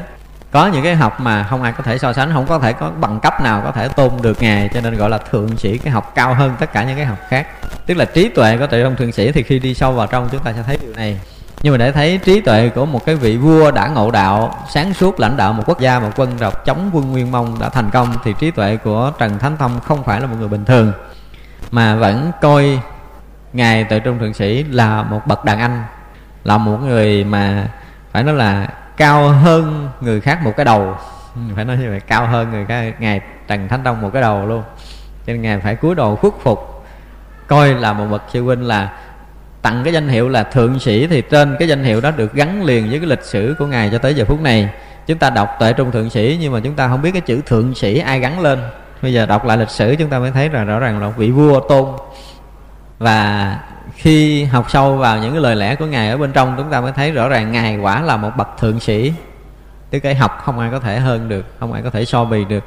có 0.52 0.68
những 0.68 0.84
cái 0.84 0.96
học 0.96 1.20
mà 1.20 1.44
không 1.44 1.64
ai 1.64 1.72
có 1.72 1.84
thể 1.84 1.98
so 1.98 2.14
sánh, 2.14 2.34
không 2.34 2.48
có 2.48 2.60
thể 2.60 2.74
có 2.74 2.92
bằng 3.02 3.20
cấp 3.20 3.42
nào 3.42 3.62
có 3.66 3.72
thể 3.72 3.88
tôn 3.88 4.12
được 4.22 4.42
ngài 4.42 4.70
cho 4.74 4.82
nên 4.82 4.98
gọi 4.98 5.10
là 5.10 5.18
thượng 5.18 5.58
sĩ 5.58 5.78
cái 5.78 5.94
học 5.94 6.12
cao 6.16 6.34
hơn 6.34 6.56
tất 6.60 6.74
cả 6.74 6.84
những 6.84 6.96
cái 6.96 7.06
học 7.06 7.18
khác. 7.28 7.48
Tức 7.86 7.98
là 7.98 8.06
trí 8.06 8.30
tuệ 8.30 8.58
có 8.58 8.68
thể 8.68 8.84
trong 8.84 8.96
thượng 8.96 9.12
sĩ 9.12 9.32
thì 9.32 9.44
khi 9.44 9.60
đi 9.60 9.74
sâu 9.74 9.92
vào 9.92 10.08
trong 10.08 10.30
chúng 10.32 10.44
ta 10.44 10.54
sẽ 10.54 10.64
thấy 10.64 10.78
điều 10.82 10.94
này. 10.94 11.20
Nhưng 11.62 11.74
mà 11.74 11.78
để 11.78 11.92
thấy 11.92 12.18
trí 12.18 12.42
tuệ 12.42 12.70
của 12.70 12.86
một 12.86 13.06
cái 13.06 13.16
vị 13.16 13.38
vua 13.38 13.72
đã 13.72 13.88
ngộ 13.88 14.12
đạo, 14.12 14.66
sáng 14.70 14.94
suốt 14.94 15.20
lãnh 15.20 15.38
đạo 15.38 15.54
một 15.54 15.64
quốc 15.66 15.80
gia, 15.80 16.00
một 16.00 16.10
quân 16.16 16.38
tộc, 16.38 16.66
chống 16.66 16.90
quân 16.94 17.12
nguyên 17.12 17.32
mông 17.32 17.60
đã 17.60 17.70
thành 17.70 17.90
công, 17.90 18.16
thì 18.24 18.34
trí 18.40 18.52
tuệ 18.52 18.78
của 18.78 19.12
trần 19.20 19.40
thánh 19.40 19.58
tông 19.58 19.80
không 19.80 20.04
phải 20.04 20.22
là 20.22 20.28
một 20.28 20.36
người 20.40 20.48
bình 20.48 20.66
thường, 20.66 20.92
mà 21.72 21.96
vẫn 21.96 22.32
coi 22.42 22.80
ngài 23.54 23.84
tự 23.84 24.00
trung 24.00 24.20
thượng 24.20 24.34
sĩ 24.34 24.64
là 24.64 25.04
một 25.04 25.22
bậc 25.26 25.46
đàn 25.46 25.60
anh, 25.60 25.84
là 26.44 26.58
một 26.58 26.78
người 26.78 27.24
mà 27.24 27.68
phải 28.12 28.24
nói 28.24 28.36
là 28.36 28.68
cao 29.00 29.30
hơn 29.30 29.90
người 30.02 30.22
khác 30.22 30.44
một 30.44 30.54
cái 30.58 30.66
đầu. 30.66 30.96
Ừ, 31.36 31.42
phải 31.56 31.66
nói 31.66 31.78
như 31.78 31.90
vậy, 31.90 32.00
cao 32.00 32.28
hơn 32.28 32.52
người 32.52 32.66
khác. 32.66 32.94
Ngài 33.00 33.22
trần 33.48 33.68
thánh 33.68 33.84
tông 33.84 34.02
một 34.02 34.10
cái 34.14 34.22
đầu 34.22 34.46
luôn. 34.46 34.64
Cho 35.28 35.34
nên 35.34 35.42
ngài 35.42 35.60
phải 35.60 35.76
cúi 35.76 35.96
đầu 35.96 36.16
khuất 36.16 36.34
phục, 36.44 36.84
coi 37.48 37.74
là 37.74 37.94
một 37.94 38.06
bậc 38.12 38.24
sư 38.34 38.44
huynh 38.44 38.64
là 38.64 38.94
tặng 39.62 39.82
cái 39.84 39.94
danh 39.94 40.08
hiệu 40.08 40.30
là 40.30 40.44
thượng 40.44 40.80
sĩ 40.80 41.08
thì 41.08 41.22
trên 41.22 41.56
cái 41.60 41.68
danh 41.68 41.84
hiệu 41.84 42.02
đó 42.02 42.12
được 42.12 42.34
gắn 42.34 42.64
liền 42.64 42.90
với 42.90 43.00
cái 43.00 43.08
lịch 43.08 43.24
sử 43.24 43.56
của 43.60 43.66
ngài 43.66 43.90
cho 43.90 43.98
tới 43.98 44.14
giờ 44.14 44.26
phút 44.26 44.42
này. 44.42 44.70
Chúng 45.08 45.18
ta 45.18 45.30
đọc 45.30 45.50
tuệ 45.60 45.74
trung 45.74 45.92
thượng 45.92 46.10
sĩ 46.10 46.38
nhưng 46.42 46.54
mà 46.54 46.60
chúng 46.60 46.74
ta 46.74 46.88
không 46.88 47.02
biết 47.02 47.12
cái 47.12 47.22
chữ 47.22 47.42
thượng 47.46 47.76
sĩ 47.76 48.00
ai 48.00 48.20
gắn 48.20 48.40
lên. 48.40 48.60
Bây 49.02 49.14
giờ 49.14 49.26
đọc 49.26 49.46
lại 49.46 49.58
lịch 49.58 49.70
sử 49.70 49.96
chúng 50.00 50.10
ta 50.10 50.20
mới 50.20 50.32
thấy 50.32 50.50
là 50.50 50.64
rõ 50.64 50.80
ràng 50.80 51.02
là 51.02 51.10
vị 51.10 51.32
vua 51.32 51.60
tôn. 51.60 51.86
Và 53.00 53.60
khi 53.96 54.44
học 54.44 54.72
sâu 54.72 54.98
vào 54.98 55.20
những 55.20 55.32
cái 55.32 55.42
lời 55.42 55.56
lẽ 55.56 55.76
của 55.76 55.86
ngài 55.86 56.10
ở 56.10 56.18
bên 56.18 56.32
trong, 56.32 56.54
chúng 56.58 56.70
ta 56.70 56.82
mới 56.82 56.92
thấy 56.92 57.12
rõ 57.12 57.30
ràng 57.30 57.52
ngài 57.52 57.78
quả 57.78 58.02
là 58.02 58.18
một 58.18 58.32
bậc 58.38 58.48
thượng 58.58 58.80
sĩ. 58.80 59.14
Tức 59.90 60.00
cái 60.00 60.16
học 60.16 60.42
không 60.44 60.60
ai 60.60 60.72
có 60.72 60.80
thể 60.80 61.00
hơn 61.00 61.30
được, 61.30 61.46
không 61.60 61.74
ai 61.74 61.82
có 61.82 61.90
thể 61.90 62.06
so 62.06 62.26
bì 62.26 62.46
được. 62.46 62.64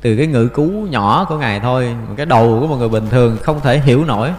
Từ 0.00 0.16
cái 0.16 0.26
ngữ 0.26 0.48
cú 0.48 0.66
nhỏ 0.90 1.26
của 1.28 1.38
ngài 1.38 1.60
thôi 1.60 1.94
một 2.08 2.14
cái 2.16 2.26
đầu 2.26 2.58
của 2.60 2.66
một 2.66 2.76
người 2.76 2.88
bình 2.88 3.08
thường 3.10 3.36
không 3.42 3.60
thể 3.60 3.78
hiểu 3.78 4.04
nổi. 4.04 4.30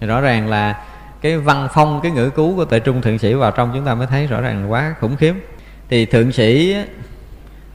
Thì 0.00 0.06
rõ 0.06 0.20
ràng 0.20 0.48
là 0.48 0.84
cái 1.20 1.38
văn 1.38 1.68
phong, 1.74 2.00
cái 2.02 2.12
ngữ 2.12 2.30
cú 2.30 2.56
của 2.56 2.64
tuệ 2.64 2.80
trung 2.80 3.02
thượng 3.02 3.18
sĩ 3.18 3.34
vào 3.34 3.50
trong 3.50 3.70
chúng 3.74 3.84
ta 3.84 3.94
mới 3.94 4.06
thấy 4.06 4.26
rõ 4.26 4.40
ràng 4.40 4.72
quá 4.72 4.94
khủng 5.00 5.16
khiếp. 5.16 5.34
Thì 5.88 6.06
thượng 6.06 6.32
sĩ, 6.32 6.76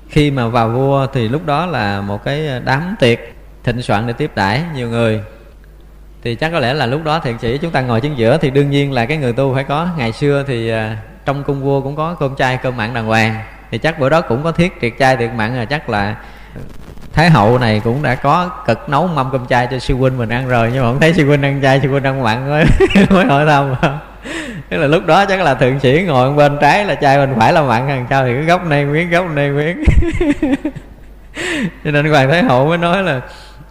khi 0.09 0.31
mà 0.31 0.47
vào 0.47 0.69
vua 0.69 1.07
thì 1.13 1.27
lúc 1.27 1.45
đó 1.45 1.65
là 1.65 2.01
một 2.01 2.23
cái 2.23 2.61
đám 2.65 2.95
tiệc 2.99 3.19
thịnh 3.63 3.81
soạn 3.81 4.07
để 4.07 4.13
tiếp 4.13 4.31
đãi 4.35 4.63
nhiều 4.75 4.89
người 4.89 5.21
thì 6.23 6.35
chắc 6.35 6.51
có 6.51 6.59
lẽ 6.59 6.73
là 6.73 6.85
lúc 6.85 7.03
đó 7.03 7.19
thiện 7.19 7.39
sĩ 7.39 7.57
chúng 7.57 7.71
ta 7.71 7.81
ngồi 7.81 8.01
chính 8.01 8.15
giữa 8.15 8.37
thì 8.37 8.49
đương 8.49 8.69
nhiên 8.69 8.91
là 8.91 9.05
cái 9.05 9.17
người 9.17 9.33
tu 9.33 9.53
phải 9.53 9.63
có. 9.63 9.87
Ngày 9.97 10.11
xưa 10.11 10.43
thì 10.47 10.69
à, 10.69 10.97
trong 11.25 11.43
cung 11.43 11.61
vua 11.61 11.81
cũng 11.81 11.95
có 11.95 12.15
cơm 12.19 12.35
chay, 12.35 12.57
cơm 12.57 12.77
mặn 12.77 12.93
đàng 12.93 13.05
hoàng. 13.05 13.35
Thì 13.71 13.77
chắc 13.77 13.99
bữa 13.99 14.09
đó 14.09 14.21
cũng 14.21 14.43
có 14.43 14.51
thiết 14.51 14.81
tiệc 14.81 14.99
chay, 14.99 15.17
tiệc 15.17 15.33
mặn 15.33 15.55
là 15.55 15.65
chắc 15.65 15.89
là 15.89 16.15
thái 17.13 17.29
hậu 17.29 17.57
này 17.57 17.81
cũng 17.83 18.03
đã 18.03 18.15
có 18.15 18.49
cực 18.67 18.89
nấu 18.89 19.07
mâm 19.07 19.29
cơm 19.31 19.47
chay 19.47 19.67
cho 19.71 19.79
sư 19.79 19.95
huynh 19.95 20.17
mình 20.17 20.29
ăn 20.29 20.47
rồi, 20.47 20.69
nhưng 20.73 20.83
mà 20.83 20.89
không 20.89 20.99
thấy 20.99 21.13
sư 21.13 21.27
huynh 21.27 21.41
ăn 21.41 21.59
chay, 21.61 21.79
sư 21.83 21.89
huynh 21.89 22.03
ăn 22.03 22.23
mặn 22.23 22.49
mới 22.49 22.65
mới 23.09 23.25
hỏi 23.25 23.45
thăm. 23.45 23.75
Tức 24.69 24.77
là 24.77 24.87
lúc 24.87 25.05
đó 25.05 25.25
chắc 25.25 25.41
là 25.41 25.53
thượng 25.53 25.79
sĩ 25.79 26.03
ngồi 26.07 26.33
bên 26.33 26.57
trái 26.61 26.85
là 26.85 26.95
chay 26.95 27.17
bên 27.17 27.35
phải 27.39 27.53
là 27.53 27.61
mặn 27.61 27.87
hàng 27.87 28.05
sau 28.09 28.25
thì 28.25 28.33
cái 28.33 28.43
góc 28.43 28.65
này 28.65 28.85
miếng, 28.85 29.09
góc 29.09 29.25
này 29.35 29.49
miếng. 29.49 29.83
Cho 31.83 31.91
nên 31.91 32.05
hoàng 32.05 32.29
thái 32.29 32.43
hậu 32.43 32.67
mới 32.67 32.77
nói 32.77 33.03
là 33.03 33.21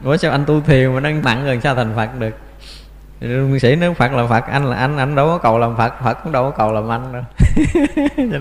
ủa 0.04 0.16
sao 0.16 0.30
anh 0.30 0.44
tu 0.44 0.60
thiền 0.60 0.94
mà 0.94 1.00
ăn 1.08 1.22
mặn 1.22 1.44
rồi 1.44 1.60
sao 1.62 1.74
thành 1.74 1.92
phật 1.96 2.08
được? 2.18 2.34
Luân 3.20 3.60
sĩ 3.60 3.76
nếu 3.76 3.94
Phật 3.94 4.12
là 4.12 4.26
Phật, 4.26 4.44
Anh 4.46 4.64
là 4.64 4.76
anh 4.76 4.96
Anh 4.96 5.14
đâu 5.14 5.26
có 5.26 5.38
cầu 5.38 5.58
làm 5.58 5.76
Phật 5.76 5.92
Phật 6.04 6.18
cũng 6.24 6.32
đâu 6.32 6.44
có 6.44 6.50
cầu 6.50 6.72
làm 6.72 6.88
anh 6.88 7.12
đâu. 7.12 7.22
Cho 8.16 8.38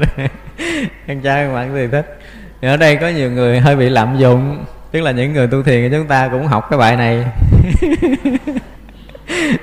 nên 1.07 1.21
trai 1.21 1.53
bạn 1.53 1.71
thì 1.73 1.87
thích. 1.87 2.19
Ở 2.61 2.77
đây 2.77 2.95
có 2.95 3.07
nhiều 3.07 3.31
người 3.31 3.59
hơi 3.59 3.75
bị 3.75 3.89
lạm 3.89 4.17
dụng, 4.17 4.65
Tức 4.91 5.01
là 5.01 5.11
những 5.11 5.33
người 5.33 5.47
tu 5.47 5.63
thiền 5.63 5.89
của 5.89 5.97
chúng 5.97 6.07
ta 6.07 6.27
cũng 6.27 6.47
học 6.47 6.67
cái 6.69 6.79
bài 6.79 6.95
này. 6.95 7.25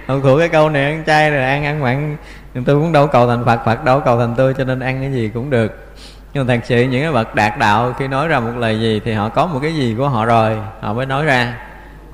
Học 0.06 0.18
thuộc 0.22 0.38
cái 0.38 0.48
câu 0.48 0.70
này 0.70 0.84
ăn 0.84 1.02
chay 1.06 1.30
rồi 1.30 1.44
ăn 1.44 1.64
ăn 1.64 1.80
mặn, 1.80 2.16
Tôi 2.54 2.80
cũng 2.80 2.92
đâu 2.92 3.06
cầu 3.06 3.28
thành 3.28 3.44
Phật 3.44 3.60
Phật 3.64 3.84
đâu 3.84 4.00
cầu 4.00 4.18
thành 4.18 4.34
tôi, 4.36 4.54
cho 4.54 4.64
nên 4.64 4.80
ăn 4.80 5.00
cái 5.00 5.12
gì 5.12 5.30
cũng 5.34 5.50
được. 5.50 5.94
Nhưng 6.34 6.46
mà 6.46 6.54
thật 6.54 6.60
sự 6.64 6.82
những 6.82 7.02
cái 7.02 7.12
bậc 7.12 7.34
đạt 7.34 7.58
đạo 7.58 7.92
khi 7.98 8.08
nói 8.08 8.28
ra 8.28 8.40
một 8.40 8.52
lời 8.58 8.80
gì 8.80 9.00
thì 9.04 9.12
họ 9.12 9.28
có 9.28 9.46
một 9.46 9.58
cái 9.62 9.74
gì 9.74 9.94
của 9.98 10.08
họ 10.08 10.24
rồi, 10.24 10.56
họ 10.80 10.92
mới 10.92 11.06
nói 11.06 11.24
ra 11.24 11.54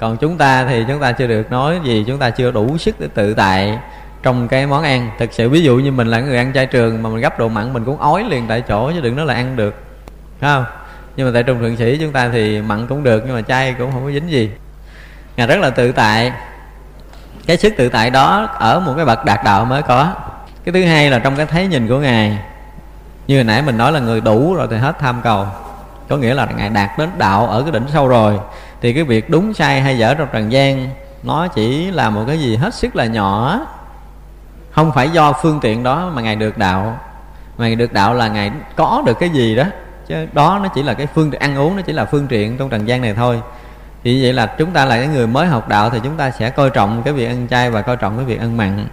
còn 0.01 0.17
chúng 0.17 0.39
ta 0.39 0.65
thì 0.65 0.85
chúng 0.89 1.01
ta 1.01 1.13
chưa 1.13 1.27
được 1.27 1.51
nói 1.51 1.81
gì, 1.85 2.05
chúng 2.07 2.19
ta 2.19 2.31
chưa 2.31 2.51
đủ 2.51 2.79
sức 2.79 3.01
để 3.01 3.09
tự 3.15 3.35
tại 3.35 3.79
trong 4.23 4.49
cái 4.49 4.67
món 4.67 4.83
ăn. 4.83 5.11
Thực 5.19 5.33
sự, 5.33 5.49
ví 5.49 5.63
dụ 5.63 5.77
như 5.77 5.93
mình 5.93 6.07
là 6.07 6.21
người 6.21 6.37
ăn 6.37 6.53
chay 6.53 6.67
trường 6.67 7.03
mà 7.03 7.11
mình 7.11 7.21
gấp 7.21 7.39
độ 7.39 7.49
mặn, 7.49 7.73
mình 7.73 7.85
cũng 7.85 8.01
ói 8.01 8.25
liền 8.25 8.47
tại 8.49 8.61
chỗ 8.61 8.93
chứ 8.93 9.01
đừng 9.01 9.17
nói 9.17 9.27
là 9.27 9.35
ăn 9.35 9.57
được. 9.57 9.75
Thấy 10.41 10.51
không? 10.51 10.65
Nhưng 11.17 11.27
mà 11.27 11.33
tại 11.35 11.43
trung 11.43 11.59
thượng 11.59 11.77
sĩ 11.77 11.99
chúng 12.01 12.13
ta 12.13 12.29
thì 12.33 12.61
mặn 12.61 12.87
cũng 12.87 13.03
được, 13.03 13.23
nhưng 13.27 13.35
mà 13.35 13.43
chay 13.43 13.75
cũng 13.79 13.93
không 13.93 14.05
có 14.05 14.11
dính 14.11 14.31
gì. 14.31 14.51
Ngài 15.37 15.47
rất 15.47 15.59
là 15.59 15.71
tự 15.71 15.93
tại. 15.93 16.33
Cái 17.47 17.57
sức 17.57 17.75
tự 17.77 17.89
tại 17.89 18.11
đó 18.11 18.49
ở 18.59 18.81
một 18.81 18.93
cái 18.97 19.05
bậc 19.05 19.25
đạt 19.25 19.45
đạo 19.45 19.65
mới 19.65 19.83
có. 19.83 20.13
Cái 20.65 20.73
thứ 20.73 20.85
hai 20.85 21.11
là 21.11 21.19
trong 21.19 21.37
cái 21.37 21.47
thấy 21.47 21.67
nhìn 21.67 21.89
của 21.89 21.99
ngài. 21.99 22.39
Như 23.27 23.37
hồi 23.37 23.45
nãy 23.45 23.63
mình 23.63 23.79
nói 23.79 23.93
là 23.93 24.01
người 24.01 24.21
đủ 24.21 24.55
rồi 24.55 24.67
thì 24.71 24.77
hết 24.77 24.99
tham 24.99 25.21
cầu. 25.25 25.47
Có 26.09 26.17
nghĩa 26.17 26.35
là 26.35 26.49
ngài 26.57 26.69
đạt 26.71 26.99
đến 26.99 27.09
đạo 27.19 27.47
ở 27.47 27.63
cái 27.63 27.73
đỉnh 27.73 27.87
sâu 27.93 28.09
rồi 28.09 28.39
thì 28.81 28.93
cái 28.93 29.05
việc 29.05 29.31
đúng 29.31 29.55
sai 29.55 29.81
hay 29.81 29.99
dở 29.99 30.15
trong 30.15 30.29
trần 30.33 30.53
gian, 30.53 30.89
nó 31.23 31.49
chỉ 31.49 31.91
là 31.91 32.11
một 32.11 32.25
cái 32.27 32.41
gì 32.41 32.57
hết 32.57 32.75
sức 32.75 32.97
là 32.97 33.07
nhỏ. 33.07 33.61
Không 34.71 34.93
phải 34.93 35.11
do 35.11 35.33
phương 35.43 35.61
tiện 35.63 35.83
đó 35.83 36.11
mà 36.15 36.23
ngài 36.23 36.37
được 36.37 36.59
đạo. 36.59 36.99
Ngài 37.59 37.75
được 37.75 37.93
đạo 37.93 38.15
là 38.15 38.29
ngài 38.29 38.53
có 38.77 39.03
được 39.07 39.19
cái 39.19 39.29
gì 39.29 39.57
đó. 39.57 39.65
Chứ 40.07 40.27
đó 40.33 40.61
nó 40.63 40.69
chỉ 40.69 40.83
là 40.83 40.95
cái 40.95 41.07
phương 41.07 41.33
ăn 41.33 41.57
uống 41.57 41.77
nó 41.77 41.83
chỉ 41.83 41.93
là 41.93 42.05
phương 42.05 42.27
tiện 42.27 42.59
trong 42.59 42.69
trần 42.69 42.89
gian 42.89 43.03
này 43.03 43.15
thôi. 43.15 43.41
Thì 44.05 44.23
vậy 44.23 44.33
là 44.33 44.47
chúng 44.47 44.71
ta 44.71 44.85
là 44.85 44.97
cái 44.97 45.07
người 45.07 45.27
mới 45.27 45.47
học 45.47 45.69
đạo 45.69 45.91
thì 45.91 45.99
chúng 46.03 46.17
ta 46.17 46.31
sẽ 46.31 46.51
coi 46.51 46.71
trọng 46.71 47.03
cái 47.03 47.15
việc 47.15 47.27
ăn 47.27 47.49
chay 47.51 47.71
và 47.71 47.83
coi 47.83 47.97
trọng 47.97 48.17
cái 48.17 48.25
việc 48.25 48.41
ăn 48.41 48.57
mặn. 48.57 48.87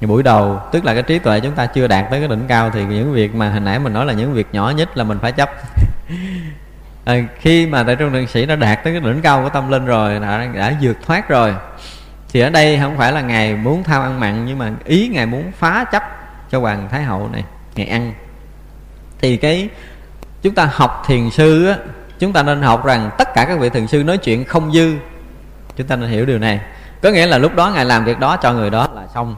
Buổi 0.00 0.22
đầu, 0.22 0.60
tức 0.72 0.84
là 0.84 0.94
cái 0.94 1.02
trí 1.02 1.18
tuệ 1.18 1.40
chúng 1.40 1.52
ta 1.52 1.66
chưa 1.66 1.86
đạt 1.86 2.10
tới 2.10 2.20
cái 2.20 2.28
đỉnh 2.28 2.44
cao 2.48 2.70
thì 2.70 2.84
những 2.84 3.12
việc 3.12 3.34
mà 3.34 3.50
hồi 3.50 3.60
nãy 3.60 3.78
mình 3.78 3.92
nói 3.92 4.06
là 4.06 4.12
những 4.12 4.32
việc 4.32 4.46
nhỏ 4.52 4.70
nhất 4.70 4.96
là 4.96 5.04
mình 5.04 5.18
phải 5.22 5.32
chấp. 5.32 5.50
à, 7.08 7.14
khi 7.40 7.66
mà 7.66 7.82
tại 7.82 7.96
trung 7.96 8.12
thượng 8.12 8.26
sĩ 8.26 8.46
đã 8.46 8.56
đạt 8.56 8.84
tới 8.84 8.92
cái 8.92 9.00
đỉnh 9.00 9.20
cao 9.22 9.42
của 9.42 9.48
tâm 9.48 9.70
linh 9.70 9.86
rồi 9.86 10.20
đã, 10.20 10.46
đã 10.54 10.74
vượt 10.80 10.96
thoát 11.06 11.28
rồi 11.28 11.54
thì 12.32 12.40
ở 12.40 12.50
đây 12.50 12.78
không 12.82 12.96
phải 12.96 13.12
là 13.12 13.20
ngài 13.20 13.54
muốn 13.54 13.82
tham 13.82 14.02
ăn 14.02 14.20
mặn 14.20 14.46
nhưng 14.46 14.58
mà 14.58 14.72
ý 14.84 15.08
ngài 15.08 15.26
muốn 15.26 15.52
phá 15.58 15.84
chấp 15.92 16.02
cho 16.50 16.60
hoàng 16.60 16.88
thái 16.90 17.02
hậu 17.02 17.28
này 17.32 17.44
ngài 17.74 17.86
ăn. 17.86 18.12
Thì 19.20 19.36
cái 19.36 19.68
chúng 20.42 20.54
ta 20.54 20.70
học 20.72 21.02
thiền 21.06 21.30
sư 21.30 21.66
á 21.66 21.76
chúng 22.18 22.32
ta 22.32 22.42
nên 22.42 22.62
học 22.62 22.84
rằng 22.84 23.10
tất 23.18 23.34
cả 23.34 23.44
các 23.44 23.58
vị 23.58 23.68
thiền 23.68 23.86
sư 23.86 24.04
nói 24.04 24.18
chuyện 24.18 24.44
không 24.44 24.72
dư. 24.72 24.94
Chúng 25.76 25.86
ta 25.86 25.96
nên 25.96 26.10
hiểu 26.10 26.26
điều 26.26 26.38
này. 26.38 26.60
Có 27.02 27.10
nghĩa 27.10 27.26
là 27.26 27.38
lúc 27.38 27.54
đó 27.54 27.70
ngài 27.70 27.84
làm 27.84 28.04
việc 28.04 28.18
đó 28.18 28.36
cho 28.36 28.52
người 28.52 28.70
đó 28.70 28.88
là 28.94 29.02
xong. 29.14 29.36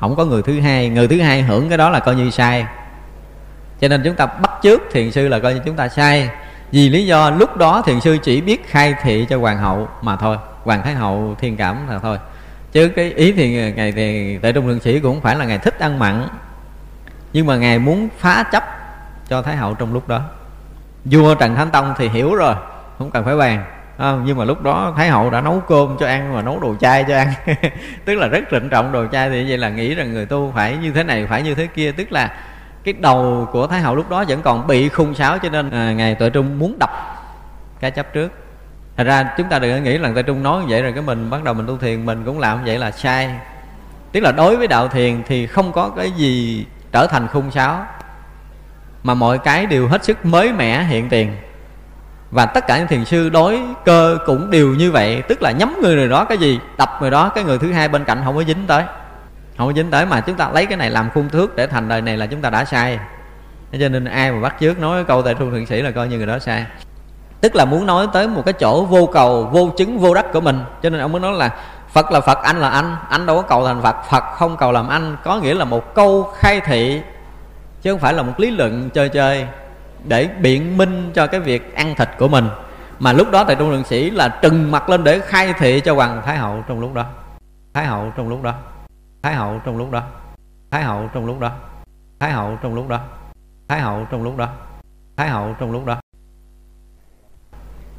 Không 0.00 0.16
có 0.16 0.24
người 0.24 0.42
thứ 0.42 0.60
hai 0.60 0.88
người 0.88 1.08
thứ 1.08 1.20
hai 1.20 1.42
hưởng 1.42 1.68
cái 1.68 1.78
đó 1.78 1.90
là 1.90 2.00
coi 2.00 2.14
như 2.14 2.30
sai. 2.30 2.66
Cho 3.80 3.88
nên 3.88 4.02
chúng 4.04 4.14
ta 4.14 4.26
bắt 4.26 4.50
trước 4.62 4.82
thiền 4.92 5.10
sư 5.10 5.28
là 5.28 5.38
coi 5.38 5.54
như 5.54 5.60
chúng 5.64 5.76
ta 5.76 5.88
sai 5.88 6.30
vì 6.72 6.88
lý 6.88 7.06
do 7.06 7.30
lúc 7.30 7.56
đó 7.56 7.82
thiền 7.86 8.00
sư 8.00 8.18
chỉ 8.22 8.40
biết 8.40 8.68
khai 8.68 8.94
thị 9.02 9.26
cho 9.30 9.38
hoàng 9.38 9.58
hậu 9.58 9.88
mà 10.02 10.16
thôi. 10.16 10.36
Hoàng 10.64 10.82
thái 10.82 10.94
hậu 10.94 11.36
thiên 11.38 11.56
cảm 11.56 11.88
là 11.88 11.98
thôi. 11.98 12.18
Chứ 12.72 12.88
cái 12.88 13.12
ý 13.12 13.32
thì 13.32 13.72
ngày 13.72 13.92
thì 13.92 14.38
tại 14.42 14.52
trung 14.52 14.68
lượng 14.68 14.80
sĩ 14.80 15.00
cũng 15.00 15.14
không 15.14 15.22
phải 15.22 15.36
là 15.36 15.44
ngày 15.44 15.58
thích 15.58 15.78
ăn 15.78 15.98
mặn. 15.98 16.28
Nhưng 17.32 17.46
mà 17.46 17.56
ngài 17.56 17.78
muốn 17.78 18.08
phá 18.18 18.44
chấp 18.52 18.64
cho 19.28 19.42
thái 19.42 19.56
hậu 19.56 19.74
trong 19.74 19.92
lúc 19.92 20.08
đó. 20.08 20.20
Vua 21.04 21.34
trần 21.34 21.54
thánh 21.54 21.70
tông 21.70 21.94
thì 21.98 22.08
hiểu 22.08 22.34
rồi 22.34 22.54
không 22.98 23.10
cần 23.10 23.24
phải 23.24 23.36
bàn. 23.36 23.64
À, 23.98 24.14
nhưng 24.24 24.38
mà 24.38 24.44
lúc 24.44 24.62
đó 24.62 24.92
thái 24.96 25.08
hậu 25.08 25.30
đã 25.30 25.40
nấu 25.40 25.60
cơm 25.60 25.96
cho 26.00 26.06
ăn 26.06 26.34
và 26.34 26.42
nấu 26.42 26.60
đồ 26.60 26.74
chay 26.80 27.04
cho 27.08 27.16
ăn. 27.16 27.32
Tức 28.04 28.14
là 28.14 28.26
rất 28.26 28.40
trịnh 28.50 28.68
trọng 28.68 28.92
đồ 28.92 29.06
chay 29.12 29.30
thì 29.30 29.48
vậy 29.48 29.58
là 29.58 29.68
nghĩ 29.68 29.94
rằng 29.94 30.12
người 30.12 30.26
tu 30.26 30.52
phải 30.54 30.76
như 30.76 30.92
thế 30.92 31.02
này 31.02 31.26
phải 31.26 31.42
như 31.42 31.54
thế 31.54 31.66
kia. 31.66 31.92
Tức 31.92 32.12
là 32.12 32.30
cái 32.84 32.94
đầu 32.98 33.48
của 33.52 33.66
thái 33.66 33.80
hậu 33.80 33.94
lúc 33.94 34.10
đó 34.10 34.24
vẫn 34.28 34.42
còn 34.42 34.66
bị 34.66 34.88
khung 34.88 35.14
sáo 35.14 35.38
cho 35.38 35.48
nên 35.48 35.70
à, 35.70 35.92
ngài 35.92 36.14
tuệ 36.14 36.30
trung 36.30 36.58
muốn 36.58 36.76
đập 36.80 36.90
cái 37.80 37.90
chấp 37.90 38.12
trước. 38.12 38.32
Thật 38.96 39.04
ra 39.04 39.34
chúng 39.36 39.48
ta 39.48 39.58
đừng 39.58 39.76
có 39.76 39.82
nghĩ 39.82 39.98
là 39.98 40.10
tuệ 40.14 40.22
trung 40.22 40.42
nói 40.42 40.60
như 40.60 40.66
vậy 40.68 40.82
rồi 40.82 40.92
cái 40.92 41.02
mình 41.02 41.30
bắt 41.30 41.44
đầu 41.44 41.54
mình 41.54 41.66
tu 41.66 41.76
thiền 41.76 42.06
mình 42.06 42.22
cũng 42.24 42.38
làm 42.38 42.58
như 42.58 42.62
vậy 42.66 42.78
là 42.78 42.90
sai. 42.90 43.30
Tức 44.12 44.20
là 44.20 44.32
đối 44.32 44.56
với 44.56 44.66
đạo 44.66 44.88
thiền 44.88 45.22
thì 45.26 45.46
không 45.46 45.72
có 45.72 45.90
cái 45.96 46.10
gì 46.10 46.66
trở 46.92 47.06
thành 47.06 47.28
khung 47.28 47.50
sáo 47.50 47.86
mà 49.02 49.14
mọi 49.14 49.38
cái 49.38 49.66
đều 49.66 49.88
hết 49.88 50.04
sức 50.04 50.26
mới 50.26 50.52
mẻ 50.52 50.82
hiện 50.82 51.08
tiền. 51.08 51.36
Và 52.30 52.46
tất 52.46 52.66
cả 52.66 52.78
những 52.78 52.86
thiền 52.86 53.04
sư 53.04 53.28
đối 53.28 53.60
cơ 53.84 54.18
cũng 54.26 54.50
đều 54.50 54.68
như 54.68 54.90
vậy 54.90 55.22
tức 55.28 55.42
là 55.42 55.50
nhắm 55.50 55.76
người 55.82 55.96
người 55.96 56.08
đó 56.08 56.24
cái 56.24 56.38
gì? 56.38 56.60
Đập 56.78 56.90
người 57.00 57.10
đó 57.10 57.28
cái 57.28 57.44
người 57.44 57.58
thứ 57.58 57.72
hai 57.72 57.88
bên 57.88 58.04
cạnh 58.04 58.20
không 58.24 58.36
có 58.36 58.44
dính 58.44 58.66
tới 58.66 58.84
không 59.58 59.66
có 59.66 59.72
dính 59.72 59.90
tới 59.90 60.06
mà 60.06 60.20
chúng 60.20 60.36
ta 60.36 60.50
lấy 60.54 60.66
cái 60.66 60.76
này 60.76 60.90
làm 60.90 61.10
khung 61.10 61.28
thước 61.28 61.56
để 61.56 61.66
thành 61.66 61.88
đời 61.88 62.02
này 62.02 62.16
là 62.16 62.26
chúng 62.26 62.40
ta 62.40 62.50
đã 62.50 62.64
sai. 62.64 62.98
Cho 63.80 63.88
nên 63.88 64.04
ai 64.04 64.32
mà 64.32 64.40
bắt 64.40 64.56
trước 64.60 64.78
nói 64.78 65.04
câu 65.04 65.22
tại 65.22 65.34
trung 65.34 65.50
thượng 65.50 65.66
sĩ 65.66 65.82
là 65.82 65.90
coi 65.90 66.08
như 66.08 66.16
người 66.16 66.26
đó 66.26 66.38
sai. 66.38 66.66
Tức 67.40 67.56
là 67.56 67.64
muốn 67.64 67.86
nói 67.86 68.06
tới 68.12 68.28
một 68.28 68.42
cái 68.44 68.52
chỗ 68.52 68.84
vô 68.84 69.06
cầu, 69.12 69.44
vô 69.52 69.70
chứng, 69.76 69.98
vô 69.98 70.14
đắc 70.14 70.26
của 70.32 70.40
mình. 70.40 70.64
Cho 70.82 70.90
nên 70.90 71.00
ông 71.00 71.12
mới 71.12 71.20
nói 71.20 71.32
là 71.32 71.50
phật 71.88 72.12
là 72.12 72.20
phật, 72.20 72.38
anh 72.42 72.56
là 72.60 72.68
anh. 72.68 72.96
Anh 73.08 73.26
đâu 73.26 73.36
có 73.36 73.42
cầu 73.42 73.66
thành 73.66 73.82
phật 73.82 73.96
phật 74.10 74.24
không 74.34 74.56
cầu 74.56 74.72
làm 74.72 74.88
anh. 74.88 75.16
Có 75.24 75.36
nghĩa 75.36 75.54
là 75.54 75.64
một 75.64 75.94
câu 75.94 76.30
khai 76.36 76.60
thị, 76.60 77.00
chứ 77.82 77.92
không 77.92 78.00
phải 78.00 78.14
là 78.14 78.22
một 78.22 78.40
lý 78.40 78.50
luận 78.50 78.90
chơi 78.90 79.08
chơi 79.08 79.46
để 80.04 80.28
biện 80.40 80.76
minh 80.76 81.10
cho 81.14 81.26
cái 81.26 81.40
việc 81.40 81.74
ăn 81.74 81.94
thịt 81.94 82.08
của 82.18 82.28
mình. 82.28 82.48
Mà 82.98 83.12
lúc 83.12 83.30
đó 83.30 83.44
tại 83.44 83.56
trung 83.56 83.70
lượng 83.70 83.84
sĩ 83.84 84.10
là 84.10 84.28
trừng 84.28 84.70
mặt 84.70 84.88
lên 84.88 85.04
để 85.04 85.18
khai 85.18 85.54
thị 85.58 85.80
cho 85.80 85.94
hoàng 85.94 86.22
thái 86.26 86.36
hậu 86.36 86.64
trong 86.68 86.80
lúc 86.80 86.94
đó. 86.94 87.04
Thái 87.74 87.84
hậu 87.84 88.12
trong 88.16 88.28
lúc 88.28 88.42
đó 88.42 88.52
thái 89.22 89.34
hậu 89.34 89.60
trong 89.64 89.76
lúc 89.76 89.90
đó. 89.90 90.02
Thái 90.70 90.82
hậu 90.82 91.10
trong 91.14 91.26
lúc 91.26 91.40
đó. 91.40 91.50
Thái 92.20 92.32
hậu 92.32 92.58
trong 92.62 92.74
lúc 92.74 92.88
đó. 92.88 93.00
Thái 93.68 93.80
hậu 93.80 94.06
trong 94.10 94.22
lúc 94.22 94.36
đó. 94.36 94.48
Thái 95.16 95.28
hậu 95.28 95.54
trong 95.60 95.72
lúc 95.72 95.86
đó. 95.86 95.96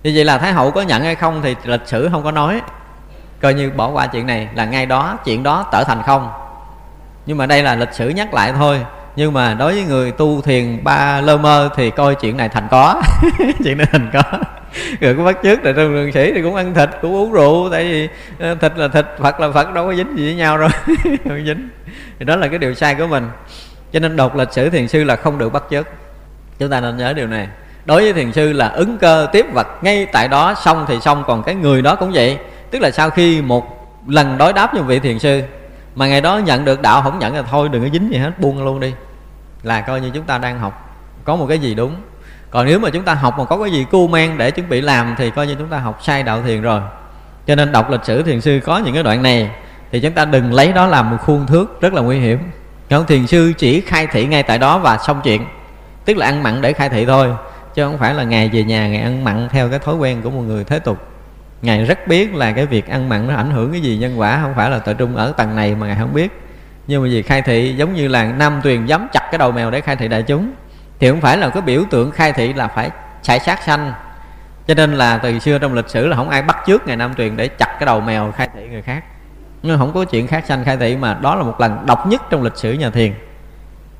Như 0.03 0.11
vậy 0.15 0.25
là 0.25 0.37
thái 0.37 0.53
hậu 0.53 0.71
có 0.71 0.81
nhận 0.81 1.03
hay 1.03 1.15
không 1.15 1.41
thì 1.43 1.55
lịch 1.63 1.87
sử 1.87 2.09
không 2.11 2.23
có 2.23 2.31
nói. 2.31 2.61
Coi 3.41 3.53
như 3.53 3.71
bỏ 3.71 3.91
qua 3.91 4.07
chuyện 4.07 4.27
này 4.27 4.49
là 4.55 4.65
ngay 4.65 4.85
đó, 4.85 5.17
chuyện 5.25 5.43
đó 5.43 5.65
trở 5.71 5.83
thành 5.83 6.01
không. 6.05 6.31
Nhưng 7.25 7.37
mà 7.37 7.45
đây 7.45 7.63
là 7.63 7.75
lịch 7.75 7.93
sử 7.93 8.09
nhắc 8.09 8.33
lại 8.33 8.53
thôi. 8.53 8.85
Nhưng 9.15 9.33
mà 9.33 9.53
đối 9.53 9.73
với 9.73 9.83
người 9.83 10.11
tu 10.11 10.41
thiền 10.41 10.83
ba 10.83 11.21
lơ 11.21 11.37
mơ 11.37 11.69
thì 11.75 11.91
coi 11.91 12.15
chuyện 12.15 12.37
này 12.37 12.49
thành 12.49 12.67
có. 12.71 13.01
Chuyện 13.63 13.77
này 13.77 13.87
thành 13.91 14.09
có. 14.13 14.23
rồi 15.01 15.15
có 15.17 15.23
bắt 15.23 15.37
chước 15.43 15.65
là 15.65 15.71
trong 15.71 15.95
đường 15.95 16.11
sĩ 16.11 16.31
thì 16.35 16.41
cũng 16.41 16.55
ăn 16.55 16.73
thịt, 16.73 16.89
cũng 17.01 17.13
uống 17.13 17.31
rượu, 17.31 17.69
tại 17.71 17.83
vì 17.83 18.09
ờ, 18.39 18.55
thịt 18.55 18.77
là 18.77 18.87
thịt 18.87 19.05
phật 19.19 19.39
là 19.39 19.51
phật 19.51 19.73
đâu 19.73 19.85
có 19.85 19.95
dính 19.95 20.17
gì 20.17 20.25
với 20.25 20.35
nhau 20.35 20.57
rồi 20.57 20.69
không 21.23 21.45
dính. 21.45 21.69
Thì 22.19 22.25
đó 22.25 22.35
là 22.35 22.47
cái 22.47 22.57
điều 22.57 22.73
sai 22.73 22.95
của 22.95 23.07
mình. 23.07 23.27
Cho 23.93 23.99
nên 23.99 24.15
đọc 24.15 24.35
lịch 24.35 24.51
sử 24.51 24.69
thiền 24.69 24.87
sư 24.87 25.03
là 25.03 25.15
không 25.15 25.37
được 25.37 25.53
bắt 25.53 25.63
chước. 25.69 25.87
Chúng 26.59 26.69
ta 26.69 26.81
nên 26.81 26.97
nhớ 26.97 27.13
điều 27.13 27.27
này. 27.27 27.47
Đối 27.85 28.01
với 28.01 28.13
thiền 28.13 28.31
sư 28.31 28.53
là 28.53 28.67
ứng 28.67 28.97
cơ 28.97 29.27
tiếp 29.31 29.45
vật, 29.53 29.67
ngay 29.81 30.05
tại 30.05 30.27
đó 30.27 30.53
xong 30.53 30.85
thì 30.87 30.99
xong, 31.01 31.23
còn 31.27 31.43
cái 31.43 31.55
người 31.55 31.81
đó 31.81 31.95
cũng 31.95 32.11
vậy. 32.13 32.37
Tức 32.71 32.79
là 32.79 32.91
sau 32.91 33.09
khi 33.09 33.41
một 33.41 33.89
lần 34.07 34.37
đối 34.37 34.53
đáp 34.53 34.73
với 34.73 34.83
vị 34.83 34.99
thiền 34.99 35.19
sư, 35.19 35.41
mà 35.95 36.07
ngày 36.07 36.21
đó 36.21 36.37
nhận 36.37 36.65
được 36.65 36.81
đạo, 36.81 37.01
không 37.01 37.19
nhận 37.19 37.35
là 37.35 37.41
thôi 37.41 37.69
đừng 37.71 37.83
có 37.83 37.89
dính 37.93 38.11
gì 38.11 38.17
hết, 38.17 38.39
buông 38.39 38.65
luôn 38.65 38.79
đi. 38.79 38.93
Là 39.63 39.81
coi 39.81 40.01
như 40.01 40.09
chúng 40.13 40.23
ta 40.23 40.37
đang 40.37 40.59
học. 40.59 40.97
Có 41.23 41.35
một 41.35 41.45
cái 41.49 41.59
gì 41.59 41.75
đúng 41.75 41.95
còn 42.53 42.65
nếu 42.65 42.79
mà 42.79 42.89
chúng 42.89 43.03
ta 43.03 43.13
học 43.13 43.35
mà 43.37 43.45
có 43.45 43.57
cái 43.57 43.71
gì 43.71 43.85
cu 43.91 44.07
mang 44.07 44.37
để 44.37 44.51
chuẩn 44.51 44.69
bị 44.69 44.81
làm 44.81 45.15
thì 45.17 45.31
coi 45.31 45.47
như 45.47 45.55
chúng 45.55 45.67
ta 45.67 45.79
học 45.79 45.99
sai 46.01 46.23
đạo 46.23 46.41
thiền 46.45 46.61
rồi. 46.61 46.81
Cho 47.47 47.55
nên 47.55 47.71
đọc 47.71 47.89
lịch 47.89 48.03
sử 48.03 48.23
thiền 48.23 48.41
sư 48.41 48.59
có 48.63 48.77
những 48.77 48.93
cái 48.93 49.03
đoạn 49.03 49.23
này, 49.23 49.49
thì 49.91 49.99
chúng 49.99 50.11
ta 50.11 50.25
đừng 50.25 50.53
lấy 50.53 50.73
đó 50.73 50.87
làm 50.87 51.11
một 51.11 51.17
khuôn 51.21 51.45
thước 51.45 51.81
rất 51.81 51.93
là 51.93 52.01
nguy 52.01 52.19
hiểm. 52.19 52.39
Không 52.89 53.05
thiền 53.05 53.27
sư 53.27 53.53
chỉ 53.57 53.81
khai 53.81 54.07
thị 54.07 54.25
ngay 54.25 54.43
tại 54.43 54.57
đó 54.57 54.77
và 54.77 54.97
xong 54.97 55.21
chuyện. 55.23 55.45
Tức 56.05 56.17
là 56.17 56.25
ăn 56.25 56.43
mặn 56.43 56.61
để 56.61 56.73
khai 56.73 56.89
thị 56.89 57.05
thôi, 57.05 57.29
chứ 57.73 57.83
không 57.83 57.97
phải 57.97 58.13
là 58.13 58.23
ngày 58.23 58.49
về 58.53 58.63
nhà 58.63 58.87
ngày 58.87 59.01
ăn 59.01 59.23
mặn 59.23 59.49
theo 59.49 59.69
cái 59.69 59.79
thói 59.79 59.95
quen 59.95 60.21
của 60.21 60.29
một 60.29 60.41
người 60.41 60.63
thế 60.63 60.79
tục. 60.79 60.97
Ngài 61.61 61.85
rất 61.85 62.07
biết 62.07 62.35
là 62.35 62.51
cái 62.51 62.65
việc 62.65 62.89
ăn 62.89 63.09
mặn 63.09 63.27
nó 63.27 63.35
ảnh 63.35 63.51
hưởng 63.51 63.71
cái 63.71 63.81
gì 63.81 63.97
nhân 63.97 64.19
quả, 64.19 64.39
không 64.41 64.53
phải 64.55 64.69
là 64.69 64.79
tự 64.79 64.93
trung 64.93 65.15
ở 65.15 65.33
tầng 65.37 65.55
này 65.55 65.75
mà 65.75 65.87
ngài 65.87 65.95
không 65.95 66.13
biết. 66.13 66.41
Nhưng 66.87 67.03
mà 67.03 67.09
vì 67.11 67.21
khai 67.21 67.41
thị 67.41 67.75
giống 67.77 67.93
như 67.93 68.07
là 68.07 68.23
nam 68.23 68.59
tuyền 68.63 68.85
dám 68.85 69.07
chặt 69.11 69.27
cái 69.31 69.37
đầu 69.37 69.51
mèo 69.51 69.71
để 69.71 69.81
khai 69.81 69.95
thị 69.95 70.07
đại 70.07 70.23
chúng 70.23 70.51
thì 70.99 71.09
không 71.09 71.21
phải 71.21 71.37
là 71.37 71.49
cái 71.49 71.61
biểu 71.61 71.83
tượng 71.89 72.11
khai 72.11 72.33
thị 72.33 72.53
là 72.53 72.67
phải 72.67 72.91
chạy 73.21 73.39
sát 73.39 73.63
sanh. 73.63 73.93
Cho 74.67 74.73
nên 74.73 74.93
là 74.93 75.17
từ 75.17 75.39
xưa 75.39 75.59
trong 75.59 75.73
lịch 75.73 75.89
sử 75.89 76.07
là 76.07 76.15
không 76.15 76.29
ai 76.29 76.41
bắt 76.41 76.57
trước 76.65 76.87
ngày 76.87 76.97
nam 76.97 77.13
truyền 77.13 77.37
để 77.37 77.47
chặt 77.47 77.75
cái 77.79 77.85
đầu 77.85 78.01
mèo 78.01 78.31
khai 78.31 78.49
thị 78.55 78.67
người 78.67 78.81
khác. 78.81 79.03
Nhưng 79.63 79.77
không 79.77 79.93
có 79.93 80.05
chuyện 80.05 80.27
khác 80.27 80.43
sanh 80.47 80.63
khai 80.63 80.77
thị 80.77 80.97
mà 80.97 81.13
đó 81.13 81.35
là 81.35 81.43
một 81.43 81.61
lần 81.61 81.85
độc 81.85 82.07
nhất 82.07 82.21
trong 82.29 82.43
lịch 82.43 82.57
sử 82.57 82.73
nhà 82.73 82.89
thiền. 82.89 83.13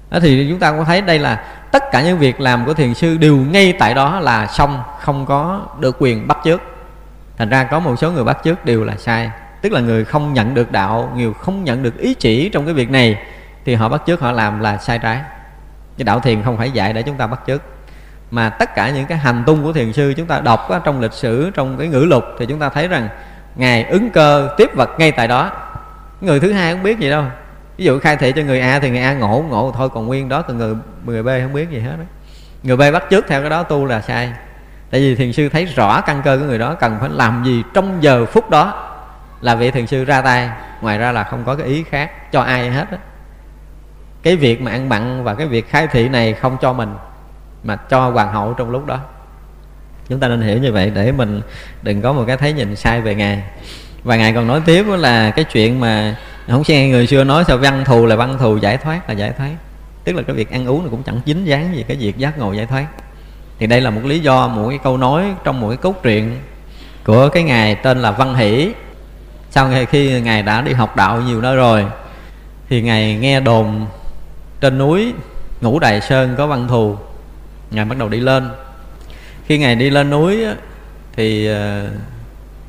Đó 0.09 0.19
thì 0.21 0.47
chúng 0.49 0.59
ta 0.59 0.71
có 0.71 0.83
thấy 0.83 1.01
đây 1.01 1.19
là 1.19 1.43
tất 1.71 1.83
cả 1.91 2.01
những 2.01 2.17
việc 2.17 2.41
làm 2.41 2.65
của 2.65 2.73
thiền 2.73 2.93
sư 2.93 3.17
đều 3.17 3.37
ngay 3.37 3.73
tại 3.79 3.93
đó 3.93 4.19
là 4.19 4.47
xong, 4.47 4.83
không 4.99 5.25
có 5.25 5.61
được 5.79 5.95
quyền 5.99 6.27
bắt 6.27 6.37
trước 6.43 6.61
thành 7.37 7.49
ra 7.49 7.63
có 7.63 7.79
một 7.79 7.95
số 7.95 8.11
người 8.11 8.23
bắt 8.23 8.37
trước 8.43 8.65
đều 8.65 8.83
là 8.83 8.95
sai. 8.97 9.31
Tức 9.61 9.71
là 9.71 9.79
người 9.79 10.05
không 10.05 10.33
nhận 10.33 10.53
được 10.53 10.71
đạo 10.71 11.11
nhiều 11.15 11.33
không 11.33 11.63
nhận 11.63 11.83
được 11.83 11.97
ý 11.97 12.13
chỉ 12.13 12.49
trong 12.49 12.65
cái 12.65 12.73
việc 12.73 12.89
này, 12.89 13.17
thì 13.65 13.75
họ 13.75 13.89
bắt 13.89 14.01
trước 14.05 14.21
họ 14.21 14.31
làm 14.31 14.59
là 14.59 14.77
sai 14.77 14.99
trái 14.99 15.21
chứ 15.97 16.03
đạo 16.03 16.19
thiền 16.19 16.43
không 16.43 16.57
phải 16.57 16.71
dạy 16.71 16.93
để 16.93 17.01
chúng 17.01 17.17
ta 17.17 17.27
bắt 17.27 17.39
chước 17.47 17.61
mà 18.31 18.49
tất 18.49 18.75
cả 18.75 18.89
những 18.89 19.05
cái 19.05 19.17
hành 19.17 19.43
tung 19.45 19.63
của 19.63 19.73
thiền 19.73 19.93
sư 19.93 20.13
chúng 20.17 20.27
ta 20.27 20.39
đọc 20.39 20.69
á, 20.69 20.79
trong 20.83 21.01
lịch 21.01 21.13
sử 21.13 21.51
trong 21.53 21.77
cái 21.77 21.87
ngữ 21.87 21.99
lục 21.99 22.23
thì 22.39 22.45
chúng 22.45 22.59
ta 22.59 22.69
thấy 22.69 22.87
rằng 22.87 23.09
ngài 23.55 23.83
ứng 23.83 24.09
cơ 24.09 24.49
tiếp 24.57 24.75
vật 24.75 24.89
ngay 24.97 25.11
tại 25.11 25.27
đó 25.27 25.51
người 26.21 26.39
thứ 26.39 26.53
hai 26.53 26.73
không 26.73 26.83
biết 26.83 26.99
gì 26.99 27.09
đâu 27.09 27.23
ví 27.77 27.85
dụ 27.85 27.99
khai 27.99 28.15
thị 28.15 28.33
cho 28.35 28.41
người 28.41 28.59
a 28.59 28.79
thì 28.79 28.89
người 28.89 29.01
a 29.01 29.13
ngộ 29.13 29.45
ngộ 29.49 29.73
thôi 29.77 29.89
còn 29.89 30.05
nguyên 30.05 30.29
đó 30.29 30.41
còn 30.41 30.57
người 30.57 30.75
người 31.05 31.23
b 31.23 31.27
không 31.43 31.53
biết 31.53 31.69
gì 31.69 31.79
hết 31.79 31.95
đó. 31.97 32.03
người 32.63 32.77
b 32.77 32.93
bắt 32.93 33.03
chước 33.09 33.27
theo 33.27 33.41
cái 33.41 33.49
đó 33.49 33.63
tu 33.63 33.85
là 33.85 34.01
sai 34.01 34.33
tại 34.91 35.01
vì 35.01 35.15
thiền 35.15 35.33
sư 35.33 35.49
thấy 35.49 35.65
rõ 35.65 36.01
căn 36.01 36.21
cơ 36.25 36.37
của 36.37 36.45
người 36.45 36.57
đó 36.57 36.73
cần 36.73 36.97
phải 36.99 37.09
làm 37.09 37.43
gì 37.45 37.63
trong 37.73 38.03
giờ 38.03 38.25
phút 38.25 38.49
đó 38.49 38.89
là 39.41 39.55
vị 39.55 39.71
thiền 39.71 39.87
sư 39.87 40.05
ra 40.05 40.21
tay 40.21 40.49
ngoài 40.81 40.97
ra 40.97 41.11
là 41.11 41.23
không 41.23 41.43
có 41.45 41.55
cái 41.55 41.67
ý 41.67 41.83
khác 41.83 42.31
cho 42.31 42.41
ai 42.41 42.69
hết 42.69 42.91
đó 42.91 42.97
cái 44.23 44.35
việc 44.35 44.61
mà 44.61 44.71
ăn 44.71 44.89
mặn 44.89 45.23
và 45.23 45.33
cái 45.33 45.47
việc 45.47 45.69
khai 45.69 45.87
thị 45.87 46.09
này 46.09 46.33
không 46.33 46.57
cho 46.61 46.73
mình, 46.73 46.95
mà 47.63 47.75
cho 47.75 48.09
hoàng 48.09 48.33
hậu 48.33 48.53
trong 48.53 48.69
lúc 48.69 48.85
đó. 48.85 48.99
Chúng 50.09 50.19
ta 50.19 50.27
nên 50.27 50.41
hiểu 50.41 50.57
như 50.57 50.71
vậy 50.71 50.91
để 50.95 51.11
mình 51.11 51.41
đừng 51.81 52.01
có 52.01 52.13
một 52.13 52.23
cái 52.27 52.37
thấy 52.37 52.53
nhìn 52.53 52.75
sai 52.75 53.01
về 53.01 53.15
ngài. 53.15 53.43
Và 54.03 54.15
ngài 54.15 54.33
còn 54.33 54.47
nói 54.47 54.61
tiếp 54.65 54.85
là 54.87 55.31
cái 55.31 55.45
chuyện 55.45 55.79
mà, 55.79 56.15
không 56.47 56.63
nghe 56.67 56.89
người 56.89 57.07
xưa 57.07 57.23
nói 57.23 57.43
sao 57.47 57.57
văn 57.57 57.83
thù 57.85 58.05
là 58.05 58.15
văn 58.15 58.37
thù 58.39 58.57
giải 58.57 58.77
thoát 58.77 59.09
là 59.09 59.13
giải 59.15 59.31
thoát. 59.37 59.51
Tức 60.03 60.15
là 60.15 60.21
cái 60.21 60.35
việc 60.35 60.51
ăn 60.51 60.65
uống 60.65 60.83
nó 60.83 60.89
cũng 60.89 61.03
chẳng 61.03 61.19
dính 61.25 61.47
dáng 61.47 61.75
gì 61.75 61.85
cái 61.87 61.97
việc 61.97 62.17
giác 62.17 62.37
ngộ 62.37 62.53
giải 62.53 62.65
thoát. 62.65 62.85
Thì 63.59 63.67
đây 63.67 63.81
là 63.81 63.89
một 63.89 64.01
lý 64.03 64.19
do 64.19 64.47
một 64.47 64.69
cái 64.69 64.79
câu 64.83 64.97
nói 64.97 65.33
trong 65.43 65.61
một 65.61 65.67
cái 65.69 65.77
cốt 65.77 66.03
truyện 66.03 66.39
của 67.05 67.29
cái 67.29 67.43
ngài 67.43 67.75
tên 67.75 68.01
là 68.01 68.11
văn 68.11 68.35
hỷ. 68.35 68.71
Sau 69.49 69.69
khi 69.89 70.21
ngài 70.21 70.43
đã 70.43 70.61
đi 70.61 70.73
học 70.73 70.95
đạo 70.95 71.21
nhiều 71.21 71.41
nơi 71.41 71.55
rồi, 71.55 71.85
thì 72.69 72.81
ngài 72.81 73.15
nghe 73.15 73.39
đồn 73.39 73.85
trên 74.63 74.77
núi 74.77 75.13
ngũ 75.61 75.79
đài 75.79 76.01
sơn 76.01 76.35
có 76.37 76.47
văn 76.47 76.67
thù. 76.67 76.97
Ngài 77.71 77.85
bắt 77.85 77.97
đầu 77.97 78.09
đi 78.09 78.19
lên. 78.19 78.49
Khi 79.45 79.57
ngài 79.57 79.75
đi 79.75 79.89
lên 79.89 80.09
núi 80.09 80.45
thì 81.15 81.47
ờ, 81.47 81.87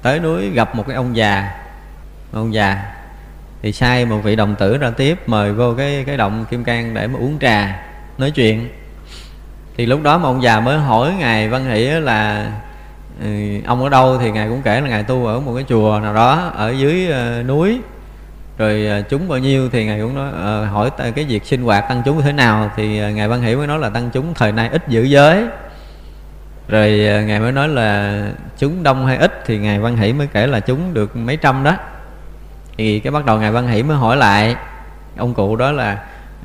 tới 0.03 0.21
núi 0.21 0.51
gặp 0.51 0.75
một 0.75 0.85
cái 0.87 0.97
ông 0.97 1.17
già. 1.17 1.51
Ông 2.33 2.55
già 2.55 2.83
thì 3.63 3.73
sai 3.73 4.05
một 4.05 4.21
vị 4.25 4.37
đồng 4.37 4.55
tử 4.55 4.79
ra 4.79 4.91
tiếp 4.91 5.29
mời 5.29 5.53
vô 5.53 5.75
cái 5.79 6.05
cái 6.07 6.17
động 6.17 6.45
kim 6.51 6.65
cang 6.65 6.95
để 6.95 7.07
mà 7.07 7.19
uống 7.19 7.39
trà, 7.39 7.83
nói 8.19 8.31
chuyện. 8.31 8.69
Thì 9.77 9.87
lúc 9.87 10.03
đó 10.03 10.19
mà 10.19 10.29
ông 10.29 10.43
già 10.43 10.61
mới 10.61 10.79
hỏi 10.79 11.13
ngài 11.19 11.49
văn 11.49 11.65
hỷ 11.65 11.85
là 11.85 12.53
ừ, 13.23 13.29
ông 13.67 13.83
ở 13.83 13.89
đâu? 13.89 14.19
Thì 14.19 14.31
ngài 14.31 14.49
cũng 14.49 14.63
kể 14.63 14.81
là 14.81 14.89
ngài 14.89 15.03
tu 15.03 15.27
ở 15.27 15.41
một 15.41 15.55
cái 15.55 15.65
chùa 15.69 16.01
nào 16.03 16.15
đó 16.15 16.53
ở 16.55 16.71
dưới 16.71 17.11
ờ, 17.11 17.43
núi 17.43 17.79
rồi 18.59 18.87
à, 18.87 19.01
chúng 19.01 19.29
bao 19.29 19.39
nhiêu 19.39 19.69
thì 19.71 19.85
ngài 19.85 20.01
cũng 20.01 20.15
nói 20.15 20.29
uh, 20.29 20.73
hỏi 20.73 20.91
cái 21.15 21.25
việc 21.25 21.45
sinh 21.45 21.63
hoạt 21.63 21.89
tăng 21.89 22.03
chúng 22.05 22.17
như 22.17 22.23
thế 22.23 22.33
nào 22.33 22.71
thì 22.77 23.03
uh, 23.09 23.15
ngài 23.15 23.29
văn 23.29 23.43
hiểu 23.43 23.59
mới 23.59 23.67
nói 23.67 23.79
là 23.79 23.89
tăng 23.89 24.11
chúng 24.13 24.35
thời 24.35 24.53
nay 24.53 24.69
ít 24.69 24.89
giữ 24.89 25.03
giới. 25.03 25.47
Rồi 26.69 27.09
uh, 27.21 27.29
ngài 27.29 27.41
mới 27.41 27.53
nói 27.53 27.69
là 27.69 28.21
chúng 28.59 28.83
đông 28.83 29.07
hay 29.07 29.17
ít 29.17 29.43
thì 29.47 29.59
ngài 29.59 29.79
văn 29.79 29.97
hỷ 29.97 30.13
mới 30.13 30.27
kể 30.27 30.47
là 30.47 30.61
chúng 30.61 30.95
được 30.95 31.17
mấy 31.17 31.37
trăm 31.37 31.65
đó. 31.65 31.77
Thì 32.77 33.01
cái 33.01 33.11
bắt 33.11 33.25
đầu 33.25 33.39
ngài 33.39 33.51
văn 33.51 33.69
hỷ 33.69 33.83
mới 33.83 33.97
hỏi 33.97 34.17
lại 34.17 34.57
ông 35.17 35.35
cụ 35.35 35.57
đó 35.57 35.73
là 35.73 35.99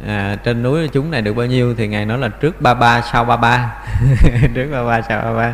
à, 0.08 0.36
trên 0.44 0.64
núi 0.64 0.88
chúng 0.88 1.12
này 1.12 1.22
được 1.22 1.34
bao 1.34 1.46
nhiêu 1.46 1.76
thì 1.76 1.88
ngài 1.88 2.06
nói 2.06 2.18
là 2.18 2.28
trước 2.28 2.62
ba 2.62 2.74
ba 2.74 3.02
sau 3.02 3.26
ba 3.26 3.38
ba. 3.38 3.84
Trước 4.56 4.68
ba 4.72 4.84
ba 4.84 5.02
sau 5.02 5.22
ba 5.22 5.34
ba. 5.34 5.54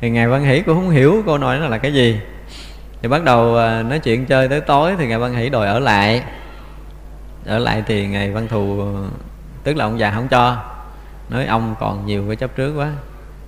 Thì 0.00 0.10
ngài 0.10 0.28
văn 0.28 0.44
hỷ 0.44 0.60
cũng 0.60 0.74
không 0.74 0.90
hiểu 0.90 1.22
câu 1.26 1.38
nói 1.38 1.58
nó 1.58 1.66
là 1.68 1.78
cái 1.78 1.94
gì 1.94 2.20
thì 3.02 3.08
bắt 3.08 3.24
đầu 3.24 3.56
à, 3.56 3.82
nói 3.82 3.98
chuyện 3.98 4.26
chơi 4.26 4.48
tới 4.48 4.60
tối 4.60 4.94
thì 4.98 5.06
ngài 5.06 5.18
văn 5.18 5.34
hỷ 5.34 5.48
đòi 5.48 5.66
ở 5.66 5.78
lại. 5.78 6.22
Ở 7.46 7.58
lại 7.58 7.82
thì 7.86 8.06
ngài 8.06 8.30
văn 8.30 8.48
thù, 8.48 8.84
tức 9.64 9.76
là 9.76 9.84
ông 9.84 9.98
già 9.98 10.10
không 10.10 10.28
cho. 10.28 10.56
Nói 11.28 11.46
ông 11.46 11.74
còn 11.80 12.06
nhiều 12.06 12.24
cái 12.26 12.36
chấp 12.36 12.56
trước 12.56 12.74
quá. 12.76 12.88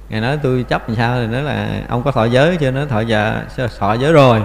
Ngài 0.09 0.21
nói, 0.21 0.39
tôi 0.43 0.65
chấp 0.69 0.89
làm 0.89 0.97
sao? 0.97 1.21
Thì 1.21 1.27
nói 1.27 1.43
là, 1.43 1.69
ông 1.89 2.03
có 2.03 2.13
thọ 2.13 2.25
giới 2.25 2.57
chưa? 2.57 2.71
Nói, 2.71 2.87
thọ 2.87 3.01
giờ 3.01 3.43
thọ 3.79 3.95
giới 3.95 4.13
rồi? 4.13 4.43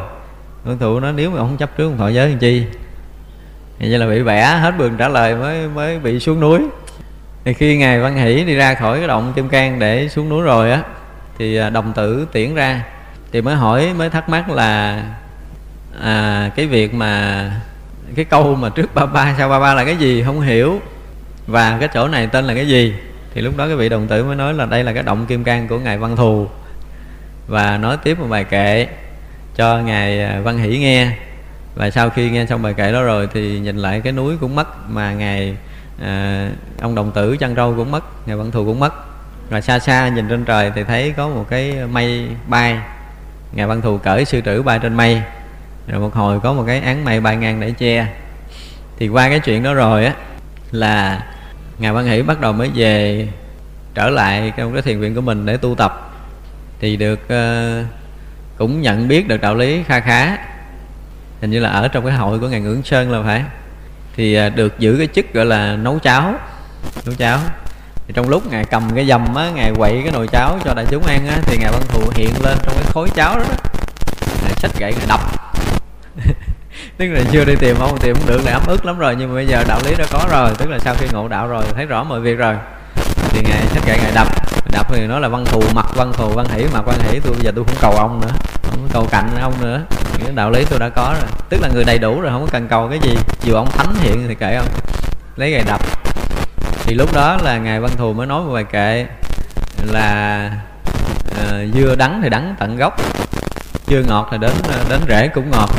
Văn 0.63 0.77
thù 0.77 0.99
nói, 0.99 1.13
nếu 1.15 1.31
mà 1.31 1.37
ông 1.37 1.47
không 1.47 1.57
chấp 1.57 1.77
trước, 1.77 1.85
ông 1.85 1.97
thọ 1.97 2.07
giới 2.07 2.29
làm 2.29 2.39
chi? 2.39 2.65
Thì 3.79 3.89
vậy 3.89 3.99
là 3.99 4.07
bị 4.07 4.23
bẻ, 4.23 4.45
hết 4.45 4.73
bường 4.77 4.97
trả 4.97 5.07
lời 5.07 5.35
mới 5.35 5.67
mới 5.67 5.99
bị 5.99 6.19
xuống 6.19 6.39
núi. 6.39 6.59
Thì 7.45 7.53
khi 7.53 7.77
ngài 7.77 7.99
văn 7.99 8.17
hỷ 8.17 8.43
đi 8.43 8.55
ra 8.55 8.73
khỏi 8.73 8.97
cái 8.97 9.07
động 9.07 9.33
kim 9.35 9.49
cang 9.49 9.79
để 9.79 10.09
xuống 10.09 10.29
núi 10.29 10.41
rồi 10.41 10.71
á, 10.71 10.83
thì 11.37 11.57
à, 11.57 11.69
đồng 11.69 11.93
tử 11.93 12.27
tiễn 12.31 12.55
ra 12.55 12.83
thì 13.32 13.41
mới 13.41 13.55
hỏi 13.55 13.93
mới 13.93 14.09
thắc 14.09 14.30
mắc 14.30 14.49
là 14.49 15.03
à, 16.01 16.51
cái 16.55 16.67
việc 16.67 16.93
mà 16.93 17.51
cái 18.15 18.25
câu 18.25 18.55
mà 18.55 18.69
trước 18.69 18.95
ba 18.95 19.05
ba 19.05 19.36
sau 19.38 19.49
ba 19.49 19.59
ba 19.59 19.73
là 19.73 19.86
cái 19.86 19.95
gì 19.95 20.23
không 20.23 20.41
hiểu. 20.41 20.82
Và 21.47 21.78
cái 21.80 21.89
chỗ 21.93 22.07
này 22.07 22.28
tên 22.28 22.45
là 22.45 22.53
cái 22.53 22.67
gì? 22.67 22.93
Thì 23.34 23.41
lúc 23.41 23.57
đó 23.57 23.67
cái 23.67 23.75
vị 23.75 23.89
đồng 23.89 24.07
tử 24.07 24.23
mới 24.23 24.36
nói 24.36 24.53
là 24.53 24.65
đây 24.65 24.84
là 24.84 24.93
cái 24.93 25.03
động 25.03 25.25
kim 25.25 25.43
cang 25.43 25.67
của 25.67 25.80
ngài 25.80 25.97
văn 25.97 26.15
thù. 26.15 26.47
Và 27.47 27.78
nói 27.78 27.97
tiếp 27.97 28.19
một 28.19 28.28
bài 28.30 28.43
kệ 28.43 28.88
cho 29.55 29.80
ngài 29.80 30.23
à, 30.23 30.39
văn 30.43 30.57
hỷ 30.57 30.78
nghe. 30.78 31.11
Và 31.75 31.89
sau 31.89 32.09
khi 32.09 32.30
nghe 32.30 32.45
xong 32.45 32.61
bài 32.61 32.73
kệ 32.73 32.91
đó 32.91 33.03
rồi 33.03 33.28
thì 33.34 33.59
nhìn 33.59 33.78
lại 33.78 34.01
cái 34.01 34.13
núi 34.13 34.38
cũng 34.41 34.55
mất 34.55 34.89
mà 34.89 35.13
ngài 35.13 35.55
à, 36.03 36.49
ông 36.82 36.95
đồng 36.95 37.11
tử 37.11 37.38
chăn 37.38 37.55
râu 37.55 37.73
cũng 37.78 37.91
mất 37.91 38.28
ngài 38.28 38.38
văn 38.38 38.51
thù 38.51 38.65
cũng 38.65 38.80
mất. 38.80 38.93
Rồi 39.49 39.61
xa 39.61 39.80
xa 39.80 40.07
nhìn 40.07 40.30
trên 40.30 40.45
trời 40.45 40.71
thì 40.75 40.84
thấy 40.84 41.13
có 41.17 41.28
một 41.28 41.45
cái 41.49 41.75
mây 41.91 42.28
bay 42.47 42.78
ngài 43.57 43.67
văn 43.67 43.81
thù 43.81 43.97
cởi 43.97 44.25
sư 44.25 44.41
tử 44.41 44.63
bay 44.63 44.79
trên 44.79 44.93
mây. 44.93 45.21
Rồi 45.87 46.01
một 46.01 46.13
hồi 46.13 46.39
có 46.39 46.53
một 46.53 46.63
cái 46.67 46.79
án 46.79 47.05
mây 47.05 47.19
bay 47.19 47.37
ngang 47.37 47.59
để 47.59 47.71
che. 47.71 48.07
Thì 48.97 49.07
qua 49.07 49.29
cái 49.29 49.39
chuyện 49.39 49.63
đó 49.63 49.73
rồi 49.73 50.05
á 50.05 50.13
là 50.71 51.23
ngài 51.79 51.91
văn 51.91 52.05
hỷ 52.05 52.21
bắt 52.21 52.41
đầu 52.41 52.53
mới 52.53 52.71
về 52.75 53.27
trở 53.93 54.09
lại 54.09 54.53
trong 54.57 54.73
cái 54.73 54.81
thiền 54.81 54.99
viện 54.99 55.15
của 55.15 55.21
mình 55.21 55.45
để 55.45 55.57
tu 55.57 55.75
tập. 55.75 56.13
Thì 56.79 56.95
được 56.95 57.19
uh, 57.25 57.87
cũng 58.57 58.81
nhận 58.81 59.07
biết 59.07 59.27
được 59.27 59.41
đạo 59.41 59.55
lý 59.55 59.83
kha 59.83 59.99
khá. 59.99 60.37
Hình 61.41 61.51
như 61.51 61.59
là 61.59 61.69
ở 61.69 61.87
trong 61.87 62.05
cái 62.05 62.13
hội 62.13 62.39
của 62.39 62.47
ngài 62.47 62.61
ngưỡng 62.61 62.83
sơn 62.83 63.11
là 63.11 63.23
phải. 63.23 63.43
Thì 64.15 64.47
uh, 64.47 64.55
được 64.55 64.79
giữ 64.79 64.95
cái 64.97 65.07
chức 65.07 65.33
gọi 65.33 65.45
là 65.45 65.75
nấu 65.75 65.99
cháo. 65.99 66.33
Nấu 67.05 67.15
cháo 67.15 67.39
thì 68.07 68.13
trong 68.13 68.29
lúc 68.29 68.51
ngài 68.51 68.65
cầm 68.65 68.89
cái 68.95 69.07
dầm 69.07 69.35
á 69.35 69.49
ngài 69.55 69.71
quậy 69.77 70.01
cái 70.03 70.11
nồi 70.11 70.27
cháo 70.27 70.59
cho 70.65 70.73
đại 70.73 70.85
chúng 70.89 71.03
ăn 71.03 71.27
á 71.27 71.37
thì 71.41 71.57
ngài 71.57 71.71
văn 71.71 71.81
thù 71.87 72.01
hiện 72.15 72.29
lên 72.43 72.57
trong 72.63 72.73
cái 72.75 72.83
khối 72.93 73.09
cháo 73.15 73.35
đó, 73.35 73.43
đó. 73.49 73.55
ngài 74.43 74.53
xách 74.55 74.79
gậy 74.79 74.93
ngài 74.97 75.07
đập. 75.07 75.19
Tức 76.97 77.07
là 77.07 77.21
chưa 77.31 77.45
đi 77.45 77.55
tìm 77.59 77.75
ông 77.79 77.97
tìm 77.99 78.15
cũng 78.15 78.27
được 78.27 78.41
là 78.45 78.51
ấm 78.51 78.63
ức 78.67 78.85
lắm 78.85 78.99
rồi 78.99 79.15
nhưng 79.19 79.29
mà 79.29 79.35
bây 79.35 79.47
giờ 79.47 79.63
đạo 79.67 79.79
lý 79.85 79.95
đã 79.97 80.05
có 80.11 80.27
rồi 80.31 80.51
tức 80.57 80.69
là 80.69 80.79
sau 80.79 80.95
khi 80.99 81.07
ngộ 81.13 81.27
đạo 81.27 81.47
rồi 81.47 81.63
thấy 81.75 81.85
rõ 81.85 82.03
mọi 82.03 82.19
việc 82.19 82.37
rồi 82.37 82.55
thì 83.29 83.41
ngài 83.41 83.67
xách 83.67 83.87
gậy 83.87 83.97
ngài 84.03 84.11
đập. 84.15 84.27
Đập 84.71 84.87
thì 84.89 85.07
nó 85.07 85.19
là 85.19 85.27
văn 85.27 85.45
thù 85.45 85.63
mặt 85.75 85.85
văn 85.95 86.13
thù 86.13 86.29
văn 86.29 86.45
hỷ 86.49 86.63
mặt 86.73 86.85
văn 86.85 86.99
hỷ 86.99 87.19
tôi 87.19 87.33
bây 87.33 87.41
giờ 87.41 87.51
tôi 87.55 87.65
không 87.65 87.75
cầu 87.81 87.91
ông 87.91 88.21
nữa 88.21 88.33
không 88.77 88.87
cầu 88.93 89.07
cạnh 89.11 89.29
ông 89.41 89.53
nữa. 89.61 89.81
Cái 90.19 90.31
đạo 90.35 90.51
lý 90.51 90.65
tôi 90.69 90.79
đã 90.79 90.89
có 90.89 91.15
rồi. 91.21 91.29
Tức 91.49 91.61
là 91.61 91.69
người 91.73 91.83
đầy 91.83 91.97
đủ 91.97 92.21
rồi 92.21 92.31
không 92.31 92.45
có 92.45 92.47
cần 92.51 92.67
cầu 92.67 92.87
cái 92.89 92.99
gì. 92.99 93.17
Dù 93.43 93.53
ông 93.53 93.71
thánh 93.71 93.95
hiện 94.01 94.25
thì 94.27 94.35
kệ 94.35 94.55
ông. 94.55 94.67
Lấy 95.35 95.51
gậy 95.51 95.63
đập 95.67 96.06
thì 96.88 96.95
lúc 96.95 97.13
đó 97.13 97.38
là 97.43 97.57
ngài 97.57 97.79
văn 97.79 97.91
thù 97.97 98.13
mới 98.13 98.27
nói 98.27 98.41
một 98.43 98.53
bài 98.53 98.63
kệ 98.63 99.05
là 99.91 100.51
uh, 101.31 101.75
dưa 101.75 101.95
đắng 101.95 102.19
thì 102.23 102.29
đắng 102.29 102.55
tận 102.59 102.77
gốc 102.77 103.01
dưa 103.88 104.01
ngọt 104.07 104.27
thì 104.31 104.38
đến 104.38 104.51
ờ, 104.63 104.85
đến 104.89 104.99
rễ 105.07 105.27
cũng 105.27 105.51
ngọt. 105.51 105.69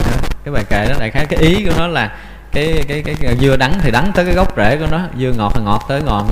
Cái 0.44 0.54
bài 0.54 0.64
kệ 0.70 0.86
đó 0.88 0.94
đại 0.98 1.10
khái 1.10 1.26
cái 1.26 1.38
ý 1.38 1.64
của 1.64 1.72
nó 1.78 1.86
là 1.86 2.10
cái 2.52 2.84
cái 2.88 3.02
cái, 3.02 3.14
cái 3.20 3.36
dưa 3.40 3.56
đắng 3.56 3.72
thì 3.82 3.90
đắng 3.90 4.12
tới 4.14 4.24
cái 4.24 4.34
gốc 4.34 4.56
rễ 4.56 4.76
của 4.76 4.86
nó 4.90 5.00
dưa 5.18 5.32
ngọt 5.36 5.52
thì 5.54 5.60
ngọt 5.64 5.84
tới 5.88 6.02
ngọn. 6.02 6.28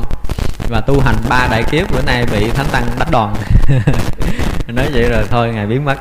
Và 0.68 0.80
tu 0.80 1.00
hành 1.00 1.16
ba 1.28 1.48
đại 1.50 1.62
kiếp 1.62 1.92
bữa 1.92 2.02
nay 2.02 2.26
bị 2.32 2.50
thánh 2.50 2.66
tăng 2.72 2.84
đánh 2.98 3.08
đòn. 3.10 3.34
Nói 4.66 4.86
vậy 4.92 5.08
rồi 5.10 5.24
thôi 5.30 5.52
ngài 5.54 5.66
biến 5.66 5.84
mất. 5.84 5.98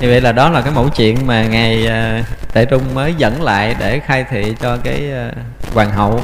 Như 0.00 0.08
vậy 0.08 0.20
là 0.20 0.32
đó 0.32 0.48
là 0.48 0.60
cái 0.60 0.72
mẫu 0.74 0.88
chuyện 0.88 1.26
mà 1.26 1.44
ngài 1.44 1.86
ờ, 1.86 2.18
uh, 2.18 2.54
tệ 2.54 2.64
trung 2.64 2.82
mới 2.94 3.14
dẫn 3.18 3.42
lại 3.42 3.76
để 3.80 4.00
khai 4.06 4.24
thị 4.30 4.54
cho 4.60 4.76
cái 4.84 5.10
uh, 5.28 5.74
hoàng 5.74 5.90
hậu 5.90 6.20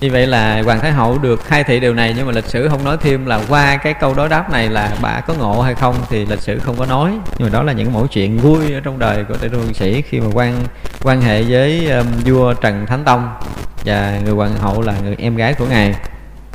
như 0.00 0.10
vậy 0.10 0.26
là 0.26 0.62
hoàng 0.62 0.80
thái 0.80 0.92
hậu 0.92 1.18
được 1.18 1.44
khai 1.44 1.64
thị 1.64 1.80
điều 1.80 1.94
này 1.94 2.14
nhưng 2.16 2.26
mà 2.26 2.32
lịch 2.32 2.44
sử 2.44 2.68
không 2.68 2.84
nói 2.84 2.96
thêm 3.00 3.26
là 3.26 3.40
qua 3.48 3.76
cái 3.76 3.94
câu 3.94 4.14
đối 4.14 4.28
đáp 4.28 4.52
này 4.52 4.68
là 4.68 4.90
bà 5.02 5.20
có 5.20 5.34
ngộ 5.34 5.60
hay 5.60 5.74
không 5.74 5.94
thì 6.10 6.26
lịch 6.26 6.40
sử 6.40 6.58
không 6.58 6.76
có 6.76 6.86
nói. 6.86 7.18
Nhưng 7.38 7.48
mà 7.48 7.52
đó 7.52 7.62
là 7.62 7.72
những 7.72 7.92
mẫu 7.92 8.06
chuyện 8.06 8.38
vui 8.38 8.72
ở 8.72 8.80
trong 8.80 8.98
đời 8.98 9.24
của 9.24 9.36
tể 9.36 9.48
trung 9.48 9.74
sĩ 9.74 10.02
khi 10.02 10.20
mà 10.20 10.26
quan 10.34 10.54
quan 11.02 11.20
hệ 11.20 11.42
với 11.42 11.90
um, 11.90 12.06
vua 12.24 12.54
trần 12.54 12.86
thánh 12.86 13.04
tông 13.04 13.30
và 13.84 14.20
người 14.24 14.34
hoàng 14.34 14.56
hậu 14.56 14.82
là 14.82 14.94
người 15.02 15.16
em 15.18 15.36
gái 15.36 15.54
của 15.54 15.66
ngài. 15.66 15.94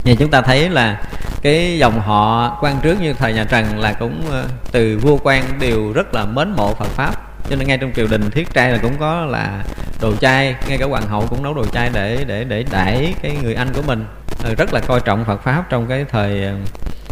Như 0.04 0.16
chúng 0.16 0.32
ta 0.32 0.42
thấy 0.42 0.70
là 0.70 1.02
cái 1.42 1.78
dòng 1.78 2.00
họ 2.00 2.58
quan 2.62 2.80
trước 2.82 3.02
như 3.02 3.14
thời 3.14 3.34
nhà 3.34 3.44
trần 3.44 3.80
là 3.80 3.94
cũng 3.94 4.24
uh, 4.28 4.50
từ 4.72 5.00
vua 5.02 5.18
quan 5.24 5.44
đều 5.60 5.94
rất 5.94 6.14
là 6.14 6.26
mến 6.26 6.52
mộ 6.52 6.74
phật 6.74 6.88
pháp 6.88 7.25
cho 7.50 7.56
nên 7.56 7.68
ngay 7.68 7.78
trong 7.78 7.92
triều 7.96 8.08
đình 8.08 8.32
thiết 8.32 8.54
trai 8.54 8.72
là 8.72 8.78
cũng 8.82 8.98
có 9.00 9.26
là 9.26 9.64
đồ 10.02 10.16
chay 10.16 10.56
ngay 10.68 10.78
cả 10.78 10.86
hoàng 10.86 11.08
hậu 11.08 11.28
cũng 11.30 11.44
nấu 11.44 11.54
đồ 11.54 11.66
chay 11.66 11.90
để 11.94 12.24
để 12.28 12.44
để 12.44 12.66
đãi 12.72 13.14
cái 13.22 13.38
người 13.44 13.56
anh 13.56 13.74
của 13.74 13.82
mình. 13.82 14.06
Ừ, 14.44 14.56
rất 14.56 14.74
là 14.74 14.80
coi 14.80 15.00
trọng 15.00 15.26
Phật 15.26 15.44
pháp 15.44 15.64
trong 15.70 15.88
cái 15.88 16.06
thời 16.12 16.44
ờ, 16.44 16.54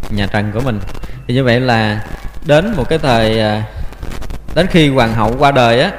nhà 0.10 0.28
Trần 0.32 0.52
của 0.52 0.60
mình. 0.60 0.80
Thì 1.28 1.34
như 1.34 1.44
vậy 1.44 1.60
là 1.60 2.04
đến 2.46 2.74
một 2.78 2.90
cái 2.90 3.00
thời 3.00 3.40
ờ, 3.40 3.62
đến 4.56 4.68
khi 4.68 4.90
hoàng 4.90 5.14
hậu 5.14 5.36
qua 5.40 5.52
đời 5.52 5.82
á, 5.82 5.92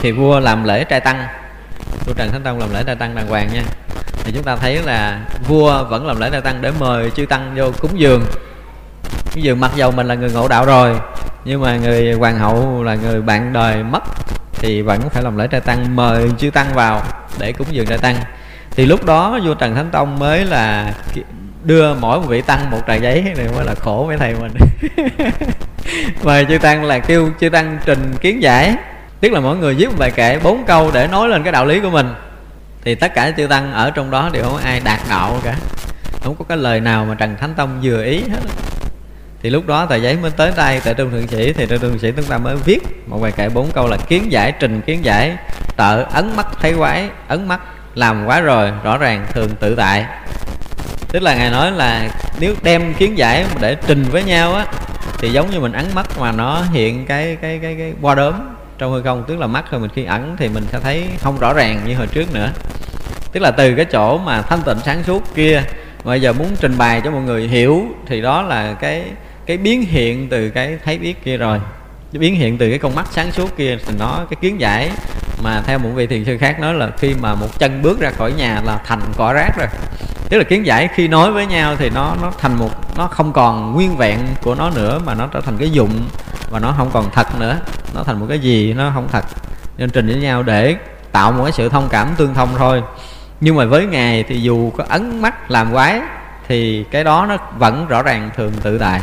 thì 0.00 0.12
vua 0.12 0.40
làm 0.40 0.64
lễ 0.64 0.84
trai 0.84 1.00
tăng. 1.00 1.26
Vua 2.06 2.12
Trần 2.12 2.32
Thánh 2.32 2.42
Tông 2.42 2.58
làm 2.58 2.72
lễ 2.72 2.82
trai 2.86 2.96
tăng 2.96 3.14
đàng 3.14 3.28
hoàng 3.28 3.48
nha. 3.52 3.62
Thì 4.24 4.32
chúng 4.34 4.42
ta 4.42 4.56
thấy 4.56 4.82
là 4.82 5.20
vua 5.48 5.84
vẫn 5.84 6.06
làm 6.06 6.20
lễ 6.20 6.30
trai 6.30 6.40
tăng 6.40 6.62
để 6.62 6.72
mời 6.78 7.10
chư 7.10 7.26
tăng 7.26 7.52
vô 7.56 7.72
cúng 7.78 8.00
dường 8.00 8.24
bây 9.34 9.42
giờ 9.42 9.54
mặc 9.54 9.70
dầu 9.76 9.90
mình 9.90 10.08
là 10.08 10.14
người 10.14 10.30
ngộ 10.30 10.48
đạo 10.48 10.64
rồi, 10.64 10.96
nhưng 11.44 11.60
mà 11.62 11.76
người 11.76 12.12
hoàng 12.12 12.38
hậu 12.38 12.82
là 12.82 12.94
người 12.94 13.22
bạn 13.22 13.52
đời 13.52 13.82
mất, 13.82 14.02
thì 14.54 14.82
vẫn 14.82 15.00
phải 15.10 15.22
làm 15.22 15.36
lễ 15.36 15.46
trai 15.46 15.60
tăng, 15.60 15.96
mời 15.96 16.30
chư 16.38 16.50
tăng 16.50 16.74
vào 16.74 17.02
để 17.38 17.52
cúng 17.52 17.66
dường 17.70 17.86
trai 17.86 17.98
tăng. 17.98 18.16
Thì 18.70 18.86
lúc 18.86 19.04
đó 19.04 19.38
vua 19.44 19.54
trần 19.54 19.74
thánh 19.74 19.90
tông 19.90 20.18
mới 20.18 20.44
là 20.44 20.92
đưa 21.64 21.94
mỗi 21.94 22.20
một 22.20 22.26
vị 22.28 22.42
tăng 22.42 22.70
một 22.70 22.80
tờ 22.86 22.94
giấy 22.94 23.22
này 23.36 23.46
mới 23.56 23.64
là 23.64 23.74
khổ 23.74 24.04
mấy 24.06 24.16
thầy 24.16 24.34
mình. 24.34 24.52
Mời 26.22 26.46
chư 26.48 26.58
tăng 26.58 26.84
là 26.84 26.98
kêu 26.98 27.30
chư 27.40 27.48
tăng 27.48 27.78
trình 27.84 28.14
kiến 28.20 28.42
giải. 28.42 28.74
Tức 29.20 29.32
là 29.32 29.40
mỗi 29.40 29.56
người 29.56 29.74
viết 29.74 29.86
một 29.86 29.94
bài 29.98 30.10
kệ, 30.10 30.38
bốn 30.42 30.64
câu 30.66 30.90
để 30.94 31.06
nói 31.06 31.28
lên 31.28 31.42
cái 31.42 31.52
đạo 31.52 31.66
lý 31.66 31.80
của 31.80 31.90
mình. 31.90 32.14
Thì 32.84 32.94
tất 32.94 33.14
cả 33.14 33.32
chư 33.36 33.46
tăng 33.46 33.72
ở 33.72 33.90
trong 33.90 34.10
đó 34.10 34.30
đều 34.32 34.44
không 34.44 34.56
ai 34.56 34.80
đạt 34.84 35.00
đạo 35.10 35.40
cả. 35.44 35.56
Không 36.22 36.34
có 36.38 36.44
cái 36.48 36.58
lời 36.58 36.80
nào 36.80 37.04
mà 37.04 37.14
trần 37.14 37.36
thánh 37.40 37.54
tông 37.54 37.80
vừa 37.82 38.04
ý 38.04 38.20
hết 38.20 38.40
thì 39.42 39.50
lúc 39.50 39.66
đó 39.66 39.86
tờ 39.86 39.96
giấy 39.96 40.16
mới 40.16 40.30
tới 40.30 40.52
tay 40.56 40.80
tại 40.84 40.94
trung 40.94 41.10
thượng 41.10 41.28
sĩ. 41.28 41.52
Thì 41.52 41.66
tại 41.66 41.78
trung 41.78 41.90
thượng 41.90 41.98
sĩ 41.98 42.12
chúng 42.16 42.24
ta 42.24 42.38
mới 42.38 42.56
viết 42.56 42.80
một 43.06 43.18
bài 43.22 43.32
kệ 43.32 43.48
bốn 43.48 43.70
câu 43.70 43.88
là 43.88 43.96
kiến 43.96 44.32
giải 44.32 44.52
trình, 44.52 44.80
kiến 44.80 45.04
giải 45.04 45.36
tợ, 45.76 46.02
ấn 46.02 46.36
mắt 46.36 46.46
thấy 46.60 46.74
quái, 46.78 47.08
ấn 47.28 47.48
mắt 47.48 47.60
làm 47.94 48.26
quá 48.26 48.40
rồi, 48.40 48.72
rõ 48.84 48.98
ràng 48.98 49.26
thường 49.32 49.50
tự 49.60 49.74
tại. 49.74 50.06
Tức 51.08 51.22
là 51.22 51.34
ngài 51.34 51.50
nói 51.50 51.72
là 51.72 52.08
nếu 52.40 52.54
đem 52.62 52.94
kiến 52.94 53.18
giải 53.18 53.44
để 53.60 53.76
trình 53.86 54.04
với 54.04 54.22
nhau 54.22 54.54
á, 54.54 54.66
thì 55.18 55.28
giống 55.28 55.50
như 55.50 55.60
mình 55.60 55.72
ấn 55.72 55.84
mắt 55.94 56.06
mà 56.18 56.32
nó 56.32 56.62
hiện 56.72 57.06
cái 57.06 57.36
cái 57.42 57.58
cái 57.62 57.74
cái 57.78 57.92
qua 58.00 58.14
đốm 58.14 58.34
trong 58.78 58.92
hư 58.92 59.02
không. 59.02 59.24
Tức 59.28 59.38
là 59.38 59.46
mắt 59.46 59.64
thôi, 59.70 59.80
mình 59.80 59.90
khi 59.94 60.04
ẩn 60.04 60.36
thì 60.38 60.48
mình 60.48 60.64
sẽ 60.72 60.78
thấy 60.80 61.08
không 61.20 61.38
rõ 61.38 61.52
ràng 61.52 61.80
như 61.86 61.96
hồi 61.96 62.06
trước 62.06 62.34
nữa. 62.34 62.50
Tức 63.32 63.40
là 63.40 63.50
từ 63.50 63.74
cái 63.74 63.84
chỗ 63.84 64.18
mà 64.18 64.42
thanh 64.42 64.62
tịnh 64.62 64.78
sáng 64.84 65.02
suốt 65.04 65.34
kia 65.34 65.62
bây 66.04 66.20
giờ 66.20 66.32
muốn 66.32 66.48
trình 66.60 66.78
bày 66.78 67.00
cho 67.04 67.10
mọi 67.10 67.22
người 67.22 67.48
hiểu 67.48 67.86
thì 68.06 68.20
đó 68.20 68.42
là 68.42 68.74
cái 68.80 69.02
cái 69.52 69.58
biến 69.58 69.82
hiện 69.82 70.28
từ 70.28 70.50
cái 70.50 70.78
thấy 70.84 70.98
biết 70.98 71.24
kia 71.24 71.36
rồi. 71.36 71.60
Cái 72.12 72.20
biến 72.20 72.34
hiện 72.34 72.58
từ 72.58 72.70
cái 72.70 72.78
con 72.78 72.94
mắt 72.94 73.06
sáng 73.10 73.32
suốt 73.32 73.56
kia, 73.56 73.78
thì 73.86 73.94
nó, 73.98 74.20
cái 74.30 74.36
kiến 74.40 74.60
giải 74.60 74.90
mà 75.42 75.62
theo 75.66 75.78
một 75.78 75.88
vị 75.94 76.06
thiền 76.06 76.24
sư 76.24 76.38
khác 76.38 76.60
nói 76.60 76.74
là 76.74 76.90
khi 76.98 77.14
mà 77.20 77.34
một 77.34 77.58
chân 77.58 77.82
bước 77.82 78.00
ra 78.00 78.10
khỏi 78.10 78.32
nhà 78.32 78.60
là 78.64 78.80
thành 78.86 79.00
cỏ 79.16 79.32
rác 79.32 79.58
rồi. 79.58 79.66
Tức 80.28 80.38
là 80.38 80.44
kiến 80.44 80.66
giải 80.66 80.88
khi 80.94 81.08
nói 81.08 81.32
với 81.32 81.46
nhau 81.46 81.76
thì 81.76 81.90
nó 81.90 82.16
nó 82.22 82.32
thành 82.38 82.54
một, 82.54 82.96
nó 82.96 83.06
không 83.06 83.32
còn 83.32 83.72
nguyên 83.72 83.96
vẹn 83.96 84.18
của 84.42 84.54
nó 84.54 84.70
nữa, 84.70 85.00
mà 85.06 85.14
nó 85.14 85.26
trở 85.26 85.40
thành 85.40 85.56
cái 85.58 85.70
dụng 85.70 85.90
và 86.50 86.58
nó 86.58 86.74
không 86.76 86.90
còn 86.92 87.10
thật 87.12 87.40
nữa. 87.40 87.58
Nó 87.94 88.04
thành 88.04 88.20
một 88.20 88.26
cái 88.28 88.38
gì 88.38 88.72
nó 88.72 88.90
không 88.94 89.08
thật. 89.12 89.24
Nên 89.78 89.90
trình 89.90 90.06
với 90.06 90.16
nhau 90.16 90.42
để 90.42 90.76
tạo 91.12 91.32
một 91.32 91.42
cái 91.42 91.52
sự 91.52 91.68
thông 91.68 91.88
cảm 91.90 92.08
tương 92.16 92.34
thông 92.34 92.48
thôi. 92.58 92.82
Nhưng 93.40 93.56
mà 93.56 93.64
với 93.64 93.86
ngài 93.86 94.22
thì 94.22 94.40
dù 94.40 94.70
có 94.70 94.84
ấn 94.88 95.22
mắt 95.22 95.50
làm 95.50 95.72
quái 95.72 96.00
thì 96.48 96.84
cái 96.90 97.04
đó 97.04 97.26
nó 97.28 97.36
vẫn 97.58 97.86
rõ 97.88 98.02
ràng 98.02 98.30
thường 98.36 98.52
tự 98.62 98.78
tại 98.78 99.00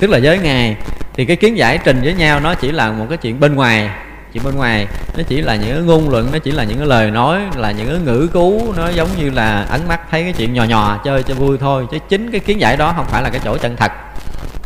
tức 0.00 0.10
là 0.10 0.18
với 0.22 0.38
ngài. 0.38 0.76
Thì 1.14 1.24
cái 1.24 1.36
kiến 1.36 1.56
giải 1.56 1.78
trình 1.84 2.00
với 2.02 2.14
nhau 2.14 2.40
nó 2.40 2.54
chỉ 2.54 2.72
là 2.72 2.92
một 2.92 3.06
cái 3.08 3.18
chuyện 3.18 3.40
bên 3.40 3.54
ngoài. 3.54 3.90
Chuyện 4.32 4.44
bên 4.44 4.56
ngoài, 4.56 4.86
nó 5.16 5.22
chỉ 5.28 5.40
là 5.40 5.56
những 5.56 5.74
cái 5.74 5.82
ngôn 5.82 6.10
luận, 6.10 6.28
nó 6.32 6.38
chỉ 6.38 6.50
là 6.50 6.64
những 6.64 6.78
cái 6.78 6.86
lời 6.86 7.10
nói, 7.10 7.40
là 7.56 7.70
những 7.70 7.88
cái 7.88 7.98
ngữ 7.98 8.28
cú, 8.32 8.74
nó 8.76 8.88
giống 8.88 9.08
như 9.18 9.30
là 9.30 9.66
ấn 9.70 9.88
mắt 9.88 10.00
thấy 10.10 10.22
cái 10.22 10.32
chuyện 10.32 10.54
nhò 10.54 10.64
nhò, 10.64 11.00
chơi 11.04 11.22
cho 11.22 11.34
vui 11.34 11.58
thôi. 11.60 11.86
Chứ 11.90 11.98
chính 12.08 12.30
cái 12.30 12.40
kiến 12.40 12.60
giải 12.60 12.76
đó 12.76 12.92
không 12.96 13.06
phải 13.06 13.22
là 13.22 13.30
cái 13.30 13.40
chỗ 13.44 13.58
chân 13.58 13.76
thật. 13.76 13.92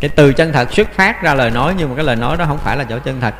Cái 0.01 0.11
từ 0.17 0.33
chân 0.33 0.53
thật 0.53 0.73
xuất 0.73 0.89
phát 0.95 1.23
ra 1.23 1.35
lời 1.35 1.51
nói, 1.51 1.75
nhưng 1.79 1.89
mà 1.89 1.95
cái 1.97 2.05
lời 2.05 2.17
nói 2.17 2.37
đó 2.37 2.45
không 2.49 2.59
phải 2.59 2.77
là 2.77 2.85
chỗ 2.85 2.99
chân 2.99 3.21
thật. 3.21 3.35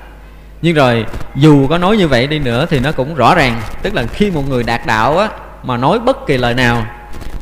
Nhưng 0.63 0.75
rồi, 0.75 1.07
dù 1.35 1.67
có 1.67 1.79
nói 1.79 1.97
như 1.97 2.09
vậy 2.09 2.27
đi 2.27 2.39
nữa 2.39 2.67
thì 2.71 2.81
nó 2.81 2.93
cũng 2.93 3.15
rõ 3.15 3.35
ràng. 3.35 3.61
Tức 3.83 3.95
là 3.95 4.03
khi 4.13 4.31
một 4.31 4.49
người 4.49 4.63
đạt 4.63 4.87
đạo 4.87 5.19
á, 5.19 5.29
mà 5.63 5.77
nói 5.77 5.99
bất 5.99 6.27
kỳ 6.27 6.39
lời 6.39 6.55
nào 6.55 6.87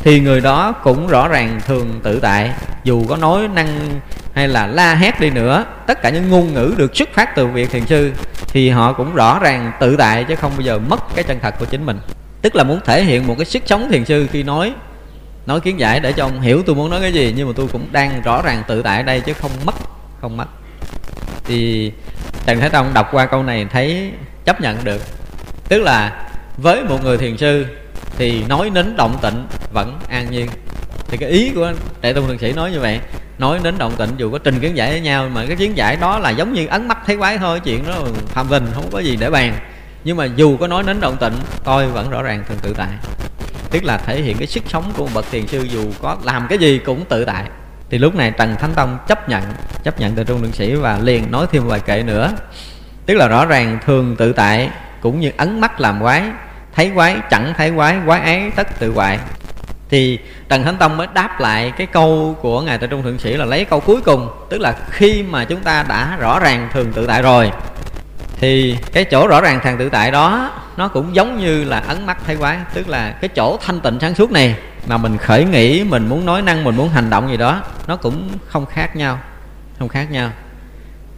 thì 0.02 0.20
người 0.20 0.40
đó 0.40 0.72
cũng 0.72 1.06
rõ 1.06 1.28
ràng 1.28 1.60
thường 1.66 2.00
tự 2.02 2.20
tại. 2.20 2.50
Dù 2.84 3.04
có 3.08 3.16
nói 3.16 3.48
năng 3.48 4.00
hay 4.34 4.48
là 4.48 4.66
la 4.66 4.94
hét 4.94 5.20
đi 5.20 5.30
nữa, 5.30 5.64
tất 5.86 6.02
cả 6.02 6.10
những 6.10 6.30
ngôn 6.30 6.54
ngữ 6.54 6.74
được 6.76 6.96
xuất 6.96 7.08
phát 7.14 7.34
từ 7.34 7.46
việc 7.46 7.70
thiền 7.70 7.86
sư, 7.86 8.12
thì 8.48 8.70
họ 8.70 8.92
cũng 8.92 9.14
rõ 9.14 9.38
ràng 9.38 9.72
tự 9.80 9.96
tại 9.96 10.24
chứ 10.24 10.34
không 10.36 10.52
bao 10.52 10.60
giờ 10.60 10.78
mất 10.78 11.00
cái 11.14 11.24
chân 11.24 11.38
thật 11.42 11.54
của 11.58 11.64
chính 11.64 11.86
mình. 11.86 12.00
Tức 12.42 12.56
là 12.56 12.64
muốn 12.64 12.80
thể 12.84 13.04
hiện 13.04 13.26
một 13.26 13.34
cái 13.38 13.44
sức 13.44 13.62
sống 13.66 13.88
thiền 13.90 14.04
sư 14.04 14.26
khi 14.32 14.42
nói 14.42 14.72
nói 15.46 15.60
kiến 15.60 15.80
giải 15.80 16.00
để 16.00 16.12
cho 16.12 16.24
ông 16.24 16.40
hiểu 16.40 16.62
tôi 16.66 16.76
muốn 16.76 16.90
nói 16.90 17.00
cái 17.00 17.12
gì, 17.12 17.34
nhưng 17.36 17.48
mà 17.48 17.52
tôi 17.56 17.68
cũng 17.72 17.86
đang 17.92 18.22
rõ 18.22 18.42
ràng 18.42 18.62
tự 18.66 18.82
tại 18.82 18.96
ở 18.96 19.02
đây 19.02 19.20
chứ 19.20 19.32
không 19.32 19.50
mất 19.64 19.74
không 20.20 20.36
mất. 20.36 20.46
Thì 21.44 21.92
trần 22.46 22.60
thái 22.60 22.70
tông 22.70 22.94
đọc 22.94 23.08
qua 23.12 23.26
câu 23.26 23.42
này 23.42 23.66
thấy 23.72 24.12
chấp 24.44 24.60
nhận 24.60 24.84
được. 24.84 25.02
Tức 25.68 25.82
là 25.82 26.26
với 26.56 26.82
một 26.84 27.04
người 27.04 27.18
thiền 27.18 27.36
sư 27.36 27.66
thì 28.20 28.44
nói 28.48 28.70
đến 28.70 28.96
động 28.96 29.18
tịnh 29.22 29.46
vẫn 29.72 29.98
an 30.08 30.30
nhiên. 30.30 30.48
Thì 31.08 31.16
cái 31.16 31.30
ý 31.30 31.50
của 31.54 31.72
đại 32.00 32.14
tông 32.14 32.26
thượng 32.26 32.38
sĩ 32.38 32.52
nói 32.52 32.70
như 32.70 32.80
vậy, 32.80 33.00
nói 33.38 33.58
đến 33.62 33.78
động 33.78 33.92
tịnh 33.96 34.08
dù 34.16 34.30
có 34.30 34.38
trình 34.38 34.60
kiến 34.60 34.76
giải 34.76 34.90
với 34.90 35.00
nhau, 35.00 35.28
mà 35.28 35.44
cái 35.46 35.56
kiến 35.56 35.76
giải 35.76 35.96
đó 35.96 36.18
là 36.18 36.30
giống 36.30 36.52
như 36.52 36.66
ấn 36.66 36.88
mắt 36.88 36.98
thấy 37.06 37.16
quái 37.16 37.38
thôi, 37.38 37.60
chuyện 37.60 37.86
đó 37.86 37.94
phạm 38.26 38.48
vinh, 38.48 38.66
không 38.74 38.90
có 38.92 38.98
gì 38.98 39.16
để 39.16 39.30
bàn. 39.30 39.54
Nhưng 40.04 40.16
mà 40.16 40.24
dù 40.36 40.56
có 40.56 40.66
nói 40.66 40.82
đến 40.86 41.00
động 41.00 41.16
tịnh, 41.20 41.32
tôi 41.64 41.86
vẫn 41.86 42.10
rõ 42.10 42.22
ràng 42.22 42.44
thường 42.48 42.58
tự 42.62 42.74
tại. 42.76 42.88
Tức 43.70 43.84
là 43.84 43.98
thể 43.98 44.22
hiện 44.22 44.36
cái 44.38 44.46
sức 44.46 44.62
sống 44.66 44.92
của 44.96 45.04
một 45.04 45.10
bậc 45.14 45.24
thiền 45.30 45.46
sư 45.46 45.62
dù 45.62 45.84
có 46.02 46.16
làm 46.22 46.46
cái 46.48 46.58
gì 46.58 46.78
cũng 46.78 47.04
tự 47.04 47.24
tại. 47.24 47.44
Thì 47.90 47.98
lúc 47.98 48.14
này 48.14 48.32
trần 48.38 48.56
thánh 48.56 48.72
tông 48.74 48.98
chấp 49.08 49.28
nhận 49.28 49.42
chấp 49.84 50.00
nhận 50.00 50.14
từ 50.14 50.24
trung 50.24 50.42
thượng 50.42 50.52
sĩ 50.52 50.74
và 50.74 50.98
liền 50.98 51.30
nói 51.30 51.46
thêm 51.52 51.66
vài 51.66 51.80
kệ 51.80 52.02
nữa. 52.02 52.32
Tức 53.06 53.14
là 53.14 53.28
rõ 53.28 53.46
ràng 53.46 53.78
thường 53.86 54.16
tự 54.16 54.32
tại 54.32 54.70
cũng 55.00 55.20
như 55.20 55.32
ấn 55.36 55.60
mắt 55.60 55.80
làm 55.80 56.00
quái 56.00 56.22
thấy 56.74 56.90
quái, 56.94 57.16
chẳng 57.30 57.54
thấy 57.56 57.72
quái 57.76 57.96
quái 58.06 58.20
ấy 58.20 58.50
tất 58.56 58.78
tự 58.78 58.92
hoại 58.92 59.18
thì 59.88 60.18
trần 60.48 60.64
thánh 60.64 60.76
tông 60.76 60.96
mới 60.96 61.06
đáp 61.14 61.40
lại 61.40 61.72
cái 61.76 61.86
câu 61.86 62.36
của 62.40 62.60
ngài 62.60 62.78
tự 62.78 62.86
trung 62.86 63.02
thượng 63.02 63.18
sĩ 63.18 63.36
là 63.36 63.44
lấy 63.44 63.64
câu 63.64 63.80
cuối 63.80 64.00
cùng, 64.00 64.30
tức 64.50 64.60
là 64.60 64.74
khi 64.90 65.22
mà 65.22 65.44
chúng 65.44 65.60
ta 65.60 65.84
đã 65.88 66.16
rõ 66.20 66.38
ràng 66.38 66.68
thường 66.72 66.92
tự 66.92 67.06
tại 67.06 67.22
rồi, 67.22 67.52
thì 68.40 68.76
cái 68.92 69.04
chỗ 69.04 69.28
rõ 69.28 69.40
ràng 69.40 69.60
thằng 69.62 69.78
tự 69.78 69.88
tại 69.88 70.10
đó, 70.10 70.50
nó 70.76 70.88
cũng 70.88 71.14
giống 71.14 71.40
như 71.40 71.64
là 71.64 71.78
ấn 71.78 72.06
mắt 72.06 72.18
thấy 72.26 72.36
quái, 72.36 72.58
tức 72.74 72.88
là 72.88 73.10
cái 73.20 73.28
chỗ 73.28 73.58
thanh 73.66 73.80
tịnh 73.80 73.98
sáng 74.00 74.14
suốt 74.14 74.32
này 74.32 74.56
mà 74.86 74.96
mình 74.96 75.18
khởi 75.18 75.44
nghĩ, 75.44 75.84
mình 75.84 76.08
muốn 76.08 76.26
nói 76.26 76.42
năng, 76.42 76.64
mình 76.64 76.76
muốn 76.76 76.88
hành 76.88 77.10
động 77.10 77.30
gì 77.30 77.36
đó, 77.36 77.62
nó 77.86 77.96
cũng 77.96 78.28
không 78.46 78.66
khác 78.66 78.96
nhau, 78.96 79.18
không 79.78 79.88
khác 79.88 80.10
nhau. 80.10 80.30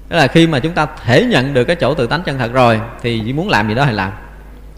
Tức 0.08 0.16
là 0.16 0.26
khi 0.26 0.46
mà 0.46 0.58
chúng 0.58 0.72
ta 0.72 0.86
thể 1.04 1.24
nhận 1.24 1.54
được 1.54 1.64
cái 1.64 1.76
chỗ 1.76 1.94
tự 1.94 2.06
tánh 2.06 2.22
chân 2.22 2.38
thật 2.38 2.52
rồi, 2.52 2.80
thì 3.02 3.22
chỉ 3.24 3.32
muốn 3.32 3.48
làm 3.48 3.68
gì 3.68 3.74
đó 3.74 3.84
thì 3.86 3.92
làm 3.92 4.12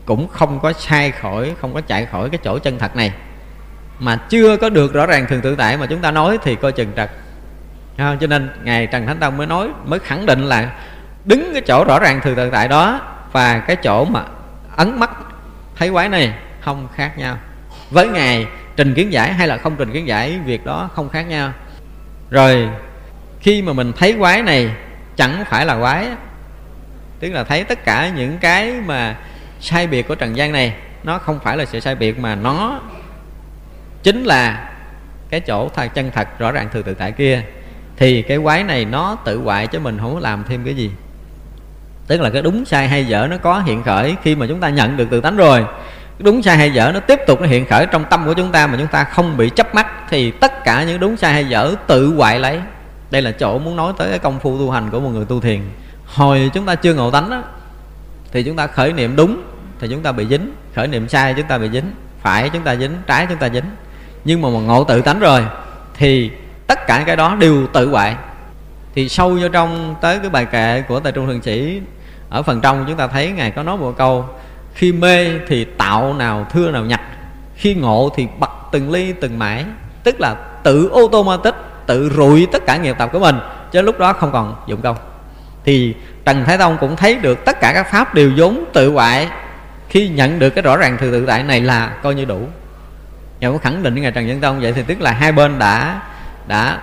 cũng 0.04 0.28
không 0.28 0.60
có 0.60 0.72
sai 0.72 1.10
khỏi, 1.10 1.54
không 1.60 1.74
có 1.74 1.80
chạy 1.80 2.06
khỏi 2.06 2.30
cái 2.30 2.38
chỗ 2.44 2.58
chân 2.58 2.78
thật 2.78 2.96
này. 2.96 3.12
Mà 3.98 4.16
chưa 4.16 4.56
có 4.56 4.68
được 4.68 4.92
rõ 4.92 5.06
ràng 5.06 5.26
thường 5.28 5.40
tự 5.40 5.56
tại 5.56 5.76
mà 5.76 5.86
chúng 5.86 6.00
ta 6.00 6.10
nói 6.10 6.38
thì 6.42 6.56
coi 6.56 6.72
chừng 6.72 6.92
trật. 6.96 7.10
Cho 7.96 8.26
nên 8.26 8.50
ngài 8.64 8.86
trần 8.86 9.06
thánh 9.06 9.18
tông 9.18 9.36
mới 9.36 9.46
nói, 9.46 9.68
mới 9.84 9.98
khẳng 9.98 10.26
định 10.26 10.42
là 10.42 10.70
đứng 11.24 11.50
cái 11.52 11.62
chỗ 11.66 11.84
rõ 11.84 11.98
ràng 11.98 12.20
thường 12.20 12.36
tự 12.36 12.50
tại 12.50 12.68
đó 12.68 13.00
và 13.32 13.58
cái 13.58 13.76
chỗ 13.76 14.04
mà 14.04 14.22
ấn 14.76 15.00
mắt 15.00 15.10
thấy 15.76 15.90
quái 15.90 16.08
này 16.08 16.34
không 16.60 16.88
khác 16.94 17.18
nhau. 17.18 17.36
Với 17.90 18.08
ngài, 18.08 18.46
trình 18.76 18.94
kiến 18.94 19.12
giải 19.12 19.32
hay 19.32 19.48
là 19.48 19.56
không 19.58 19.76
trình 19.76 19.92
kiến 19.92 20.06
giải, 20.06 20.38
việc 20.44 20.66
đó 20.66 20.90
không 20.94 21.08
khác 21.08 21.22
nhau. 21.22 21.52
Rồi, 22.30 22.68
khi 23.40 23.62
mà 23.62 23.72
mình 23.72 23.92
thấy 23.92 24.16
quái 24.18 24.42
này 24.42 24.74
chẳng 25.16 25.44
phải 25.48 25.66
là 25.66 25.78
quái, 25.78 26.06
tức 27.20 27.30
là 27.30 27.44
thấy 27.44 27.64
tất 27.64 27.84
cả 27.84 28.08
những 28.08 28.38
cái 28.38 28.72
mà 28.86 29.16
sai 29.64 29.86
biệt 29.86 30.08
của 30.08 30.14
trần 30.14 30.36
gian 30.36 30.52
này 30.52 30.74
nó 31.04 31.18
không 31.18 31.38
phải 31.44 31.56
là 31.56 31.64
sự 31.64 31.80
sai 31.80 31.94
biệt 31.94 32.18
mà 32.18 32.34
nó 32.34 32.80
chính 34.02 34.24
là 34.24 34.70
cái 35.28 35.40
chỗ 35.40 35.68
thật 35.68 35.94
chân 35.94 36.10
thật 36.14 36.28
rõ 36.38 36.52
ràng 36.52 36.68
thường 36.72 36.82
tự 36.82 36.94
tại 36.94 37.12
kia. 37.12 37.42
Thì 37.96 38.22
cái 38.22 38.38
quái 38.38 38.64
này 38.64 38.84
nó 38.84 39.16
tự 39.24 39.38
hoại 39.38 39.66
chứ 39.66 39.78
mình 39.78 39.98
không 39.98 40.14
có 40.14 40.20
làm 40.20 40.44
thêm 40.48 40.64
cái 40.64 40.74
gì. 40.74 40.90
Tức 42.06 42.20
là 42.20 42.30
cái 42.30 42.42
đúng 42.42 42.64
sai 42.64 42.88
hay 42.88 43.06
dở 43.06 43.26
nó 43.30 43.36
có 43.36 43.58
hiện 43.58 43.82
khởi 43.82 44.16
khi 44.22 44.34
mà 44.34 44.46
chúng 44.46 44.60
ta 44.60 44.68
nhận 44.68 44.96
được 44.96 45.10
tự 45.10 45.20
tánh 45.20 45.36
rồi. 45.36 45.66
Đúng 46.18 46.42
sai 46.42 46.56
hay 46.56 46.72
dở 46.72 46.90
nó 46.94 47.00
tiếp 47.00 47.20
tục 47.26 47.40
nó 47.40 47.46
hiện 47.46 47.66
khởi 47.66 47.86
trong 47.86 48.04
tâm 48.10 48.26
của 48.26 48.34
chúng 48.34 48.52
ta 48.52 48.66
mà 48.66 48.76
chúng 48.78 48.86
ta 48.86 49.04
không 49.04 49.36
bị 49.36 49.50
chấp 49.50 49.74
mắt 49.74 49.86
thì 50.10 50.30
tất 50.30 50.64
cả 50.64 50.84
những 50.84 51.00
đúng 51.00 51.16
sai 51.16 51.32
hay 51.32 51.44
dở 51.44 51.74
tự 51.86 52.14
hoại 52.16 52.38
lấy. 52.38 52.60
Đây 53.10 53.22
là 53.22 53.30
chỗ 53.30 53.58
muốn 53.58 53.76
nói 53.76 53.92
tới 53.98 54.10
cái 54.10 54.18
công 54.18 54.40
phu 54.40 54.58
tu 54.58 54.70
hành 54.70 54.90
của 54.90 55.00
một 55.00 55.10
người 55.10 55.24
tu 55.24 55.40
thiền. 55.40 55.60
Hồi 56.06 56.50
chúng 56.54 56.66
ta 56.66 56.74
chưa 56.74 56.94
ngộ 56.94 57.10
tánh 57.10 57.30
đó, 57.30 57.42
thì 58.32 58.42
chúng 58.42 58.56
ta 58.56 58.66
khởi 58.66 58.92
niệm 58.92 59.16
đúng 59.16 59.42
thì 59.84 59.90
chúng 59.90 60.02
ta 60.02 60.12
bị 60.12 60.26
dính. 60.30 60.52
Khởi 60.74 60.88
niệm 60.88 61.08
sai 61.08 61.34
chúng 61.34 61.46
ta 61.46 61.58
bị 61.58 61.70
dính, 61.72 61.92
phải 62.22 62.50
chúng 62.50 62.62
ta 62.62 62.76
dính, 62.76 62.96
trái 63.06 63.26
chúng 63.28 63.38
ta 63.38 63.48
dính. 63.48 63.64
Nhưng 64.24 64.42
mà 64.42 64.48
một 64.48 64.60
ngộ 64.60 64.84
tự 64.84 65.02
tánh 65.02 65.20
rồi, 65.20 65.46
thì 65.94 66.30
tất 66.66 66.86
cả 66.86 67.02
cái 67.06 67.16
đó 67.16 67.34
đều 67.34 67.66
tự 67.66 67.88
hoại. 67.88 68.16
Thì 68.94 69.08
sâu 69.08 69.38
vô 69.40 69.48
trong 69.48 69.94
tới 70.00 70.18
cái 70.18 70.30
bài 70.30 70.44
kệ 70.44 70.82
của 70.88 71.00
tài 71.00 71.12
trung 71.12 71.26
thượng 71.26 71.42
sĩ 71.42 71.80
ở 72.30 72.42
phần 72.42 72.60
trong 72.60 72.84
chúng 72.88 72.96
ta 72.96 73.06
thấy 73.06 73.30
ngài 73.30 73.50
có 73.50 73.62
nói 73.62 73.76
một 73.76 73.94
câu, 73.98 74.28
khi 74.74 74.92
mê 74.92 75.30
thì 75.48 75.64
tạo 75.64 76.14
nào 76.14 76.46
thưa 76.52 76.70
nào 76.70 76.84
nhặt, 76.84 77.00
khi 77.56 77.74
ngộ 77.74 78.12
thì 78.16 78.26
bật 78.38 78.50
từng 78.72 78.90
ly 78.90 79.12
từng 79.12 79.38
mãi. 79.38 79.64
Tức 80.04 80.20
là 80.20 80.34
tự 80.62 80.90
automatic, 80.94 81.54
tự 81.86 82.10
rụi 82.16 82.46
tất 82.52 82.66
cả 82.66 82.76
nghiệp 82.76 82.96
tập 82.98 83.10
của 83.12 83.18
mình, 83.18 83.36
chứ 83.72 83.82
lúc 83.82 83.98
đó 83.98 84.12
không 84.12 84.32
còn 84.32 84.56
dụng 84.66 84.82
công. 84.82 84.96
Thì 85.64 85.94
trần 86.24 86.44
thái 86.44 86.58
tông 86.58 86.76
cũng 86.80 86.96
thấy 86.96 87.16
được 87.16 87.44
tất 87.44 87.60
cả 87.60 87.72
các 87.74 87.90
pháp 87.90 88.14
đều 88.14 88.32
vốn 88.36 88.64
tự 88.72 88.90
hoại 88.92 89.28
khi 89.94 90.08
nhận 90.08 90.38
được 90.38 90.50
cái 90.50 90.62
rõ 90.62 90.76
ràng 90.76 90.96
từ 91.00 91.10
tự 91.10 91.26
tại 91.26 91.42
này 91.42 91.60
là 91.60 91.88
coi 92.02 92.14
như 92.14 92.24
đủ. 92.24 92.48
Nhà 93.40 93.50
có 93.50 93.58
khẳng 93.58 93.82
định 93.82 93.94
với 93.94 94.02
Ngài 94.02 94.12
Trần 94.12 94.26
Nhân 94.26 94.40
Tông 94.40 94.60
vậy 94.60 94.72
thì 94.72 94.82
tức 94.86 95.00
là 95.00 95.10
hai 95.12 95.32
bên 95.32 95.58
đã 95.58 96.00
đã 96.46 96.78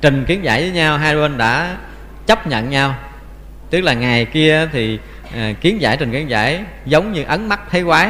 trình 0.00 0.24
kiến 0.24 0.44
giải 0.44 0.60
với 0.60 0.70
nhau 0.70 0.98
hai 0.98 1.16
bên 1.16 1.38
đã 1.38 1.76
chấp 2.26 2.46
nhận 2.46 2.70
nhau. 2.70 2.94
Tức 3.70 3.80
là 3.80 3.92
ngày 3.94 4.24
kia 4.24 4.68
thì 4.72 4.98
à, 5.36 5.52
kiến 5.60 5.80
giải 5.80 5.96
trình 5.96 6.12
kiến 6.12 6.30
giải 6.30 6.64
giống 6.86 7.12
như 7.12 7.24
ấn 7.24 7.48
mắt 7.48 7.60
thấy 7.70 7.84
quái. 7.84 8.08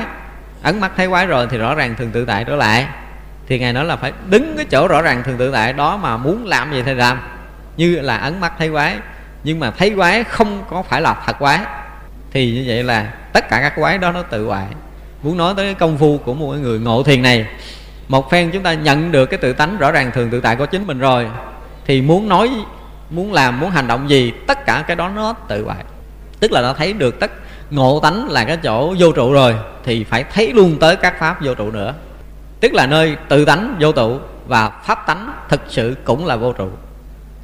Ấn 0.62 0.80
mắt 0.80 0.92
thấy 0.96 1.08
quái 1.08 1.26
rồi 1.26 1.46
thì 1.50 1.58
rõ 1.58 1.74
ràng 1.74 1.94
thường 1.98 2.10
tự 2.10 2.24
tại 2.24 2.44
trở 2.44 2.56
lại. 2.56 2.86
Thì 3.48 3.58
ngài 3.58 3.72
nói 3.72 3.84
là 3.84 3.96
phải 3.96 4.12
đứng 4.30 4.56
cái 4.56 4.66
chỗ 4.70 4.88
rõ 4.88 5.02
ràng 5.02 5.22
thường 5.22 5.36
tự 5.38 5.52
tại 5.52 5.72
đó 5.72 5.96
mà 5.96 6.16
muốn 6.16 6.46
làm 6.46 6.72
gì 6.72 6.82
thì 6.82 6.94
làm. 6.94 7.20
Như 7.76 8.00
là 8.00 8.16
ấn 8.16 8.40
mắt 8.40 8.52
thấy 8.58 8.70
quái. 8.70 8.96
Nhưng 9.44 9.60
mà 9.60 9.70
thấy 9.70 9.90
quái 9.90 10.24
không 10.24 10.64
có 10.70 10.82
phải 10.82 11.00
là 11.00 11.16
thật 11.26 11.38
quái 11.38 11.60
thì 12.32 12.52
như 12.52 12.64
vậy 12.66 12.82
là 12.82 13.12
tất 13.32 13.48
cả 13.48 13.60
các 13.60 13.72
quái 13.76 13.98
đó 13.98 14.12
nó 14.12 14.22
tự 14.22 14.46
hoại. 14.46 14.66
Muốn 15.22 15.36
nói 15.36 15.54
tới 15.56 15.64
cái 15.64 15.74
công 15.74 15.98
phu 15.98 16.18
của 16.18 16.34
một 16.34 16.46
người 16.46 16.80
ngộ 16.80 17.02
thiền 17.02 17.22
này, 17.22 17.46
một 18.08 18.30
phen 18.30 18.50
chúng 18.50 18.62
ta 18.62 18.74
nhận 18.74 19.12
được 19.12 19.26
cái 19.26 19.38
tự 19.38 19.52
tánh 19.52 19.78
rõ 19.78 19.90
ràng 19.92 20.10
thường 20.14 20.30
tự 20.30 20.40
tại 20.40 20.56
của 20.56 20.66
chính 20.66 20.86
mình 20.86 20.98
rồi, 20.98 21.26
thì 21.86 22.02
muốn 22.02 22.28
nói, 22.28 22.50
muốn 23.10 23.32
làm, 23.32 23.60
muốn 23.60 23.70
hành 23.70 23.86
động 23.86 24.10
gì, 24.10 24.32
tất 24.46 24.66
cả 24.66 24.84
cái 24.86 24.96
đó 24.96 25.08
nó 25.08 25.32
tự 25.32 25.64
hoại. 25.64 25.84
Tức 26.40 26.52
là 26.52 26.60
nó 26.60 26.72
thấy 26.72 26.92
được 26.92 27.20
tất, 27.20 27.30
ngộ 27.70 28.00
tánh 28.00 28.30
là 28.30 28.44
cái 28.44 28.56
chỗ 28.56 28.94
vô 28.98 29.12
trụ 29.12 29.32
rồi, 29.32 29.54
thì 29.84 30.04
phải 30.04 30.24
thấy 30.24 30.52
luôn 30.52 30.76
tới 30.80 30.96
các 30.96 31.18
pháp 31.18 31.42
vô 31.42 31.54
trụ 31.54 31.70
nữa. 31.70 31.94
Tức 32.60 32.74
là 32.74 32.86
nơi 32.86 33.16
tự 33.28 33.44
tánh 33.44 33.76
vô 33.80 33.92
trụ 33.92 34.18
và 34.46 34.68
pháp 34.68 35.06
tánh 35.06 35.32
thực 35.48 35.60
sự 35.68 35.96
cũng 36.04 36.26
là 36.26 36.36
vô 36.36 36.52
trụ. 36.52 36.68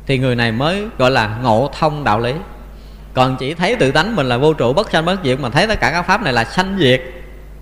Thì 0.07 0.19
người 0.19 0.35
này 0.37 0.53
mới 0.53 0.87
gọi 0.99 1.11
là 1.11 1.39
ngộ 1.43 1.71
thông 1.79 2.05
đạo 2.05 2.21
lý 2.21 2.35
còn 3.19 3.37
chỉ 3.37 3.55
thấy 3.55 3.77
tự 3.77 3.91
tánh 3.91 4.17
mình 4.17 4.29
là 4.29 4.37
vô 4.37 4.53
trụ 4.55 4.73
bất 4.73 4.91
sanh 4.91 5.05
bất 5.05 5.17
diệt 5.25 5.41
mà 5.41 5.51
thấy 5.51 5.67
tất 5.67 5.81
cả 5.81 5.91
các 5.91 6.03
pháp 6.03 6.23
này 6.23 6.33
là 6.33 6.45
sanh 6.45 6.77
diệt. 6.79 7.03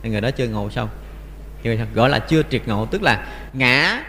Thì 0.02 0.10
người 0.10 0.20
đó 0.20 0.30
chưa 0.30 0.46
ngộ 0.46 0.70
xong. 0.70 0.88
Gọi 1.94 2.08
là 2.08 2.18
chưa 2.18 2.42
triệt 2.50 2.68
ngộ. 2.68 2.86
Tức 2.86 3.02
là 3.02 3.18
ngã 3.52 4.02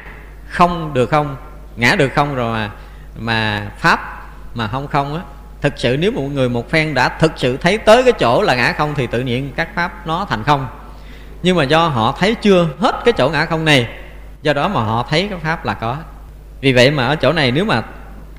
không 0.47 0.93
được 0.93 1.09
không, 1.09 1.35
ngã 1.75 1.95
được 1.95 2.09
không 2.15 2.35
rồi 2.35 2.57
mà 2.57 2.69
mà 3.17 3.71
pháp 3.79 4.29
mà 4.53 4.67
không 4.67 4.87
không 4.87 5.15
á. 5.15 5.21
Thực 5.61 5.73
sự 5.77 5.97
nếu 5.99 6.11
một 6.11 6.21
người 6.21 6.49
một 6.49 6.69
phen 6.69 6.93
đã 6.93 7.09
thực 7.09 7.31
sự 7.35 7.57
thấy 7.57 7.77
tới 7.77 8.03
cái 8.03 8.13
chỗ 8.13 8.41
là 8.41 8.55
ngã 8.55 8.73
không 8.77 8.93
thì 8.95 9.07
tự 9.07 9.21
nhiên 9.21 9.51
các 9.55 9.67
pháp 9.75 10.07
nó 10.07 10.25
thành 10.29 10.43
không. 10.43 10.67
Nhưng 11.43 11.57
mà 11.57 11.63
do 11.63 11.87
họ 11.87 12.15
thấy 12.19 12.35
chưa 12.35 12.67
hết 12.79 12.95
cái 13.05 13.13
chỗ 13.13 13.29
ngã 13.29 13.45
không 13.45 13.65
này, 13.65 13.87
do 14.41 14.53
đó 14.53 14.67
mà 14.67 14.81
họ 14.81 15.07
thấy 15.09 15.27
cái 15.29 15.39
pháp 15.39 15.65
là 15.65 15.73
có. 15.73 15.97
Vì 16.61 16.73
vậy 16.73 16.91
mà 16.91 17.07
ở 17.07 17.15
chỗ 17.15 17.33
này 17.33 17.51
nếu 17.51 17.65
mà 17.65 17.83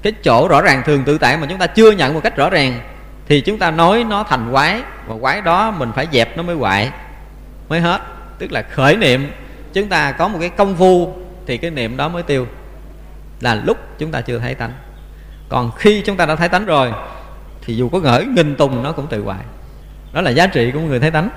cái 0.03 0.13
chỗ 0.25 0.49
rõ 0.49 0.61
ràng 0.63 0.83
thường 0.87 1.05
tự 1.05 1.19
tại 1.19 1.37
mà 1.37 1.47
chúng 1.47 1.59
ta 1.59 1.67
chưa 1.67 1.91
nhận 1.91 2.15
một 2.15 2.21
cách 2.23 2.37
rõ 2.37 2.51
ràng 2.51 2.81
thì 3.29 3.41
chúng 3.41 3.59
ta 3.59 3.71
nói 3.71 4.05
nó 4.05 4.23
thành 4.23 4.49
quái, 4.53 4.83
và 5.07 5.15
quái 5.21 5.41
đó 5.41 5.71
mình 5.71 5.93
phải 5.95 6.07
dẹp 6.13 6.37
nó 6.37 6.43
mới 6.43 6.57
hoại, 6.57 6.93
mới 7.69 7.81
hết. 7.81 8.01
Tức 8.39 8.53
là 8.53 8.63
khởi 8.63 8.97
niệm, 8.97 9.31
chúng 9.73 9.89
ta 9.89 10.13
có 10.13 10.29
một 10.29 10.39
cái 10.41 10.49
công 10.49 10.77
phu, 10.77 11.15
thì 11.47 11.59
cái 11.59 11.71
niệm 11.71 11.97
đó 11.97 12.09
mới 12.09 12.23
tiêu. 12.23 12.47
Là 13.41 13.55
lúc 13.55 13.79
chúng 13.99 14.11
ta 14.11 14.21
chưa 14.21 14.39
thấy 14.39 14.55
tánh. 14.55 14.73
Còn 15.49 15.71
khi 15.77 16.03
chúng 16.07 16.17
ta 16.17 16.27
đã 16.27 16.37
thấy 16.37 16.49
tánh 16.49 16.67
rồi, 16.67 16.93
thì 17.63 17.75
dù 17.77 17.89
có 17.89 17.99
ngỡ 17.99 18.25
nghìn 18.29 18.57
tùng 18.57 18.83
nó 18.83 18.93
cũng 18.93 19.07
tự 19.07 19.23
hoại. 19.23 19.41
Đó 20.13 20.21
là 20.21 20.31
giá 20.31 20.47
trị 20.47 20.71
của 20.71 20.81
người 20.81 21.01
thấy 21.01 21.11
tánh. 21.11 21.31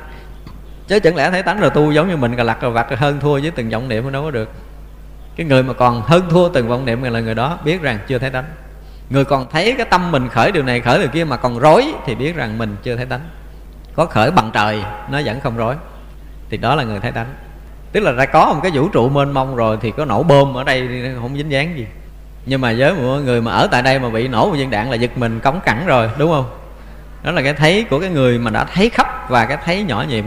Chứ 0.87 0.99
chẳng 0.99 1.15
lẽ 1.15 1.31
thấy 1.31 1.43
tánh 1.43 1.59
rồi 1.59 1.69
tu 1.69 1.91
giống 1.91 2.09
như 2.09 2.17
mình 2.17 2.35
cà 2.35 2.43
lặt 2.43 2.61
rồi 2.61 2.71
vặt 2.71 2.87
hơn 2.97 3.19
thua 3.19 3.39
với 3.39 3.51
từng 3.51 3.69
vọng 3.69 3.89
niệm 3.89 4.11
đâu 4.11 4.23
có 4.23 4.31
được. 4.31 4.49
Cái 5.35 5.45
người 5.45 5.63
mà 5.63 5.73
còn 5.73 6.01
hơn 6.01 6.29
thua 6.29 6.49
từng 6.49 6.67
vọng 6.67 6.85
niệm 6.85 7.03
là 7.03 7.19
người 7.19 7.35
đó 7.35 7.59
biết 7.65 7.81
rằng 7.81 7.99
chưa 8.07 8.17
thấy 8.17 8.29
tánh 8.29 8.45
người 9.11 9.25
còn 9.25 9.49
thấy 9.51 9.75
cái 9.77 9.85
tâm 9.85 10.11
mình 10.11 10.29
khởi 10.29 10.51
điều 10.51 10.63
này, 10.63 10.79
khởi 10.79 10.99
điều 10.99 11.07
kia 11.07 11.23
mà 11.23 11.37
còn 11.37 11.59
rối 11.59 11.85
thì 12.05 12.15
biết 12.15 12.35
rằng 12.35 12.57
mình 12.57 12.75
chưa 12.83 12.95
thấy 12.95 13.05
tánh. 13.05 13.21
Có 13.95 14.05
khởi 14.05 14.31
bằng 14.31 14.51
trời, 14.53 14.83
nó 15.09 15.21
vẫn 15.25 15.39
không 15.39 15.57
rối. 15.57 15.75
Thì 16.49 16.57
đó 16.57 16.75
là 16.75 16.83
người 16.83 16.99
thấy 16.99 17.11
tánh. 17.11 17.33
Tức 17.91 17.99
là 17.99 18.11
đã 18.11 18.25
có 18.25 18.53
một 18.53 18.59
cái 18.63 18.71
vũ 18.71 18.87
trụ 18.89 19.09
mênh 19.09 19.31
mông 19.31 19.55
rồi 19.55 19.77
thì 19.81 19.91
có 19.91 20.05
nổ 20.05 20.23
bơm 20.23 20.57
ở 20.57 20.63
đây 20.63 20.87
không 21.21 21.37
dính 21.37 21.51
dáng 21.51 21.77
gì. 21.77 21.87
Nhưng 22.45 22.61
mà 22.61 22.73
với 22.77 22.93
mọi 22.93 23.21
người 23.21 23.41
mà 23.41 23.51
ở 23.51 23.67
tại 23.71 23.81
đây 23.81 23.99
mà 23.99 24.09
bị 24.09 24.27
nổ 24.27 24.45
một 24.45 24.55
viên 24.55 24.69
đạn 24.69 24.89
là 24.89 24.95
giật 24.95 25.11
mình 25.17 25.39
cống 25.39 25.59
cẳng 25.65 25.85
rồi, 25.85 26.09
đúng 26.17 26.31
không? 26.31 26.45
Đó 27.23 27.31
là 27.31 27.41
cái 27.41 27.53
thấy 27.53 27.85
của 27.89 27.99
cái 27.99 28.09
người 28.09 28.39
mà 28.39 28.51
đã 28.51 28.63
thấy 28.63 28.89
khắp 28.89 29.29
và 29.29 29.45
cái 29.45 29.57
thấy 29.65 29.83
nhỏ 29.83 30.05
nhiệm. 30.09 30.25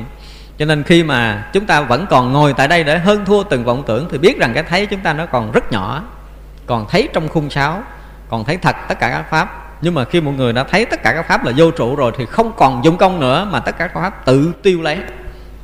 Cho 0.58 0.64
nên 0.64 0.82
khi 0.82 1.02
mà 1.02 1.50
chúng 1.52 1.66
ta 1.66 1.80
vẫn 1.80 2.06
còn 2.10 2.32
ngồi 2.32 2.52
tại 2.52 2.68
đây 2.68 2.84
để 2.84 2.98
hơn 2.98 3.24
thua 3.24 3.42
từng 3.42 3.64
vọng 3.64 3.82
tưởng 3.86 4.08
thì 4.10 4.18
biết 4.18 4.38
rằng 4.38 4.54
cái 4.54 4.62
thấy 4.62 4.86
chúng 4.86 5.00
ta 5.00 5.12
nó 5.12 5.26
còn 5.26 5.52
rất 5.52 5.72
nhỏ, 5.72 6.02
còn 6.66 6.86
thấy 6.88 7.08
trong 7.12 7.28
khung 7.28 7.50
sáo 7.50 7.82
còn 8.28 8.44
thấy 8.44 8.56
thật 8.56 8.76
tất 8.88 8.98
cả 9.00 9.10
các 9.10 9.30
pháp. 9.30 9.60
Nhưng 9.80 9.94
mà 9.94 10.04
khi 10.04 10.20
một 10.20 10.32
người 10.36 10.52
đã 10.52 10.64
thấy 10.64 10.84
tất 10.84 11.02
cả 11.02 11.12
các 11.12 11.22
pháp 11.28 11.44
là 11.44 11.52
vô 11.56 11.70
trụ 11.70 11.96
rồi 11.96 12.12
thì 12.18 12.26
không 12.26 12.52
còn 12.56 12.84
dụng 12.84 12.96
công 12.96 13.20
nữa 13.20 13.48
mà 13.50 13.60
tất 13.60 13.78
cả 13.78 13.86
các 13.86 14.00
pháp 14.02 14.24
tự 14.24 14.52
tiêu 14.62 14.82
lấy. 14.82 14.98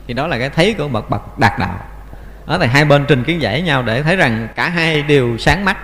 Thì 0.07 0.15
đó 0.15 0.27
là 0.27 0.39
cái 0.39 0.51
thấy 0.51 0.75
của 0.79 0.89
bậc 0.89 1.11
bậc 1.11 1.39
đạt 1.39 1.59
đạo. 1.59 1.79
Ở 2.47 2.59
là 2.59 2.67
hai 2.67 2.85
bên 2.85 3.05
trình 3.09 3.25
kiến 3.25 3.43
giải 3.43 3.63
nhau 3.63 3.83
để 3.83 4.03
thấy 4.03 4.17
rằng 4.17 4.49
cả 4.57 4.69
hai 4.69 5.03
đều 5.03 5.39
sáng 5.39 5.65
mắt. 5.65 5.77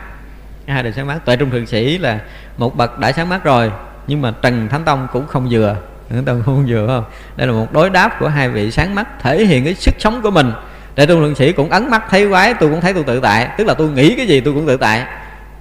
Cả 0.67 0.75
hai 0.75 0.83
đều 0.83 0.93
sáng 0.93 1.07
mắt. 1.07 1.19
Tuệ 1.25 1.37
trung 1.37 1.51
thượng 1.51 1.67
sĩ 1.67 1.99
là 1.99 2.19
một 2.57 2.77
bậc 2.77 2.99
đã 2.99 3.13
sáng 3.13 3.29
mắt 3.29 3.45
rồi, 3.45 3.73
nhưng 4.07 4.23
mà 4.23 4.33
trần 4.43 4.69
thánh 4.69 4.85
tông 4.85 5.09
cũng 5.13 5.27
không 5.27 5.49
vừa. 5.51 5.77
Thánh 6.11 6.25
tông 6.25 6.43
không 6.43 6.65
vừa 6.69 6.87
không? 6.87 7.05
Đây 7.37 7.47
là 7.47 7.53
một 7.53 7.73
đối 7.73 7.91
đáp 7.91 8.17
của 8.21 8.29
hai 8.29 8.49
vị 8.49 8.71
sáng 8.71 8.95
mắt, 8.95 9.07
thể 9.23 9.45
hiện 9.45 9.65
cái 9.65 9.75
sức 9.75 9.95
sống 9.99 10.23
của 10.23 10.31
mình. 10.31 10.53
Để 10.95 11.07
trung 11.07 11.21
thượng 11.21 11.35
sĩ 11.35 11.53
cũng 11.53 11.71
ấn 11.71 11.91
mắt 11.91 12.03
thấy 12.11 12.29
quái, 12.29 12.55
tôi 12.55 12.71
cũng 12.71 12.81
thấy 12.81 12.93
tôi 12.93 13.05
tự 13.05 13.21
tại. 13.21 13.49
Tức 13.59 13.67
là 13.67 13.75
tôi 13.75 13.91
nghĩ 13.91 14.15
cái 14.17 14.27
gì 14.27 14.41
tôi 14.41 14.55
cũng 14.55 14.67
tự 14.67 14.77
tại. 14.77 15.05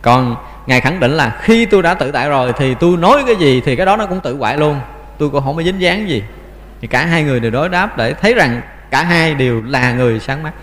Còn 0.02 0.36
ngài 0.68 0.82
khẳng 0.82 1.00
định 1.00 1.12
là 1.12 1.38
khi 1.42 1.66
tôi 1.66 1.84
đã 1.84 1.94
tự 1.94 2.12
tại 2.12 2.30
rồi 2.30 2.54
thì 2.58 2.76
tôi 2.80 2.98
nói 2.98 3.24
cái 3.26 3.36
gì 3.36 3.62
thì 3.66 3.76
cái 3.76 3.86
đó 3.86 3.98
nó 3.98 4.06
cũng 4.06 4.20
tự 4.20 4.38
hoại 4.38 4.58
luôn. 4.58 4.80
Tôi 5.18 5.30
cũng 5.30 5.44
không 5.44 5.56
có 5.56 5.64
dính 5.64 5.82
dáng 5.82 6.10
gì. 6.10 6.24
Thì 6.82 6.88
cả 6.88 7.06
hai 7.06 7.24
người 7.24 7.40
đều 7.40 7.52
đối 7.52 7.70
đáp 7.70 7.98
để 7.98 8.14
thấy 8.14 8.34
rằng 8.34 8.62
cả 8.92 9.04
hai 9.04 9.36
đều 9.36 9.62
là 9.62 9.94
người 9.94 10.20
sáng 10.20 10.44
mắt. 10.44 10.54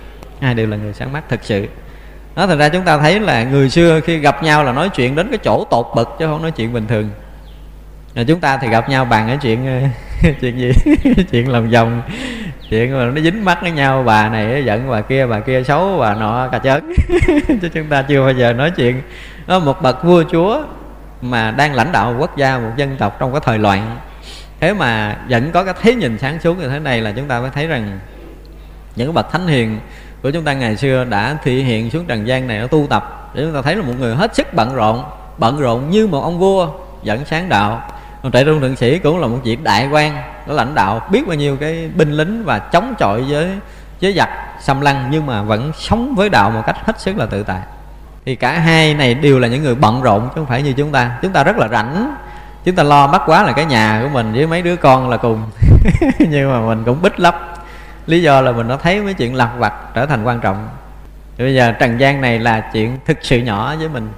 Hai 0.40 0.54
đều 0.54 0.66
là 0.66 0.76
người 0.76 0.92
sáng 0.92 1.12
mắt 1.12 1.24
thực 1.28 1.44
sự. 1.44 1.66
Nó 2.36 2.46
thành 2.46 2.58
ra 2.58 2.68
chúng 2.68 2.82
ta 2.84 2.98
thấy 2.98 3.20
là 3.20 3.44
người 3.44 3.70
xưa 3.70 4.00
khi 4.00 4.18
gặp 4.18 4.42
nhau 4.42 4.64
là 4.64 4.72
nói 4.72 4.88
chuyện 4.88 5.14
đến 5.14 5.28
cái 5.30 5.38
chỗ 5.38 5.64
tột 5.70 5.86
bực 5.96 6.16
chứ 6.18 6.26
không 6.26 6.42
nói 6.42 6.50
chuyện 6.50 6.72
bình 6.72 6.86
thường. 6.86 7.10
Rồi 8.14 8.24
chúng 8.24 8.40
ta 8.40 8.56
thì 8.56 8.68
gặp 8.68 8.88
nhau 8.88 9.04
bàn 9.04 9.24
cái 9.28 9.38
chuyện 9.42 9.90
chuyện 10.40 10.58
gì? 10.58 10.72
Chuyện 11.30 11.52
lòng 11.52 11.70
vòng. 11.70 12.02
Chuyện 12.70 12.98
mà 12.98 13.04
nó 13.04 13.20
dính 13.20 13.44
mắt 13.44 13.62
với 13.62 13.70
nhau, 13.70 14.02
bà 14.06 14.28
này 14.28 14.64
giận, 14.64 14.90
bà 14.90 15.00
kia 15.00 15.26
bà 15.26 15.40
kia 15.40 15.62
xấu, 15.62 15.98
bà 15.98 16.14
nọ, 16.14 16.48
cà 16.52 16.58
chớn. 16.58 16.92
Chứ 17.62 17.68
chúng 17.74 17.86
ta 17.86 18.02
chưa 18.02 18.20
bao 18.20 18.32
giờ 18.32 18.52
nói 18.52 18.70
chuyện 18.70 19.02
đó, 19.52 19.58
một 19.58 19.82
bậc 19.82 20.04
vua 20.04 20.24
chúa 20.30 20.62
mà 21.22 21.50
đang 21.50 21.74
lãnh 21.74 21.92
đạo 21.92 22.12
một 22.12 22.18
quốc 22.18 22.36
gia 22.36 22.58
một 22.58 22.70
dân 22.76 22.96
tộc 22.96 23.16
trong 23.18 23.32
cái 23.32 23.40
thời 23.44 23.58
loạn. 23.58 23.98
Thế 24.60 24.72
mà 24.72 25.16
vẫn 25.28 25.50
có 25.52 25.64
cái 25.64 25.74
thế 25.80 25.94
nhìn 25.94 26.18
sáng 26.18 26.40
suốt 26.40 26.58
như 26.58 26.68
thế 26.68 26.78
này 26.78 27.00
là 27.00 27.12
chúng 27.16 27.28
ta 27.28 27.40
mới 27.40 27.50
thấy 27.50 27.66
rằng 27.66 27.98
những 28.96 29.14
bậc 29.14 29.32
thánh 29.32 29.46
hiền 29.46 29.80
của 30.22 30.30
chúng 30.30 30.44
ta 30.44 30.52
ngày 30.52 30.76
xưa 30.76 31.04
đã 31.04 31.36
thể 31.44 31.52
hiện 31.52 31.90
xuống 31.90 32.04
trần 32.04 32.26
gian 32.26 32.46
này 32.46 32.58
nó 32.58 32.66
tu 32.66 32.86
tập. 32.90 33.30
Để 33.34 33.42
chúng 33.42 33.54
ta 33.54 33.62
thấy 33.62 33.76
là 33.76 33.82
một 33.82 33.92
người 33.98 34.14
hết 34.14 34.34
sức 34.34 34.54
bận 34.54 34.74
rộn 34.74 35.04
bận 35.38 35.58
rộn 35.60 35.90
như 35.90 36.06
một 36.06 36.20
ông 36.22 36.38
vua 36.38 36.68
dẫn 37.02 37.24
sáng 37.24 37.48
đạo. 37.48 37.82
Còn 38.22 38.32
trại 38.32 38.44
trung 38.44 38.60
thượng 38.60 38.76
sĩ 38.76 38.98
cũng 38.98 39.20
là 39.20 39.26
một 39.26 39.38
vị 39.44 39.56
đại 39.56 39.88
quan 39.92 40.22
có 40.46 40.52
lãnh 40.52 40.74
đạo 40.74 41.08
biết 41.10 41.26
bao 41.26 41.36
nhiêu 41.36 41.56
cái 41.56 41.90
binh 41.94 42.12
lính 42.12 42.44
và 42.44 42.58
chống 42.58 42.94
chọi 42.98 43.22
với 43.22 43.50
với 44.00 44.12
giặc 44.12 44.30
xâm 44.60 44.80
lăng 44.80 45.08
nhưng 45.10 45.26
mà 45.26 45.42
vẫn 45.42 45.72
sống 45.78 46.14
với 46.14 46.28
đạo 46.28 46.50
một 46.50 46.62
cách 46.66 46.76
hết 46.86 47.00
sức 47.00 47.16
là 47.16 47.26
tự 47.26 47.42
tại 47.42 47.60
thì 48.24 48.34
cả 48.34 48.58
hai 48.58 48.94
này 48.94 49.14
đều 49.14 49.38
là 49.38 49.48
những 49.48 49.62
người 49.62 49.74
bận 49.74 50.02
rộn 50.02 50.22
chứ 50.22 50.32
không 50.34 50.46
phải 50.46 50.62
như 50.62 50.72
chúng 50.72 50.92
ta. 50.92 51.18
Chúng 51.22 51.32
ta 51.32 51.44
rất 51.44 51.56
là 51.56 51.68
rảnh. 51.68 52.14
Chúng 52.64 52.74
ta 52.74 52.82
lo 52.82 53.06
bắt 53.06 53.22
quá 53.26 53.42
là 53.42 53.52
cái 53.52 53.64
nhà 53.64 54.00
của 54.02 54.08
mình 54.08 54.32
với 54.32 54.46
mấy 54.46 54.62
đứa 54.62 54.76
con 54.76 55.10
là 55.10 55.16
cùng. 55.16 55.42
Nhưng 56.18 56.52
mà 56.52 56.60
mình 56.60 56.84
cũng 56.84 57.02
bích 57.02 57.20
lắm. 57.20 57.34
Lý 58.06 58.22
do 58.22 58.40
là 58.40 58.52
mình 58.52 58.68
nó 58.68 58.76
thấy 58.76 59.00
mấy 59.00 59.14
chuyện 59.14 59.34
lặt 59.34 59.50
vặt 59.58 59.74
trở 59.94 60.06
thành 60.06 60.24
quan 60.24 60.40
trọng. 60.40 60.68
Thì 61.38 61.44
bây 61.44 61.54
giờ 61.54 61.72
trần 61.72 62.00
gian 62.00 62.20
này 62.20 62.38
là 62.38 62.60
chuyện 62.60 62.98
thực 63.06 63.18
sự 63.22 63.38
nhỏ 63.38 63.74
với 63.78 63.88
mình. 63.88 64.08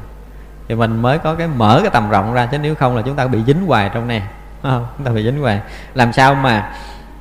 Thì 0.69 0.75
mình 0.75 1.03
mới 1.03 1.19
có 1.19 1.35
cái 1.35 1.47
mở 1.47 1.81
cái 1.83 1.91
tầm 1.91 2.11
rộng 2.11 2.35
ra, 2.35 2.47
chứ 2.47 2.59
nếu 2.59 2.75
không 2.75 2.97
là 2.97 3.03
chúng 3.03 3.17
ta 3.17 3.27
bị 3.27 3.39
dính 3.47 3.67
hoài 3.67 3.91
trong 3.95 4.09
này. 4.09 4.23
Không? 4.63 4.87
chúng 4.97 5.07
ta 5.07 5.13
bị 5.13 5.25
dính 5.25 5.41
hoài. 5.41 5.61
Làm 5.95 6.13
sao 6.13 6.35
mà 6.35 6.73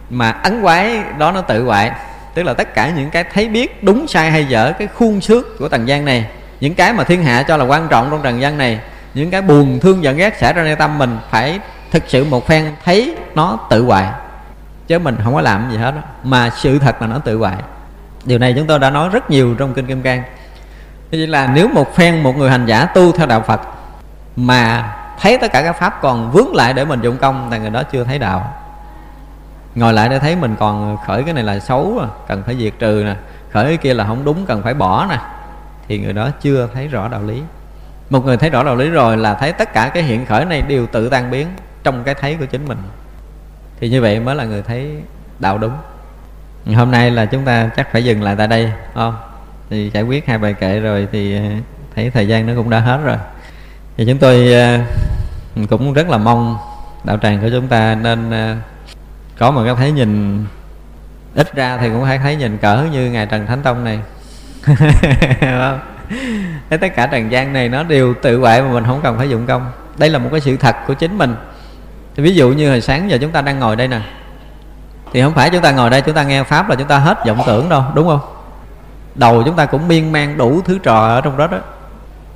mà 0.10 0.32
ấn 0.32 0.62
quái 0.62 1.04
đó 1.18 1.32
nó 1.32 1.42
tự 1.42 1.64
hoại? 1.64 1.92
Tức 2.34 2.44
là 2.44 2.54
tất 2.54 2.74
cả 2.74 2.90
những 2.90 3.10
cái 3.10 3.24
thấy 3.24 3.50
biết 3.50 3.84
đúng 3.84 4.08
sai 4.08 4.32
hay 4.32 4.46
dở, 4.46 4.74
cái 4.80 4.88
khuôn 4.88 5.22
xước 5.22 5.60
của 5.60 5.70
tầng 5.70 5.88
gian 5.88 6.06
này 6.06 6.26
những 6.64 6.76
cái 6.76 6.94
mà 6.94 7.04
thiên 7.04 7.24
hạ 7.24 7.44
cho 7.44 7.58
là 7.58 7.66
quan 7.66 7.88
trọng 7.88 8.08
trong 8.12 8.22
trần 8.22 8.42
gian 8.42 8.58
này, 8.58 8.80
những 9.14 9.32
cái 9.32 9.42
buồn 9.42 9.80
thương 9.80 10.04
giận 10.04 10.18
ghét 10.18 10.38
xảy 10.40 10.54
ra 10.54 10.64
trong 10.66 10.76
tâm 10.76 10.98
mình, 10.98 11.18
phải 11.30 11.60
thực 11.92 12.04
sự 12.08 12.26
một 12.26 12.48
phen 12.48 12.66
thấy 12.86 13.16
nó 13.36 13.58
tự 13.70 13.86
hoại 13.86 14.08
chứ 14.88 15.00
mình 15.00 15.18
không 15.24 15.34
có 15.34 15.42
làm 15.42 15.72
gì 15.72 15.78
hết 15.78 15.92
đó. 15.92 16.02
mà 16.24 16.50
sự 16.50 16.80
thật 16.80 17.02
là 17.02 17.08
nó 17.08 17.20
tự 17.20 17.38
hoại 17.38 17.56
điều 18.26 18.40
này 18.40 18.54
chúng 18.58 18.68
tôi 18.68 18.80
đã 18.80 18.90
nói 18.90 19.10
rất 19.10 19.30
nhiều 19.30 19.56
trong 19.60 19.74
kinh 19.74 19.88
kim 19.88 20.02
cang. 20.02 20.24
Như 21.12 21.26
là 21.26 21.48
nếu 21.48 21.68
một 21.68 21.96
phen 21.96 22.24
một 22.24 22.38
người 22.38 22.50
hành 22.50 22.66
giả 22.66 22.86
tu 22.86 23.12
theo 23.12 23.28
đạo 23.28 23.42
Phật, 23.42 23.62
mà 24.36 24.94
thấy 25.20 25.38
tất 25.38 25.52
cả 25.52 25.62
các 25.62 25.74
pháp 25.74 26.02
còn 26.02 26.32
vướng 26.32 26.56
lại 26.56 26.74
để 26.74 26.86
mình 26.86 27.02
dụng 27.02 27.18
công 27.18 27.50
thì 27.52 27.60
người 27.60 27.70
đó 27.70 27.84
chưa 27.84 28.04
thấy 28.04 28.20
đạo. 28.20 28.54
Ngồi 29.76 29.94
lại 29.94 30.10
để 30.10 30.20
thấy 30.20 30.36
mình 30.36 30.56
còn 30.60 30.98
khởi 31.08 31.24
cái 31.24 31.34
này 31.34 31.44
là 31.44 31.60
xấu 31.60 32.00
à, 32.02 32.08
cần 32.28 32.44
phải 32.46 32.56
diệt 32.60 32.74
trừ 32.80 33.04
nè, 33.06 33.16
khởi 33.52 33.66
cái 33.66 33.78
kia 33.78 33.94
là 33.94 34.06
không 34.06 34.26
đúng, 34.26 34.46
cần 34.46 34.64
phải 34.64 34.74
bỏ 34.74 35.06
nè 35.10 35.18
thì 35.88 36.00
người 36.00 36.14
đó 36.14 36.30
chưa 36.42 36.70
thấy 36.74 36.88
rõ 36.88 37.08
đạo 37.08 37.24
lý. 37.24 37.42
Một 38.10 38.26
người 38.26 38.38
thấy 38.38 38.50
rõ 38.50 38.64
đạo 38.64 38.76
lý 38.76 38.90
rồi 38.90 39.18
là 39.18 39.34
thấy 39.34 39.52
tất 39.52 39.74
cả 39.74 39.92
cái 39.94 40.04
hiện 40.04 40.26
khởi 40.26 40.46
này 40.46 40.62
đều 40.62 40.88
tự 40.88 41.10
tan 41.10 41.32
biến 41.32 41.48
trong 41.84 42.04
cái 42.04 42.16
thấy 42.16 42.36
của 42.36 42.46
chính 42.46 42.68
mình. 42.68 42.78
Thì 43.80 43.90
như 43.90 44.02
vậy 44.02 44.20
mới 44.20 44.36
là 44.36 44.46
người 44.46 44.62
thấy 44.62 44.92
đạo 45.40 45.58
đúng. 45.58 45.74
Hôm 46.76 46.92
nay 46.92 47.12
là 47.12 47.26
chúng 47.26 47.46
ta 47.46 47.70
chắc 47.78 47.92
phải 47.92 48.06
dừng 48.06 48.24
lại 48.24 48.36
tại 48.38 48.48
đây 48.48 48.72
không? 48.94 49.16
Thì 49.70 49.90
giải 49.94 50.04
quyết 50.04 50.28
hai 50.28 50.38
bài 50.38 50.54
kệ 50.54 50.80
rồi 50.80 51.08
thì 51.12 51.38
thấy 51.96 52.10
thời 52.10 52.28
gian 52.28 52.48
nó 52.48 52.54
cũng 52.56 52.70
đã 52.70 52.80
hết 52.80 53.00
rồi. 53.04 53.18
Thì 53.98 54.06
chúng 54.06 54.18
tôi 54.18 54.54
ờ, 54.54 54.80
cũng 55.70 55.94
rất 55.94 56.10
là 56.10 56.18
mong 56.18 56.58
đạo 57.04 57.18
tràng 57.18 57.42
của 57.42 57.50
chúng 57.52 57.68
ta 57.68 57.96
nên 57.96 58.32
ờ, 58.32 58.56
có 59.38 59.52
một 59.52 59.64
cái 59.66 59.76
thấy 59.76 59.92
nhìn, 59.92 60.46
ít 61.36 61.56
ra 61.56 61.78
thì 61.78 61.90
cũng 61.90 62.02
phải 62.02 62.18
thấy 62.18 62.36
nhìn 62.36 62.58
cỡ 62.58 62.84
như 62.92 63.12
ngài 63.12 63.26
trần 63.26 63.46
thánh 63.46 63.62
tông 63.62 63.84
này 63.84 64.00
thế 66.70 66.78
tất 66.82 66.96
cả 66.96 67.08
trần 67.08 67.32
gian 67.32 67.54
này 67.54 67.70
nó 67.70 67.84
đều 67.84 68.14
tự 68.22 68.40
hoại 68.40 68.62
mà 68.62 68.72
mình 68.72 68.84
không 68.86 69.02
cần 69.04 69.18
phải 69.18 69.30
dụng 69.30 69.46
công. 69.46 69.72
Đây 69.98 70.10
là 70.10 70.20
một 70.20 70.30
cái 70.32 70.40
sự 70.40 70.58
thật 70.58 70.76
của 70.88 70.94
chính 70.94 71.18
mình. 71.18 71.36
Thì 72.16 72.24
ví 72.24 72.36
dụ 72.36 72.50
như 72.50 72.70
hồi 72.70 72.82
sáng 72.82 73.10
giờ 73.10 73.18
chúng 73.22 73.32
ta 73.32 73.42
đang 73.42 73.60
ngồi 73.60 73.76
đây 73.76 73.88
nè. 73.88 74.02
Thì 75.14 75.22
không 75.22 75.34
phải 75.34 75.50
chúng 75.50 75.62
ta 75.62 75.72
ngồi 75.72 75.90
đây 75.90 76.02
chúng 76.02 76.16
ta 76.16 76.24
nghe 76.24 76.44
pháp 76.44 76.70
là 76.70 76.76
chúng 76.76 76.88
ta 76.88 76.98
hết 76.98 77.26
vọng 77.28 77.42
tưởng 77.46 77.70
đâu, 77.70 77.84
đúng 77.96 78.08
không? 78.08 78.20
Đầu 79.16 79.44
chúng 79.44 79.56
ta 79.56 79.66
cũng 79.66 79.88
miên 79.88 80.12
man 80.12 80.38
đủ 80.38 80.62
thứ 80.66 80.80
trò 80.84 81.08
ở 81.08 81.22
trong 81.22 81.38
đó 81.38 81.48
đó. 81.48 81.58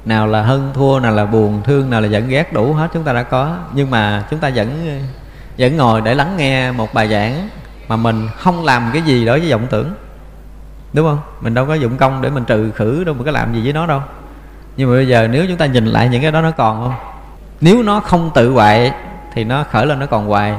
Nào 0.06 0.28
là 0.28 0.41
hân 0.41 0.74
thua, 0.74 0.99
nào 0.99 1.12
là 1.12 1.26
buồn 1.26 1.62
thương, 1.64 1.90
nào 1.90 2.02
là 2.02 2.08
giận 2.08 2.30
ghét 2.30 2.54
đủ 2.54 2.74
hết 2.74 2.88
chúng 2.94 3.04
ta 3.04 3.14
đã 3.14 3.24
có. 3.24 3.58
Nhưng 3.74 3.91
mà 3.91 4.24
chúng 4.30 4.40
ta 4.40 4.52
vẫn 4.56 4.99
vẫn 5.58 5.78
ngồi 5.78 6.02
để 6.02 6.16
lắng 6.16 6.34
nghe 6.38 6.72
một 6.72 6.94
bài 6.94 7.08
giảng 7.08 7.49
mà 7.88 7.95
mình 7.95 8.28
không 8.38 8.66
làm 8.66 8.90
cái 8.94 9.02
gì 9.02 9.26
đối 9.26 9.40
với 9.40 9.52
vọng 9.52 9.68
tưởng 9.70 9.94
đúng 10.93 11.07
không? 11.07 11.19
Mình 11.41 11.53
đâu 11.53 11.65
có 11.65 11.73
dụng 11.73 11.97
công 11.97 12.22
để 12.22 12.30
mình 12.30 12.45
trừ 12.45 12.72
khử 12.72 13.03
đâu 13.03 13.15
mà 13.15 13.23
có 13.26 13.31
làm 13.31 13.53
gì 13.53 13.64
với 13.64 13.73
nó 13.73 13.85
đâu. 13.85 14.01
Nhưng 14.77 14.89
mà 14.89 14.95
bây 14.95 15.07
giờ 15.07 15.27
nếu 15.31 15.45
chúng 15.47 15.57
ta 15.57 15.65
nhìn 15.65 15.85
lại 15.85 16.09
những 16.09 16.22
cái 16.22 16.31
đó 16.31 16.41
nó 16.41 16.51
còn 16.51 16.84
không? 16.84 16.93
Nếu 17.61 17.84
nó 17.84 17.99
không 17.99 18.31
tự 18.35 18.51
hoại 18.51 18.91
thì 19.34 19.43
nó 19.43 19.64
khởi 19.64 19.85
lên 19.85 19.99
nó 19.99 20.05
còn 20.05 20.27
hoài. 20.27 20.53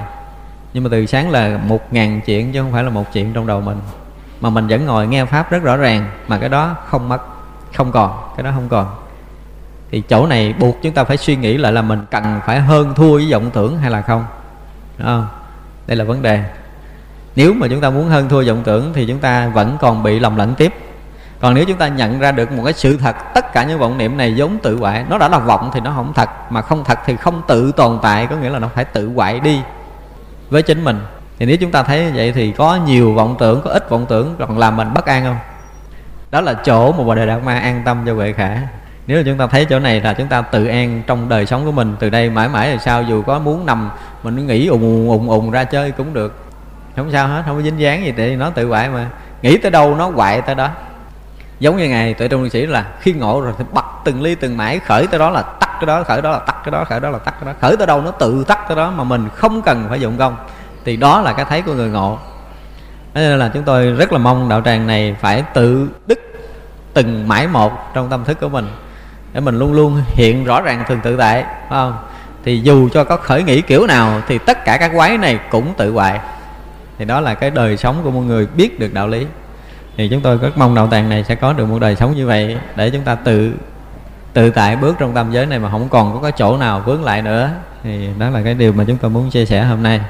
Nhưng 0.75 0.85
mà 0.85 0.89
từ 0.93 1.07
sáng 1.07 1.31
là 1.31 1.59
một 1.67 1.93
ngàn 1.93 2.21
chuyện 2.27 2.53
chứ 2.53 2.63
không 2.63 2.73
phải 2.73 2.85
là 2.85 2.91
một 2.91 3.13
chuyện 3.13 3.33
trong 3.33 3.47
đầu 3.47 3.61
mình. 3.61 3.79
Mà 4.41 4.51
mình 4.51 4.67
vẫn 4.67 4.87
ngồi 4.87 5.07
nghe 5.07 5.25
pháp 5.25 5.51
rất 5.51 5.63
rõ 5.63 5.77
ràng 5.77 6.11
mà 6.29 6.39
cái 6.39 6.49
đó 6.49 6.77
không 6.87 7.09
mất, 7.09 7.23
không 7.75 7.93
còn, 7.93 8.13
cái 8.37 8.45
đó 8.45 8.51
không 8.55 8.69
còn. 8.69 8.87
Thì 9.91 10.03
chỗ 10.09 10.27
này 10.27 10.55
buộc 10.59 10.77
chúng 10.83 10.93
ta 10.93 11.05
phải 11.05 11.17
suy 11.17 11.37
nghĩ 11.37 11.57
lại 11.57 11.73
là 11.73 11.83
mình 11.83 12.07
cần 12.11 12.41
phải 12.47 12.61
hơn 12.61 12.95
thua 12.95 13.15
với 13.15 13.33
vọng 13.33 13.51
tưởng 13.51 13.79
hay 13.79 13.91
là 13.91 14.03
không? 14.03 14.25
Đúng 14.99 15.07
không 15.07 15.27
đây 15.87 15.97
là 15.97 16.05
vấn 16.05 16.23
đề 16.23 16.45
nếu 17.37 17.55
mà 17.55 17.67
chúng 17.71 17.81
ta 17.81 17.91
muốn 17.91 18.09
hơn 18.09 18.29
thua 18.29 18.45
vọng 18.45 18.63
tưởng 18.65 18.93
thì 18.95 19.07
chúng 19.07 19.19
ta 19.19 19.49
vẫn 19.49 19.77
còn 19.81 20.03
bị 20.03 20.19
lầm 20.19 20.37
lẫn 20.37 20.55
tiếp. 20.55 20.75
Còn 21.41 21.55
nếu 21.55 21.65
chúng 21.65 21.77
ta 21.77 21.89
nhận 21.89 22.19
ra 22.19 22.33
được 22.33 22.53
một 22.53 22.63
cái 22.65 22.73
sự 22.73 22.97
thật, 22.97 23.17
tất 23.35 23.53
cả 23.53 23.65
những 23.65 23.79
vọng 23.79 23.99
niệm 23.99 24.17
này 24.17 24.35
giống 24.35 24.59
tự 24.59 24.77
hoại, 24.77 25.05
nó 25.11 25.19
đã 25.19 25.29
là 25.29 25.39
vọng 25.39 25.71
thì 25.75 25.81
nó 25.81 25.93
không 25.97 26.13
thật, 26.15 26.29
mà 26.51 26.63
không 26.63 26.85
thật 26.85 26.99
thì 27.07 27.17
không 27.17 27.43
tự 27.49 27.73
tồn 27.73 27.99
tại, 28.03 28.27
có 28.27 28.37
nghĩa 28.37 28.51
là 28.51 28.59
nó 28.59 28.69
phải 28.75 28.85
tự 28.85 29.11
hoại 29.15 29.41
đi 29.41 29.61
với 30.51 30.63
chính 30.63 30.85
mình. 30.85 31.01
Thì 31.39 31.47
nếu 31.47 31.57
chúng 31.57 31.71
ta 31.71 31.83
thấy 31.83 32.05
như 32.05 32.11
vậy 32.15 32.33
thì 32.33 32.53
có 32.53 32.79
nhiều 32.87 33.15
vọng 33.15 33.37
tưởng, 33.39 33.61
có 33.65 33.71
ít 33.71 33.91
vọng 33.91 34.07
tưởng 34.09 34.37
còn 34.39 34.59
làm 34.59 34.77
mình 34.77 34.95
bất 34.95 35.07
an 35.07 35.25
không? 35.25 35.37
Đó 36.31 36.41
là 36.41 36.55
chỗ 36.55 36.93
mà 36.93 37.05
bồ 37.05 37.15
đề 37.15 37.27
đạt 37.27 37.43
ma 37.45 37.59
an 37.59 37.83
tâm 37.85 38.03
cho 38.07 38.15
huệ 38.15 38.33
khả. 38.33 38.57
Nếu 39.07 39.23
chúng 39.25 39.39
ta 39.39 39.47
thấy 39.47 39.65
chỗ 39.65 39.79
này 39.79 40.01
là 40.01 40.15
chúng 40.15 40.27
ta 40.27 40.43
tự 40.43 40.67
an 40.67 41.03
trong 41.07 41.29
đời 41.29 41.47
sống 41.47 41.65
của 41.65 41.73
mình, 41.73 41.97
từ 42.01 42.11
đây 42.11 42.31
mãi 42.31 42.49
mãi 42.49 42.71
là 42.71 42.79
sao 42.79 43.03
dù 43.03 43.23
có 43.23 43.39
muốn 43.39 43.67
nằm, 43.67 43.91
mình 44.23 44.47
nghĩ 44.47 44.67
ùng 44.67 45.09
ùng 45.09 45.31
ùng 45.31 45.51
ra 45.51 45.65
chơi 45.65 45.91
cũng 45.91 46.15
được 46.15 46.48
không 46.99 47.13
sao 47.13 47.29
hết, 47.29 47.43
không 47.47 47.57
có 47.57 47.63
dính 47.63 47.81
dáng 47.81 48.05
gì, 48.05 48.13
tại 48.17 48.37
nó 48.37 48.51
tự 48.51 48.67
hoại 48.69 48.89
mà. 48.89 49.07
Nghĩ 49.43 49.59
tới 49.59 49.71
đâu 49.71 49.95
nó 49.95 50.11
hoại 50.11 50.41
tới 50.41 50.55
đó. 50.55 50.69
Giống 51.61 51.77
như 51.77 51.89
ngày 51.89 52.15
tuệ 52.15 52.29
trung 52.29 52.51
sĩ 52.51 52.67
là 52.67 52.85
khi 53.01 53.13
ngộ 53.13 53.41
rồi 53.41 53.53
thì 53.59 53.65
bật 53.73 53.85
từng 54.05 54.23
ly 54.23 54.35
từng 54.35 54.57
mãi, 54.57 54.79
khởi 54.79 55.07
tới 55.07 55.19
đó 55.19 55.31
là 55.31 55.43
tắt 55.43 55.71
cái 55.81 55.87
đó, 55.87 56.03
khởi 56.03 56.23
đó 56.23 56.31
là 56.31 56.39
tắt 56.39 56.57
cái 56.65 56.73
đó, 56.73 56.85
khởi 56.85 57.01
đó 57.01 57.11
là 57.11 57.19
tắt 57.19 57.35
cái 57.41 57.47
đó. 57.47 57.59
Khởi 57.61 57.77
tới 57.77 57.87
đâu 57.87 58.03
nó 58.03 58.11
tự 58.11 58.45
tắt 58.45 58.59
tới 58.69 58.77
đó 58.77 58.91
mà 58.91 59.05
mình 59.05 59.29
không 59.35 59.63
cần 59.63 59.87
phải 59.89 60.01
dụng 60.01 60.19
công. 60.19 60.37
Thì 60.85 60.97
đó 60.97 61.21
là 61.21 61.33
cái 61.33 61.45
thấy 61.45 61.63
của 61.63 61.73
người 61.73 61.89
ngộ. 61.89 62.19
Nên 63.15 63.39
là 63.39 63.51
chúng 63.55 63.63
tôi 63.63 63.91
rất 63.91 64.13
là 64.13 64.19
mong 64.19 64.49
đạo 64.49 64.63
tràng 64.65 64.87
này 64.87 65.17
phải 65.21 65.45
tự 65.55 65.89
đức 66.07 66.19
từng 66.95 67.29
mãi 67.29 67.47
một 67.47 67.95
trong 67.95 68.11
tâm 68.11 68.25
thức 68.25 68.41
của 68.41 68.49
mình. 68.49 68.67
Để 69.33 69.41
mình 69.41 69.59
luôn 69.59 69.73
luôn 69.73 70.03
hiện 70.07 70.45
rõ 70.45 70.61
ràng 70.61 70.85
thường 70.89 71.01
tự 71.03 71.17
tại, 71.17 71.43
phải 71.43 71.69
không? 71.71 71.99
Thì 72.45 72.61
dù 72.61 72.89
cho 72.89 73.05
có 73.05 73.17
khởi 73.17 73.43
nghĩ 73.43 73.63
kiểu 73.63 73.87
nào 73.87 74.21
thì 74.29 74.39
tất 74.39 74.65
cả 74.65 74.77
các 74.77 74.91
quái 74.95 75.19
này 75.19 75.39
cũng 75.51 75.75
tự 75.77 75.93
hoại 75.93 76.21
thì 76.99 77.05
đó 77.05 77.21
là 77.21 77.35
cái 77.35 77.51
đời 77.51 77.77
sống 77.77 78.01
của 78.05 78.11
một 78.11 78.21
người 78.21 78.47
biết 78.47 78.81
được 78.81 78.95
đạo 78.95 79.09
lý. 79.09 79.27
Thì 79.97 80.09
chúng 80.09 80.21
tôi 80.21 80.39
rất 80.39 80.59
mong 80.59 80.75
đạo 80.75 80.89
tàng 80.91 81.09
này 81.09 81.25
sẽ 81.25 81.35
có 81.35 81.53
được 81.53 81.67
một 81.67 81.79
đời 81.79 81.97
sống 81.97 82.17
như 82.17 82.27
vậy 82.27 82.57
để 82.77 82.91
chúng 82.91 83.03
ta 83.03 83.15
tự 83.15 83.53
tự 84.33 84.51
tại 84.51 84.77
bước 84.77 84.97
trong 84.99 85.15
tâm 85.15 85.33
giới 85.33 85.47
này 85.47 85.59
mà 85.59 85.71
không 85.71 85.89
còn 85.89 86.15
có 86.15 86.21
cái 86.23 86.33
chỗ 86.33 86.57
nào 86.57 86.83
vướng 86.87 87.05
lại 87.05 87.23
nữa. 87.23 87.51
Thì 87.85 88.09
đó 88.19 88.31
là 88.31 88.43
cái 88.43 88.55
điều 88.55 88.73
mà 88.73 88.85
chúng 88.87 88.97
tôi 88.97 89.11
muốn 89.11 89.31
chia 89.31 89.47
sẻ 89.47 89.65
hôm 89.65 89.83
nay. 89.83 90.01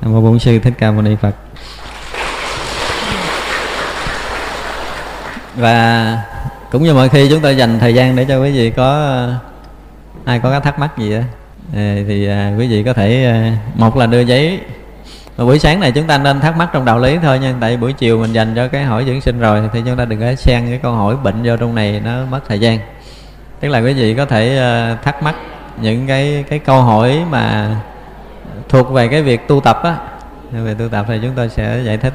Nam 0.00 0.12
mô 0.12 0.20
bổn 0.20 0.38
sư 0.38 0.58
thích 0.58 0.74
ca 0.78 0.90
mâu 0.90 1.02
ni 1.02 1.16
phật. 1.20 1.34
Và 5.56 6.18
cũng 6.72 6.82
như 6.82 6.94
mọi 6.94 7.08
khi 7.08 7.28
chúng 7.30 7.40
tôi 7.40 7.56
dành 7.56 7.78
thời 7.78 7.94
gian 7.94 8.16
để 8.16 8.24
cho 8.24 8.42
quý 8.42 8.52
vị 8.52 8.70
có, 8.70 9.18
ai 10.24 10.38
có 10.38 10.50
cái 10.50 10.60
thắc 10.60 10.78
mắc 10.78 10.98
gì 10.98 11.12
đó 11.12 11.20
thì 12.08 12.28
à, 12.28 12.52
quý 12.58 12.68
vị 12.68 12.82
có 12.82 12.92
thể 12.92 13.24
à, 13.24 13.56
một 13.74 13.96
là 13.96 14.06
đưa 14.06 14.20
giấy 14.20 14.60
mà 15.38 15.44
buổi 15.44 15.58
sáng 15.58 15.80
này 15.80 15.92
chúng 15.92 16.06
ta 16.06 16.18
nên 16.18 16.40
thắc 16.40 16.56
mắc 16.56 16.68
trong 16.72 16.84
đạo 16.84 16.98
lý 16.98 17.18
thôi 17.22 17.38
nha. 17.38 17.54
Tại 17.60 17.76
buổi 17.76 17.92
chiều 17.92 18.18
mình 18.18 18.32
dành 18.32 18.54
cho 18.54 18.68
cái 18.68 18.84
hỏi 18.84 19.04
dưỡng 19.06 19.20
sinh 19.20 19.40
rồi, 19.40 19.70
thì 19.72 19.82
chúng 19.86 19.96
ta 19.96 20.04
đừng 20.04 20.20
có 20.20 20.34
xen 20.34 20.66
cái 20.68 20.78
câu 20.82 20.92
hỏi 20.92 21.16
bệnh 21.16 21.42
vô 21.44 21.56
trong 21.56 21.74
này, 21.74 22.00
nó 22.04 22.24
mất 22.30 22.40
thời 22.48 22.60
gian. 22.60 22.78
Tức 23.60 23.68
là 23.68 23.78
quý 23.78 23.92
vị 23.92 24.14
có 24.14 24.24
thể 24.24 24.56
ờ, 24.56 24.96
thắc 25.02 25.22
mắc 25.22 25.34
những 25.80 26.06
cái 26.06 26.44
cái 26.48 26.58
câu 26.58 26.82
hỏi 26.82 27.22
mà 27.30 27.76
thuộc 28.68 28.90
về 28.90 29.08
cái 29.08 29.22
việc 29.22 29.48
tu 29.48 29.60
tập 29.60 29.80
á. 29.82 29.96
Về 30.50 30.74
tu 30.74 30.88
tập 30.88 31.06
thì 31.08 31.18
chúng 31.22 31.32
tôi 31.36 31.48
sẽ 31.48 31.82
giải 31.84 31.96
thích. 31.96 32.14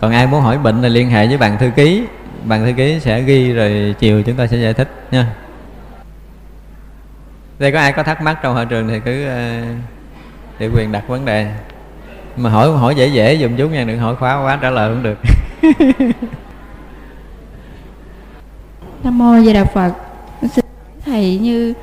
Còn 0.00 0.12
ai 0.12 0.26
muốn 0.26 0.40
hỏi 0.40 0.58
bệnh 0.58 0.82
thì 0.82 0.88
liên 0.88 1.10
hệ 1.10 1.26
với 1.26 1.38
bạn 1.38 1.58
thư 1.58 1.70
ký. 1.76 2.02
Bạn 2.44 2.64
thư 2.64 2.72
ký 2.72 3.00
sẽ 3.00 3.20
ghi 3.20 3.52
rồi 3.52 3.94
chiều 3.98 4.22
chúng 4.22 4.36
ta 4.36 4.46
sẽ 4.46 4.56
giải 4.56 4.74
thích 4.74 4.88
nha. 5.10 5.26
Đây 7.58 7.72
có 7.72 7.78
ai 7.78 7.92
có 7.92 8.02
thắc 8.02 8.22
mắc 8.22 8.38
trong 8.42 8.54
hội 8.54 8.66
trường 8.66 8.88
thì 8.88 9.00
cứ 9.00 9.26
ờ, 9.26 9.62
để 10.58 10.68
quyền 10.68 10.92
đặt 10.92 11.08
vấn 11.08 11.24
đề 11.24 11.50
mà 12.36 12.50
hỏi 12.50 12.72
hỏi 12.72 12.94
dễ 12.94 13.06
dễ 13.06 13.38
dùm 13.42 13.56
chút 13.56 13.70
nha 13.70 13.84
đừng 13.84 13.98
hỏi 13.98 14.16
khóa 14.16 14.44
quá, 14.44 14.58
trả 14.62 14.70
lời 14.70 14.90
không 14.94 15.02
được. 15.02 15.18
Nam 19.04 19.18
mô 19.18 19.40
di 19.40 19.52
đà 19.52 19.64
phật. 19.64 19.92
Xin 20.42 20.64
thầy 21.04 21.38
như 21.38 21.74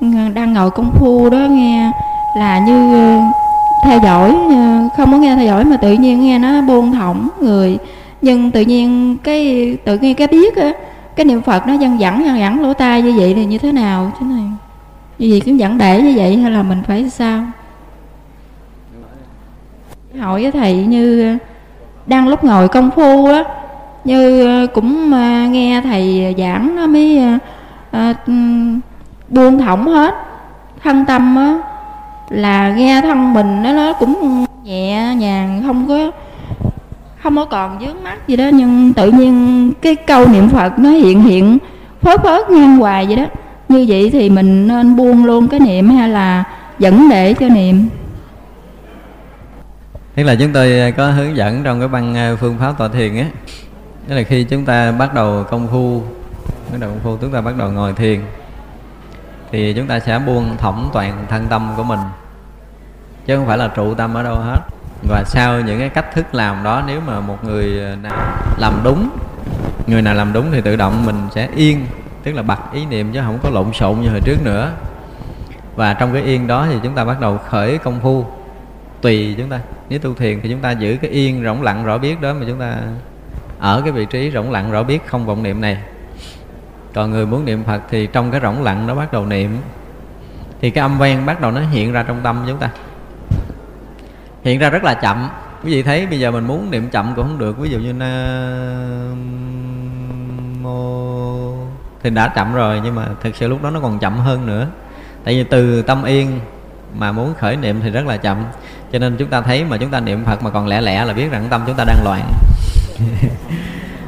ờ, 0.00 0.06
đang 0.34 0.52
ngồi 0.52 0.70
công 0.70 0.92
phu 0.94 1.30
đó 1.30 1.38
nghe 1.38 1.90
là 2.36 2.58
như 2.58 2.94
ờ, 2.94 3.20
theo 3.84 4.00
dõi 4.02 4.36
ờ, 4.48 4.88
không 4.96 5.12
có 5.12 5.18
nghe 5.18 5.36
theo 5.36 5.44
dõi 5.44 5.64
mà 5.64 5.76
tự 5.76 5.92
nhiên 5.92 6.20
nghe 6.20 6.38
nó 6.38 6.60
buông 6.60 6.92
thõng 6.92 7.28
người. 7.40 7.78
Nhưng 8.22 8.50
tự 8.50 8.60
nhiên 8.60 9.16
cái, 9.24 9.76
tự 9.84 9.98
nhiên 9.98 10.14
cái 10.14 10.26
biết 10.26 10.56
á, 10.56 10.72
cái 11.16 11.24
niệm 11.26 11.42
phật 11.42 11.66
nó 11.66 11.72
dân 11.72 12.00
dẫn 12.00 12.24
dân 12.24 12.38
dẫn 12.38 12.60
lỗ 12.60 12.74
tai 12.74 13.02
như 13.02 13.14
vậy 13.18 13.34
thì 13.34 13.44
như 13.44 13.58
thế 13.58 13.72
nào 13.72 14.12
thế 14.20 14.26
này 14.26 14.44
như 15.18 15.28
vậy 15.30 15.42
cứ 15.44 15.52
dẫn 15.52 15.78
để 15.78 16.02
như 16.02 16.12
vậy 16.16 16.36
hay 16.36 16.50
là 16.50 16.62
mình 16.62 16.82
phải 16.86 17.10
sao? 17.10 17.42
Hỏi 20.18 20.42
với 20.42 20.52
thầy 20.52 20.74
như 20.74 21.36
đang 22.06 22.28
lúc 22.28 22.44
ngồi 22.44 22.68
công 22.68 22.90
phu 22.90 23.26
á 23.26 23.44
như 24.04 24.46
ờ, 24.46 24.66
cũng 24.66 25.12
ờ, 25.12 25.48
nghe 25.50 25.80
thầy 25.84 26.34
giảng 26.38 26.76
nó 26.76 26.86
mới 26.86 27.18
à, 27.18 27.38
à 27.90 28.14
buông 29.28 29.58
thõng 29.58 29.86
hết 29.86 30.14
thân 30.82 31.04
tâm 31.04 31.36
á 31.36 31.58
là 32.30 32.74
nghe 32.76 33.00
thân 33.00 33.34
mình 33.34 33.62
nó 33.62 33.72
nó 33.72 33.92
cũng 33.92 34.44
nhẹ 34.64 35.14
nhàng 35.16 35.62
không 35.66 35.88
có 35.88 36.10
không 37.22 37.36
có 37.36 37.44
còn 37.44 37.78
dướng 37.80 38.02
mắt 38.04 38.28
gì 38.28 38.36
đó 38.36 38.44
nhưng 38.52 38.92
tự 38.92 39.10
nhiên 39.10 39.72
cái 39.82 39.96
câu 39.96 40.28
niệm 40.28 40.48
phật 40.48 40.78
nó 40.78 40.90
hiện 40.90 41.22
hiện 41.22 41.58
phớt 42.02 42.22
phớt 42.22 42.50
ngang 42.50 42.76
hoài 42.76 43.06
vậy 43.06 43.16
đó. 43.16 43.24
Như 43.68 43.84
vậy 43.88 44.10
thì 44.12 44.30
mình 44.30 44.68
nên 44.68 44.96
buông 44.96 45.24
luôn 45.24 45.48
cái 45.48 45.60
niệm 45.60 45.88
hay 45.88 46.08
là 46.08 46.44
vẫn 46.78 47.08
để 47.10 47.34
cho 47.34 47.48
niệm? 47.48 47.88
Tức 50.14 50.22
là 50.22 50.34
chúng 50.34 50.52
tôi 50.52 50.80
ờ, 50.80 50.90
có 50.90 51.10
hướng 51.10 51.36
dẫn 51.36 51.62
trong 51.64 51.78
cái 51.78 51.88
băng 51.88 52.14
ờ, 52.14 52.36
phương 52.36 52.58
pháp 52.58 52.78
tọa 52.78 52.88
thiền 52.88 53.16
á. 53.16 53.26
Tức 54.08 54.14
là 54.14 54.22
khi 54.22 54.44
chúng 54.44 54.64
ta 54.64 54.92
bắt 54.92 55.14
đầu 55.14 55.44
công 55.50 55.68
phu, 55.68 56.02
bắt 56.72 56.78
đầu 56.80 56.90
công 56.90 57.00
phu, 57.00 57.16
chúng 57.16 57.32
ta 57.32 57.40
bắt 57.40 57.56
đầu 57.56 57.70
ngồi 57.70 57.92
thiền, 57.92 58.20
thì 59.52 59.72
chúng 59.72 59.86
ta 59.86 60.00
sẽ 60.00 60.18
buông 60.18 60.56
thõng 60.56 60.90
toàn 60.92 61.26
thân 61.28 61.46
tâm 61.48 61.72
của 61.76 61.82
mình. 61.82 62.00
Chứ 63.26 63.36
không 63.36 63.46
phải 63.46 63.58
là 63.58 63.68
trụ 63.68 63.94
tâm 63.94 64.14
ở 64.14 64.22
đâu 64.22 64.36
hết. 64.36 64.60
Và 65.08 65.24
sau 65.26 65.60
những 65.60 65.78
cái 65.78 65.88
cách 65.88 66.14
thức 66.14 66.34
làm 66.34 66.64
đó, 66.64 66.82
nếu 66.86 67.00
mà 67.06 67.20
một 67.20 67.44
người 67.44 67.80
ờ, 67.80 67.96
nào 67.96 68.12
làm 68.58 68.80
đúng, 68.84 69.10
người 69.86 70.02
nào 70.02 70.14
làm 70.14 70.32
đúng 70.32 70.50
thì 70.52 70.60
tự 70.60 70.76
động 70.76 71.06
mình 71.06 71.16
sẽ 71.34 71.48
yên, 71.56 71.86
tức 72.22 72.32
là 72.32 72.42
bật 72.42 72.58
ý 72.72 72.86
niệm 72.86 73.12
chứ 73.12 73.20
không 73.24 73.38
có 73.42 73.50
lộn 73.50 73.72
xộn 73.72 74.00
như 74.00 74.08
hồi 74.08 74.20
trước 74.24 74.44
nữa. 74.44 74.72
Và 75.76 75.94
trong 75.94 76.12
cái 76.12 76.22
yên 76.22 76.46
đó 76.46 76.66
thì 76.70 76.76
chúng 76.82 76.94
ta 76.94 77.04
bắt 77.04 77.20
đầu 77.20 77.38
khởi 77.38 77.78
công 77.78 78.00
phu, 78.00 78.24
tùy 79.00 79.34
chúng 79.38 79.48
ta 79.50 79.60
nếu 79.90 79.98
tu 79.98 80.14
thiền 80.14 80.40
thì 80.40 80.48
chúng 80.48 80.60
ta 80.60 80.70
giữ 80.70 80.96
cái 81.02 81.10
yên 81.10 81.44
rỗng 81.44 81.62
lặng 81.62 81.84
rõ 81.84 81.98
biết 81.98 82.20
đó 82.20 82.34
mà 82.34 82.46
chúng 82.48 82.58
ta 82.60 82.76
ở 83.58 83.80
cái 83.82 83.92
vị 83.92 84.06
trí 84.10 84.30
rỗng 84.30 84.50
lặng 84.50 84.70
rõ 84.70 84.82
biết 84.82 85.06
không 85.06 85.26
vọng 85.26 85.42
niệm 85.42 85.60
này. 85.60 85.78
Còn 86.94 87.10
người 87.10 87.26
muốn 87.26 87.44
niệm 87.44 87.64
phật 87.64 87.82
thì 87.90 88.06
trong 88.06 88.30
cái 88.30 88.40
rỗng 88.40 88.62
lặng 88.62 88.86
nó 88.86 88.94
bắt 88.94 89.12
đầu 89.12 89.26
niệm. 89.26 89.58
Thì 90.60 90.70
cái 90.70 90.82
âm 90.82 90.98
vang 90.98 91.26
bắt 91.26 91.40
đầu 91.40 91.50
nó 91.50 91.60
hiện 91.60 91.92
ra 91.92 92.02
trong 92.02 92.20
tâm 92.22 92.44
chúng 92.48 92.58
ta. 92.58 92.70
Hiện 94.44 94.58
ra 94.58 94.70
rất 94.70 94.84
là 94.84 94.94
chậm. 94.94 95.28
Quý 95.64 95.72
vị 95.72 95.82
thấy 95.82 96.06
bây 96.06 96.20
giờ 96.20 96.30
mình 96.30 96.46
muốn 96.46 96.70
niệm 96.70 96.88
chậm 96.90 97.12
cũng 97.16 97.26
không 97.26 97.38
được. 97.38 97.58
Ví 97.58 97.70
dụ 97.70 97.78
như 97.78 97.92
nam 97.92 99.16
mô 100.62 101.54
thì 102.02 102.10
đã 102.10 102.28
chậm 102.28 102.54
rồi, 102.54 102.80
nhưng 102.84 102.94
mà 102.94 103.08
thực 103.22 103.36
sự 103.36 103.48
lúc 103.48 103.62
đó 103.62 103.70
nó 103.70 103.80
còn 103.80 103.98
chậm 103.98 104.18
hơn 104.18 104.46
nữa. 104.46 104.66
Tại 105.24 105.34
vì 105.34 105.44
từ 105.44 105.82
tâm 105.82 106.04
yên 106.04 106.40
mà 106.94 107.12
muốn 107.12 107.34
khởi 107.34 107.56
niệm 107.56 107.80
thì 107.82 107.90
rất 107.90 108.06
là 108.06 108.16
chậm 108.16 108.44
cho 108.92 108.98
nên 108.98 109.16
chúng 109.16 109.28
ta 109.28 109.40
thấy 109.40 109.64
mà 109.64 109.76
chúng 109.76 109.90
ta 109.90 110.00
niệm 110.00 110.24
phật 110.24 110.42
mà 110.42 110.50
còn 110.50 110.66
lẻ 110.66 110.80
lẻ 110.80 111.04
là 111.04 111.12
biết 111.12 111.30
rằng 111.30 111.46
tâm 111.50 111.62
chúng 111.66 111.76
ta 111.76 111.84
đang 111.84 112.04
loạn. 112.04 112.32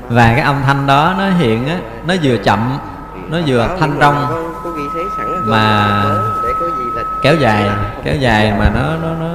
Và 0.08 0.32
cái 0.32 0.40
âm 0.40 0.56
thanh 0.62 0.86
đó 0.86 1.14
nó 1.18 1.30
hiện 1.30 1.68
á 1.68 1.78
nó 2.06 2.14
vừa 2.22 2.36
chậm 2.36 2.78
nó 3.30 3.38
vừa 3.46 3.76
thanh 3.80 3.96
trong 4.00 4.44
mà 5.44 6.04
kéo 7.22 7.36
dài 7.36 7.70
kéo 8.04 8.16
dài 8.16 8.52
mà 8.58 8.70
nó 8.74 8.96
nó 9.02 9.14
nó 9.20 9.30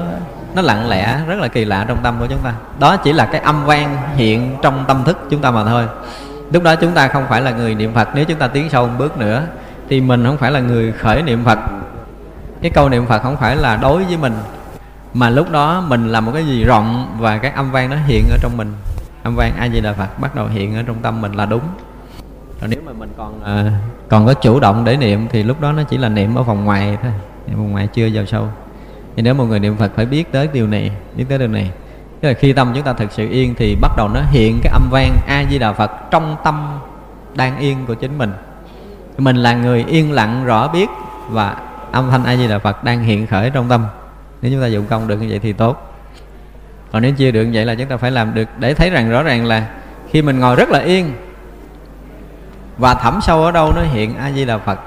nó 0.55 0.61
lặng 0.61 0.89
lẽ 0.89 1.19
rất 1.27 1.39
là 1.39 1.47
kỳ 1.47 1.65
lạ 1.65 1.85
trong 1.87 1.97
tâm 2.03 2.15
của 2.19 2.25
chúng 2.29 2.39
ta. 2.39 2.53
Đó 2.79 2.97
chỉ 2.97 3.13
là 3.13 3.25
cái 3.25 3.41
âm 3.41 3.65
vang 3.65 3.97
hiện 4.15 4.57
trong 4.61 4.85
tâm 4.87 5.03
thức 5.03 5.17
chúng 5.29 5.41
ta 5.41 5.51
mà 5.51 5.63
thôi. 5.63 5.85
Lúc 6.51 6.63
đó 6.63 6.75
chúng 6.75 6.91
ta 6.91 7.07
không 7.07 7.25
phải 7.29 7.41
là 7.41 7.51
người 7.51 7.75
niệm 7.75 7.93
phật 7.93 8.09
nếu 8.13 8.25
chúng 8.25 8.37
ta 8.37 8.47
tiến 8.47 8.69
sâu 8.69 8.87
một 8.87 8.93
bước 8.97 9.17
nữa 9.17 9.43
thì 9.89 10.01
mình 10.01 10.25
không 10.25 10.37
phải 10.37 10.51
là 10.51 10.59
người 10.59 10.91
khởi 10.91 11.21
niệm 11.21 11.45
phật. 11.45 11.59
Cái 12.61 12.71
câu 12.71 12.89
niệm 12.89 13.05
phật 13.05 13.23
không 13.23 13.37
phải 13.37 13.55
là 13.55 13.75
đối 13.75 14.03
với 14.03 14.17
mình 14.17 14.33
mà 15.19 15.29
lúc 15.29 15.51
đó 15.51 15.83
mình 15.87 16.07
làm 16.07 16.25
một 16.25 16.31
cái 16.31 16.45
gì 16.45 16.63
rộng 16.63 17.15
và 17.19 17.37
cái 17.37 17.51
âm 17.51 17.71
vang 17.71 17.89
nó 17.89 17.95
hiện 18.07 18.25
ở 18.31 18.37
trong 18.41 18.57
mình. 18.57 18.73
Âm 19.23 19.35
vang 19.35 19.53
a 19.57 19.69
di 19.69 19.81
đà 19.81 19.93
phật 19.93 20.19
bắt 20.19 20.35
đầu 20.35 20.47
hiện 20.47 20.75
ở 20.75 20.83
trong 20.83 20.95
tâm 21.01 21.21
mình 21.21 21.33
là 21.33 21.45
đúng. 21.45 21.61
Rồi 22.61 22.69
nếu 22.69 22.79
mà 22.85 22.91
mình 22.93 23.09
còn 23.17 23.43
à, 23.43 23.71
còn 24.09 24.25
có 24.25 24.33
chủ 24.33 24.59
động 24.59 24.85
để 24.85 24.97
niệm 24.97 25.27
thì 25.29 25.43
lúc 25.43 25.61
đó 25.61 25.71
nó 25.71 25.83
chỉ 25.83 25.97
là 25.97 26.09
niệm 26.09 26.35
ở 26.35 26.43
vòng 26.43 26.65
ngoài 26.65 26.97
thôi 27.01 27.11
niệm 27.47 27.57
vòng 27.57 27.71
ngoài 27.71 27.87
chưa 27.87 28.09
vào 28.13 28.25
sâu. 28.25 28.47
Thì 29.15 29.21
nếu 29.21 29.33
một 29.33 29.45
người 29.45 29.59
niệm 29.59 29.77
phật 29.77 29.91
phải 29.95 30.05
biết 30.05 30.31
tới 30.31 30.49
điều 30.53 30.67
này 30.67 30.91
biết 31.15 31.25
tới 31.29 31.37
điều 31.37 31.47
này. 31.47 31.71
Tức 32.21 32.27
là 32.27 32.33
khi 32.33 32.53
tâm 32.53 32.71
chúng 32.75 32.83
ta 32.83 32.93
thực 32.93 33.11
sự 33.11 33.29
yên 33.29 33.55
thì 33.57 33.75
bắt 33.81 33.91
đầu 33.97 34.09
nó 34.13 34.21
hiện 34.29 34.59
cái 34.63 34.73
âm 34.73 34.89
vang 34.91 35.17
a 35.27 35.45
di 35.49 35.59
đà 35.59 35.73
phật 35.73 35.91
trong 36.11 36.35
tâm 36.43 36.79
đang 37.35 37.57
yên 37.57 37.85
của 37.87 37.93
chính 37.93 38.17
mình. 38.17 38.33
Mình 39.17 39.35
là 39.35 39.53
người 39.53 39.83
yên 39.87 40.11
lặng 40.11 40.45
rõ 40.45 40.67
biết 40.67 40.89
và 41.29 41.57
âm 41.91 42.09
thanh 42.09 42.23
a 42.23 42.35
di 42.35 42.47
đà 42.47 42.59
phật 42.59 42.83
đang 42.83 43.03
hiện 43.03 43.27
khởi 43.27 43.49
trong 43.49 43.69
tâm 43.69 43.85
nếu 44.41 44.51
chúng 44.51 44.61
ta 44.61 44.67
dụng 44.67 44.85
công 44.85 45.07
được 45.07 45.17
như 45.17 45.27
vậy 45.29 45.39
thì 45.39 45.53
tốt. 45.53 45.93
Còn 46.91 47.01
nếu 47.01 47.11
chưa 47.17 47.31
được 47.31 47.45
như 47.45 47.51
vậy 47.53 47.65
là 47.65 47.75
chúng 47.75 47.87
ta 47.87 47.97
phải 47.97 48.11
làm 48.11 48.33
được 48.33 48.47
để 48.59 48.73
thấy 48.73 48.89
rằng 48.89 49.09
rõ 49.09 49.23
ràng 49.23 49.45
là 49.45 49.67
khi 50.09 50.21
mình 50.21 50.39
ngồi 50.39 50.55
rất 50.55 50.69
là 50.69 50.79
yên 50.79 51.13
và 52.77 52.93
thẳm 52.93 53.19
sâu 53.21 53.43
ở 53.43 53.51
đâu 53.51 53.73
nó 53.75 53.81
hiện 53.81 54.17
a 54.17 54.31
di 54.31 54.45
đà 54.45 54.57
phật, 54.57 54.79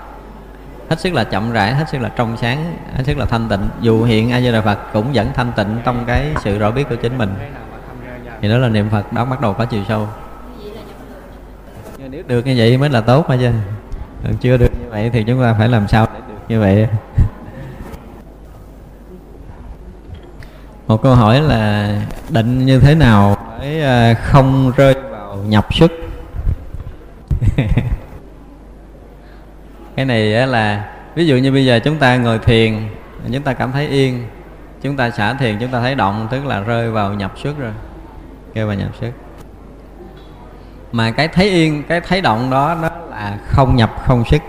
hết 0.91 1.01
sức 1.01 1.15
là 1.15 1.25
chậm 1.25 1.53
rãi, 1.53 1.75
hết 1.75 1.89
sức 1.89 2.01
là 2.01 2.11
trong 2.17 2.37
sáng, 2.37 2.77
hết 2.97 3.03
sức 3.05 3.19
là 3.19 3.25
thanh 3.25 3.49
tịnh. 3.49 3.69
Dù 3.81 4.05
hiện 4.05 4.33
a 4.33 4.41
di 4.41 4.53
đà 4.53 4.61
phật 4.61 4.79
cũng 4.93 5.13
vẫn 5.13 5.31
thanh 5.35 5.53
tịnh 5.57 5.77
trong 5.85 6.05
cái 6.07 6.27
sự 6.45 6.59
rõ 6.59 6.71
biết 6.71 6.89
của 6.89 6.97
chính 6.97 7.19
mình. 7.19 7.35
Thì 8.41 8.49
đó 8.49 8.59
là 8.59 8.69
niệm 8.69 8.89
phật 8.91 9.13
đó 9.13 9.25
bắt 9.25 9.41
đầu 9.41 9.53
có 9.53 9.65
chiều 9.65 9.83
sâu. 9.89 10.09
Nếu 12.11 12.23
được 12.27 12.47
như 12.47 12.55
vậy 12.57 12.79
mới 12.79 12.89
là 12.91 13.01
tốt 13.01 13.29
mà 13.29 13.37
chứ. 13.41 13.51
Chưa 14.41 14.57
được 14.57 14.71
như 14.81 14.91
vậy 14.91 15.11
thì 15.13 15.25
chúng 15.25 15.43
ta 15.43 15.55
phải 15.59 15.69
làm 15.69 15.89
sao 15.89 16.07
để 16.15 16.21
được 16.29 16.41
như 16.49 16.61
vậy? 16.61 16.89
Một 20.91 21.03
câu 21.03 21.15
hỏi 21.15 21.41
là 21.41 21.95
định 22.29 22.67
như 22.67 22.81
thế 22.81 22.95
nào 22.95 23.37
để 23.61 23.81
ờ, 23.83 24.15
không 24.23 24.73
rơi 24.77 24.95
vào 25.11 25.37
nhập 25.37 25.75
xuất 25.75 25.93
cái 29.97 30.05
này 30.05 30.47
là, 30.47 30.85
ví 31.15 31.27
dụ 31.27 31.37
như 31.37 31.53
bây 31.53 31.65
giờ 31.65 31.81
chúng 31.85 31.99
ta 31.99 32.17
ngồi 32.17 32.39
thiền, 32.39 32.77
chúng 33.33 33.43
ta 33.43 33.53
cảm 33.53 33.73
thấy 33.73 33.89
yên, 33.89 34.27
chúng 34.83 34.97
ta 34.97 35.11
xả 35.11 35.35
thiền, 35.35 35.59
chúng 35.59 35.71
ta 35.71 35.81
thấy 35.81 35.95
động, 35.95 36.29
tức 36.31 36.47
là 36.47 36.61
rơi 36.61 36.91
vào 36.91 37.15
nhập 37.15 37.33
xuất 37.43 37.59
rồi, 37.59 37.73
rơi 38.55 38.67
vào 38.67 38.77
nhập 38.77 38.91
xuất 39.01 39.11
mà 40.93 41.11
cái 41.11 41.29
thấy 41.29 41.51
yên, 41.51 41.83
cái 41.89 42.01
thấy 42.01 42.21
động 42.21 42.51
đó, 42.51 42.77
nó 42.83 42.89
là 43.11 43.39
không 43.47 43.77
nhập 43.77 43.91
không 44.05 44.25
xuất 44.25 44.43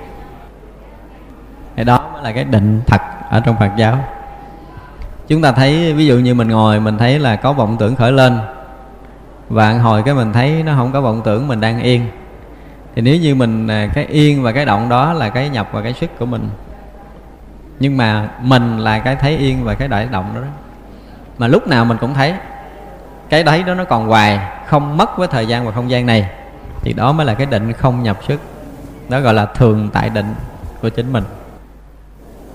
cái 1.76 1.86
đó 1.86 2.10
mới 2.14 2.24
là 2.24 2.32
cái 2.32 2.44
định 2.44 2.82
thật 2.88 3.02
ở 3.30 3.40
trong 3.46 3.56
phật 3.60 3.72
giáo 3.78 4.21
chúng 5.32 5.42
ta 5.42 5.52
thấy 5.52 5.94
ví 5.94 6.06
dụ 6.06 6.16
như 6.20 6.34
mình 6.34 6.48
ngồi 6.48 6.80
mình 6.80 6.98
thấy 6.98 7.20
là 7.20 7.36
có 7.36 7.54
vọng 7.54 7.78
tưởng 7.80 7.96
khởi 7.96 8.12
lên. 8.12 8.40
Và 9.50 9.74
hồi 9.74 10.04
cái 10.04 10.14
mình 10.14 10.34
thấy 10.34 10.64
nó 10.64 10.74
không 10.76 10.92
có 10.92 11.02
vọng 11.02 11.22
tưởng 11.26 11.48
mình 11.48 11.62
đang 11.62 11.82
yên. 11.82 12.06
Thì 12.96 13.02
nếu 13.02 13.18
như 13.18 13.36
mình 13.36 13.68
à, 13.68 13.90
cái 13.94 14.06
yên 14.06 14.44
và 14.44 14.52
cái 14.52 14.66
động 14.66 14.90
đó 14.90 15.14
là 15.14 15.30
cái 15.30 15.50
nhập 15.50 15.70
và 15.72 15.82
cái 15.82 15.94
xuất 15.94 16.20
của 16.20 16.26
mình. 16.26 16.50
Nhưng 17.80 17.98
mà 17.98 18.30
mình 18.42 18.78
là 18.78 19.00
cái 19.00 19.16
thấy 19.16 19.38
yên 19.38 19.64
và 19.64 19.74
cái 19.74 19.88
đại 19.88 20.08
động 20.12 20.32
đó, 20.36 20.42
đó. 20.42 20.48
Mà 21.38 21.48
lúc 21.48 21.68
nào 21.68 21.86
mình 21.86 21.98
cũng 22.02 22.14
thấy 22.14 22.34
cái 23.30 23.44
đấy 23.44 23.64
đó 23.64 23.74
nó 23.74 23.84
còn 23.84 24.08
hoài 24.08 24.40
không 24.68 24.98
mất 24.98 25.18
với 25.18 25.28
thời 25.28 25.46
gian 25.46 25.66
và 25.66 25.72
không 25.72 25.90
gian 25.90 26.06
này 26.06 26.30
thì 26.82 26.94
đó 26.94 27.12
mới 27.12 27.26
là 27.26 27.34
cái 27.34 27.46
định 27.46 27.74
không 27.74 28.04
nhập 28.04 28.18
xuất. 28.28 28.42
Đó 29.10 29.20
gọi 29.20 29.34
là 29.34 29.46
thường 29.46 29.90
tại 29.94 30.10
định 30.10 30.36
của 30.82 30.90
chính 30.90 31.14
mình. 31.14 31.24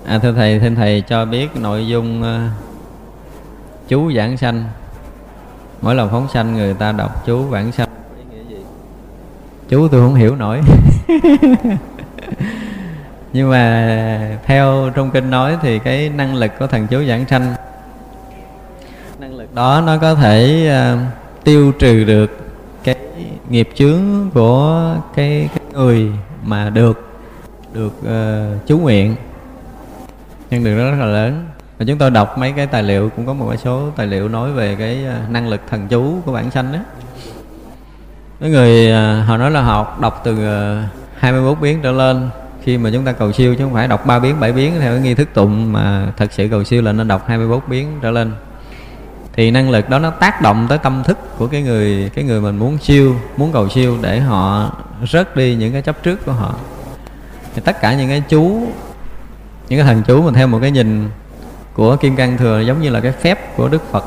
À, 0.07 0.19
thưa 0.19 0.31
thầy 0.31 0.59
xin 0.59 0.75
thầy 0.75 1.01
cho 1.01 1.25
biết 1.25 1.55
nội 1.55 1.87
dung 1.87 2.21
uh, 2.21 2.66
chú 3.87 4.11
giảng 4.13 4.37
sanh. 4.37 4.63
Mỗi 5.81 5.95
lần 5.95 6.09
phóng 6.09 6.27
sanh 6.33 6.53
người 6.53 6.73
ta 6.73 6.91
đọc 6.91 7.25
chú 7.25 7.43
vãng 7.43 7.71
sanh. 7.71 7.89
Chú 9.69 9.87
tôi 9.87 10.01
không 10.01 10.15
hiểu 10.15 10.35
nổi. 10.35 10.61
Nhưng 13.33 13.49
mà 13.49 14.37
theo 14.45 14.89
trong 14.95 15.11
kinh 15.11 15.29
nói 15.29 15.57
thì 15.61 15.79
cái 15.79 16.09
năng 16.09 16.35
lực 16.35 16.51
của 16.59 16.67
thần 16.67 16.87
chú 16.87 17.03
giảng 17.03 17.25
sanh 17.25 17.55
năng 19.19 19.37
lực. 19.37 19.55
đó 19.55 19.83
nó 19.85 19.97
có 19.97 20.15
thể 20.15 20.69
uh, 20.93 20.99
tiêu 21.43 21.71
trừ 21.79 22.03
được 22.03 22.37
cái 22.83 22.95
nghiệp 23.49 23.69
chướng 23.75 24.29
của 24.33 24.95
cái, 25.15 25.49
cái 25.55 25.65
người 25.73 26.11
mà 26.43 26.69
được 26.69 27.09
được 27.73 27.93
uh, 28.01 28.67
chú 28.67 28.77
nguyện. 28.77 29.15
Nhân 30.49 30.63
được 30.63 30.75
rất 30.75 30.95
là 30.99 31.05
lớn 31.05 31.45
và 31.77 31.85
chúng 31.85 31.97
tôi 31.97 32.11
đọc 32.11 32.37
mấy 32.37 32.51
cái 32.51 32.67
tài 32.67 32.83
liệu, 32.83 33.09
cũng 33.15 33.25
có 33.25 33.33
một 33.33 33.55
số 33.63 33.89
tài 33.95 34.07
liệu 34.07 34.29
nói 34.29 34.51
về 34.51 34.75
cái 34.75 35.05
à, 35.05 35.21
năng 35.29 35.49
lực 35.49 35.61
thần 35.69 35.87
chú 35.87 36.21
của 36.25 36.33
bản 36.33 36.51
sanh 36.51 36.73
đó 36.73 36.79
mấy 38.39 38.49
người 38.49 38.91
à, 38.91 39.23
họ 39.27 39.37
nói 39.37 39.51
là 39.51 39.61
học 39.61 40.01
đọc 40.01 40.21
từ 40.23 40.47
à, 40.47 40.89
21 41.17 41.57
biến 41.61 41.79
trở 41.83 41.91
lên. 41.91 42.29
Khi 42.63 42.77
mà 42.77 42.89
chúng 42.93 43.05
ta 43.05 43.11
cầu 43.11 43.31
siêu 43.31 43.55
chứ 43.55 43.63
không 43.63 43.73
phải 43.73 43.87
đọc 43.87 44.05
ba 44.05 44.19
biến, 44.19 44.39
bảy 44.39 44.53
biến 44.53 44.73
theo 44.79 44.93
cái 44.93 45.01
nghi 45.01 45.13
thức 45.13 45.29
tụng, 45.33 45.73
mà 45.73 46.07
thật 46.17 46.31
sự 46.31 46.47
cầu 46.51 46.63
siêu 46.63 46.81
là 46.81 46.91
nên 46.91 47.07
đọc 47.07 47.23
21 47.27 47.63
biến 47.67 47.99
trở 48.01 48.11
lên. 48.11 48.31
Thì 49.33 49.51
năng 49.51 49.69
lực 49.69 49.89
đó 49.89 49.99
nó 49.99 50.09
tác 50.09 50.41
động 50.41 50.65
tới 50.69 50.77
tâm 50.77 51.03
thức 51.03 51.17
của 51.37 51.47
cái 51.47 51.61
người 51.61 52.11
cái 52.13 52.23
người 52.23 52.41
mình 52.41 52.57
muốn 52.57 52.77
siêu, 52.77 53.15
muốn 53.37 53.51
cầu 53.51 53.69
siêu 53.69 53.97
để 54.01 54.19
họ 54.19 54.71
rớt 55.11 55.35
đi 55.35 55.55
những 55.55 55.73
cái 55.73 55.81
chấp 55.81 56.03
trước 56.03 56.25
của 56.25 56.31
họ. 56.31 56.55
Thì 57.55 57.61
tất 57.65 57.81
cả 57.81 57.93
những 57.93 58.09
cái 58.09 58.23
chú, 58.29 58.67
những 59.69 59.79
cái 59.79 59.87
thần 59.87 60.03
chú 60.07 60.21
mà 60.21 60.31
theo 60.31 60.47
một 60.47 60.59
cái 60.61 60.71
nhìn 60.71 61.09
của 61.77 61.95
kim 61.95 62.15
cang 62.15 62.37
thừa 62.37 62.59
giống 62.59 62.81
như 62.81 62.89
là 62.89 62.99
cái 62.99 63.11
phép 63.11 63.55
của 63.57 63.69
đức 63.69 63.91
phật. 63.91 64.05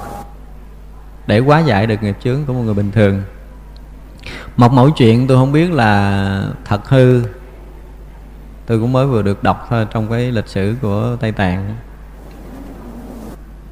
Để 1.26 1.38
quá 1.38 1.60
giải 1.60 1.86
được 1.86 2.02
nghiệp 2.02 2.16
chướng 2.24 2.44
của 2.46 2.52
một 2.52 2.62
người 2.62 2.74
bình 2.74 2.90
thường. 2.90 3.22
Một 4.56 4.72
mẫu 4.72 4.90
chuyện 4.90 5.26
tôi 5.26 5.36
không 5.36 5.52
biết 5.52 5.72
là 5.72 6.44
thật 6.64 6.88
hư. 6.88 7.22
Tôi 8.66 8.80
cũng 8.80 8.92
mới 8.92 9.06
vừa 9.06 9.22
được 9.22 9.42
đọc 9.42 9.66
thôi, 9.70 9.86
trong 9.92 10.10
cái 10.10 10.32
lịch 10.32 10.48
sử 10.48 10.74
của 10.82 11.16
tây 11.20 11.32
tạng. 11.32 11.76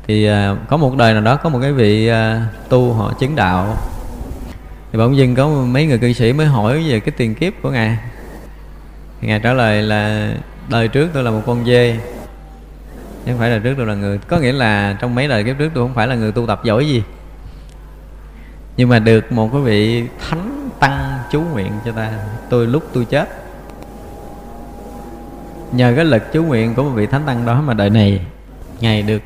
Thì 0.07 0.27
à, 0.27 0.57
có 0.69 0.77
một 0.77 0.97
đời 0.97 1.13
nào 1.13 1.23
đó 1.23 1.37
có 1.37 1.49
một 1.49 1.59
cái 1.63 1.73
vị 1.73 2.09
à, 2.09 2.47
tu 2.69 2.93
họ 2.93 3.13
chứng 3.13 3.37
đạo. 3.37 3.77
Thì 4.93 4.99
bỗng 4.99 5.17
dưng 5.17 5.35
có 5.35 5.49
mấy 5.49 5.87
người 5.87 5.99
cư 5.99 6.13
sĩ 6.13 6.33
mới 6.33 6.47
hỏi 6.47 6.85
về 6.89 7.01
cái 7.01 7.13
tiền 7.17 7.35
kiếp 7.35 7.53
của 7.63 7.71
ngài. 7.71 7.99
Thì 9.21 9.29
ngài 9.29 9.41
trả 9.41 9.53
lời 9.53 9.83
là, 9.83 10.33
đời 10.69 10.89
trước 10.89 11.11
tôi 11.15 11.23
là 11.23 11.31
một 11.31 11.43
con 11.47 11.67
dê 11.67 11.99
chứ 13.29 13.35
không 13.35 13.41
phải 13.41 13.51
là 13.51 13.59
trước 13.59 13.75
tôi 13.77 13.87
là 13.87 13.95
người 13.95 14.19
có 14.19 14.39
nghĩa 14.39 14.53
là 14.53 14.97
trong 15.01 15.15
mấy 15.15 15.29
đời 15.29 15.45
kiếp 15.45 15.59
trước 15.59 15.71
tôi 15.75 15.85
không 15.85 15.95
phải 15.95 16.07
là 16.07 16.15
người 16.15 16.33
tu 16.33 16.47
tập 16.47 16.61
giỏi 16.65 16.89
gì. 16.89 17.03
Nhưng 18.77 18.89
mà 18.89 18.99
được 18.99 19.33
một 19.33 19.49
cái 19.53 19.61
vị 19.61 20.05
thánh 20.29 20.71
tăng 20.81 21.19
chú 21.31 21.41
nguyện 21.41 21.73
cho 21.85 21.93
ta. 21.93 22.13
Tôi 22.51 22.67
lúc 22.67 22.83
tôi 22.93 23.05
chết, 23.05 23.29
nhờ 25.73 25.93
cái 25.97 26.05
lực 26.05 26.23
chú 26.33 26.45
nguyện 26.45 26.75
của 26.75 26.83
một 26.83 26.91
vị 26.95 27.07
thánh 27.07 27.23
tăng 27.27 27.47
đó 27.47 27.63
mà 27.67 27.75
đời 27.75 27.91
này 27.91 28.21
ngài 28.81 29.03
được 29.03 29.23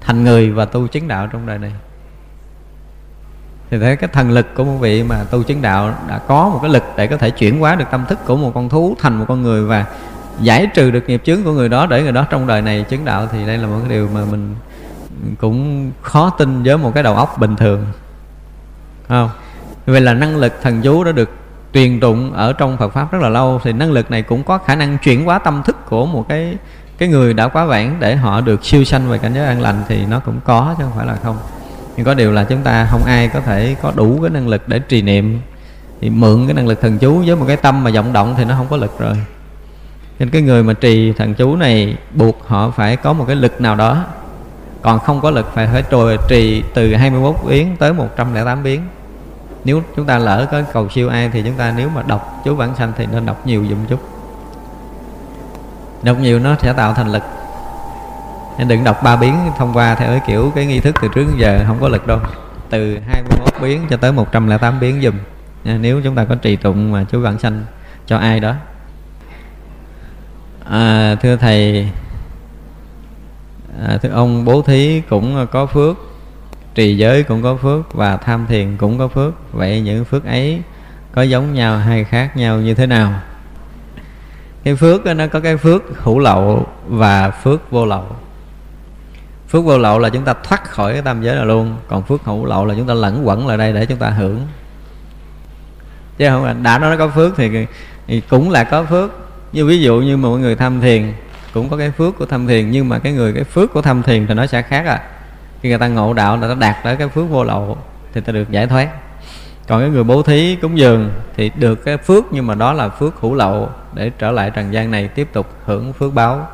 thành 0.00 0.24
người 0.24 0.50
và 0.50 0.64
tu 0.64 0.86
chứng 0.86 1.08
đạo 1.08 1.26
trong 1.26 1.46
đời 1.46 1.58
này. 1.58 1.72
Thì 3.70 3.78
thấy 3.78 3.96
cái 3.96 4.10
thần 4.12 4.30
lực 4.30 4.54
của 4.54 4.64
một 4.64 4.76
vị 4.80 5.02
mà 5.02 5.24
tu 5.30 5.42
chứng 5.42 5.62
đạo 5.62 5.94
đã 6.08 6.18
có 6.18 6.48
một 6.48 6.58
cái 6.62 6.70
lực 6.70 6.84
để 6.96 7.06
có 7.06 7.16
thể 7.16 7.30
chuyển 7.30 7.60
hóa 7.60 7.74
được 7.74 7.86
tâm 7.90 8.04
thức 8.08 8.18
của 8.26 8.36
một 8.36 8.50
con 8.54 8.68
thú 8.68 8.96
thành 8.98 9.18
một 9.18 9.24
con 9.28 9.42
người 9.42 9.64
và 9.64 9.86
giải 10.40 10.66
trừ 10.66 10.90
được 10.90 11.08
nghiệp 11.08 11.22
chướng 11.24 11.44
của 11.44 11.52
người 11.52 11.68
đó 11.68 11.86
để 11.86 12.02
người 12.02 12.12
đó 12.12 12.26
trong 12.30 12.46
đời 12.46 12.62
này 12.62 12.84
chứng 12.88 13.04
đạo, 13.04 13.28
thì 13.32 13.46
đây 13.46 13.58
là 13.58 13.66
một 13.66 13.76
cái 13.80 13.90
điều 13.90 14.08
mà 14.14 14.20
mình 14.30 14.54
cũng 15.40 15.90
khó 16.02 16.30
tin 16.30 16.62
với 16.62 16.78
một 16.78 16.94
cái 16.94 17.02
đầu 17.02 17.14
óc 17.14 17.38
bình 17.38 17.56
thường. 17.56 17.86
Không? 19.08 19.30
Vậy 19.86 20.00
là 20.00 20.14
năng 20.14 20.36
lực 20.36 20.52
thần 20.62 20.82
chú 20.82 21.04
đã 21.04 21.12
được 21.12 21.30
truyền 21.72 22.00
tụng 22.00 22.32
ở 22.32 22.52
trong 22.52 22.76
Phật 22.76 22.88
pháp 22.88 23.12
rất 23.12 23.22
là 23.22 23.28
lâu, 23.28 23.60
thì 23.64 23.72
năng 23.72 23.92
lực 23.92 24.10
này 24.10 24.22
cũng 24.22 24.42
có 24.42 24.58
khả 24.58 24.74
năng 24.74 24.98
chuyển 24.98 25.24
hóa 25.24 25.38
tâm 25.38 25.62
thức 25.62 25.76
của 25.88 26.06
một 26.06 26.26
cái 26.28 26.56
cái 26.98 27.08
người 27.08 27.34
đã 27.34 27.48
quá 27.48 27.64
vãng 27.64 27.96
để 28.00 28.16
họ 28.16 28.40
được 28.40 28.64
siêu 28.64 28.84
sanh 28.84 29.08
về 29.08 29.18
cảnh 29.18 29.34
giới 29.34 29.46
an 29.46 29.60
lành, 29.60 29.82
thì 29.88 30.06
nó 30.06 30.20
cũng 30.20 30.40
có 30.44 30.74
chứ 30.78 30.84
không 30.84 30.92
phải 30.96 31.06
là 31.06 31.16
không. 31.22 31.38
Nhưng 31.96 32.06
có 32.06 32.14
điều 32.14 32.32
là 32.32 32.44
chúng 32.44 32.62
ta 32.62 32.88
không 32.90 33.04
ai 33.04 33.28
có 33.28 33.40
thể 33.40 33.76
có 33.82 33.92
đủ 33.96 34.18
cái 34.22 34.30
năng 34.30 34.48
lực 34.48 34.68
để 34.68 34.78
trì 34.78 35.02
niệm, 35.02 35.40
thì 36.00 36.10
mượn 36.10 36.46
cái 36.46 36.54
năng 36.54 36.66
lực 36.66 36.80
thần 36.80 36.98
chú 36.98 37.22
với 37.26 37.36
một 37.36 37.44
cái 37.48 37.56
tâm 37.56 37.84
mà 37.84 37.90
vọng 37.90 38.12
động 38.12 38.34
thì 38.36 38.44
nó 38.44 38.54
không 38.56 38.66
có 38.70 38.76
lực 38.76 38.98
rồi 38.98 39.16
nên 40.18 40.30
cái 40.30 40.42
người 40.42 40.62
mà 40.62 40.72
trì 40.72 41.12
thần 41.12 41.34
chú 41.34 41.56
này 41.56 41.96
buộc 42.14 42.46
họ 42.46 42.70
phải 42.70 42.96
có 42.96 43.12
một 43.12 43.24
cái 43.26 43.36
lực 43.36 43.60
nào 43.60 43.76
đó. 43.76 44.04
Còn 44.82 44.98
không 44.98 45.20
có 45.20 45.30
lực 45.30 45.54
phải 45.54 45.68
phải 45.72 45.82
trồi, 45.90 46.18
trì 46.28 46.62
từ 46.74 46.94
21 46.94 47.36
biến 47.48 47.76
tới 47.78 47.92
108 47.92 48.62
biến. 48.62 48.80
Nếu 49.64 49.82
chúng 49.96 50.06
ta 50.06 50.18
lỡ 50.18 50.46
có 50.52 50.62
cầu 50.72 50.88
siêu 50.88 51.08
ai 51.08 51.30
thì 51.32 51.42
chúng 51.42 51.54
ta 51.54 51.74
nếu 51.76 51.88
mà 51.88 52.02
đọc 52.02 52.42
chú 52.44 52.54
vãng 52.54 52.74
sanh 52.76 52.92
thì 52.96 53.06
nên 53.06 53.26
đọc 53.26 53.46
nhiều 53.46 53.64
dùm 53.70 53.86
chút. 53.88 54.00
Đọc 56.02 56.18
nhiều 56.20 56.38
nó 56.38 56.56
sẽ 56.62 56.72
tạo 56.72 56.94
thành 56.94 57.12
lực. 57.12 57.22
Nên 58.58 58.68
đừng 58.68 58.84
đọc 58.84 59.02
ba 59.02 59.16
biến 59.16 59.34
thông 59.58 59.72
qua 59.72 59.94
theo 59.94 60.08
cái 60.08 60.20
kiểu 60.26 60.52
cái 60.54 60.66
nghi 60.66 60.80
thức 60.80 60.94
từ 61.02 61.08
trước 61.14 61.24
đến 61.26 61.36
giờ, 61.38 61.64
không 61.66 61.78
có 61.80 61.88
lực 61.88 62.06
đâu. 62.06 62.18
Từ 62.70 62.98
21 63.06 63.54
biến 63.62 63.86
cho 63.90 63.96
tới 63.96 64.12
108 64.12 64.80
biến 64.80 65.00
dùm. 65.02 65.14
Nếu 65.80 66.00
chúng 66.04 66.14
ta 66.14 66.24
có 66.24 66.34
trì 66.34 66.56
tụng 66.56 66.92
mà 66.92 67.04
chú 67.10 67.20
vãng 67.20 67.38
sanh 67.38 67.64
cho 68.06 68.18
ai 68.18 68.40
đó 68.40 68.54
à, 70.70 71.14
thưa 71.22 71.36
thầy. 71.36 71.88
À, 73.86 73.98
thưa 74.02 74.08
ông 74.08 74.44
bố 74.44 74.62
thí 74.62 75.02
cũng 75.08 75.46
có 75.52 75.66
phước 75.66 75.96
trì 76.74 76.96
giới 76.96 77.22
cũng 77.22 77.42
có 77.42 77.56
phước 77.56 77.94
và 77.94 78.16
tham 78.16 78.46
thiền 78.46 78.76
cũng 78.76 78.98
có 78.98 79.08
phước. 79.08 79.34
Vậy 79.52 79.80
những 79.80 80.04
phước 80.04 80.24
ấy 80.24 80.62
có 81.12 81.22
giống 81.22 81.54
nhau 81.54 81.78
hay 81.78 82.04
khác 82.04 82.36
nhau 82.36 82.58
như 82.58 82.74
thế 82.74 82.86
nào? 82.86 83.20
Cái 84.64 84.76
phước 84.76 85.04
đó, 85.04 85.14
nó 85.14 85.26
có 85.26 85.40
cái 85.40 85.56
phước 85.56 85.82
hữu 85.96 86.18
lậu 86.18 86.66
và 86.88 87.30
phước 87.30 87.70
vô 87.70 87.86
lậu. 87.86 88.06
Phước 89.48 89.64
vô 89.64 89.78
lậu 89.78 89.98
là 89.98 90.08
chúng 90.08 90.24
ta 90.24 90.34
thoát 90.42 90.70
khỏi 90.70 90.92
cái 90.92 91.02
tam 91.02 91.22
giới 91.22 91.36
là 91.36 91.44
luôn 91.44 91.76
còn 91.88 92.02
phước 92.02 92.24
hữu 92.24 92.44
lậu 92.44 92.66
là 92.66 92.74
chúng 92.74 92.86
ta 92.86 92.94
lẫn 92.94 93.26
quẩn 93.26 93.46
lại 93.46 93.56
đây 93.56 93.72
để 93.72 93.86
chúng 93.86 93.98
ta 93.98 94.10
hưởng. 94.10 94.40
Chứ 96.18 96.28
không 96.28 96.62
đã 96.62 96.78
nói 96.78 96.90
nó 96.90 96.96
có 96.96 97.08
phước 97.08 97.36
thì, 97.36 97.66
thì 98.06 98.20
cũng 98.20 98.50
là 98.50 98.64
có 98.64 98.84
phước 98.84 99.25
như 99.52 99.66
ví 99.66 99.80
dụ 99.80 100.00
như 100.00 100.16
mọi 100.16 100.38
người 100.38 100.56
tham 100.56 100.80
thiền, 100.80 101.12
cũng 101.54 101.68
có 101.68 101.76
cái 101.76 101.90
phước 101.90 102.18
của 102.18 102.26
tham 102.26 102.46
thiền, 102.46 102.70
nhưng 102.70 102.88
mà 102.88 102.98
cái 102.98 103.12
người 103.12 103.32
cái 103.32 103.44
phước 103.44 103.72
của 103.72 103.82
tham 103.82 104.02
thiền 104.02 104.26
thì 104.26 104.34
nó 104.34 104.46
sẽ 104.46 104.62
khác 104.62 104.86
à. 104.86 105.00
Khi 105.62 105.68
người 105.68 105.78
ta 105.78 105.88
ngộ 105.88 106.12
đạo 106.12 106.36
là 106.36 106.48
ta 106.48 106.54
đạt 106.54 106.76
tới 106.84 106.96
cái 106.96 107.08
phước 107.08 107.30
vô 107.30 107.44
lậu 107.44 107.78
thì 108.14 108.20
ta 108.20 108.32
được 108.32 108.50
giải 108.50 108.66
thoát. 108.66 108.88
Còn 109.68 109.80
cái 109.80 109.90
người 109.90 110.04
bố 110.04 110.22
thí 110.22 110.56
cúng 110.56 110.78
dường 110.78 111.10
thì 111.36 111.50
được 111.56 111.84
cái 111.84 111.96
phước 111.96 112.24
nhưng 112.30 112.46
mà 112.46 112.54
đó 112.54 112.72
là 112.72 112.88
phước 112.88 113.20
hữu 113.20 113.34
lậu 113.34 113.70
để 113.94 114.10
trở 114.18 114.30
lại 114.30 114.50
trần 114.50 114.72
gian 114.72 114.90
này 114.90 115.08
tiếp 115.08 115.28
tục 115.32 115.46
hưởng 115.64 115.92
phước 115.92 116.14
báo. 116.14 116.48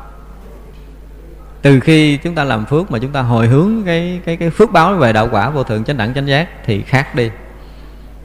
Từ 1.61 1.79
khi 1.79 2.17
chúng 2.17 2.35
ta 2.35 2.43
làm 2.43 2.65
phước 2.65 2.91
mà 2.91 2.99
chúng 2.99 3.11
ta 3.11 3.21
hồi 3.21 3.47
hướng 3.47 3.83
cái 3.85 4.19
cái 4.25 4.37
cái 4.37 4.49
phước 4.49 4.71
báo 4.71 4.95
về 4.95 5.13
đạo 5.13 5.29
quả 5.31 5.49
vô 5.49 5.63
thượng 5.63 5.83
chánh 5.83 5.97
đẳng 5.97 6.13
chánh 6.13 6.27
giác 6.27 6.49
thì 6.65 6.81
khác 6.81 7.15
đi. 7.15 7.31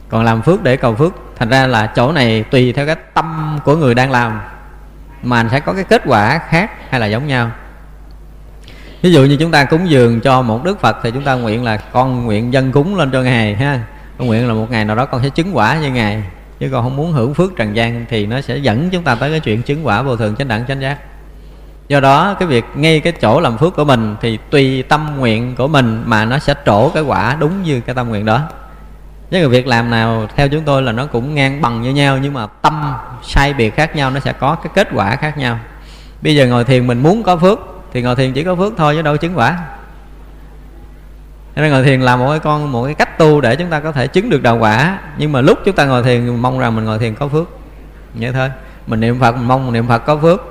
Còn 0.09 0.25
làm 0.25 0.41
phước 0.41 0.63
để 0.63 0.77
cầu 0.77 0.95
phước, 0.95 1.13
thành 1.35 1.49
ra 1.49 1.67
là 1.67 1.87
chỗ 1.95 2.11
này 2.11 2.43
tùy 2.43 2.73
theo 2.73 2.85
cái 2.85 2.95
tâm 3.13 3.59
của 3.63 3.75
người 3.75 3.95
đang 3.95 4.11
làm 4.11 4.39
mà 5.23 5.47
sẽ 5.51 5.59
có 5.59 5.73
cái 5.73 5.83
kết 5.83 6.01
quả 6.05 6.39
khác 6.49 6.71
hay 6.89 6.99
là 6.99 7.05
giống 7.05 7.27
nhau. 7.27 7.51
Ví 9.01 9.11
dụ 9.11 9.25
như 9.25 9.37
chúng 9.39 9.51
ta 9.51 9.63
cúng 9.63 9.89
dường 9.89 10.21
cho 10.21 10.41
một 10.41 10.63
đức 10.63 10.79
phật 10.79 10.97
thì 11.03 11.11
chúng 11.11 11.23
ta 11.23 11.33
nguyện 11.33 11.63
là 11.63 11.77
con 11.77 12.25
nguyện 12.25 12.53
dân 12.53 12.71
cúng 12.71 12.95
lên 12.95 13.11
cho 13.11 13.21
ngài 13.21 13.55
ha. 13.55 13.83
Con 14.17 14.27
nguyện 14.27 14.47
là 14.47 14.53
một 14.53 14.67
ngày 14.71 14.85
nào 14.85 14.95
đó 14.95 15.05
con 15.05 15.23
sẽ 15.23 15.29
chứng 15.29 15.57
quả 15.57 15.77
như 15.77 15.91
ngài. 15.91 16.23
Chứ 16.59 16.69
còn 16.71 16.83
không 16.83 16.95
muốn 16.95 17.11
hưởng 17.11 17.33
phước 17.33 17.55
trần 17.55 17.75
gian 17.75 18.05
thì 18.09 18.25
nó 18.25 18.41
sẽ 18.41 18.57
dẫn 18.57 18.89
chúng 18.89 19.03
ta 19.03 19.15
tới 19.15 19.31
cái 19.31 19.39
chuyện 19.39 19.61
chứng 19.61 19.87
quả 19.87 20.01
vô 20.01 20.15
thường 20.15 20.35
chánh 20.35 20.47
đẳng 20.47 20.65
chánh 20.67 20.81
giác. 20.81 20.97
Do 21.87 21.99
đó, 21.99 22.35
cái 22.39 22.47
việc 22.47 22.65
ngay 22.75 22.99
cái 22.99 23.13
chỗ 23.13 23.39
làm 23.39 23.57
phước 23.57 23.75
của 23.75 23.85
mình 23.85 24.15
thì 24.21 24.39
tùy 24.49 24.83
tâm 24.83 25.17
nguyện 25.17 25.55
của 25.55 25.67
mình 25.67 26.03
mà 26.05 26.25
nó 26.25 26.39
sẽ 26.39 26.53
trổ 26.65 26.89
cái 26.89 27.03
quả 27.03 27.37
đúng 27.39 27.63
như 27.63 27.81
cái 27.81 27.95
tâm 27.95 28.09
nguyện 28.09 28.25
đó 28.25 28.41
với 29.31 29.39
người 29.39 29.49
việc 29.49 29.67
làm 29.67 29.89
nào 29.89 30.27
theo 30.35 30.49
chúng 30.49 30.63
tôi 30.63 30.81
là 30.81 30.91
nó 30.91 31.05
cũng 31.05 31.35
ngang 31.35 31.61
bằng 31.61 31.81
như 31.81 31.93
nhau, 31.93 32.17
nhưng 32.17 32.33
mà 32.33 32.47
tâm 32.47 32.93
sai 33.23 33.53
biệt 33.53 33.75
khác 33.75 33.95
nhau, 33.95 34.09
nó 34.09 34.19
sẽ 34.19 34.33
có 34.33 34.55
cái 34.55 34.71
kết 34.75 34.87
quả 34.93 35.15
khác 35.15 35.37
nhau. 35.37 35.59
Bây 36.21 36.35
giờ 36.35 36.47
ngồi 36.47 36.63
thiền 36.63 36.87
mình 36.87 37.03
muốn 37.03 37.23
có 37.23 37.37
phước, 37.37 37.59
thì 37.93 38.01
ngồi 38.01 38.15
thiền 38.15 38.33
chỉ 38.33 38.43
có 38.43 38.55
phước 38.55 38.73
thôi 38.77 38.95
chứ 38.95 39.01
đâu 39.01 39.17
chứng 39.17 39.37
quả. 39.37 39.59
Nên 41.55 41.71
ngồi 41.71 41.83
thiền 41.83 42.01
là 42.01 42.15
một 42.15 42.29
cái 42.29 42.39
con, 42.39 42.71
một 42.71 42.85
cái 42.85 42.93
cách 42.93 43.17
tu 43.17 43.41
để 43.41 43.55
chúng 43.55 43.69
ta 43.69 43.79
có 43.79 43.91
thể 43.91 44.07
chứng 44.07 44.29
được 44.29 44.43
đạo 44.43 44.57
quả. 44.57 44.99
Nhưng 45.17 45.31
mà 45.31 45.41
lúc 45.41 45.59
chúng 45.65 45.75
ta 45.75 45.85
ngồi 45.85 46.03
thiền, 46.03 46.35
mong 46.35 46.59
rằng 46.59 46.75
mình 46.75 46.85
ngồi 46.85 46.99
thiền 46.99 47.15
có 47.15 47.27
phước. 47.27 47.47
Vậy 48.13 48.31
thôi. 48.33 48.51
Mình 48.87 48.99
niệm 48.99 49.19
phật, 49.19 49.31
mình 49.31 49.47
mong 49.47 49.65
mình 49.65 49.73
niệm 49.73 49.87
phật 49.87 49.99
có 49.99 50.17
phước. 50.17 50.41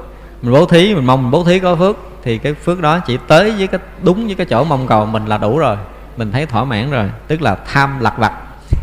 Mình 0.43 0.53
bố 0.53 0.67
thí, 0.67 0.95
mình 0.95 1.05
mong 1.05 1.23
mình 1.23 1.31
bố 1.31 1.45
thí 1.45 1.59
có 1.59 1.77
phước, 1.77 1.97
thì 2.23 2.39
cái 2.39 2.55
phước 2.55 2.81
đó 2.81 2.99
chỉ 2.99 3.19
tới 3.29 3.51
với 3.59 3.67
cái, 3.67 3.81
đúng 4.03 4.27
với 4.27 4.35
cái 4.35 4.47
chỗ 4.47 4.65
mong 4.65 4.87
cầu 4.87 5.07
mình 5.07 5.27
là 5.27 5.39
đủ 5.39 5.59
rồi. 5.59 5.77
Mình 6.17 6.33
thấy 6.33 6.47
thỏa 6.47 6.65
mãn 6.65 6.91
rồi. 6.91 7.11
Tức 7.27 7.43
là 7.43 7.57
tham 7.73 8.01
lặt 8.01 8.19
vặt. 8.19 8.33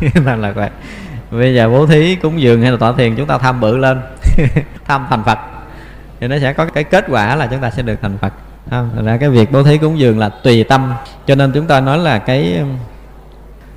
làm 0.24 0.40
là 0.40 0.52
vậy. 0.52 0.70
Bây 1.30 1.54
giờ 1.54 1.68
bố 1.68 1.86
thí 1.86 2.16
cúng 2.16 2.40
dường 2.40 2.62
hay 2.62 2.70
là 2.70 2.76
tọa 2.76 2.92
thiền 2.92 3.16
chúng 3.16 3.26
ta 3.26 3.38
tham 3.38 3.60
bự 3.60 3.76
lên. 3.76 4.00
Tham 4.84 5.06
thành 5.10 5.24
phật. 5.24 5.38
Thì 6.20 6.28
nó 6.28 6.38
sẽ 6.38 6.52
có 6.52 6.64
cái 6.64 6.84
kết 6.84 7.04
quả 7.08 7.36
là 7.36 7.46
chúng 7.46 7.60
ta 7.60 7.70
sẽ 7.70 7.82
được 7.82 7.98
thành 8.02 8.18
phật. 8.18 8.32
À, 8.70 8.84
Không? 8.94 9.04
ra 9.04 9.16
cái 9.16 9.28
việc 9.28 9.52
bố 9.52 9.62
thí 9.62 9.78
cúng 9.78 9.98
dường 9.98 10.18
là 10.18 10.28
tùy 10.28 10.64
tâm. 10.64 10.94
Cho 11.26 11.34
nên 11.34 11.52
chúng 11.52 11.66
ta 11.66 11.80
nói 11.80 11.98
là 11.98 12.18
cái 12.18 12.56
um, 12.58 12.78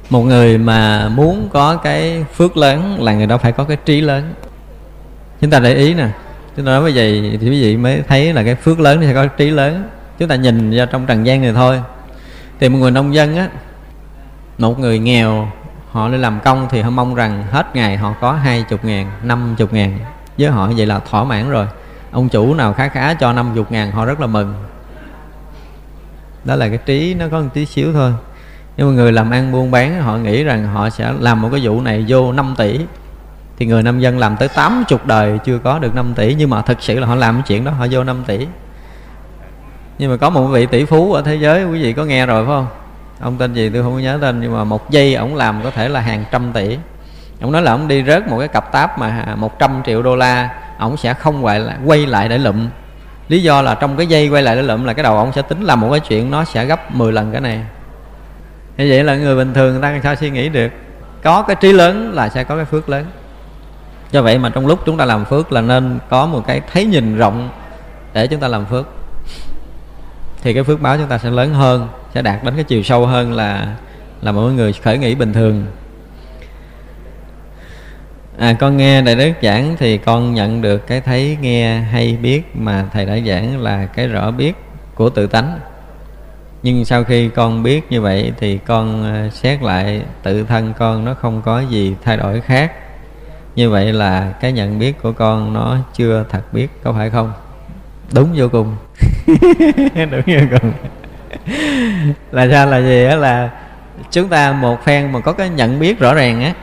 một 0.10 0.22
người 0.22 0.58
mà 0.58 1.10
muốn 1.10 1.50
có 1.54 1.76
cái 1.76 2.26
phước 2.36 2.58
lớn 2.58 3.04
là 3.04 3.14
người 3.14 3.28
đó 3.28 3.38
phải 3.38 3.52
có 3.52 3.64
cái 3.64 3.78
trí 3.86 4.02
lớn. 4.02 4.34
Chúng 5.42 5.50
ta 5.50 5.60
để 5.60 5.74
ý 5.74 5.94
nè. 5.94 6.08
Chúng 6.56 6.66
ta 6.66 6.72
nói 6.72 6.82
như 6.82 6.92
vậy 6.96 7.38
thì 7.42 7.50
quý 7.50 7.62
vị 7.62 7.78
mới 7.78 8.04
thấy 8.08 8.34
là 8.34 8.44
cái 8.44 8.56
phước 8.56 8.80
lớn 8.80 9.02
thì 9.02 9.08
sẽ 9.08 9.14
có 9.14 9.28
trí 9.28 9.50
lớn. 9.50 9.84
Chúng 10.20 10.28
ta 10.28 10.36
nhìn 10.36 10.72
ra 10.72 10.86
trong 10.86 11.06
trần 11.06 11.26
gian 11.26 11.42
này 11.42 11.54
thôi. 11.54 11.82
Thì 12.60 12.70
một 12.70 12.78
người 12.78 12.92
nông 12.92 13.14
dân 13.14 13.38
á, 13.38 13.50
một 14.58 14.80
người 14.80 15.00
nghèo 15.00 15.52
họ 15.92 16.10
đi 16.10 16.18
làm 16.18 16.40
công 16.40 16.68
thì 16.70 16.82
họ 16.82 16.90
mong 16.90 17.16
rằng 17.16 17.44
hết 17.52 17.76
ngày 17.76 17.98
họ 17.98 18.14
có 18.22 18.34
hai 18.34 18.66
chục 18.70 18.86
ngàn, 18.86 19.12
năm 19.24 19.56
chục 19.58 19.74
ngàn. 19.74 20.00
Với 20.38 20.50
họ 20.50 20.68
vậy 20.78 20.86
là 20.86 21.00
thỏa 21.00 21.24
mãn 21.24 21.50
rồi. 21.50 21.68
Ông 22.12 22.30
chủ 22.30 22.54
nào 22.54 22.74
khá 22.74 22.88
khá 22.88 23.14
cho 23.14 23.34
năm 23.34 23.52
chục 23.56 23.72
ngàn, 23.72 23.92
họ 23.92 24.06
rất 24.06 24.20
là 24.20 24.28
mừng. 24.28 24.54
Đó 26.44 26.56
là 26.56 26.70
cái 26.70 26.78
trí, 26.78 27.14
nó 27.14 27.26
có 27.32 27.40
một 27.40 27.50
tí 27.54 27.66
xíu 27.66 27.94
thôi. 27.94 28.14
Nhưng 28.78 28.88
mà 28.88 28.94
người 28.94 29.12
làm 29.12 29.32
ăn 29.32 29.52
buôn 29.52 29.72
bán, 29.72 30.02
họ 30.02 30.18
nghĩ 30.18 30.44
rằng 30.44 30.68
họ 30.68 30.90
sẽ 30.90 31.14
làm 31.20 31.42
một 31.42 31.50
cái 31.52 31.60
vụ 31.64 31.82
này 31.82 32.06
vô 32.08 32.32
5 32.32 32.54
tỷ. 32.58 32.80
Thì 33.58 33.66
người 33.66 33.84
nông 33.84 34.02
dân 34.02 34.20
làm 34.20 34.38
tới 34.38 34.48
80 34.48 35.00
đời 35.06 35.40
chưa 35.46 35.60
có 35.60 35.80
được 35.80 35.96
5 35.96 36.14
tỷ. 36.14 36.36
Nhưng 36.38 36.50
mà 36.50 36.62
thực 36.62 36.82
sự 36.82 37.00
là 37.00 37.08
họ 37.08 37.16
làm 37.16 37.36
cái 37.36 37.44
chuyện 37.48 37.66
đó, 37.66 37.72
họ 37.72 37.88
vô 37.92 38.04
5 38.04 38.24
tỷ. 38.28 38.48
Nhưng 39.98 40.12
mà 40.12 40.18
có 40.18 40.30
một 40.30 40.48
vị 40.48 40.66
tỷ 40.66 40.86
phú 40.86 41.14
ở 41.14 41.22
thế 41.22 41.36
giới, 41.36 41.66
quý 41.66 41.82
vị 41.82 41.94
có 41.94 42.06
nghe 42.06 42.26
rồi 42.26 42.46
phải 42.46 42.56
không? 42.56 42.68
Ông 43.20 43.38
tên 43.38 43.54
gì 43.54 43.70
tôi 43.70 43.84
không 43.84 43.94
có 43.94 44.00
nhớ 44.00 44.18
tên 44.22 44.42
nhưng 44.42 44.54
mà 44.54 44.64
một 44.64 44.90
giây 44.90 45.16
ông 45.16 45.36
làm 45.36 45.62
có 45.64 45.72
thể 45.72 45.90
là 45.90 46.00
hàng 46.00 46.26
trăm 46.32 46.54
tỷ. 46.54 46.78
Ông 47.42 47.52
nói 47.52 47.62
là 47.62 47.72
ông 47.72 47.88
đi 47.88 48.04
rớt 48.04 48.28
một 48.28 48.40
cái 48.40 48.48
cặp 48.48 48.72
táp 48.72 49.00
mà 49.00 49.36
100 49.36 49.82
triệu 49.86 50.02
đô 50.02 50.16
la 50.16 50.50
ông 50.78 50.98
sẽ 50.98 51.14
không 51.14 51.46
quay 51.46 51.60
lại, 51.60 51.78
quay 51.86 52.06
lại 52.06 52.30
để 52.30 52.38
lụm. 52.38 52.68
Lý 53.28 53.44
do 53.44 53.62
là 53.62 53.76
trong 53.76 53.98
cái 53.98 54.08
dây 54.08 54.30
quay 54.30 54.44
lại 54.44 54.56
để 54.56 54.62
lụm 54.62 54.84
là 54.84 54.94
cái 54.94 55.04
đầu 55.04 55.18
ông 55.18 55.32
sẽ 55.34 55.42
tính 55.42 55.64
làm 55.64 55.82
một 55.82 55.88
cái 55.92 56.00
chuyện 56.00 56.32
nó 56.32 56.44
sẽ 56.44 56.66
gấp 56.66 56.96
10 56.96 57.12
lần 57.12 57.32
cái 57.32 57.42
này. 57.42 57.62
Như 58.78 58.88
vậy 58.90 59.04
là 59.04 59.16
người 59.16 59.36
bình 59.36 59.54
thường 59.54 59.74
người 59.74 59.82
ta 59.82 60.00
sao 60.04 60.16
suy 60.16 60.30
nghĩ 60.30 60.50
được? 60.50 60.72
Có 61.24 61.42
cái 61.42 61.56
trí 61.56 61.74
lớn 61.74 62.12
là 62.14 62.30
sẽ 62.30 62.44
có 62.44 62.56
cái 62.56 62.66
phước 62.66 62.90
lớn. 62.90 63.06
Do 64.12 64.22
vậy 64.22 64.38
mà 64.38 64.50
trong 64.50 64.68
lúc 64.68 64.80
chúng 64.86 64.98
ta 64.98 65.06
làm 65.06 65.26
phước 65.26 65.52
là 65.52 65.62
nên 65.62 66.00
có 66.10 66.26
một 66.26 66.44
cái 66.48 66.62
thấy 66.74 66.86
nhìn 66.86 67.18
rộng 67.18 67.50
để 68.14 68.28
chúng 68.28 68.40
ta 68.40 68.48
làm 68.48 68.66
phước 68.66 68.88
thì 70.42 70.54
cái 70.54 70.64
phước 70.64 70.82
báo 70.82 70.98
chúng 70.98 71.08
ta 71.08 71.18
sẽ 71.18 71.30
lớn 71.30 71.54
hơn, 71.54 71.88
sẽ 72.14 72.22
đạt 72.22 72.44
đến 72.44 72.56
cái 72.56 72.64
chiều 72.64 72.84
sâu 72.84 73.06
hơn 73.06 73.34
là 73.34 73.76
là 74.22 74.32
mọi 74.32 74.54
người 74.54 74.74
khởi 74.74 74.98
nghĩ 74.98 75.16
bình 75.16 75.34
thường. 75.34 75.66
À 78.38 78.54
con 78.60 78.78
nghe 78.78 79.02
đại 79.02 79.16
đức 79.16 79.32
giảng 79.42 79.76
thì 79.80 79.98
con 79.98 80.34
nhận 80.34 80.62
được 80.62 80.88
cái 80.88 81.02
thấy 81.02 81.38
nghe 81.42 81.80
hay 81.80 82.18
biết 82.22 82.56
mà 82.56 82.86
thầy 82.94 83.06
đã 83.06 83.18
giảng 83.28 83.62
là 83.62 83.86
cái 83.86 84.08
rõ 84.08 84.32
biết 84.32 84.56
của 84.96 85.10
tự 85.10 85.28
tánh. 85.28 85.60
Nhưng 86.64 86.86
sau 86.86 87.04
khi 87.04 87.30
con 87.30 87.64
biết 87.64 87.92
như 87.92 88.02
vậy 88.02 88.32
thì 88.38 88.58
con 88.58 89.04
à, 89.04 89.30
xét 89.34 89.64
lại 89.64 90.02
tự 90.24 90.44
thân 90.44 90.74
con 90.78 91.06
nó 91.06 91.14
không 91.14 91.42
có 91.42 91.60
gì 91.60 91.96
thay 92.04 92.18
đổi 92.18 92.42
khác. 92.42 92.72
Như 93.56 93.70
vậy 93.70 93.94
là 93.94 94.34
cái 94.42 94.52
nhận 94.52 94.80
biết 94.80 95.02
của 95.02 95.12
con 95.12 95.54
nó 95.54 95.78
chưa 95.94 96.26
thật 96.30 96.54
biết, 96.54 96.68
có 96.84 96.94
phải 96.94 97.10
không? 97.10 97.34
Đúng 98.14 98.30
vô 98.36 98.50
cùng 98.50 98.76
đúng 100.12 100.22
như 100.26 100.48
cùng 100.52 100.72
là 102.32 102.48
sao? 102.52 102.66
Là 102.66 102.78
gì 102.78 103.06
á? 103.06 103.16
Là 103.16 103.50
chúng 104.12 104.30
ta 104.30 104.52
một 104.52 104.84
phen 104.84 105.12
mà 105.12 105.20
có 105.20 105.34
cái 105.34 105.50
nhận 105.50 105.80
biết 105.80 106.00
rõ 106.00 106.14
ràng 106.14 106.44
á, 106.44 106.54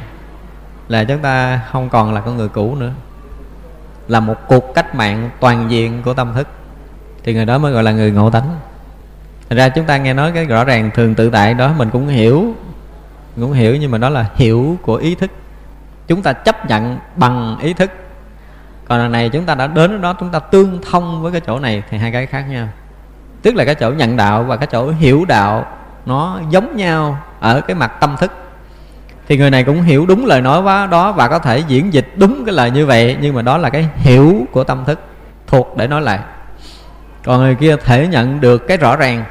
là 0.89 1.05
chúng 1.05 1.19
ta 1.19 1.61
không 1.71 1.89
còn 1.89 2.15
là 2.15 2.21
con 2.21 2.37
người 2.37 2.49
cũ 2.49 2.75
nữa. 2.75 2.93
Là 4.09 4.21
một 4.21 4.49
cuộc 4.49 4.75
cách 4.75 4.95
mạng 4.95 5.31
toàn 5.41 5.71
diện 5.71 6.03
của 6.03 6.15
tâm 6.15 6.33
thức. 6.35 6.49
Thì 7.25 7.35
người 7.35 7.45
đó 7.45 7.59
mới 7.59 7.73
gọi 7.73 7.83
là 7.83 7.93
người 7.93 8.11
ngộ 8.11 8.31
tánh. 8.31 8.57
Thành 9.49 9.59
ra 9.59 9.69
chúng 9.69 9.85
ta 9.85 9.97
nghe 9.97 10.15
nói 10.15 10.33
cái 10.33 10.45
rõ 10.45 10.65
ràng 10.65 10.91
thường 10.95 11.15
tự 11.15 11.31
tại 11.31 11.55
đó 11.55 11.75
mình 11.77 11.91
cũng 11.91 12.09
hiểu 12.09 12.55
cũng 13.41 13.53
hiểu 13.53 13.77
nhưng 13.77 13.91
mà 13.91 13.99
đó 13.99 14.09
là 14.09 14.27
hiểu 14.35 14.77
của 14.83 14.97
ý 14.97 15.15
thức. 15.15 15.31
Chúng 16.07 16.23
ta 16.23 16.33
chấp 16.33 16.67
nhận 16.67 16.99
bằng 17.17 17.59
ý 17.63 17.73
thức 17.73 17.91
còn 18.89 18.99
lần 18.99 19.13
này 19.13 19.29
chúng 19.29 19.45
ta 19.45 19.55
đã 19.55 19.67
đến 19.67 20.01
đó, 20.01 20.15
chúng 20.21 20.31
ta 20.31 20.39
tương 20.39 20.79
thông 20.91 21.23
với 21.23 21.33
cái 21.33 21.41
chỗ 21.41 21.59
này 21.59 21.83
thì 21.91 21.99
hai 21.99 22.13
cái 22.13 22.27
khác 22.27 22.45
nhau. 22.51 22.69
Tức 23.43 23.55
là 23.55 23.65
cái 23.65 23.75
chỗ 23.75 23.91
nhận 23.91 24.17
đạo 24.17 24.43
và 24.43 24.57
cái 24.57 24.67
chỗ 24.67 24.91
hiểu 24.91 25.25
đạo, 25.29 25.67
nó 26.07 26.41
giống 26.51 26.77
nhau 26.77 27.19
ở 27.41 27.61
cái 27.61 27.75
mặt 27.75 27.93
tâm 28.01 28.17
thức. 28.19 28.33
Thì 29.29 29.39
người 29.39 29.51
này 29.51 29.65
cũng 29.65 29.83
hiểu 29.83 30.07
đúng 30.07 30.27
lời 30.27 30.41
nói 30.41 30.89
đó 30.91 31.13
và 31.13 31.29
có 31.29 31.39
thể 31.39 31.59
diễn 31.59 31.93
dịch 31.93 32.13
đúng 32.17 32.45
cái 32.47 32.55
lời 32.55 32.71
như 32.71 32.87
vậy, 32.87 33.17
nhưng 33.21 33.35
mà 33.35 33.43
đó 33.43 33.59
là 33.59 33.71
cái 33.71 33.89
hiểu 33.95 34.47
của 34.53 34.65
tâm 34.65 34.85
thức, 34.85 35.01
thuộc 35.47 35.77
để 35.77 35.87
nói 35.87 36.03
lại. 36.03 36.19
Còn 37.25 37.39
người 37.39 37.55
kia 37.55 37.77
thể 37.77 38.07
nhận 38.07 38.41
được 38.41 38.69
cái 38.69 38.77
rõ 38.77 38.97
ràng, 38.97 39.25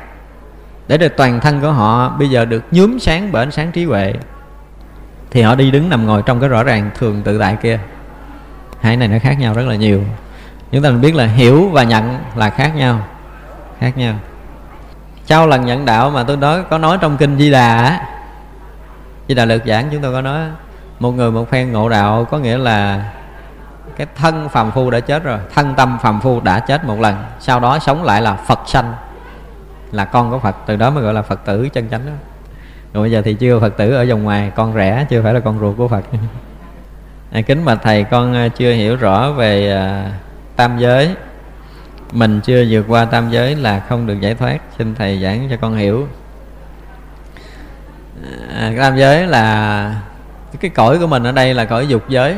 để 0.87 0.97
được 0.97 1.13
toàn 1.17 1.39
thân 1.39 1.61
của 1.61 1.71
họ 1.71 2.09
bây 2.09 2.29
giờ 2.29 2.45
được 2.45 2.63
nhúm 2.71 2.97
sáng 2.97 3.31
bởi 3.31 3.43
ánh 3.43 3.51
sáng 3.51 3.71
trí 3.71 3.85
huệ, 3.85 4.13
thì 5.31 5.41
họ 5.41 5.55
đi 5.55 5.71
đứng 5.71 5.89
nằm 5.89 6.05
ngồi 6.05 6.21
trong 6.25 6.39
cái 6.39 6.49
rõ 6.49 6.63
ràng 6.63 6.89
thường 6.97 7.21
tự 7.23 7.37
tại 7.37 7.57
kia 7.61 7.79
hai 8.85 8.97
này 8.97 9.07
nó 9.07 9.19
khác 9.19 9.39
nhau 9.39 9.53
rất 9.53 9.65
là 9.67 9.75
nhiều. 9.75 10.03
Chúng 10.71 10.83
ta 10.83 10.91
biết 10.91 11.15
là 11.15 11.25
hiểu 11.25 11.69
và 11.69 11.83
nhận 11.83 12.19
là 12.35 12.49
khác 12.49 12.75
nhau. 12.75 12.99
Khác 13.79 13.97
nhau. 13.97 14.15
Sau 15.25 15.47
lần 15.47 15.65
nhận 15.65 15.85
đạo 15.85 16.09
mà 16.09 16.23
tôi 16.23 16.37
nói, 16.37 16.63
có 16.69 16.77
nói 16.77 16.97
trong 17.01 17.17
kinh 17.17 17.37
di 17.37 17.51
đà 17.51 17.99
di 19.27 19.35
đà 19.35 19.45
lược 19.45 19.65
giảng 19.65 19.87
chúng 19.91 20.01
tôi 20.01 20.13
có 20.13 20.21
nói, 20.21 20.41
một 20.99 21.11
người 21.11 21.31
một 21.31 21.49
phen 21.49 21.71
ngộ 21.71 21.89
đạo 21.89 22.25
có 22.25 22.37
nghĩa 22.37 22.57
là 22.57 23.11
cái 23.97 24.07
thân 24.15 24.49
phàm 24.49 24.71
phu 24.71 24.89
đã 24.89 24.99
chết 24.99 25.23
rồi, 25.23 25.39
thân 25.53 25.73
tâm 25.75 25.97
phàm 26.01 26.21
phu 26.21 26.39
đã 26.39 26.59
chết 26.59 26.85
một 26.85 26.99
lần, 26.99 27.15
sau 27.39 27.59
đó 27.59 27.79
sống 27.79 28.03
lại 28.03 28.21
là 28.21 28.33
phật 28.33 28.59
sanh, 28.65 28.93
là 29.91 30.05
con 30.05 30.31
của 30.31 30.39
phật. 30.39 30.55
Từ 30.65 30.75
đó 30.75 30.89
mới 30.89 31.03
gọi 31.03 31.13
là 31.13 31.21
phật 31.21 31.45
tử 31.45 31.69
chân 31.69 31.89
chánh 31.89 32.05
đó. 32.05 32.11
Rồi 32.93 33.03
bây 33.03 33.11
giờ 33.11 33.21
thì 33.25 33.33
chưa 33.33 33.59
phật 33.59 33.77
tử 33.77 33.95
ở 33.95 34.05
vòng 34.09 34.23
ngoài, 34.23 34.51
con 34.55 34.73
rẻ, 34.73 35.05
chưa 35.09 35.21
phải 35.21 35.33
là 35.33 35.39
con 35.39 35.59
ruột 35.59 35.77
của 35.77 35.87
phật. 35.87 36.03
à, 37.35 37.41
kính 37.41 37.65
bạch 37.65 37.79
thầy 37.83 38.03
con 38.03 38.33
à, 38.33 38.47
chưa 38.47 38.73
hiểu 38.73 38.95
rõ 38.95 39.31
về 39.31 39.71
à, 39.71 40.11
tam 40.55 40.77
giới. 40.79 41.15
Mình 42.11 42.41
chưa 42.41 42.65
vượt 42.69 42.85
qua 42.87 43.05
tam 43.05 43.29
giới 43.29 43.55
là 43.55 43.79
không 43.79 44.07
được 44.07 44.19
giải 44.21 44.35
thoát. 44.35 44.57
Xin 44.77 44.95
thầy 44.95 45.21
giảng 45.21 45.47
cho 45.49 45.57
con 45.61 45.75
hiểu. 45.75 46.07
À, 48.55 48.73
tam 48.77 48.97
giới 48.97 49.27
là 49.27 50.01
cái 50.59 50.69
cõi 50.69 50.99
của 50.99 51.07
mình 51.07 51.23
ở 51.23 51.31
đây 51.31 51.53
là 51.53 51.65
cõi 51.65 51.87
dục 51.87 52.09
giới. 52.09 52.35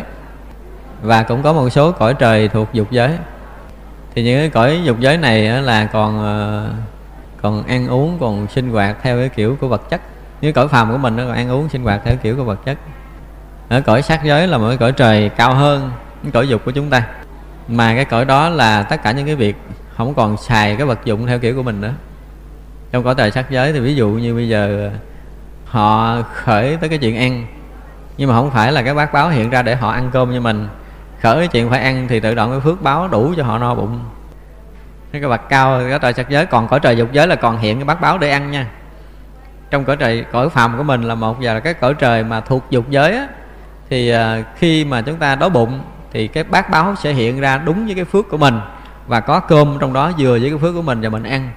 Và 1.01 1.23
cũng 1.23 1.43
có 1.43 1.53
một 1.53 1.69
số 1.69 1.91
cõi 1.91 2.13
trời 2.13 2.47
thuộc 2.47 2.73
dục 2.73 2.91
giới. 2.91 3.11
Thì 4.15 4.23
những 4.23 4.39
cái 4.39 4.49
cõi 4.49 4.81
dục 4.83 4.99
giới 4.99 5.17
này 5.17 5.41
là 5.43 5.85
còn 5.85 6.25
à, 6.25 6.39
còn 7.41 7.63
ăn 7.67 7.87
uống 7.87 8.17
còn 8.19 8.47
sinh 8.47 8.69
hoạt 8.69 8.97
theo 9.01 9.19
cái 9.19 9.29
kiểu 9.29 9.57
của 9.61 9.67
vật 9.67 9.89
chất. 9.89 10.01
Như 10.41 10.51
cõi 10.51 10.67
phàm 10.67 10.91
của 10.91 10.97
mình 10.97 11.15
nó 11.15 11.23
còn 11.23 11.33
ăn 11.33 11.49
uống 11.49 11.69
sinh 11.69 11.83
hoạt 11.83 12.01
theo 12.05 12.15
kiểu 12.15 12.35
của 12.35 12.43
vật 12.43 12.65
chất 12.65 12.77
ở 13.69 13.81
cõi 13.81 14.01
sát 14.01 14.23
giới 14.23 14.47
là 14.47 14.57
một 14.57 14.67
cái 14.67 14.77
cõi 14.77 14.91
trời 14.91 15.29
cao 15.29 15.53
hơn 15.53 15.91
cái 16.23 16.31
cõi 16.31 16.47
dục 16.47 16.61
của 16.65 16.71
chúng 16.71 16.89
ta. 16.89 17.03
Mà 17.67 17.95
cái 17.95 18.05
cõi 18.05 18.25
đó 18.25 18.49
là 18.49 18.83
tất 18.83 19.03
cả 19.03 19.11
những 19.11 19.25
cái 19.25 19.35
việc 19.35 19.55
không 19.95 20.13
còn 20.13 20.37
xài 20.37 20.75
cái 20.75 20.85
vật 20.85 20.99
dụng 21.05 21.27
theo 21.27 21.39
kiểu 21.39 21.55
của 21.55 21.63
mình 21.63 21.81
nữa. 21.81 21.93
Trong 22.91 23.03
cõi 23.03 23.15
trời 23.17 23.31
sát 23.31 23.49
giới 23.49 23.73
thì 23.73 23.79
ví 23.79 23.95
dụ 23.95 24.09
như 24.09 24.35
bây 24.35 24.49
giờ 24.49 24.89
ờ, 24.91 24.97
họ 25.65 26.21
khởi 26.33 26.77
tới 26.77 26.89
cái 26.89 26.97
chuyện 26.97 27.17
ăn 27.17 27.47
nhưng 28.17 28.29
mà 28.29 28.35
không 28.35 28.51
phải 28.51 28.71
là 28.71 28.81
cái 28.81 28.93
bát 28.93 29.13
báo 29.13 29.29
hiện 29.29 29.49
ra 29.49 29.61
để 29.61 29.75
họ 29.75 29.91
ăn 29.91 30.09
cơm 30.13 30.31
như 30.31 30.41
mình. 30.41 30.67
Khởi 31.21 31.37
cái 31.37 31.47
chuyện 31.47 31.69
phải 31.69 31.79
ăn 31.79 32.07
thì 32.07 32.19
tự 32.19 32.35
động 32.35 32.51
cái 32.51 32.59
phước 32.59 32.81
báo 32.81 33.07
đủ 33.07 33.33
cho 33.37 33.43
họ 33.43 33.57
no 33.57 33.75
bụng. 33.75 33.99
Cái 35.11 35.21
bậc 35.21 35.49
cao 35.49 35.81
cái 35.89 35.99
trời 35.99 36.13
sắc 36.13 36.29
giới 36.29 36.45
còn 36.45 36.67
cõi 36.67 36.79
trời 36.79 36.97
dục 36.97 37.11
giới 37.11 37.27
là 37.27 37.35
còn 37.35 37.57
hiện 37.57 37.77
cái 37.77 37.85
bát 37.85 38.01
báo 38.01 38.17
để 38.17 38.29
ăn 38.29 38.51
nha. 38.51 38.67
Trong 39.69 39.85
cõi 39.85 39.97
trời 39.97 40.25
cõi 40.31 40.49
phàm 40.49 40.77
của 40.77 40.83
mình 40.83 41.03
là 41.03 41.15
một 41.15 41.41
giờ 41.41 41.53
là 41.53 41.59
cái 41.59 41.73
cõi 41.73 41.93
trời 41.93 42.23
mà 42.23 42.41
thuộc 42.41 42.65
dục 42.69 42.89
giới 42.89 43.17
á, 43.17 43.27
thì 43.89 44.13
uh, 44.15 44.19
khi 44.55 44.85
mà 44.85 45.01
chúng 45.01 45.15
ta 45.15 45.35
đói 45.35 45.49
bụng 45.49 45.79
thì 46.11 46.27
cái 46.27 46.43
bát 46.43 46.69
báo 46.69 46.95
sẽ 46.95 47.13
hiện 47.13 47.39
ra 47.39 47.57
đúng 47.57 47.85
với 47.85 47.95
cái 47.95 48.05
phước 48.05 48.29
của 48.29 48.37
mình 48.37 48.59
và 49.07 49.19
có 49.19 49.39
cơm 49.39 49.77
trong 49.79 49.93
đó 49.93 50.11
vừa 50.17 50.39
với 50.39 50.49
cái 50.49 50.59
phước 50.59 50.75
của 50.75 50.81
mình 50.81 51.01
và 51.01 51.09
mình 51.09 51.23
ăn. 51.23 51.49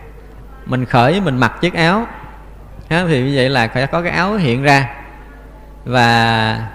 Mình 0.67 0.85
khởi 0.85 1.21
mình 1.21 1.37
mặc 1.37 1.53
chiếc 1.61 1.75
áo 1.75 2.07
thì 2.89 3.23
như 3.23 3.33
vậy 3.35 3.49
là 3.49 3.69
phải 3.69 3.87
có 3.87 4.03
cái 4.03 4.11
áo 4.11 4.35
hiện 4.35 4.63
ra. 4.63 4.89
Và 5.85 6.69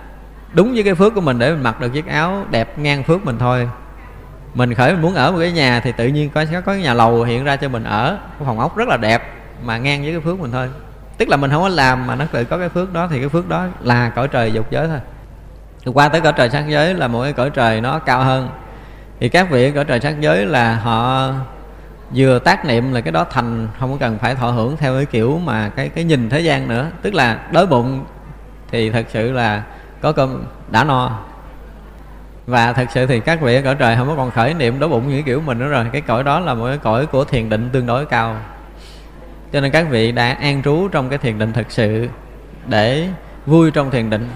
đúng 0.53 0.73
với 0.73 0.83
cái 0.83 0.95
phước 0.95 1.13
của 1.15 1.21
mình 1.21 1.39
để 1.39 1.51
mình 1.51 1.63
mặc 1.63 1.81
được 1.81 1.89
chiếc 1.89 2.07
áo 2.07 2.45
đẹp 2.51 2.79
ngang 2.79 3.03
phước 3.03 3.25
mình 3.25 3.37
thôi. 3.39 3.69
Mình 4.53 4.73
khởi 4.73 4.91
mình 4.91 5.01
muốn 5.01 5.15
ở 5.15 5.31
một 5.31 5.37
cái 5.39 5.51
nhà 5.51 5.79
thì 5.79 5.91
tự 5.91 6.07
nhiên 6.07 6.29
có 6.29 6.45
có 6.51 6.61
cái 6.61 6.81
nhà 6.81 6.93
lầu 6.93 7.23
hiện 7.23 7.43
ra 7.43 7.55
cho 7.55 7.69
mình 7.69 7.83
ở 7.83 8.17
cái 8.39 8.45
phòng 8.45 8.59
ốc 8.59 8.77
rất 8.77 8.87
là 8.87 8.97
đẹp 8.97 9.33
mà 9.63 9.77
ngang 9.77 10.03
với 10.03 10.11
cái 10.11 10.21
phước 10.21 10.39
mình 10.39 10.51
thôi. 10.51 10.69
Tức 11.17 11.29
là 11.29 11.37
mình 11.37 11.51
không 11.51 11.61
có 11.61 11.69
làm 11.69 12.07
mà 12.07 12.15
nó 12.15 12.25
tự 12.31 12.43
có 12.43 12.57
cái 12.57 12.69
phước 12.69 12.93
đó 12.93 13.07
thì 13.11 13.19
cái 13.19 13.29
phước 13.29 13.49
đó 13.49 13.65
là 13.81 14.09
cõi 14.09 14.27
trời 14.27 14.51
dục 14.51 14.71
giới 14.71 14.87
thôi 14.87 14.99
thì 15.85 15.91
qua 15.93 16.09
tới 16.09 16.21
cõi 16.21 16.33
trời 16.37 16.49
sắc 16.49 16.67
giới 16.67 16.93
là 16.93 17.07
một 17.07 17.23
cái 17.23 17.33
cõi 17.33 17.49
trời 17.49 17.81
nó 17.81 17.99
cao 17.99 18.23
hơn. 18.23 18.49
Thì 19.19 19.29
các 19.29 19.49
vị 19.49 19.71
cõi 19.71 19.85
trời 19.85 19.99
sắc 19.99 20.21
giới 20.21 20.45
là 20.45 20.75
họ 20.75 21.31
vừa 22.15 22.39
tác 22.39 22.65
niệm 22.65 22.93
là 22.93 23.01
cái 23.01 23.11
đó 23.11 23.25
thành, 23.29 23.67
không 23.79 23.91
có 23.91 23.97
cần 23.99 24.17
phải 24.17 24.35
thọ 24.35 24.51
hưởng 24.51 24.77
theo 24.77 24.95
cái 24.95 25.05
kiểu 25.05 25.39
mà 25.45 25.69
cái 25.69 25.89
cái 25.89 26.03
nhìn 26.03 26.29
thế 26.29 26.39
gian 26.39 26.67
nữa. 26.67 26.89
Tức 27.01 27.13
là 27.13 27.39
đói 27.51 27.67
bụng 27.67 28.05
thì 28.71 28.89
thật 28.89 29.05
sự 29.09 29.31
là 29.31 29.63
có 30.01 30.11
cơm 30.11 30.43
đã 30.71 30.83
no. 30.83 31.19
Và 32.47 32.73
thật 32.73 32.85
sự 32.93 33.05
thì 33.05 33.19
các 33.19 33.41
vị 33.41 33.55
ở 33.55 33.61
cõi 33.61 33.75
trời 33.75 33.95
không 33.95 34.07
có 34.07 34.15
còn 34.15 34.31
khởi 34.31 34.53
niệm 34.53 34.79
đói 34.79 34.89
bụng 34.89 35.09
như 35.09 35.21
kiểu 35.21 35.41
mình 35.41 35.59
nữa 35.59 35.67
rồi. 35.67 35.85
Cái 35.91 36.01
cõi 36.01 36.23
đó 36.23 36.39
là 36.39 36.53
một 36.53 36.67
cái 36.67 36.77
cõi 36.77 37.05
của 37.05 37.23
thiền 37.23 37.49
định 37.49 37.69
tương 37.73 37.85
đối 37.85 38.05
cao. 38.05 38.35
Cho 39.53 39.61
nên 39.61 39.71
các 39.71 39.87
vị 39.89 40.11
đã 40.11 40.33
an 40.33 40.63
trú 40.63 40.87
trong 40.91 41.09
cái 41.09 41.17
thiền 41.17 41.39
định 41.39 41.53
thực 41.53 41.71
sự 41.71 42.07
để 42.67 43.07
vui 43.45 43.71
trong 43.71 43.91
thiền 43.91 44.09
định 44.09 44.29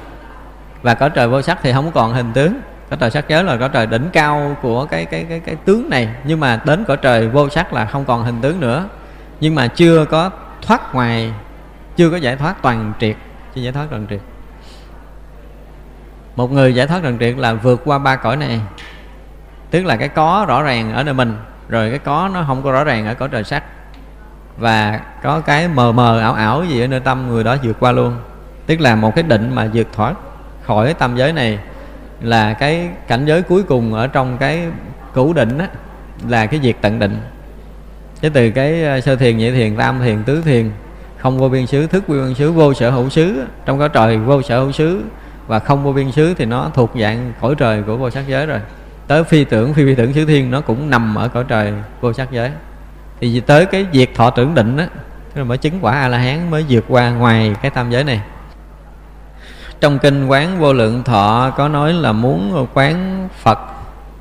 và 0.81 0.93
cõi 0.93 1.09
trời 1.09 1.27
vô 1.27 1.41
sắc 1.41 1.59
thì 1.61 1.73
không 1.73 1.91
còn 1.91 2.13
hình 2.13 2.31
tướng. 2.33 2.59
Cõi 2.89 2.97
trời 2.99 3.11
sắc 3.11 3.25
giới 3.27 3.43
là 3.43 3.57
cõi 3.57 3.69
trời 3.73 3.87
đỉnh 3.87 4.09
cao 4.13 4.57
của 4.61 4.85
cái 4.85 5.05
cái 5.05 5.25
cái 5.29 5.39
cái 5.39 5.55
tướng 5.55 5.89
này. 5.89 6.09
Nhưng 6.23 6.39
mà 6.39 6.59
đến 6.65 6.83
cõi 6.83 6.97
trời 6.97 7.27
vô 7.27 7.49
sắc 7.49 7.73
là 7.73 7.85
không 7.85 8.05
còn 8.05 8.23
hình 8.23 8.41
tướng 8.41 8.59
nữa. 8.59 8.85
Nhưng 9.39 9.55
mà 9.55 9.67
chưa 9.67 10.05
có 10.05 10.29
thoát 10.61 10.95
ngoài, 10.95 11.33
chưa 11.95 12.09
có 12.09 12.17
giải 12.17 12.35
thoát 12.35 12.61
toàn 12.61 12.93
triệt. 12.99 13.15
Chưa 13.55 13.61
giải 13.61 13.73
thoát 13.73 13.85
toàn 13.89 14.05
triệt. 14.09 14.19
Một 16.35 16.51
người 16.51 16.75
giải 16.75 16.87
thoát 16.87 16.99
toàn 17.03 17.17
triệt 17.19 17.37
là 17.37 17.53
vượt 17.53 17.81
qua 17.85 17.97
ba 17.97 18.15
cõi 18.15 18.37
này. 18.37 18.61
Tức 19.71 19.85
là 19.85 19.95
cái 19.95 20.09
có 20.09 20.45
rõ 20.47 20.63
ràng 20.63 20.93
ở 20.93 21.03
nơi 21.03 21.13
mình, 21.13 21.37
rồi 21.69 21.89
cái 21.89 21.99
có 21.99 22.29
nó 22.33 22.43
không 22.47 22.63
có 22.63 22.71
rõ 22.71 22.83
ràng 22.83 23.05
ở 23.05 23.13
cõi 23.13 23.29
trời 23.31 23.43
sắc. 23.43 23.63
Và 24.57 24.99
có 25.23 25.39
cái 25.39 25.67
mờ 25.67 25.91
mờ 25.91 26.19
ảo 26.19 26.33
ảo 26.33 26.63
gì 26.63 26.81
ở 26.81 26.87
nơi 26.87 26.99
tâm 26.99 27.27
người 27.27 27.43
đó 27.43 27.55
vượt 27.63 27.79
qua 27.79 27.91
luôn. 27.91 28.17
Tức 28.65 28.81
là 28.81 28.95
một 28.95 29.15
cái 29.15 29.23
định 29.23 29.55
mà 29.55 29.67
vượt 29.73 29.87
thoát 29.93 30.13
khỏi 30.69 30.93
tam 30.93 31.17
giới 31.17 31.33
này 31.33 31.59
là 32.21 32.53
cái 32.53 32.89
cảnh 33.07 33.25
giới 33.25 33.41
cuối 33.41 33.63
cùng 33.63 33.93
ở 33.93 34.07
trong 34.07 34.37
cái 34.37 34.67
cửu 35.13 35.33
định 35.33 35.57
á, 35.57 35.67
là 36.27 36.45
cái 36.45 36.59
diệt 36.63 36.75
tận 36.81 36.99
định. 36.99 37.17
Chứ 38.21 38.29
từ 38.29 38.49
cái 38.51 38.83
ờ, 38.83 39.01
sơ 39.01 39.15
thiền, 39.15 39.37
nhị 39.37 39.51
thiền, 39.51 39.75
tam 39.75 39.99
thiền, 39.99 40.23
tứ 40.23 40.41
thiền, 40.41 40.71
không 41.17 41.37
vô 41.37 41.49
biên 41.49 41.67
xứ, 41.67 41.87
thức 41.87 42.07
vô 42.07 42.15
biên 42.15 42.33
xứ, 42.33 42.51
vô 42.51 42.73
sở 42.73 42.89
hữu 42.89 43.09
xứ 43.09 43.43
trong 43.65 43.79
cõi 43.79 43.89
trời 43.89 44.17
vô 44.17 44.41
sở 44.41 44.59
hữu 44.59 44.71
xứ 44.71 45.03
và 45.47 45.59
không 45.59 45.83
vô 45.83 45.93
biên 45.93 46.11
xứ 46.11 46.33
thì 46.33 46.45
nó 46.45 46.71
thuộc 46.73 46.91
dạng 46.99 47.33
cõi 47.41 47.55
trời 47.57 47.83
của 47.83 47.97
vô 47.97 48.09
sắc 48.09 48.27
giới 48.27 48.45
rồi. 48.45 48.59
Tới 49.07 49.23
phi 49.23 49.43
tưởng, 49.43 49.73
phi 49.73 49.85
phi 49.85 49.95
tưởng 49.95 50.13
xứ 50.13 50.25
thiên 50.25 50.51
nó 50.51 50.61
cũng 50.61 50.89
nằm 50.89 51.15
ở 51.15 51.27
cõi 51.27 51.43
trời 51.47 51.73
vô 52.01 52.13
sắc 52.13 52.31
giới. 52.31 52.51
Thì 53.19 53.39
tới 53.39 53.65
cái 53.65 53.83
việc 53.83 54.15
thọ 54.15 54.29
tưởng 54.29 54.55
định 54.55 54.77
á 54.77 54.87
mới 55.43 55.57
chứng 55.57 55.79
quả 55.81 55.93
a 55.93 56.07
la 56.07 56.17
hán 56.17 56.51
mới 56.51 56.65
vượt 56.69 56.85
qua 56.87 57.09
ngoài 57.09 57.55
cái 57.61 57.71
tam 57.71 57.91
giới 57.91 58.03
này 58.03 58.21
trong 59.81 59.99
kinh 59.99 60.27
quán 60.27 60.59
vô 60.59 60.73
lượng 60.73 61.03
thọ 61.03 61.51
có 61.57 61.67
nói 61.67 61.93
là 61.93 62.11
muốn 62.11 62.67
quán 62.73 63.27
phật 63.41 63.59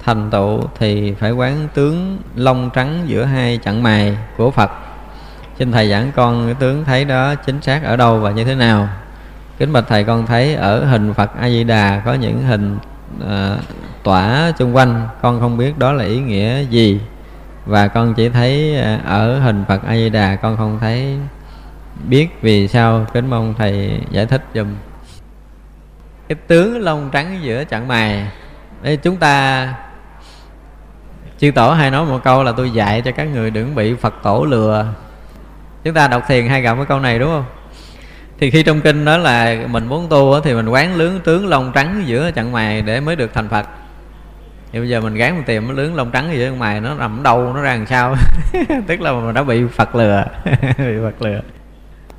thành 0.04 0.30
tựu 0.30 0.60
thì 0.78 1.14
phải 1.14 1.32
quán 1.32 1.68
tướng 1.74 2.18
lông 2.34 2.70
trắng 2.74 3.04
giữa 3.06 3.24
hai 3.24 3.58
chặng 3.64 3.82
mày 3.82 4.16
của 4.36 4.50
phật. 4.50 4.70
Xin 5.58 5.72
thầy 5.72 5.90
giảng 5.90 6.12
con 6.16 6.46
cái 6.46 6.54
tướng 6.54 6.84
thấy 6.84 7.04
đó 7.04 7.34
chính 7.34 7.62
xác 7.62 7.84
ở 7.84 7.96
đâu 7.96 8.18
và 8.18 8.30
như 8.30 8.44
thế 8.44 8.54
nào? 8.54 8.88
Kính 9.58 9.72
bạch 9.72 9.84
thầy 9.88 10.04
con 10.04 10.26
thấy 10.26 10.54
ở 10.54 10.84
hình 10.84 11.14
phật 11.14 11.30
a 11.40 11.48
di 11.48 11.64
đà 11.64 12.02
có 12.04 12.14
những 12.14 12.42
hình 12.42 12.78
à, 13.28 13.56
tỏa 14.02 14.52
xung 14.58 14.76
quanh. 14.76 15.08
Con 15.22 15.40
không 15.40 15.56
biết 15.56 15.78
đó 15.78 15.92
là 15.92 16.04
ý 16.04 16.20
nghĩa 16.20 16.60
gì. 16.60 17.00
Và 17.66 17.88
con 17.88 18.14
chỉ 18.14 18.28
thấy 18.28 18.76
ờ, 18.76 18.98
ở 19.04 19.40
hình 19.40 19.64
phật 19.68 19.82
a 19.86 19.94
di 19.94 20.10
đà 20.10 20.36
con 20.36 20.56
không 20.56 20.78
thấy 20.80 21.18
biết 22.08 22.28
vì 22.42 22.68
sao. 22.68 23.06
Kính 23.12 23.30
mong 23.30 23.54
thầy 23.58 24.00
giải 24.10 24.26
thích 24.26 24.44
giùm 24.54 24.68
cái 26.28 26.36
tướng 26.46 26.80
lông 26.80 27.10
trắng 27.12 27.38
giữa 27.42 27.64
chặng 27.70 27.88
mày. 27.88 28.26
Đây 28.82 28.96
chúng 28.96 29.16
ta 29.16 29.68
chư 31.38 31.50
tổ 31.50 31.70
hay 31.70 31.90
nói 31.90 32.06
một 32.06 32.20
câu 32.24 32.42
là 32.42 32.52
tôi 32.52 32.70
dạy 32.70 33.02
cho 33.04 33.10
các 33.12 33.24
người 33.24 33.50
đừng 33.50 33.74
bị 33.74 33.94
phật 33.94 34.14
tổ 34.22 34.44
lừa. 34.44 34.86
Chúng 35.84 35.94
ta 35.94 36.08
đọc 36.08 36.22
thiền 36.28 36.48
hay 36.48 36.62
gặp 36.62 36.74
cái 36.76 36.86
câu 36.86 37.00
này 37.00 37.18
đúng 37.18 37.30
không? 37.30 37.44
Thì 38.40 38.50
khi 38.50 38.62
trong 38.62 38.80
kinh 38.80 39.04
đó 39.04 39.16
là 39.16 39.56
mình 39.68 39.86
muốn 39.86 40.06
tu 40.10 40.40
thì 40.40 40.54
mình 40.54 40.68
quán 40.68 40.96
lướng 40.96 41.20
tướng 41.20 41.46
lông 41.46 41.72
trắng 41.74 42.02
giữa 42.06 42.30
chặng 42.34 42.52
mày 42.52 42.82
để 42.82 43.00
mới 43.00 43.16
được 43.16 43.34
thành 43.34 43.48
phật. 43.48 43.66
Thì 44.72 44.78
bây 44.78 44.88
giờ 44.88 45.00
mình 45.00 45.14
gán 45.14 45.34
mình 45.34 45.44
tìm 45.44 45.66
cái 45.66 45.76
lướng 45.76 45.94
lông 45.94 46.10
trắng 46.10 46.30
giữa 46.32 46.44
chặng 46.44 46.58
mày, 46.58 46.80
nó 46.80 46.94
nằm 46.94 47.22
đâu, 47.22 47.52
nó 47.54 47.62
ra 47.62 47.74
làm 47.74 47.86
sao? 47.86 48.14
Tức 48.86 49.00
là 49.00 49.12
mình 49.12 49.34
đã 49.34 49.42
bị 49.42 49.62
phật 49.74 49.94
lừa. 49.94 50.24
Bị 50.78 50.94
phật 51.02 51.22
lừa 51.22 51.40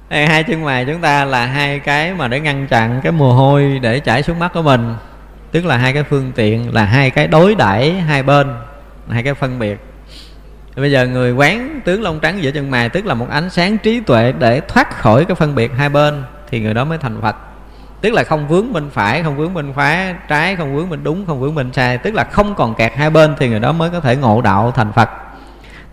hai 0.09 0.43
chân 0.43 0.63
mày 0.63 0.85
chúng 0.85 1.01
ta 1.01 1.25
là 1.25 1.45
hai 1.45 1.79
cái 1.79 2.13
mà 2.13 2.27
để 2.27 2.39
ngăn 2.39 2.67
chặn 2.67 2.99
cái 3.03 3.11
mồ 3.11 3.33
hôi 3.33 3.79
để 3.81 3.99
chảy 3.99 4.23
xuống 4.23 4.39
mắt 4.39 4.53
của 4.53 4.61
mình. 4.61 4.95
Tức 5.51 5.65
là 5.65 5.77
hai 5.77 5.93
cái 5.93 6.03
phương 6.03 6.31
tiện, 6.35 6.73
là 6.73 6.83
hai 6.83 7.09
cái 7.09 7.27
đối 7.27 7.55
đãi 7.55 7.93
hai 7.93 8.23
bên, 8.23 8.55
hai 9.09 9.23
cái 9.23 9.33
phân 9.33 9.59
biệt. 9.59 9.79
Bây 10.75 10.91
giờ 10.91 11.07
người 11.07 11.31
quán 11.31 11.79
tướng 11.85 12.03
lông 12.03 12.19
trắng 12.19 12.43
giữa 12.43 12.51
chân 12.51 12.71
mày, 12.71 12.89
tức 12.89 13.05
là 13.05 13.13
một 13.13 13.27
ánh 13.29 13.49
sáng 13.49 13.77
trí 13.77 13.99
tuệ 13.99 14.33
để 14.39 14.61
thoát 14.67 14.97
khỏi 14.97 15.25
cái 15.25 15.35
phân 15.35 15.55
biệt 15.55 15.71
hai 15.77 15.89
bên, 15.89 16.23
thì 16.49 16.59
người 16.59 16.73
đó 16.73 16.85
mới 16.85 16.97
thành 16.97 17.21
phật. 17.21 17.35
Tức 18.01 18.13
là 18.13 18.23
không 18.23 18.47
vướng 18.47 18.73
bên 18.73 18.89
phải, 18.89 19.23
không 19.23 19.37
vướng 19.37 19.53
bên 19.53 19.73
phá 19.73 20.13
trái, 20.27 20.55
không 20.55 20.75
vướng 20.75 20.89
bên 20.89 21.03
đúng, 21.03 21.25
không 21.25 21.39
vướng 21.39 21.55
bên 21.55 21.73
sai. 21.73 21.97
Tức 21.97 22.13
là 22.13 22.23
không 22.23 22.55
còn 22.55 22.75
kẹt 22.75 22.93
hai 22.95 23.09
bên, 23.09 23.35
thì 23.39 23.49
người 23.49 23.59
đó 23.59 23.71
mới 23.71 23.89
có 23.89 23.99
thể 23.99 24.15
ngộ 24.15 24.41
đạo 24.41 24.71
thành 24.75 24.91
phật 24.91 25.09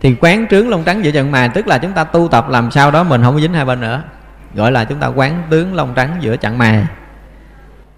thì 0.01 0.16
quán 0.20 0.47
trướng 0.51 0.68
lông 0.68 0.85
trắng 0.85 1.05
giữa 1.05 1.10
chân 1.10 1.31
mày 1.31 1.48
tức 1.48 1.66
là 1.66 1.78
chúng 1.78 1.93
ta 1.93 2.05
tu 2.05 2.28
tập 2.28 2.48
làm 2.48 2.70
sao 2.70 2.90
đó, 2.90 3.02
mình 3.02 3.23
không 3.23 3.35
có 3.35 3.40
dính 3.40 3.55
hai 3.55 3.64
bên 3.64 3.81
nữa. 3.81 4.02
Gọi 4.55 4.73
là 4.73 4.85
chúng 4.85 4.98
ta 4.98 5.06
quán 5.06 5.43
tướng 5.51 5.74
lông 5.74 5.94
trắng 5.94 6.16
giữa 6.20 6.36
chặng 6.36 6.59
mày 6.59 6.86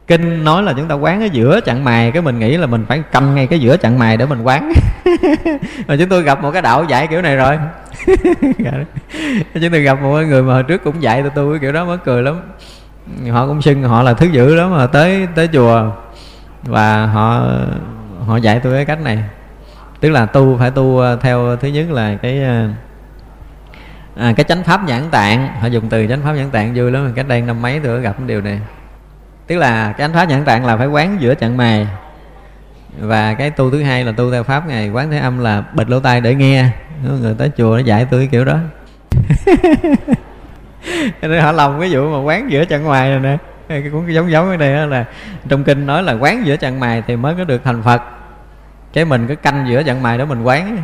kinh 0.08 0.44
nói 0.44 0.62
là 0.62 0.72
chúng 0.72 0.88
ta 0.88 0.94
quán 0.94 1.22
ở 1.22 1.24
giữa 1.24 1.60
chặng 1.66 1.84
mày 1.84 2.10
cái 2.10 2.22
mình 2.22 2.38
nghĩ 2.38 2.56
là 2.56 2.66
mình 2.66 2.84
phải 2.88 3.02
cầm 3.12 3.34
ngay 3.34 3.46
cái 3.46 3.60
giữa 3.60 3.76
chặng 3.76 3.98
mày 3.98 4.16
để 4.16 4.26
mình 4.26 4.42
quán. 4.42 4.72
Mà 5.86 5.96
chúng 5.98 6.08
tôi 6.08 6.22
gặp 6.22 6.42
một 6.42 6.50
cái 6.50 6.62
đạo 6.62 6.84
dạy 6.84 7.06
kiểu 7.06 7.22
này 7.22 7.36
rồi. 7.36 7.58
Chúng 9.54 9.70
tôi 9.70 9.80
gặp 9.80 10.02
một 10.02 10.20
người 10.20 10.42
mà 10.42 10.52
hồi 10.52 10.62
trước 10.62 10.84
cũng 10.84 11.02
dạy 11.02 11.22
tôi 11.22 11.30
tôi, 11.34 11.58
kiểu 11.58 11.72
đó 11.72 11.84
mới 11.84 11.98
cười 11.98 12.22
lắm. 12.22 12.40
Họ 13.30 13.46
cũng 13.46 13.62
xưng 13.62 13.82
họ 13.82 14.02
là 14.02 14.14
thứ 14.14 14.26
dữ 14.26 14.56
đó 14.56 14.68
mà 14.68 14.86
tới 14.86 15.28
tới 15.34 15.48
chùa 15.52 15.90
và 16.62 17.06
họ 17.06 17.46
họ 18.26 18.36
dạy 18.36 18.60
tôi 18.62 18.74
cái 18.74 18.84
cách 18.84 19.00
này 19.00 19.18
tức 20.00 20.10
là 20.10 20.26
tu 20.26 20.56
phải 20.58 20.70
tu 20.70 20.98
ờ, 20.98 21.18
theo 21.20 21.56
thứ 21.56 21.68
nhất 21.68 21.90
là 21.90 22.16
cái 22.22 22.42
ờ, 22.42 22.68
à, 24.16 24.32
cái 24.36 24.44
chánh 24.44 24.62
pháp 24.62 24.84
nhãn 24.84 25.02
tạng. 25.10 25.48
Họ 25.60 25.66
dùng 25.66 25.88
từ 25.88 26.06
chánh 26.06 26.22
pháp 26.22 26.32
nhãn 26.32 26.50
tạng 26.50 26.72
vui 26.74 26.90
lắm 26.90 27.12
cách 27.14 27.28
đây 27.28 27.40
năm 27.40 27.62
mấy 27.62 27.80
tôi 27.84 28.00
gặp 28.00 28.14
cái 28.18 28.28
điều 28.28 28.40
này. 28.40 28.60
Tức 29.46 29.56
là 29.56 29.92
cái 29.92 30.08
chánh 30.08 30.14
pháp 30.14 30.24
nhãn 30.24 30.44
tạng 30.44 30.66
là 30.66 30.76
phải 30.76 30.86
quán 30.86 31.16
giữa 31.20 31.34
chặng 31.34 31.56
mày 31.56 31.86
và 33.00 33.34
cái 33.34 33.50
tu 33.50 33.70
thứ 33.70 33.82
hai 33.82 34.04
là 34.04 34.12
tu 34.12 34.32
theo 34.32 34.42
pháp 34.42 34.68
ngày 34.68 34.90
quán 34.90 35.10
thế 35.10 35.18
âm 35.18 35.38
là 35.38 35.64
bịt 35.72 35.90
lỗ 35.90 36.00
tai 36.00 36.20
để 36.20 36.34
nghe. 36.34 36.70
Người 37.20 37.34
tới 37.38 37.50
chùa 37.56 37.76
nó 37.76 37.78
dạy 37.78 38.06
tôi 38.10 38.20
cái 38.20 38.28
kiểu 38.32 38.44
đó. 38.44 38.58
Nên 41.22 41.40
họ 41.40 41.52
lòng 41.52 41.80
cái 41.80 41.88
vụ 41.92 42.10
mà 42.10 42.22
quán 42.22 42.50
giữa 42.50 42.64
chặng 42.64 42.84
ngoài 42.84 43.10
này 43.10 43.18
nè. 43.18 43.36
Cái 43.68 43.82
cũng 43.92 44.14
giống 44.14 44.30
giống 44.30 44.48
cái 44.48 44.58
này 44.58 44.86
là 44.86 45.04
trong 45.48 45.64
kinh 45.64 45.86
nói 45.86 46.02
là 46.02 46.12
quán 46.12 46.46
giữa 46.46 46.56
chặng 46.56 46.80
mày 46.80 47.02
thì 47.06 47.16
mới 47.16 47.34
có 47.34 47.44
được 47.44 47.60
thành 47.64 47.82
phật 47.82 48.02
cái 48.92 49.04
mình 49.04 49.26
cứ 49.26 49.36
canh 49.36 49.66
giữa 49.68 49.82
trận 49.82 50.02
mày 50.02 50.18
đó 50.18 50.24
mình 50.24 50.42
quán 50.42 50.78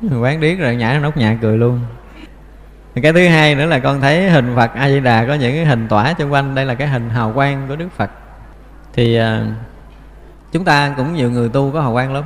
mình 0.00 0.20
quán 0.20 0.40
điếc 0.40 0.58
rồi 0.58 0.76
nhảy 0.76 0.98
nóc 0.98 1.16
nhà 1.16 1.38
cười 1.42 1.58
luôn. 1.58 1.80
Cái 3.02 3.12
thứ 3.12 3.28
hai 3.28 3.54
nữa 3.54 3.66
là 3.66 3.78
con 3.78 4.00
thấy 4.00 4.30
hình 4.30 4.56
phật 4.56 4.74
a 4.74 4.88
di 4.88 5.00
đà 5.00 5.26
có 5.26 5.34
những 5.34 5.54
cái 5.54 5.64
hình 5.64 5.88
tỏa 5.88 6.14
xung 6.18 6.32
quanh. 6.32 6.54
Đây 6.54 6.64
là 6.64 6.74
cái 6.74 6.88
hình 6.88 7.10
hào 7.10 7.32
quang 7.32 7.68
của 7.68 7.76
đức 7.76 7.88
phật. 7.96 8.10
Thì 8.92 9.16
à, 9.16 9.46
chúng 10.52 10.64
ta 10.64 10.94
cũng 10.96 11.14
nhiều 11.14 11.30
người 11.30 11.48
tu 11.48 11.72
có 11.72 11.80
hào 11.80 11.92
quang 11.92 12.14
lắm. 12.14 12.24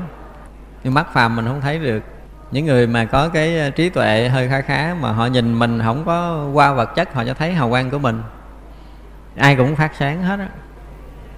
Nhưng 0.84 0.94
mắt 0.94 1.06
phàm 1.12 1.36
mình 1.36 1.46
không 1.46 1.60
thấy 1.60 1.78
được. 1.78 2.02
Những 2.50 2.66
người 2.66 2.86
mà 2.86 3.04
có 3.04 3.28
cái 3.28 3.60
à, 3.60 3.70
trí 3.70 3.88
tuệ 3.88 4.28
hơi 4.28 4.48
khá 4.48 4.60
khá 4.60 4.94
mà 5.00 5.12
họ 5.12 5.26
nhìn 5.26 5.58
mình 5.58 5.80
không 5.84 6.04
có 6.04 6.46
qua 6.52 6.72
vật 6.72 6.94
chất, 6.94 7.14
họ 7.14 7.24
cho 7.24 7.34
thấy 7.34 7.52
hào 7.52 7.70
quang 7.70 7.90
của 7.90 7.98
mình. 7.98 8.22
Ai 9.36 9.56
cũng 9.56 9.76
phát 9.76 9.92
sáng 9.98 10.22
hết 10.22 10.40
á. 10.40 10.48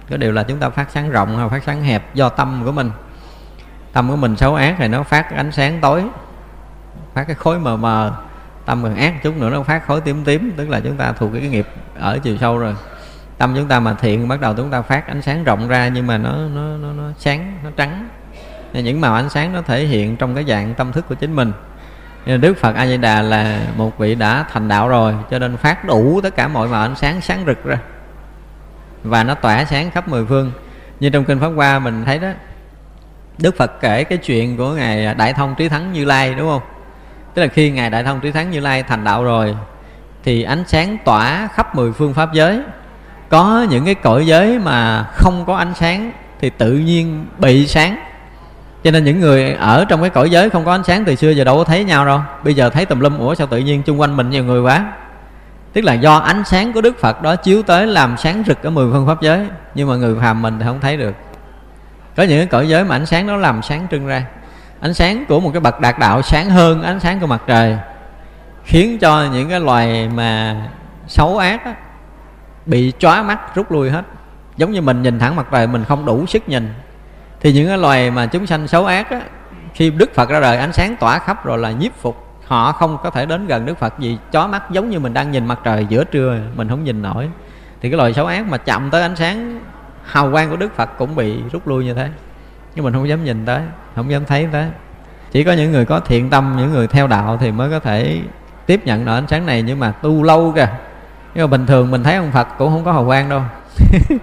Có 0.09 0.17
điều 0.17 0.31
là 0.31 0.43
chúng 0.43 0.59
ta 0.59 0.69
phát 0.69 0.91
sáng 0.91 1.09
rộng 1.09 1.37
hay 1.37 1.49
phát 1.49 1.63
sáng 1.63 1.83
hẹp 1.83 2.15
do 2.15 2.29
tâm 2.29 2.61
của 2.65 2.71
mình 2.71 2.91
tâm 3.93 4.09
của 4.09 4.15
mình 4.15 4.35
xấu 4.35 4.55
ác 4.55 4.75
thì 4.77 4.87
nó 4.87 5.03
phát 5.03 5.35
ánh 5.35 5.51
sáng 5.51 5.79
tối 5.81 6.03
phát 7.13 7.23
cái 7.23 7.35
khối 7.35 7.59
mờ 7.59 7.77
mờ. 7.77 8.13
Tâm 8.65 8.81
mình 8.81 8.95
ác 8.95 9.23
chút 9.23 9.37
nữa 9.37 9.49
nó 9.49 9.63
phát 9.63 9.87
khối 9.87 10.01
tím 10.01 10.23
tím 10.23 10.53
tức 10.57 10.69
là 10.69 10.79
chúng 10.79 10.97
ta 10.97 11.11
thuộc 11.11 11.31
cái 11.33 11.41
nghiệp 11.41 11.67
ở 11.99 12.19
chiều 12.23 12.37
sâu 12.37 12.57
rồi. 12.57 12.75
Tâm 13.37 13.53
chúng 13.55 13.67
ta 13.67 13.79
mà 13.79 13.93
thiện 13.93 14.27
bắt 14.27 14.41
đầu 14.41 14.53
chúng 14.53 14.71
ta 14.71 14.81
phát 14.81 15.07
ánh 15.07 15.21
sáng 15.21 15.43
rộng 15.43 15.67
ra 15.67 15.87
nhưng 15.87 16.07
mà 16.07 16.17
nó 16.17 16.31
nó 16.31 16.77
nó, 16.77 16.93
nó 16.93 17.03
sáng 17.17 17.57
nó 17.63 17.69
trắng. 17.77 18.07
Nên 18.73 18.85
những 18.85 19.01
màu 19.01 19.13
ánh 19.13 19.29
sáng 19.29 19.53
nó 19.53 19.61
thể 19.61 19.85
hiện 19.85 20.15
trong 20.15 20.35
cái 20.35 20.45
dạng 20.47 20.73
tâm 20.73 20.91
thức 20.91 21.05
của 21.09 21.15
chính 21.15 21.35
mình. 21.35 21.51
Nên 22.25 22.41
Đức 22.41 22.57
Phật 22.57 22.75
A 22.75 22.87
Di 22.87 22.97
Đà 22.97 23.21
là 23.21 23.59
một 23.77 23.97
vị 23.97 24.15
đã 24.15 24.45
thành 24.51 24.67
đạo 24.67 24.87
rồi 24.87 25.15
cho 25.31 25.39
nên 25.39 25.57
phát 25.57 25.85
đủ 25.85 26.19
tất 26.23 26.35
cả 26.35 26.47
mọi 26.47 26.67
màu 26.67 26.81
ánh 26.81 26.95
sáng 26.95 27.21
sáng 27.21 27.43
rực 27.45 27.63
ra. 27.63 27.77
Và 29.03 29.23
nó 29.23 29.33
tỏa 29.33 29.65
sáng 29.65 29.91
khắp 29.91 30.07
mười 30.07 30.25
phương. 30.25 30.51
Như 30.99 31.09
trong 31.09 31.25
kinh 31.25 31.39
pháp 31.39 31.49
hoa 31.55 31.79
mình 31.79 32.05
thấy 32.05 32.19
đó 32.19 32.27
Đức 33.37 33.57
Phật 33.57 33.81
kể 33.81 34.03
cái 34.03 34.17
chuyện 34.17 34.57
của 34.57 34.69
ngài 34.69 35.15
Đại 35.15 35.33
Thông 35.33 35.55
Trí 35.55 35.69
Thắng 35.69 35.93
Như 35.93 36.05
Lai, 36.05 36.33
đúng 36.33 36.49
không? 36.49 36.61
Tức 37.37 37.41
là 37.41 37.47
khi 37.47 37.71
ngài 37.71 37.89
đại 37.89 38.03
thông 38.03 38.19
trí 38.19 38.31
thắng 38.31 38.51
như 38.51 38.59
lai 38.59 38.83
thành 38.83 39.03
đạo 39.03 39.23
rồi, 39.23 39.55
thì 40.23 40.43
ánh 40.43 40.63
sáng 40.67 40.97
tỏa 41.05 41.47
khắp 41.53 41.75
mười 41.75 41.91
phương 41.91 42.13
pháp 42.13 42.33
giới. 42.33 42.59
Có 43.29 43.65
những 43.69 43.85
cái 43.85 43.95
cõi 43.95 44.27
giới 44.27 44.59
mà 44.59 45.03
không 45.03 45.43
có 45.45 45.55
ánh 45.55 45.73
sáng 45.75 46.11
thì 46.41 46.49
tự 46.49 46.71
nhiên 46.71 47.25
bị 47.37 47.67
sáng. 47.67 47.97
Cho 48.83 48.91
nên 48.91 49.03
những 49.03 49.19
người 49.19 49.53
ở 49.53 49.85
trong 49.85 50.01
cái 50.01 50.09
cõi 50.09 50.29
giới 50.29 50.49
không 50.49 50.65
có 50.65 50.71
ánh 50.71 50.83
sáng 50.83 51.05
từ 51.05 51.15
xưa 51.15 51.29
giờ 51.29 51.43
đâu 51.43 51.57
có 51.57 51.63
thấy 51.63 51.83
nhau 51.83 52.05
đâu. 52.05 52.19
Bây 52.43 52.53
giờ 52.53 52.69
thấy 52.69 52.85
tùm 52.85 52.99
lum 52.99 53.17
ủa 53.17 53.35
sao 53.35 53.47
tự 53.47 53.57
nhiên 53.57 53.83
chung 53.83 53.99
quanh 53.99 54.17
mình 54.17 54.29
nhiều 54.29 54.43
người 54.43 54.61
quá. 54.61 54.93
Tức 55.73 55.83
là 55.83 55.93
do 55.93 56.17
ánh 56.17 56.43
sáng 56.45 56.73
của 56.73 56.81
đức 56.81 56.99
phật 56.99 57.21
đó 57.21 57.35
chiếu 57.35 57.63
tới 57.63 57.87
làm 57.87 58.17
sáng 58.17 58.43
rực 58.47 58.63
ở 58.63 58.69
mười 58.69 58.91
phương 58.91 59.07
pháp 59.07 59.21
giới. 59.21 59.47
Nhưng 59.75 59.89
mà 59.89 59.95
người 59.95 60.15
phàm 60.21 60.41
mình 60.41 60.59
thì 60.59 60.65
không 60.65 60.79
thấy 60.79 60.97
được 60.97 61.13
có 62.17 62.23
những 62.23 62.39
cái 62.39 62.47
cõi 62.47 62.69
giới 62.69 62.83
mà 62.83 62.95
ánh 62.95 63.05
sáng 63.05 63.27
nó 63.27 63.35
làm 63.35 63.61
sáng 63.61 63.87
trưng 63.91 64.07
ra. 64.07 64.25
Ánh 64.79 64.93
sáng 64.93 65.25
của 65.25 65.39
một 65.39 65.49
cái 65.53 65.59
bậc 65.59 65.79
đạt 65.79 65.99
đạo 65.99 66.21
sáng 66.21 66.49
hơn 66.49 66.83
ánh 66.83 66.99
sáng 66.99 67.19
của 67.19 67.27
mặt 67.27 67.41
trời 67.47 67.77
khiến 68.63 68.99
cho 68.99 69.25
những 69.33 69.49
cái 69.49 69.59
loài 69.59 70.09
mà 70.15 70.55
xấu 71.07 71.37
ác 71.37 71.65
á, 71.65 71.75
bị 72.65 72.93
chóa 72.99 73.23
mắt 73.23 73.55
rút 73.55 73.71
lui 73.71 73.89
hết. 73.89 74.05
Giống 74.57 74.71
như 74.71 74.81
mình 74.81 75.01
nhìn 75.01 75.19
thẳng 75.19 75.35
mặt 75.35 75.47
trời 75.51 75.67
mình 75.67 75.83
không 75.83 76.05
đủ 76.05 76.25
sức 76.25 76.49
nhìn. 76.49 76.73
Thì 77.39 77.47
thì 77.47 77.53
những 77.53 77.67
cái 77.67 77.77
loài 77.77 78.11
mà 78.11 78.25
chúng 78.25 78.47
sanh 78.47 78.67
xấu 78.67 78.85
ác 78.85 79.09
á 79.09 79.21
khi 79.73 79.89
đức 79.89 80.15
phật 80.15 80.29
ra 80.29 80.39
đời 80.39 80.57
ánh 80.57 80.73
sáng 80.73 80.95
tỏa 80.99 81.19
khắp 81.19 81.45
rồi 81.45 81.57
là 81.57 81.71
nhiếp 81.71 81.95
phục. 81.95 82.41
Họ 82.45 82.71
không 82.71 82.97
có 83.03 83.09
thể 83.09 83.25
đến 83.25 83.47
gần 83.47 83.65
đức 83.65 83.77
phật 83.77 83.93
vì 83.99 84.17
chó 84.31 84.47
mắt 84.47 84.71
giống 84.71 84.89
như 84.89 84.99
mình 84.99 85.13
đang 85.13 85.31
nhìn 85.31 85.45
mặt 85.45 85.59
trời 85.63 85.85
giữa 85.89 86.03
trưa 86.03 86.39
mình 86.55 86.69
không 86.69 86.83
nhìn 86.83 87.01
nổi. 87.01 87.29
Thì 87.81 87.89
cái 87.89 87.97
loài 87.97 88.13
xấu 88.13 88.25
ác 88.25 88.45
mà 88.47 88.57
chậm 88.57 88.89
tới 88.89 89.01
ánh 89.01 89.15
sáng 89.15 89.59
hào 90.07 90.31
quang 90.31 90.49
của 90.49 90.55
đức 90.55 90.75
phật 90.75 90.89
cũng 90.97 91.15
bị 91.15 91.43
rút 91.51 91.67
lui 91.67 91.85
như 91.85 91.93
thế. 91.93 92.09
Nhưng 92.75 92.85
mình 92.85 92.93
không 92.93 93.09
dám 93.09 93.23
nhìn 93.23 93.45
tới 93.45 93.61
không 93.95 94.11
dám 94.11 94.25
thấy 94.25 94.47
tới. 94.51 94.65
Chỉ 95.31 95.43
có 95.43 95.51
những 95.51 95.71
người 95.71 95.85
có 95.85 95.99
thiện 95.99 96.29
tâm 96.29 96.55
những 96.57 96.71
người 96.71 96.87
theo 96.87 97.07
đạo 97.07 97.37
thì 97.37 97.51
mới 97.51 97.69
có 97.69 97.79
thể 97.79 98.21
tiếp 98.65 98.81
nhận 98.85 99.05
được 99.05 99.11
ánh 99.11 99.27
sáng 99.27 99.45
này. 99.45 99.61
Nhưng 99.61 99.79
mà 99.79 99.91
tu 99.91 100.23
lâu 100.23 100.53
kìa. 100.55 100.69
Nhưng 101.35 101.43
mà 101.43 101.57
bình 101.57 101.65
thường 101.65 101.91
mình 101.91 102.03
thấy 102.03 102.15
ông 102.15 102.31
phật 102.31 102.47
cũng 102.57 102.69
không 102.69 102.85
có 102.85 102.91
hào 102.91 103.05
quang 103.05 103.29
đâu. 103.29 103.41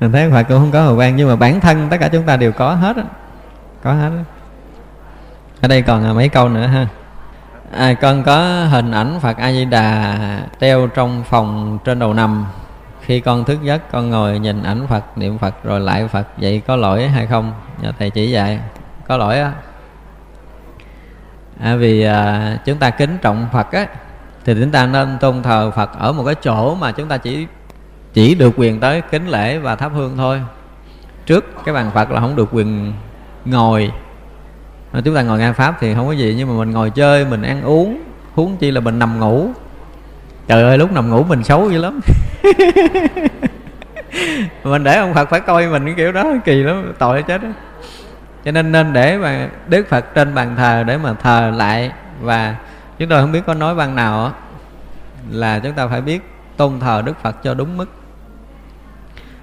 Mình 0.00 0.12
thấy 0.12 0.22
ông 0.22 0.32
phật 0.32 0.42
cũng 0.42 0.58
không 0.58 0.70
có 0.70 0.82
hào 0.82 0.96
quang 0.96 1.16
nhưng 1.16 1.28
mà 1.28 1.36
bản 1.36 1.60
thân 1.60 1.88
tất 1.90 1.96
cả 2.00 2.08
chúng 2.08 2.22
ta 2.22 2.36
đều 2.36 2.52
có 2.52 2.74
hết 2.74 2.96
á. 2.96 3.02
Có 3.82 3.92
hết 3.92 4.10
á. 4.10 4.24
Ở 5.60 5.68
đây 5.68 5.82
còn 5.82 6.04
à, 6.04 6.12
mấy 6.12 6.28
câu 6.28 6.48
nữa 6.48 6.66
ha. 6.66 6.86
À, 7.72 7.94
con 7.94 8.22
có 8.22 8.64
hình 8.70 8.90
ảnh 8.90 9.18
phật 9.22 9.36
a 9.36 9.52
di 9.52 9.64
đà 9.64 10.18
treo 10.60 10.86
trong 10.86 11.24
phòng 11.24 11.78
trên 11.84 11.98
đầu 11.98 12.14
nằm 12.14 12.46
khi 13.06 13.20
con 13.20 13.44
thức 13.44 13.58
giấc 13.62 13.92
con 13.92 14.10
ngồi 14.10 14.38
nhìn 14.38 14.62
ảnh 14.62 14.86
phật 14.86 15.18
niệm 15.18 15.38
phật 15.38 15.64
rồi 15.64 15.80
lại 15.80 16.08
phật. 16.08 16.26
Vậy 16.36 16.62
có 16.66 16.76
lỗi 16.76 17.08
hay 17.08 17.26
không? 17.26 17.52
Nhờ 17.82 17.92
thầy 17.98 18.10
chỉ 18.10 18.30
dạy. 18.30 18.60
Có 19.08 19.16
lỗi 19.16 19.38
á. 19.38 19.52
À, 21.60 21.76
vì 21.76 22.02
à, 22.02 22.58
chúng 22.64 22.78
ta 22.78 22.90
kính 22.90 23.18
trọng 23.22 23.46
phật 23.52 23.72
á 23.72 23.86
thì 24.44 24.54
chúng 24.60 24.70
ta 24.70 24.86
nên 24.86 25.18
tôn 25.20 25.42
thờ 25.42 25.70
phật 25.70 25.90
ở 25.98 26.12
một 26.12 26.24
cái 26.24 26.34
chỗ 26.34 26.74
mà 26.74 26.92
chúng 26.92 27.08
ta 27.08 27.16
chỉ 27.16 27.46
chỉ 28.12 28.34
được 28.34 28.54
quyền 28.56 28.80
tới 28.80 29.02
kính 29.10 29.28
lễ 29.28 29.58
và 29.58 29.76
thắp 29.76 29.92
hương 29.94 30.16
thôi. 30.16 30.42
Trước 31.26 31.64
cái 31.64 31.74
bàn 31.74 31.90
phật 31.94 32.10
là 32.10 32.20
không 32.20 32.36
được 32.36 32.48
quyền 32.52 32.92
ngồi. 33.44 33.92
Chúng 35.04 35.14
ta 35.14 35.22
ngồi 35.22 35.38
nghe 35.38 35.52
pháp 35.52 35.76
thì 35.80 35.94
không 35.94 36.06
có 36.06 36.12
gì 36.12 36.34
nhưng 36.38 36.48
mà 36.48 36.54
mình 36.54 36.70
ngồi 36.70 36.90
chơi 36.90 37.24
mình 37.24 37.42
ăn 37.42 37.62
uống 37.62 38.02
huống 38.34 38.56
chi 38.56 38.70
là 38.70 38.80
mình 38.80 38.98
nằm 38.98 39.20
ngủ 39.20 39.48
trời 40.48 40.62
ơi 40.62 40.78
lúc 40.78 40.92
nằm 40.92 41.10
ngủ 41.10 41.24
mình 41.24 41.44
xấu 41.44 41.70
dữ 41.70 41.78
lắm. 41.78 42.00
Mình 44.64 44.84
để 44.84 44.96
ông 44.96 45.14
phật 45.14 45.30
phải 45.30 45.40
coi 45.40 45.66
mình 45.66 45.86
cái 45.86 45.94
kiểu 45.96 46.12
đó 46.12 46.24
kỳ 46.44 46.62
lắm 46.62 46.92
tội 46.98 47.22
chết 47.22 47.42
đó 47.42 47.48
cho 48.44 48.52
nên 48.52 48.72
nên 48.72 48.92
để 48.92 49.18
mà 49.18 49.48
đức 49.68 49.88
phật 49.88 50.14
trên 50.14 50.34
bàn 50.34 50.56
thờ 50.56 50.84
để 50.86 50.96
mà 50.96 51.14
thờ 51.14 51.52
lại 51.56 51.92
và 52.20 52.56
chúng 52.98 53.08
tôi 53.08 53.20
không 53.20 53.32
biết 53.32 53.40
có 53.46 53.54
nói 53.54 53.74
văn 53.74 53.94
nào 53.94 54.12
đó, 54.12 54.32
là 55.30 55.58
chúng 55.58 55.72
ta 55.72 55.86
phải 55.86 56.00
biết 56.00 56.22
tôn 56.56 56.80
thờ 56.80 57.02
đức 57.06 57.22
phật 57.22 57.36
cho 57.42 57.54
đúng 57.54 57.76
mức. 57.76 57.90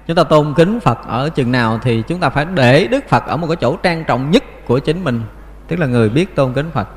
Chúng 0.06 0.16
ta 0.16 0.24
tôn 0.24 0.54
kính 0.56 0.80
phật 0.80 0.98
ở 1.06 1.28
chừng 1.28 1.52
nào 1.52 1.78
thì 1.82 2.02
chúng 2.08 2.20
ta 2.20 2.30
phải 2.30 2.46
để 2.54 2.86
đức 2.86 3.08
phật 3.08 3.26
ở 3.26 3.36
một 3.36 3.46
cái 3.46 3.56
chỗ 3.56 3.76
trang 3.76 4.04
trọng 4.04 4.30
nhất 4.30 4.44
của 4.66 4.78
chính 4.78 5.04
mình 5.04 5.22
tức 5.68 5.78
là 5.78 5.86
người 5.86 6.08
biết 6.08 6.36
tôn 6.36 6.52
kính 6.52 6.70
phật 6.70 6.88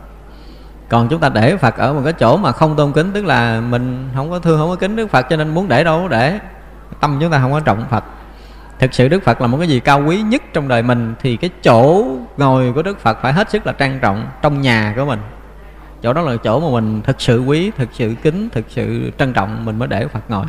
còn 0.90 1.08
chúng 1.10 1.20
ta 1.20 1.30
để 1.30 1.58
phật 1.58 1.78
ở 1.78 1.94
một 1.94 2.02
cái 2.04 2.14
chỗ 2.14 2.38
mà 2.38 2.52
không 2.52 2.76
tôn 2.76 2.92
kính, 2.92 3.12
tức 3.12 3.26
là 3.26 3.62
mình 3.62 4.10
không 4.16 4.30
có 4.30 4.40
thương 4.40 4.60
không 4.60 4.70
có 4.70 4.76
kính 4.76 4.96
đức 4.96 5.08
phật 5.08 5.26
cho 5.30 5.36
nên 5.36 5.54
muốn 5.54 5.68
để 5.68 5.84
đâu 5.84 6.08
để. 6.08 6.40
Tâm 7.00 7.18
chúng 7.22 7.32
ta 7.32 7.40
không 7.40 7.52
có 7.52 7.60
trọng 7.60 7.86
phật. 7.90 8.04
Thực 8.80 8.94
sự 8.94 9.08
đức 9.08 9.24
phật 9.24 9.42
là 9.42 9.48
một 9.48 9.58
cái 9.58 9.68
gì 9.68 9.80
cao 9.80 10.04
quý 10.06 10.22
nhất 10.22 10.42
trong 10.54 10.68
đời 10.68 10.82
mình 10.82 11.16
thì 11.22 11.38
cái 11.38 11.50
chỗ 11.64 12.06
ngồi 12.38 12.74
của 12.74 12.82
đức 12.82 13.00
phật 13.00 13.18
phải 13.22 13.34
hết 13.34 13.50
sức 13.50 13.68
là 13.68 13.74
trang 13.74 14.00
trọng 14.02 14.28
trong 14.42 14.62
nhà 14.62 14.94
của 14.96 15.06
mình. 15.06 15.20
Chỗ 16.04 16.14
đó 16.14 16.22
là 16.22 16.36
chỗ 16.44 16.60
mà 16.60 16.68
mình 16.70 17.02
thực 17.02 17.22
sự 17.22 17.40
quý, 17.42 17.72
thực 17.78 17.90
sự 17.94 18.16
kính, 18.24 18.50
thực 18.50 18.66
sự 18.70 19.12
trân 19.18 19.34
trọng, 19.34 19.66
mình 19.66 19.80
mới 19.80 19.88
để 19.88 20.08
phật 20.08 20.20
ngồi. 20.30 20.46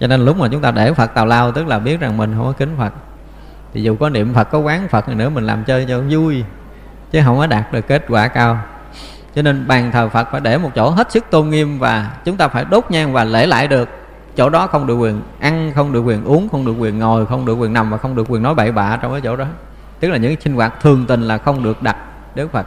Cho 0.00 0.06
nên 0.06 0.24
lúc 0.24 0.36
mà 0.36 0.48
chúng 0.52 0.60
ta 0.60 0.70
để 0.70 0.92
phật 0.92 1.14
tào 1.14 1.26
lao, 1.26 1.52
tức 1.52 1.66
là 1.66 1.78
biết 1.78 2.00
rằng 2.00 2.16
mình 2.16 2.34
không 2.36 2.44
có 2.44 2.52
kính 2.52 2.74
phật. 2.78 2.92
Thì 3.72 3.82
dù 3.82 3.96
có 4.00 4.08
niệm 4.08 4.34
phật, 4.34 4.44
có 4.44 4.58
quán 4.58 4.88
phật 4.88 5.08
nữa, 5.08 5.28
mình 5.28 5.46
làm 5.46 5.64
chơi 5.64 5.86
cho 5.88 6.00
vui, 6.10 6.44
chứ 7.12 7.20
không 7.24 7.38
có 7.38 7.46
đạt 7.46 7.72
được 7.72 7.86
kết 7.88 8.04
quả 8.08 8.28
cao 8.28 8.58
cho 9.36 9.42
nên 9.42 9.66
bàn 9.66 9.92
thờ 9.92 10.08
phật 10.08 10.28
phải 10.32 10.40
để 10.40 10.58
một 10.58 10.70
chỗ 10.74 10.90
hết 10.90 11.12
sức 11.12 11.24
tôn 11.30 11.50
nghiêm 11.50 11.78
và 11.78 12.10
chúng 12.24 12.36
ta 12.36 12.48
phải 12.48 12.64
đốt 12.70 12.84
nhang 12.90 13.12
và 13.12 13.24
lễ 13.24 13.46
lại 13.46 13.68
được. 13.68 13.88
Chỗ 14.36 14.48
đó 14.48 14.66
không 14.66 14.86
được 14.86 14.94
quyền 14.94 15.20
ăn, 15.40 15.72
không 15.74 15.92
được 15.92 16.00
quyền 16.00 16.24
uống, 16.24 16.48
không 16.48 16.66
được 16.66 16.74
quyền 16.78 16.98
ngồi, 16.98 17.26
không 17.26 17.46
được 17.46 17.54
quyền 17.54 17.72
nằm 17.72 17.90
và 17.90 17.96
không 17.96 18.14
được 18.14 18.26
quyền 18.28 18.42
nói 18.42 18.54
bậy 18.54 18.72
bạ 18.72 18.98
trong 19.02 19.12
cái 19.12 19.20
chỗ 19.20 19.36
đó. 19.36 19.44
Tức 20.00 20.08
là 20.08 20.16
những 20.16 20.40
sinh 20.40 20.54
hoạt 20.54 20.80
thường 20.80 21.04
tình 21.06 21.22
là 21.22 21.38
không 21.38 21.62
được 21.62 21.82
đặt 21.82 21.96
đức 22.34 22.52
phật. 22.52 22.66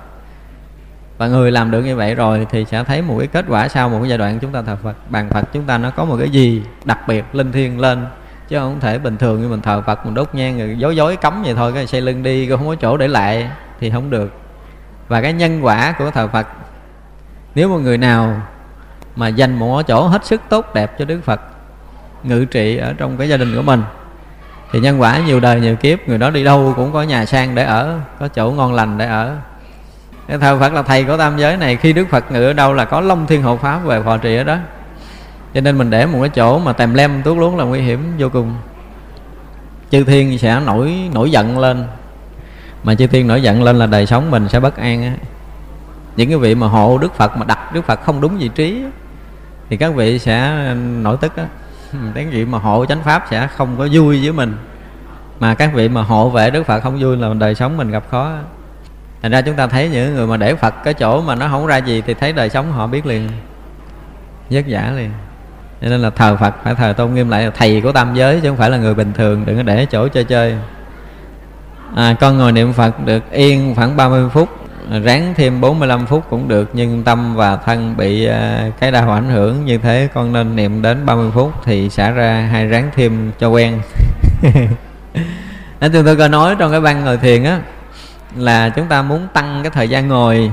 Và 1.18 1.28
người 1.28 1.52
làm 1.52 1.72
được 1.72 1.82
như 1.82 1.96
vậy 1.96 2.16
rồi 2.16 2.48
thì 2.50 2.66
sẽ 2.66 2.84
thấy 2.84 3.02
một 3.02 3.16
cái 3.20 3.28
kết 3.28 3.46
quả 3.48 3.68
sau 3.68 3.90
một 3.90 4.00
cái 4.00 4.10
giai 4.10 4.18
đoạn 4.18 4.40
chúng 4.40 4.52
ta 4.52 4.62
thờ 4.62 4.78
phật. 4.84 4.96
Bàn 5.10 5.30
phật 5.30 5.46
chúng 5.54 5.64
ta 5.64 5.78
nó 5.78 5.91
có 5.91 6.06
một 6.06 6.16
cái 6.20 6.30
gì 6.30 6.64
đặc 6.86 7.08
biệt, 7.08 7.24
linh 7.34 7.52
thiêng 7.52 7.80
lên, 7.80 8.06
chứ 8.48 8.60
không 8.60 8.80
thể 8.80 9.00
bình 9.00 9.18
thường 9.18 9.41
như 9.41 9.48
mình 9.48 9.62
thờ 9.62 9.82
phật, 9.86 10.06
mình 10.06 10.14
đốt 10.14 10.30
nhang 10.34 10.60
rồi 10.60 10.76
dối 10.78 10.96
dối 10.96 11.16
cấm 11.16 11.44
vậy 11.44 11.54
thôi, 11.56 11.72
cái 11.74 11.88
xây 11.88 12.02
lưng 12.02 12.24
đi 12.24 12.50
không 12.50 12.68
có 12.68 12.76
chỗ 12.76 12.98
để 12.98 13.08
lại 13.08 13.50
thì 13.80 13.91
không 13.91 14.10
được 14.10 14.32
và 15.10 15.22
cái 15.22 15.34
nhân 15.34 15.65
quả 15.65 15.95
của 15.98 16.11
thờ 16.11 16.27
phật. 16.27 16.48
Nếu 17.56 17.69
một 17.69 17.77
người 17.77 17.98
nào 17.98 18.41
mà 19.15 19.27
dành 19.27 19.60
một 19.60 19.81
chỗ 19.81 20.07
hết 20.07 20.26
sức 20.26 20.41
tốt 20.49 20.73
đẹp 20.73 20.95
cho 20.99 21.06
đức 21.06 21.22
phật, 21.26 21.41
ngự 22.23 22.45
trị 22.45 22.77
ở 22.77 22.94
trong 22.98 23.18
cái 23.18 23.30
gia 23.30 23.38
đình 23.38 23.56
của 23.56 23.61
mình, 23.61 23.84
thì 24.72 24.80
nhân 24.80 25.02
quả 25.02 25.19
nhiều 25.19 25.40
đời 25.40 25.60
nhiều 25.60 25.76
kiếp, 25.76 26.07
người 26.07 26.18
đó 26.18 26.30
đi 26.30 26.44
đâu 26.44 26.73
cũng 26.76 26.94
có 26.94 27.03
nhà 27.03 27.26
sang 27.26 27.56
để 27.56 27.64
ở, 27.64 27.99
có 28.19 28.27
chỗ 28.27 28.52
ngon 28.52 28.73
lành 28.73 28.98
để 28.98 29.07
ở. 29.07 29.36
Cái 30.27 30.38
thờ 30.38 30.57
phật 30.60 30.73
là 30.73 30.81
thầy 30.81 31.03
của 31.03 31.18
tam 31.18 31.38
giới 31.38 31.57
này, 31.57 31.76
khi 31.76 31.94
đức 31.94 32.07
phật 32.10 32.31
ngự 32.31 32.45
ở 32.45 32.53
đâu 32.53 32.73
là 32.73 32.86
có 32.86 33.02
long 33.02 33.27
thiên 33.27 33.44
hộ 33.44 33.57
pháp 33.57 33.80
về 33.84 34.02
phò 34.02 34.18
trì 34.18 34.36
ở 34.36 34.44
đó. 34.44 34.57
Cho 35.53 35.61
nên 35.61 35.77
mình 35.77 35.90
để 35.90 36.06
một 36.06 36.19
cái 36.22 36.30
chỗ 36.30 36.60
mà 36.60 36.73
tèm 36.73 36.94
lem, 36.94 37.22
tuốt 37.23 37.38
luống 37.38 37.57
là 37.57 37.64
nguy 37.64 37.81
hiểm 37.81 38.14
vô 38.19 38.30
cùng. 38.30 38.56
Chư 39.91 40.03
thiên 40.03 40.38
sẽ 40.38 40.61
nổi 40.65 41.10
nổi 41.14 41.31
giận 41.31 41.60
lên 41.60 41.88
mà 42.84 42.95
chư 42.95 43.07
thiên 43.07 43.27
nổi 43.27 43.41
giận 43.41 43.64
lên 43.64 43.76
là 43.76 43.85
đời 43.85 44.06
sống 44.06 44.31
mình 44.31 44.49
sẽ 44.49 44.60
bất 44.60 44.77
an 44.77 45.03
á. 45.03 45.14
Những 46.15 46.30
cái 46.30 46.38
vị 46.38 46.56
mà 46.56 46.68
hộ 46.68 46.97
đức 46.97 47.15
phật 47.15 47.38
mà 47.38 47.45
đặt 47.45 47.73
đức 47.73 47.85
phật 47.85 48.01
không 48.01 48.22
đúng 48.22 48.38
vị 48.38 48.47
trí 48.47 48.84
thì 49.69 49.77
các 49.77 49.95
vị 49.95 50.19
sẽ 50.19 50.53
nổi 50.76 51.18
tức 51.22 51.35
á. 51.38 51.45
Cái 52.15 52.26
vị 52.26 52.45
mà 52.45 52.57
hộ 52.57 52.85
chánh 52.85 53.03
pháp 53.03 53.26
sẽ 53.30 53.47
không 53.47 53.76
có 53.77 53.88
vui 53.91 54.23
với 54.23 54.31
mình. 54.31 54.57
Mà 55.39 55.56
các 55.56 55.72
vị 55.73 55.89
mà 55.89 56.01
hộ 56.01 56.30
vệ 56.30 56.49
đức 56.49 56.64
phật 56.64 56.80
không 56.80 56.97
vui 56.99 57.18
là 57.18 57.34
đời 57.34 57.56
sống 57.56 57.77
mình 57.77 57.91
gặp 57.91 58.03
khó 58.11 58.31
thành 59.22 59.31
ra 59.31 59.41
chúng 59.41 59.56
ta 59.56 59.68
thấy 59.68 59.89
những 59.89 60.15
người 60.15 60.27
mà 60.27 60.38
để 60.38 60.56
phật 60.56 60.84
cái 60.84 60.93
chỗ 60.93 61.22
mà 61.22 61.35
nó 61.35 61.47
không 61.47 61.68
ra 61.68 61.77
gì 61.77 62.01
thì 62.01 62.14
thấy 62.14 62.34
đời 62.34 62.49
sống 62.49 62.72
họ 62.72 62.88
biết 62.88 63.06
liền, 63.06 63.30
vất 64.49 64.65
vả 64.68 64.91
liền. 64.95 65.11
Cho 65.81 65.88
nên 65.88 66.01
là 66.01 66.10
thờ 66.10 66.38
phật, 66.39 66.56
phải 66.64 66.76
thờ 66.76 66.93
tôn 66.93 67.14
nghiêm 67.14 67.30
lại 67.30 67.43
là 67.43 67.51
thầy 67.51 67.81
của 67.81 67.91
tam 67.91 68.15
giới 68.15 68.39
chứ 68.41 68.49
không 68.49 68.57
phải 68.57 68.69
là 68.69 68.77
người 68.77 68.93
bình 68.93 69.14
thường, 69.14 69.45
đừng 69.45 69.57
có 69.57 69.64
để 69.64 69.85
chỗ 69.85 70.07
chơi 70.07 70.23
chơi 70.23 70.57
à, 71.95 72.16
con 72.20 72.38
ngồi 72.38 72.52
niệm 72.52 72.74
phật 72.74 73.06
được 73.06 73.32
yên 73.32 73.76
khoảng 73.76 73.98
30 73.98 74.30
phút 74.30 74.49
à, 74.91 74.99
ráng 74.99 75.34
thêm 75.38 75.61
45 75.61 76.06
phút 76.06 76.24
cũng 76.30 76.48
được 76.48 76.70
nhưng 76.74 77.03
tâm 77.03 77.36
và 77.36 77.56
thân 77.56 77.98
bị 77.98 78.28
uh, 78.30 78.34
cái 78.80 78.91
đau 78.91 79.11
ảnh 79.11 79.30
hưởng 79.30 79.66
như 79.66 79.78
thế 79.78 80.10
con 80.14 80.34
nên 80.34 80.56
niệm 80.56 80.82
đến 80.82 81.06
30 81.06 81.32
phút 81.32 81.53
thì 81.66 81.90
xả 81.90 82.11
ra 82.11 82.49
hay 82.52 82.68
ráng 82.68 82.90
thêm 82.95 83.32
cho 83.40 83.49
quen. 83.49 83.82
Nói 85.82 85.90
chung 85.94 86.06
tôi 86.06 86.16
có 86.16 86.28
nói 86.28 86.56
trong 86.60 86.72
cái 86.72 86.82
ban 86.82 87.03
ngồi 87.03 87.18
thiền 87.18 87.44
á 87.44 87.60
là 88.36 88.70
chúng 88.70 88.88
ta 88.88 89.02
muốn 89.02 89.28
tăng 89.34 89.60
cái 89.64 89.72
thời 89.72 89.90
gian 89.90 90.07
ngồi 90.07 90.52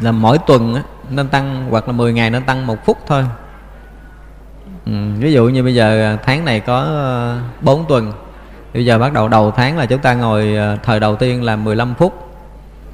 là 0.00 0.12
mỗi 0.12 0.38
tuần 0.46 0.74
á, 0.74 0.82
nên 1.10 1.28
tăng 1.28 1.66
hoặc 1.70 1.88
là 1.88 1.92
10 1.92 2.12
ngày 2.12 2.30
nên 2.30 2.42
tăng 2.42 2.66
một 2.66 2.84
phút 2.84 2.98
thôi. 3.06 3.24
Ừ, 4.86 4.92
ví 5.18 5.32
dụ 5.32 5.48
như 5.48 5.62
bây 5.62 5.74
giờ 5.74 6.12
à, 6.12 6.18
tháng 6.24 6.44
này 6.44 6.60
có 6.60 6.86
4 7.60 7.84
tuần 7.88 8.12
bây 8.74 8.84
giờ 8.84 8.98
bắt 8.98 9.12
đầu 9.12 9.28
đầu 9.28 9.50
tháng 9.50 9.78
là 9.78 9.86
chúng 9.86 10.00
ta 10.00 10.14
ngồi 10.14 10.54
ờ, 10.54 10.76
thời 10.82 11.00
đầu 11.00 11.16
tiên 11.16 11.42
là 11.42 11.56
15 11.56 11.94
phút. 11.94 12.30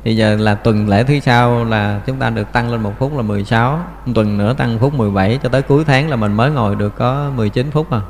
Bây 0.05 0.17
giờ 0.17 0.37
là 0.37 0.55
tuần 0.55 0.89
lễ 0.89 1.05
thứ 1.05 1.21
sau 1.21 1.65
là 1.65 2.01
chúng 2.07 2.17
ta 2.17 2.31
được 2.31 2.53
tăng 2.53 2.71
lên 2.71 2.83
một 2.83 2.93
phút 2.99 3.17
là 3.17 3.23
16 3.23 3.81
tuần 4.15 4.39
nữa 4.39 4.55
tăng 4.55 4.79
phút 4.79 4.95
17 4.95 5.39
cho 5.43 5.49
tới 5.49 5.63
cuối 5.63 5.85
tháng 5.85 6.11
là 6.11 6.17
mình 6.17 6.33
mới 6.33 6.51
ngồi 6.51 6.77
được 6.77 6.97
có 6.97 7.31
19 7.37 7.71
phút 7.71 7.91
à. 7.91 8.01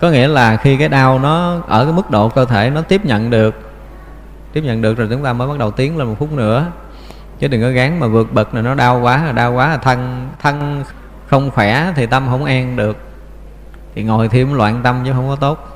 Có 0.00 0.10
nghĩa 0.10 0.28
là 0.28 0.56
khi 0.56 0.76
cái 0.76 0.88
đau 0.88 1.18
nó 1.18 1.60
ở 1.68 1.84
cái 1.84 1.92
mức 1.92 2.10
độ 2.10 2.28
cơ 2.28 2.44
thể 2.44 2.70
nó 2.70 2.82
tiếp 2.82 3.04
nhận 3.04 3.30
được, 3.30 3.54
tiếp 4.52 4.60
nhận 4.64 4.82
được 4.82 4.98
rồi 4.98 5.08
chúng 5.10 5.24
ta 5.24 5.32
mới 5.32 5.48
bắt 5.48 5.58
đầu 5.58 5.70
tiến 5.70 5.96
lên 5.96 6.08
một 6.08 6.14
phút 6.18 6.32
nữa. 6.32 6.66
Chứ 7.38 7.48
đừng 7.48 7.62
có 7.62 7.68
gán 7.68 8.00
mà 8.00 8.06
vượt 8.06 8.32
bậc 8.32 8.54
là 8.54 8.62
nó 8.62 8.74
đau 8.74 9.00
quá, 9.00 9.24
là 9.24 9.32
đau 9.32 9.52
quá 9.52 9.68
là 9.68 9.76
thân 9.76 10.28
thân 10.42 10.84
không 11.26 11.50
khỏe 11.50 11.92
thì 11.96 12.06
tâm 12.06 12.26
không 12.30 12.44
an 12.44 12.76
được. 12.76 12.96
Thì 13.94 14.02
ngồi 14.02 14.28
thêm 14.28 14.52
loạn 14.52 14.80
tâm 14.82 15.02
chứ 15.04 15.12
không 15.12 15.28
có 15.28 15.36
tốt. 15.36 15.71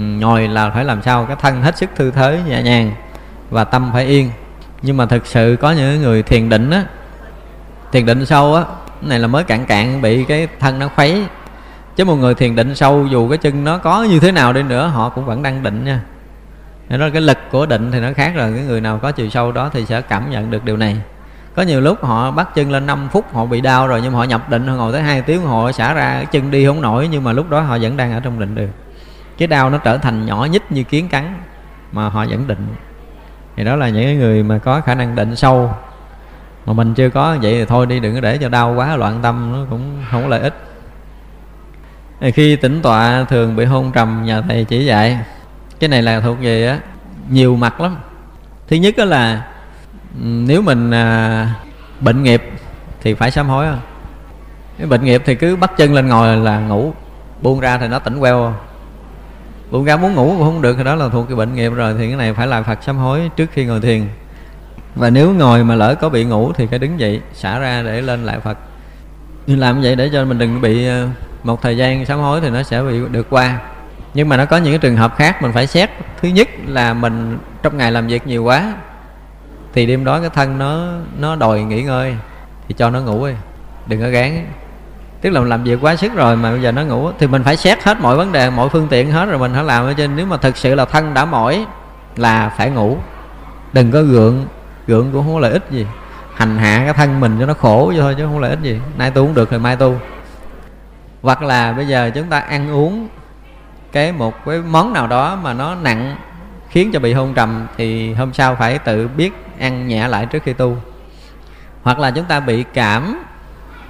Ừ, 0.00 0.04
ngồi 0.04 0.48
là 0.48 0.70
phải 0.70 0.84
làm 0.84 1.02
sao 1.02 1.24
cái 1.24 1.36
thân 1.40 1.62
hết 1.62 1.78
sức 1.78 1.90
thư 1.96 2.10
thế, 2.10 2.40
nhẹ 2.46 2.62
nhàng 2.62 2.92
và 3.50 3.64
tâm 3.64 3.90
phải 3.92 4.06
yên. 4.06 4.30
Nhưng 4.82 4.96
mà 4.96 5.06
thực 5.06 5.26
sự 5.26 5.56
có 5.60 5.72
những 5.72 6.02
người 6.02 6.22
thiền 6.22 6.48
định 6.48 6.70
á, 6.70 6.84
thiền 7.92 8.06
định 8.06 8.26
sâu 8.26 8.54
á 8.54 8.64
này 9.02 9.18
là 9.18 9.26
mới 9.26 9.44
cạn 9.44 9.66
cạn 9.66 10.02
bị 10.02 10.24
cái 10.24 10.48
thân 10.60 10.78
nó 10.78 10.88
khuấy. 10.88 11.24
Chứ 11.96 12.04
một 12.04 12.14
người 12.14 12.34
thiền 12.34 12.56
định 12.56 12.74
sâu 12.74 13.06
dù 13.06 13.28
cái 13.28 13.38
chân 13.38 13.64
nó 13.64 13.78
có 13.78 14.02
như 14.02 14.20
thế 14.20 14.32
nào 14.32 14.52
đi 14.52 14.62
nữa, 14.62 14.86
họ 14.86 15.08
cũng 15.08 15.24
vẫn 15.24 15.42
đang 15.42 15.62
định 15.62 15.84
nha. 15.84 16.00
Nên 16.88 17.00
đó, 17.00 17.08
cái 17.12 17.22
lực 17.22 17.38
của 17.50 17.66
định 17.66 17.92
thì 17.92 18.00
nó 18.00 18.08
khác 18.16 18.32
rồi, 18.36 18.52
cái 18.56 18.64
người 18.64 18.80
nào 18.80 18.98
có 18.98 19.12
chiều 19.12 19.30
sâu 19.30 19.52
đó 19.52 19.70
thì 19.72 19.86
sẽ 19.86 20.00
cảm 20.00 20.30
nhận 20.30 20.50
được 20.50 20.64
điều 20.64 20.76
này. 20.76 20.96
Có 21.54 21.62
nhiều 21.62 21.80
lúc 21.80 22.04
họ 22.04 22.30
bắt 22.30 22.54
chân 22.54 22.70
lên 22.70 22.86
5 22.86 23.08
phút, 23.12 23.34
họ 23.34 23.44
bị 23.44 23.60
đau 23.60 23.86
rồi, 23.86 24.00
nhưng 24.02 24.12
mà 24.12 24.18
họ 24.18 24.24
nhập 24.24 24.50
định, 24.50 24.66
họ 24.66 24.74
ngồi 24.74 24.92
tới 24.92 25.02
hai 25.02 25.22
tiếng, 25.22 25.42
họ 25.42 25.72
xả 25.72 25.94
ra 25.94 26.24
chân 26.24 26.50
đi 26.50 26.66
không 26.66 26.80
nổi, 26.80 27.08
nhưng 27.10 27.24
mà 27.24 27.32
lúc 27.32 27.50
đó 27.50 27.60
họ 27.60 27.78
vẫn 27.78 27.96
đang 27.96 28.12
ở 28.12 28.20
trong 28.20 28.40
định 28.40 28.54
được 28.54 28.68
cái 29.40 29.46
đau 29.46 29.70
nó 29.70 29.78
trở 29.78 29.98
thành 29.98 30.26
nhỏ 30.26 30.44
nhất 30.50 30.72
như 30.72 30.82
kiến 30.82 31.08
cắn 31.08 31.34
mà 31.92 32.08
họ 32.08 32.26
vẫn 32.26 32.46
định. 32.46 32.66
Thì 33.56 33.64
đó 33.64 33.76
là 33.76 33.88
những 33.88 34.18
người 34.18 34.42
mà 34.42 34.58
có 34.58 34.80
khả 34.80 34.94
năng 34.94 35.14
định 35.14 35.36
sâu. 35.36 35.74
Mà 36.66 36.72
mình 36.72 36.94
chưa 36.94 37.10
có 37.10 37.36
vậy 37.42 37.52
thì 37.52 37.64
thôi 37.64 37.86
đi 37.86 38.00
đừng 38.00 38.14
có 38.14 38.20
để 38.20 38.38
cho 38.38 38.48
đau 38.48 38.74
quá 38.74 38.96
loạn 38.96 39.18
tâm 39.22 39.52
nó 39.52 39.66
cũng 39.70 40.02
không 40.10 40.22
có 40.22 40.28
lợi 40.28 40.40
ích. 40.40 40.54
Khi 42.34 42.56
tỉnh 42.56 42.82
tọa 42.82 43.24
thường 43.24 43.56
bị 43.56 43.64
hôn 43.64 43.92
trầm 43.92 44.22
nhà 44.24 44.40
thầy 44.40 44.64
chỉ 44.64 44.84
dạy 44.84 45.18
cái 45.80 45.88
này 45.88 46.02
là 46.02 46.20
thuộc 46.20 46.36
về 46.40 46.66
á 46.66 46.78
nhiều 47.30 47.56
mặt 47.56 47.80
lắm. 47.80 47.96
Thứ 48.68 48.76
nhất 48.76 48.94
đó 48.98 49.04
là 49.04 49.46
ừ, 50.18 50.24
nếu 50.24 50.62
mình 50.62 50.90
à, 50.90 51.54
bệnh 52.00 52.22
nghiệp 52.22 52.42
thì 53.02 53.14
phải 53.14 53.30
sám 53.30 53.48
hối. 53.48 53.66
Không 53.66 53.80
cái 54.78 54.86
bệnh 54.86 55.04
nghiệp 55.04 55.22
thì 55.24 55.34
cứ 55.34 55.56
bắt 55.56 55.72
chân 55.76 55.94
lên 55.94 56.08
ngồi 56.08 56.36
là 56.36 56.60
ngủ 56.60 56.92
buông 57.42 57.60
ra 57.60 57.78
thì 57.78 57.88
nó 57.88 57.98
tỉnh 57.98 58.20
queo 58.20 58.54
buông 59.70 59.84
ra 59.84 59.96
muốn 59.96 60.14
ngủ 60.14 60.34
cũng 60.38 60.44
không 60.44 60.62
được 60.62 60.74
thì 60.76 60.84
đó 60.84 60.94
là 60.94 61.08
thuộc 61.08 61.28
cái 61.28 61.36
bệnh 61.36 61.54
nghiệp 61.54 61.72
rồi, 61.72 61.94
thì 61.98 62.06
cái 62.06 62.16
này 62.16 62.34
phải 62.34 62.46
làm 62.46 62.64
phật 62.64 62.82
sám 62.82 62.96
hối 62.96 63.30
trước 63.36 63.50
khi 63.52 63.64
ngồi 63.64 63.80
thiền. 63.80 64.06
Và 64.94 65.10
nếu 65.10 65.32
ngồi 65.32 65.64
mà 65.64 65.74
lỡ 65.74 65.94
có 65.94 66.08
bị 66.08 66.24
ngủ 66.24 66.52
thì 66.52 66.66
phải 66.66 66.78
đứng 66.78 67.00
dậy, 67.00 67.20
xả 67.32 67.58
ra 67.58 67.82
để 67.82 68.00
lên 68.00 68.24
lại 68.24 68.40
phật. 68.40 68.58
Nhưng 69.46 69.58
làm 69.58 69.82
vậy 69.82 69.96
để 69.96 70.10
cho 70.12 70.24
mình 70.24 70.38
đừng 70.38 70.60
bị 70.60 70.86
ờ, 70.86 71.08
một 71.42 71.62
thời 71.62 71.76
gian 71.76 72.06
sám 72.06 72.18
hối 72.18 72.40
thì 72.40 72.50
nó 72.50 72.62
sẽ 72.62 72.82
bị 72.82 73.00
được 73.10 73.26
qua. 73.30 73.60
Nhưng 74.14 74.28
mà 74.28 74.36
nó 74.36 74.44
có 74.44 74.56
những 74.56 74.72
cái 74.72 74.78
trường 74.78 74.96
hợp 74.96 75.16
khác 75.16 75.42
mình 75.42 75.52
phải 75.52 75.66
xét. 75.66 75.90
Thứ 76.22 76.28
nhất 76.28 76.48
là 76.66 76.94
mình 76.94 77.38
trong 77.62 77.76
ngày 77.76 77.92
làm 77.92 78.06
việc 78.06 78.26
nhiều 78.26 78.44
quá, 78.44 78.74
thì 79.72 79.86
đêm 79.86 80.04
đó 80.04 80.20
cái 80.20 80.30
thân 80.30 80.58
nó 80.58 80.88
nó 81.18 81.36
đòi 81.36 81.62
nghỉ 81.62 81.82
ngơi, 81.82 82.14
thì 82.68 82.74
cho 82.78 82.90
nó 82.90 83.00
ngủ 83.00 83.26
đi, 83.26 83.32
đừng 83.86 84.00
có 84.00 84.08
gán 84.08 84.46
tức 85.20 85.30
là 85.30 85.40
mình 85.40 85.48
làm 85.48 85.64
việc 85.64 85.78
quá 85.80 85.96
sức 85.96 86.14
rồi 86.14 86.36
mà 86.36 86.50
bây 86.50 86.62
giờ 86.62 86.72
nó 86.72 86.82
ngủ, 86.82 87.10
thì 87.18 87.26
mình 87.26 87.42
phải 87.44 87.56
xét 87.56 87.82
hết 87.82 88.00
mọi 88.00 88.16
vấn 88.16 88.32
đề, 88.32 88.50
mọi 88.50 88.68
phương 88.68 88.88
tiện 88.90 89.10
hết 89.12 89.26
rồi 89.26 89.38
mình 89.38 89.52
phải 89.54 89.64
làm 89.64 89.84
ở 89.84 89.92
trên. 89.92 90.16
Nếu 90.16 90.26
mà 90.26 90.36
thực 90.36 90.56
sự 90.56 90.74
là 90.74 90.84
thân 90.84 91.14
đã 91.14 91.24
mỏi 91.24 91.66
là 92.16 92.48
phải 92.48 92.70
ngủ. 92.70 92.98
Đừng 93.72 93.90
có 93.90 94.02
gượng 94.02 94.46
gượng 94.86 95.12
cũng 95.12 95.24
không 95.24 95.34
có 95.34 95.40
lợi 95.40 95.52
ích 95.52 95.64
gì. 95.70 95.86
Hành 96.34 96.58
hạ 96.58 96.82
cái 96.84 96.94
thân 96.94 97.20
mình 97.20 97.36
cho 97.40 97.46
nó 97.46 97.54
khổ 97.54 97.86
vậy 97.86 98.00
thôi 98.00 98.14
chứ 98.18 98.24
không 98.24 98.38
lợi 98.38 98.50
ích 98.50 98.60
gì. 98.62 98.80
Nay 98.98 99.10
tu 99.10 99.26
cũng 99.26 99.34
được 99.34 99.50
thì 99.50 99.58
mai 99.58 99.76
tu. 99.76 99.96
Hoặc 101.22 101.42
là 101.42 101.72
bây 101.72 101.86
giờ 101.86 102.10
chúng 102.14 102.26
ta 102.26 102.38
ăn 102.38 102.70
uống 102.70 103.08
cái 103.92 104.12
một 104.12 104.44
cái 104.46 104.58
món 104.58 104.92
nào 104.92 105.06
đó 105.06 105.38
mà 105.42 105.52
nó 105.52 105.74
nặng, 105.74 106.16
khiến 106.68 106.90
cho 106.92 107.00
bị 107.00 107.12
hôn 107.12 107.34
trầm, 107.34 107.66
thì 107.76 108.14
hôm 108.14 108.32
sau 108.32 108.54
phải 108.54 108.78
tự 108.78 109.08
biết 109.08 109.32
ăn 109.58 109.88
nhẹ 109.88 110.08
lại 110.08 110.26
trước 110.26 110.42
khi 110.42 110.52
tu. 110.52 110.76
Hoặc 111.82 111.98
là 111.98 112.10
chúng 112.10 112.24
ta 112.24 112.40
bị 112.40 112.64
cảm 112.74 113.22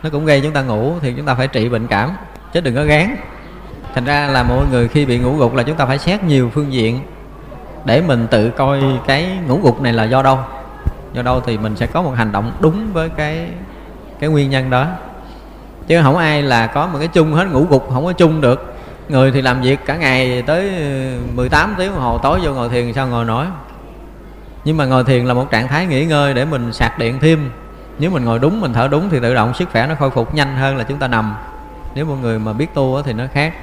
nó 0.03 0.11
cũng 0.11 0.25
gây 0.25 0.41
chúng 0.41 0.53
ta 0.53 0.63
ngủ 0.63 0.95
thì 1.01 1.15
chúng 1.17 1.27
ta 1.27 1.35
phải 1.35 1.49
trị 1.49 1.69
bệnh 1.69 1.87
cảm, 1.87 2.11
chứ 2.53 2.61
đừng 2.61 2.75
có 2.75 2.85
gán. 2.85 3.17
Thành 3.95 4.05
ra 4.05 4.27
là 4.27 4.43
mọi 4.43 4.67
người 4.71 4.89
khi 4.89 5.07
bị 5.07 5.19
ngủ 5.19 5.37
gục 5.37 5.55
là 5.55 5.63
chúng 5.63 5.77
ta 5.77 5.87
phải 5.87 5.99
xét 5.99 6.25
nhiều 6.25 6.51
phương 6.55 6.73
diện 6.73 7.01
để 7.85 8.03
mình 8.03 8.27
tự 8.31 8.51
coi 8.51 8.83
cái 9.07 9.29
ngủ 9.47 9.61
gục 9.63 9.81
này 9.81 9.93
là 9.93 10.05
do 10.05 10.23
đâu. 10.23 10.39
Do 11.13 11.23
đâu 11.23 11.41
thì 11.41 11.59
mình 11.59 11.77
sẽ 11.77 11.87
có 11.87 12.03
một 12.03 12.11
hành 12.11 12.33
động 12.33 12.53
đúng 12.61 12.93
với 12.93 13.09
cái 13.09 13.49
cái 14.21 14.31
nguyên 14.31 14.51
nhân 14.51 14.71
đó. 14.71 14.87
Chứ 15.87 16.01
không 16.03 16.17
ai 16.17 16.43
là 16.43 16.67
có 16.67 16.87
một 16.87 16.99
cái 16.99 17.09
chung 17.09 17.33
hết 17.33 17.45
ngủ 17.45 17.67
gục, 17.71 17.91
không 17.93 18.05
có 18.05 18.13
chung 18.13 18.41
được. 18.41 18.75
Người 19.09 19.33
thì 19.33 19.43
làm 19.43 19.61
việc 19.61 19.81
cả 19.87 19.97
ngày 19.97 20.43
tới 20.43 20.69
ờ, 20.69 21.35
18 21.35 21.75
tiếng 21.79 21.91
đồng 21.91 22.01
hồ, 22.01 22.19
tối 22.19 22.41
vô 22.43 22.53
ngồi 22.53 22.69
thiền 22.69 22.93
sao 22.93 23.07
ngồi 23.07 23.25
nổi. 23.25 23.47
Nhưng 24.65 24.77
mà 24.77 24.85
ngồi 24.85 25.05
thiền 25.05 25.27
là 25.27 25.35
một 25.35 25.51
trạng 25.51 25.69
thái 25.69 25.87
nghỉ 25.87 26.05
ngơi 26.05 26.35
để 26.35 26.45
mình 26.45 26.73
sạc 26.73 26.99
điện 26.99 27.19
thêm 27.21 27.51
nếu 28.01 28.11
mình 28.11 28.25
ngồi 28.25 28.39
đúng, 28.39 28.61
mình 28.61 28.73
thở 28.73 28.89
đúng 28.89 29.11
thì 29.11 29.21
tự 29.21 29.35
động 29.35 29.55
sức 29.55 29.69
khỏe 29.73 29.87
nó 29.87 29.95
khôi 29.95 30.11
phục 30.11 30.35
nhanh 30.35 30.57
hơn 30.57 30.77
là 30.77 30.85
chúng 30.85 30.99
ta 30.99 31.09
nằm. 31.09 31.37
Nếu 31.95 32.07
một 32.07 32.17
người 32.23 32.39
mà 32.39 32.53
biết 32.53 32.75
tu 32.75 33.03
thì 33.03 33.13
nó 33.13 33.25
khác. 33.35 33.55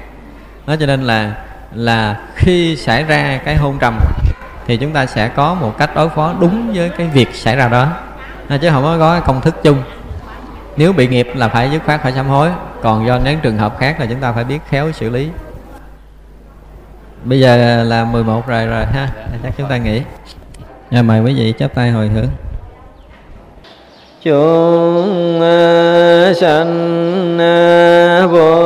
Đó 0.68 0.76
cho 0.80 0.86
nên 0.86 1.04
là 1.04 1.34
là 1.74 2.20
khi 2.36 2.76
xảy 2.76 3.04
ra 3.04 3.40
cái 3.46 3.56
hôn 3.56 3.78
trầm 3.80 4.00
thì 4.66 4.78
chúng 4.78 4.94
ta 4.94 5.06
sẽ 5.06 5.28
có 5.28 5.54
một 5.54 5.78
cách 5.78 5.96
đối 5.96 6.10
phó 6.10 6.34
đúng 6.40 6.74
với 6.74 6.90
cái 6.90 7.08
việc 7.08 7.36
xảy 7.36 7.56
ra 7.56 7.68
đó. 7.68 7.88
Chứ 8.62 8.70
không 8.70 8.84
có 8.84 8.98
có 9.00 9.20
công 9.20 9.42
thức 9.42 9.56
chung. 9.64 9.84
Nếu 10.78 10.94
bị 10.94 11.08
nghiệp 11.08 11.28
là 11.36 11.48
phải 11.48 11.72
dứt 11.72 11.82
khoát, 11.86 12.04
phải 12.04 12.12
sám 12.12 12.28
hối. 12.28 12.50
Còn 12.82 13.08
do 13.08 13.18
những 13.18 13.40
trường 13.40 13.58
hợp 13.58 13.80
khác 13.80 14.00
là 14.00 14.06
chúng 14.06 14.20
ta 14.20 14.32
phải 14.32 14.44
biết 14.44 14.60
khéo 14.70 14.92
xử 14.92 15.10
lý. 15.10 15.30
Bây 17.24 17.40
giờ 17.40 17.84
là 17.84 18.06
11 18.06 18.48
rồi 18.48 18.66
rồi 18.66 18.86
ha. 18.86 19.10
Chắc 19.44 19.54
chúng 19.58 19.70
ta 19.70 19.78
nghỉ. 19.78 20.02
Rồi, 20.92 21.04
mời 21.04 21.22
quý 21.22 21.34
vị 21.34 21.54
chắp 21.60 21.74
tay 21.74 21.92
hồi 21.92 22.08
hướng 22.08 22.28
chúng 24.28 25.42
à, 25.42 26.34
sanh 26.34 27.40
à, 27.40 28.28
vô 28.32 28.57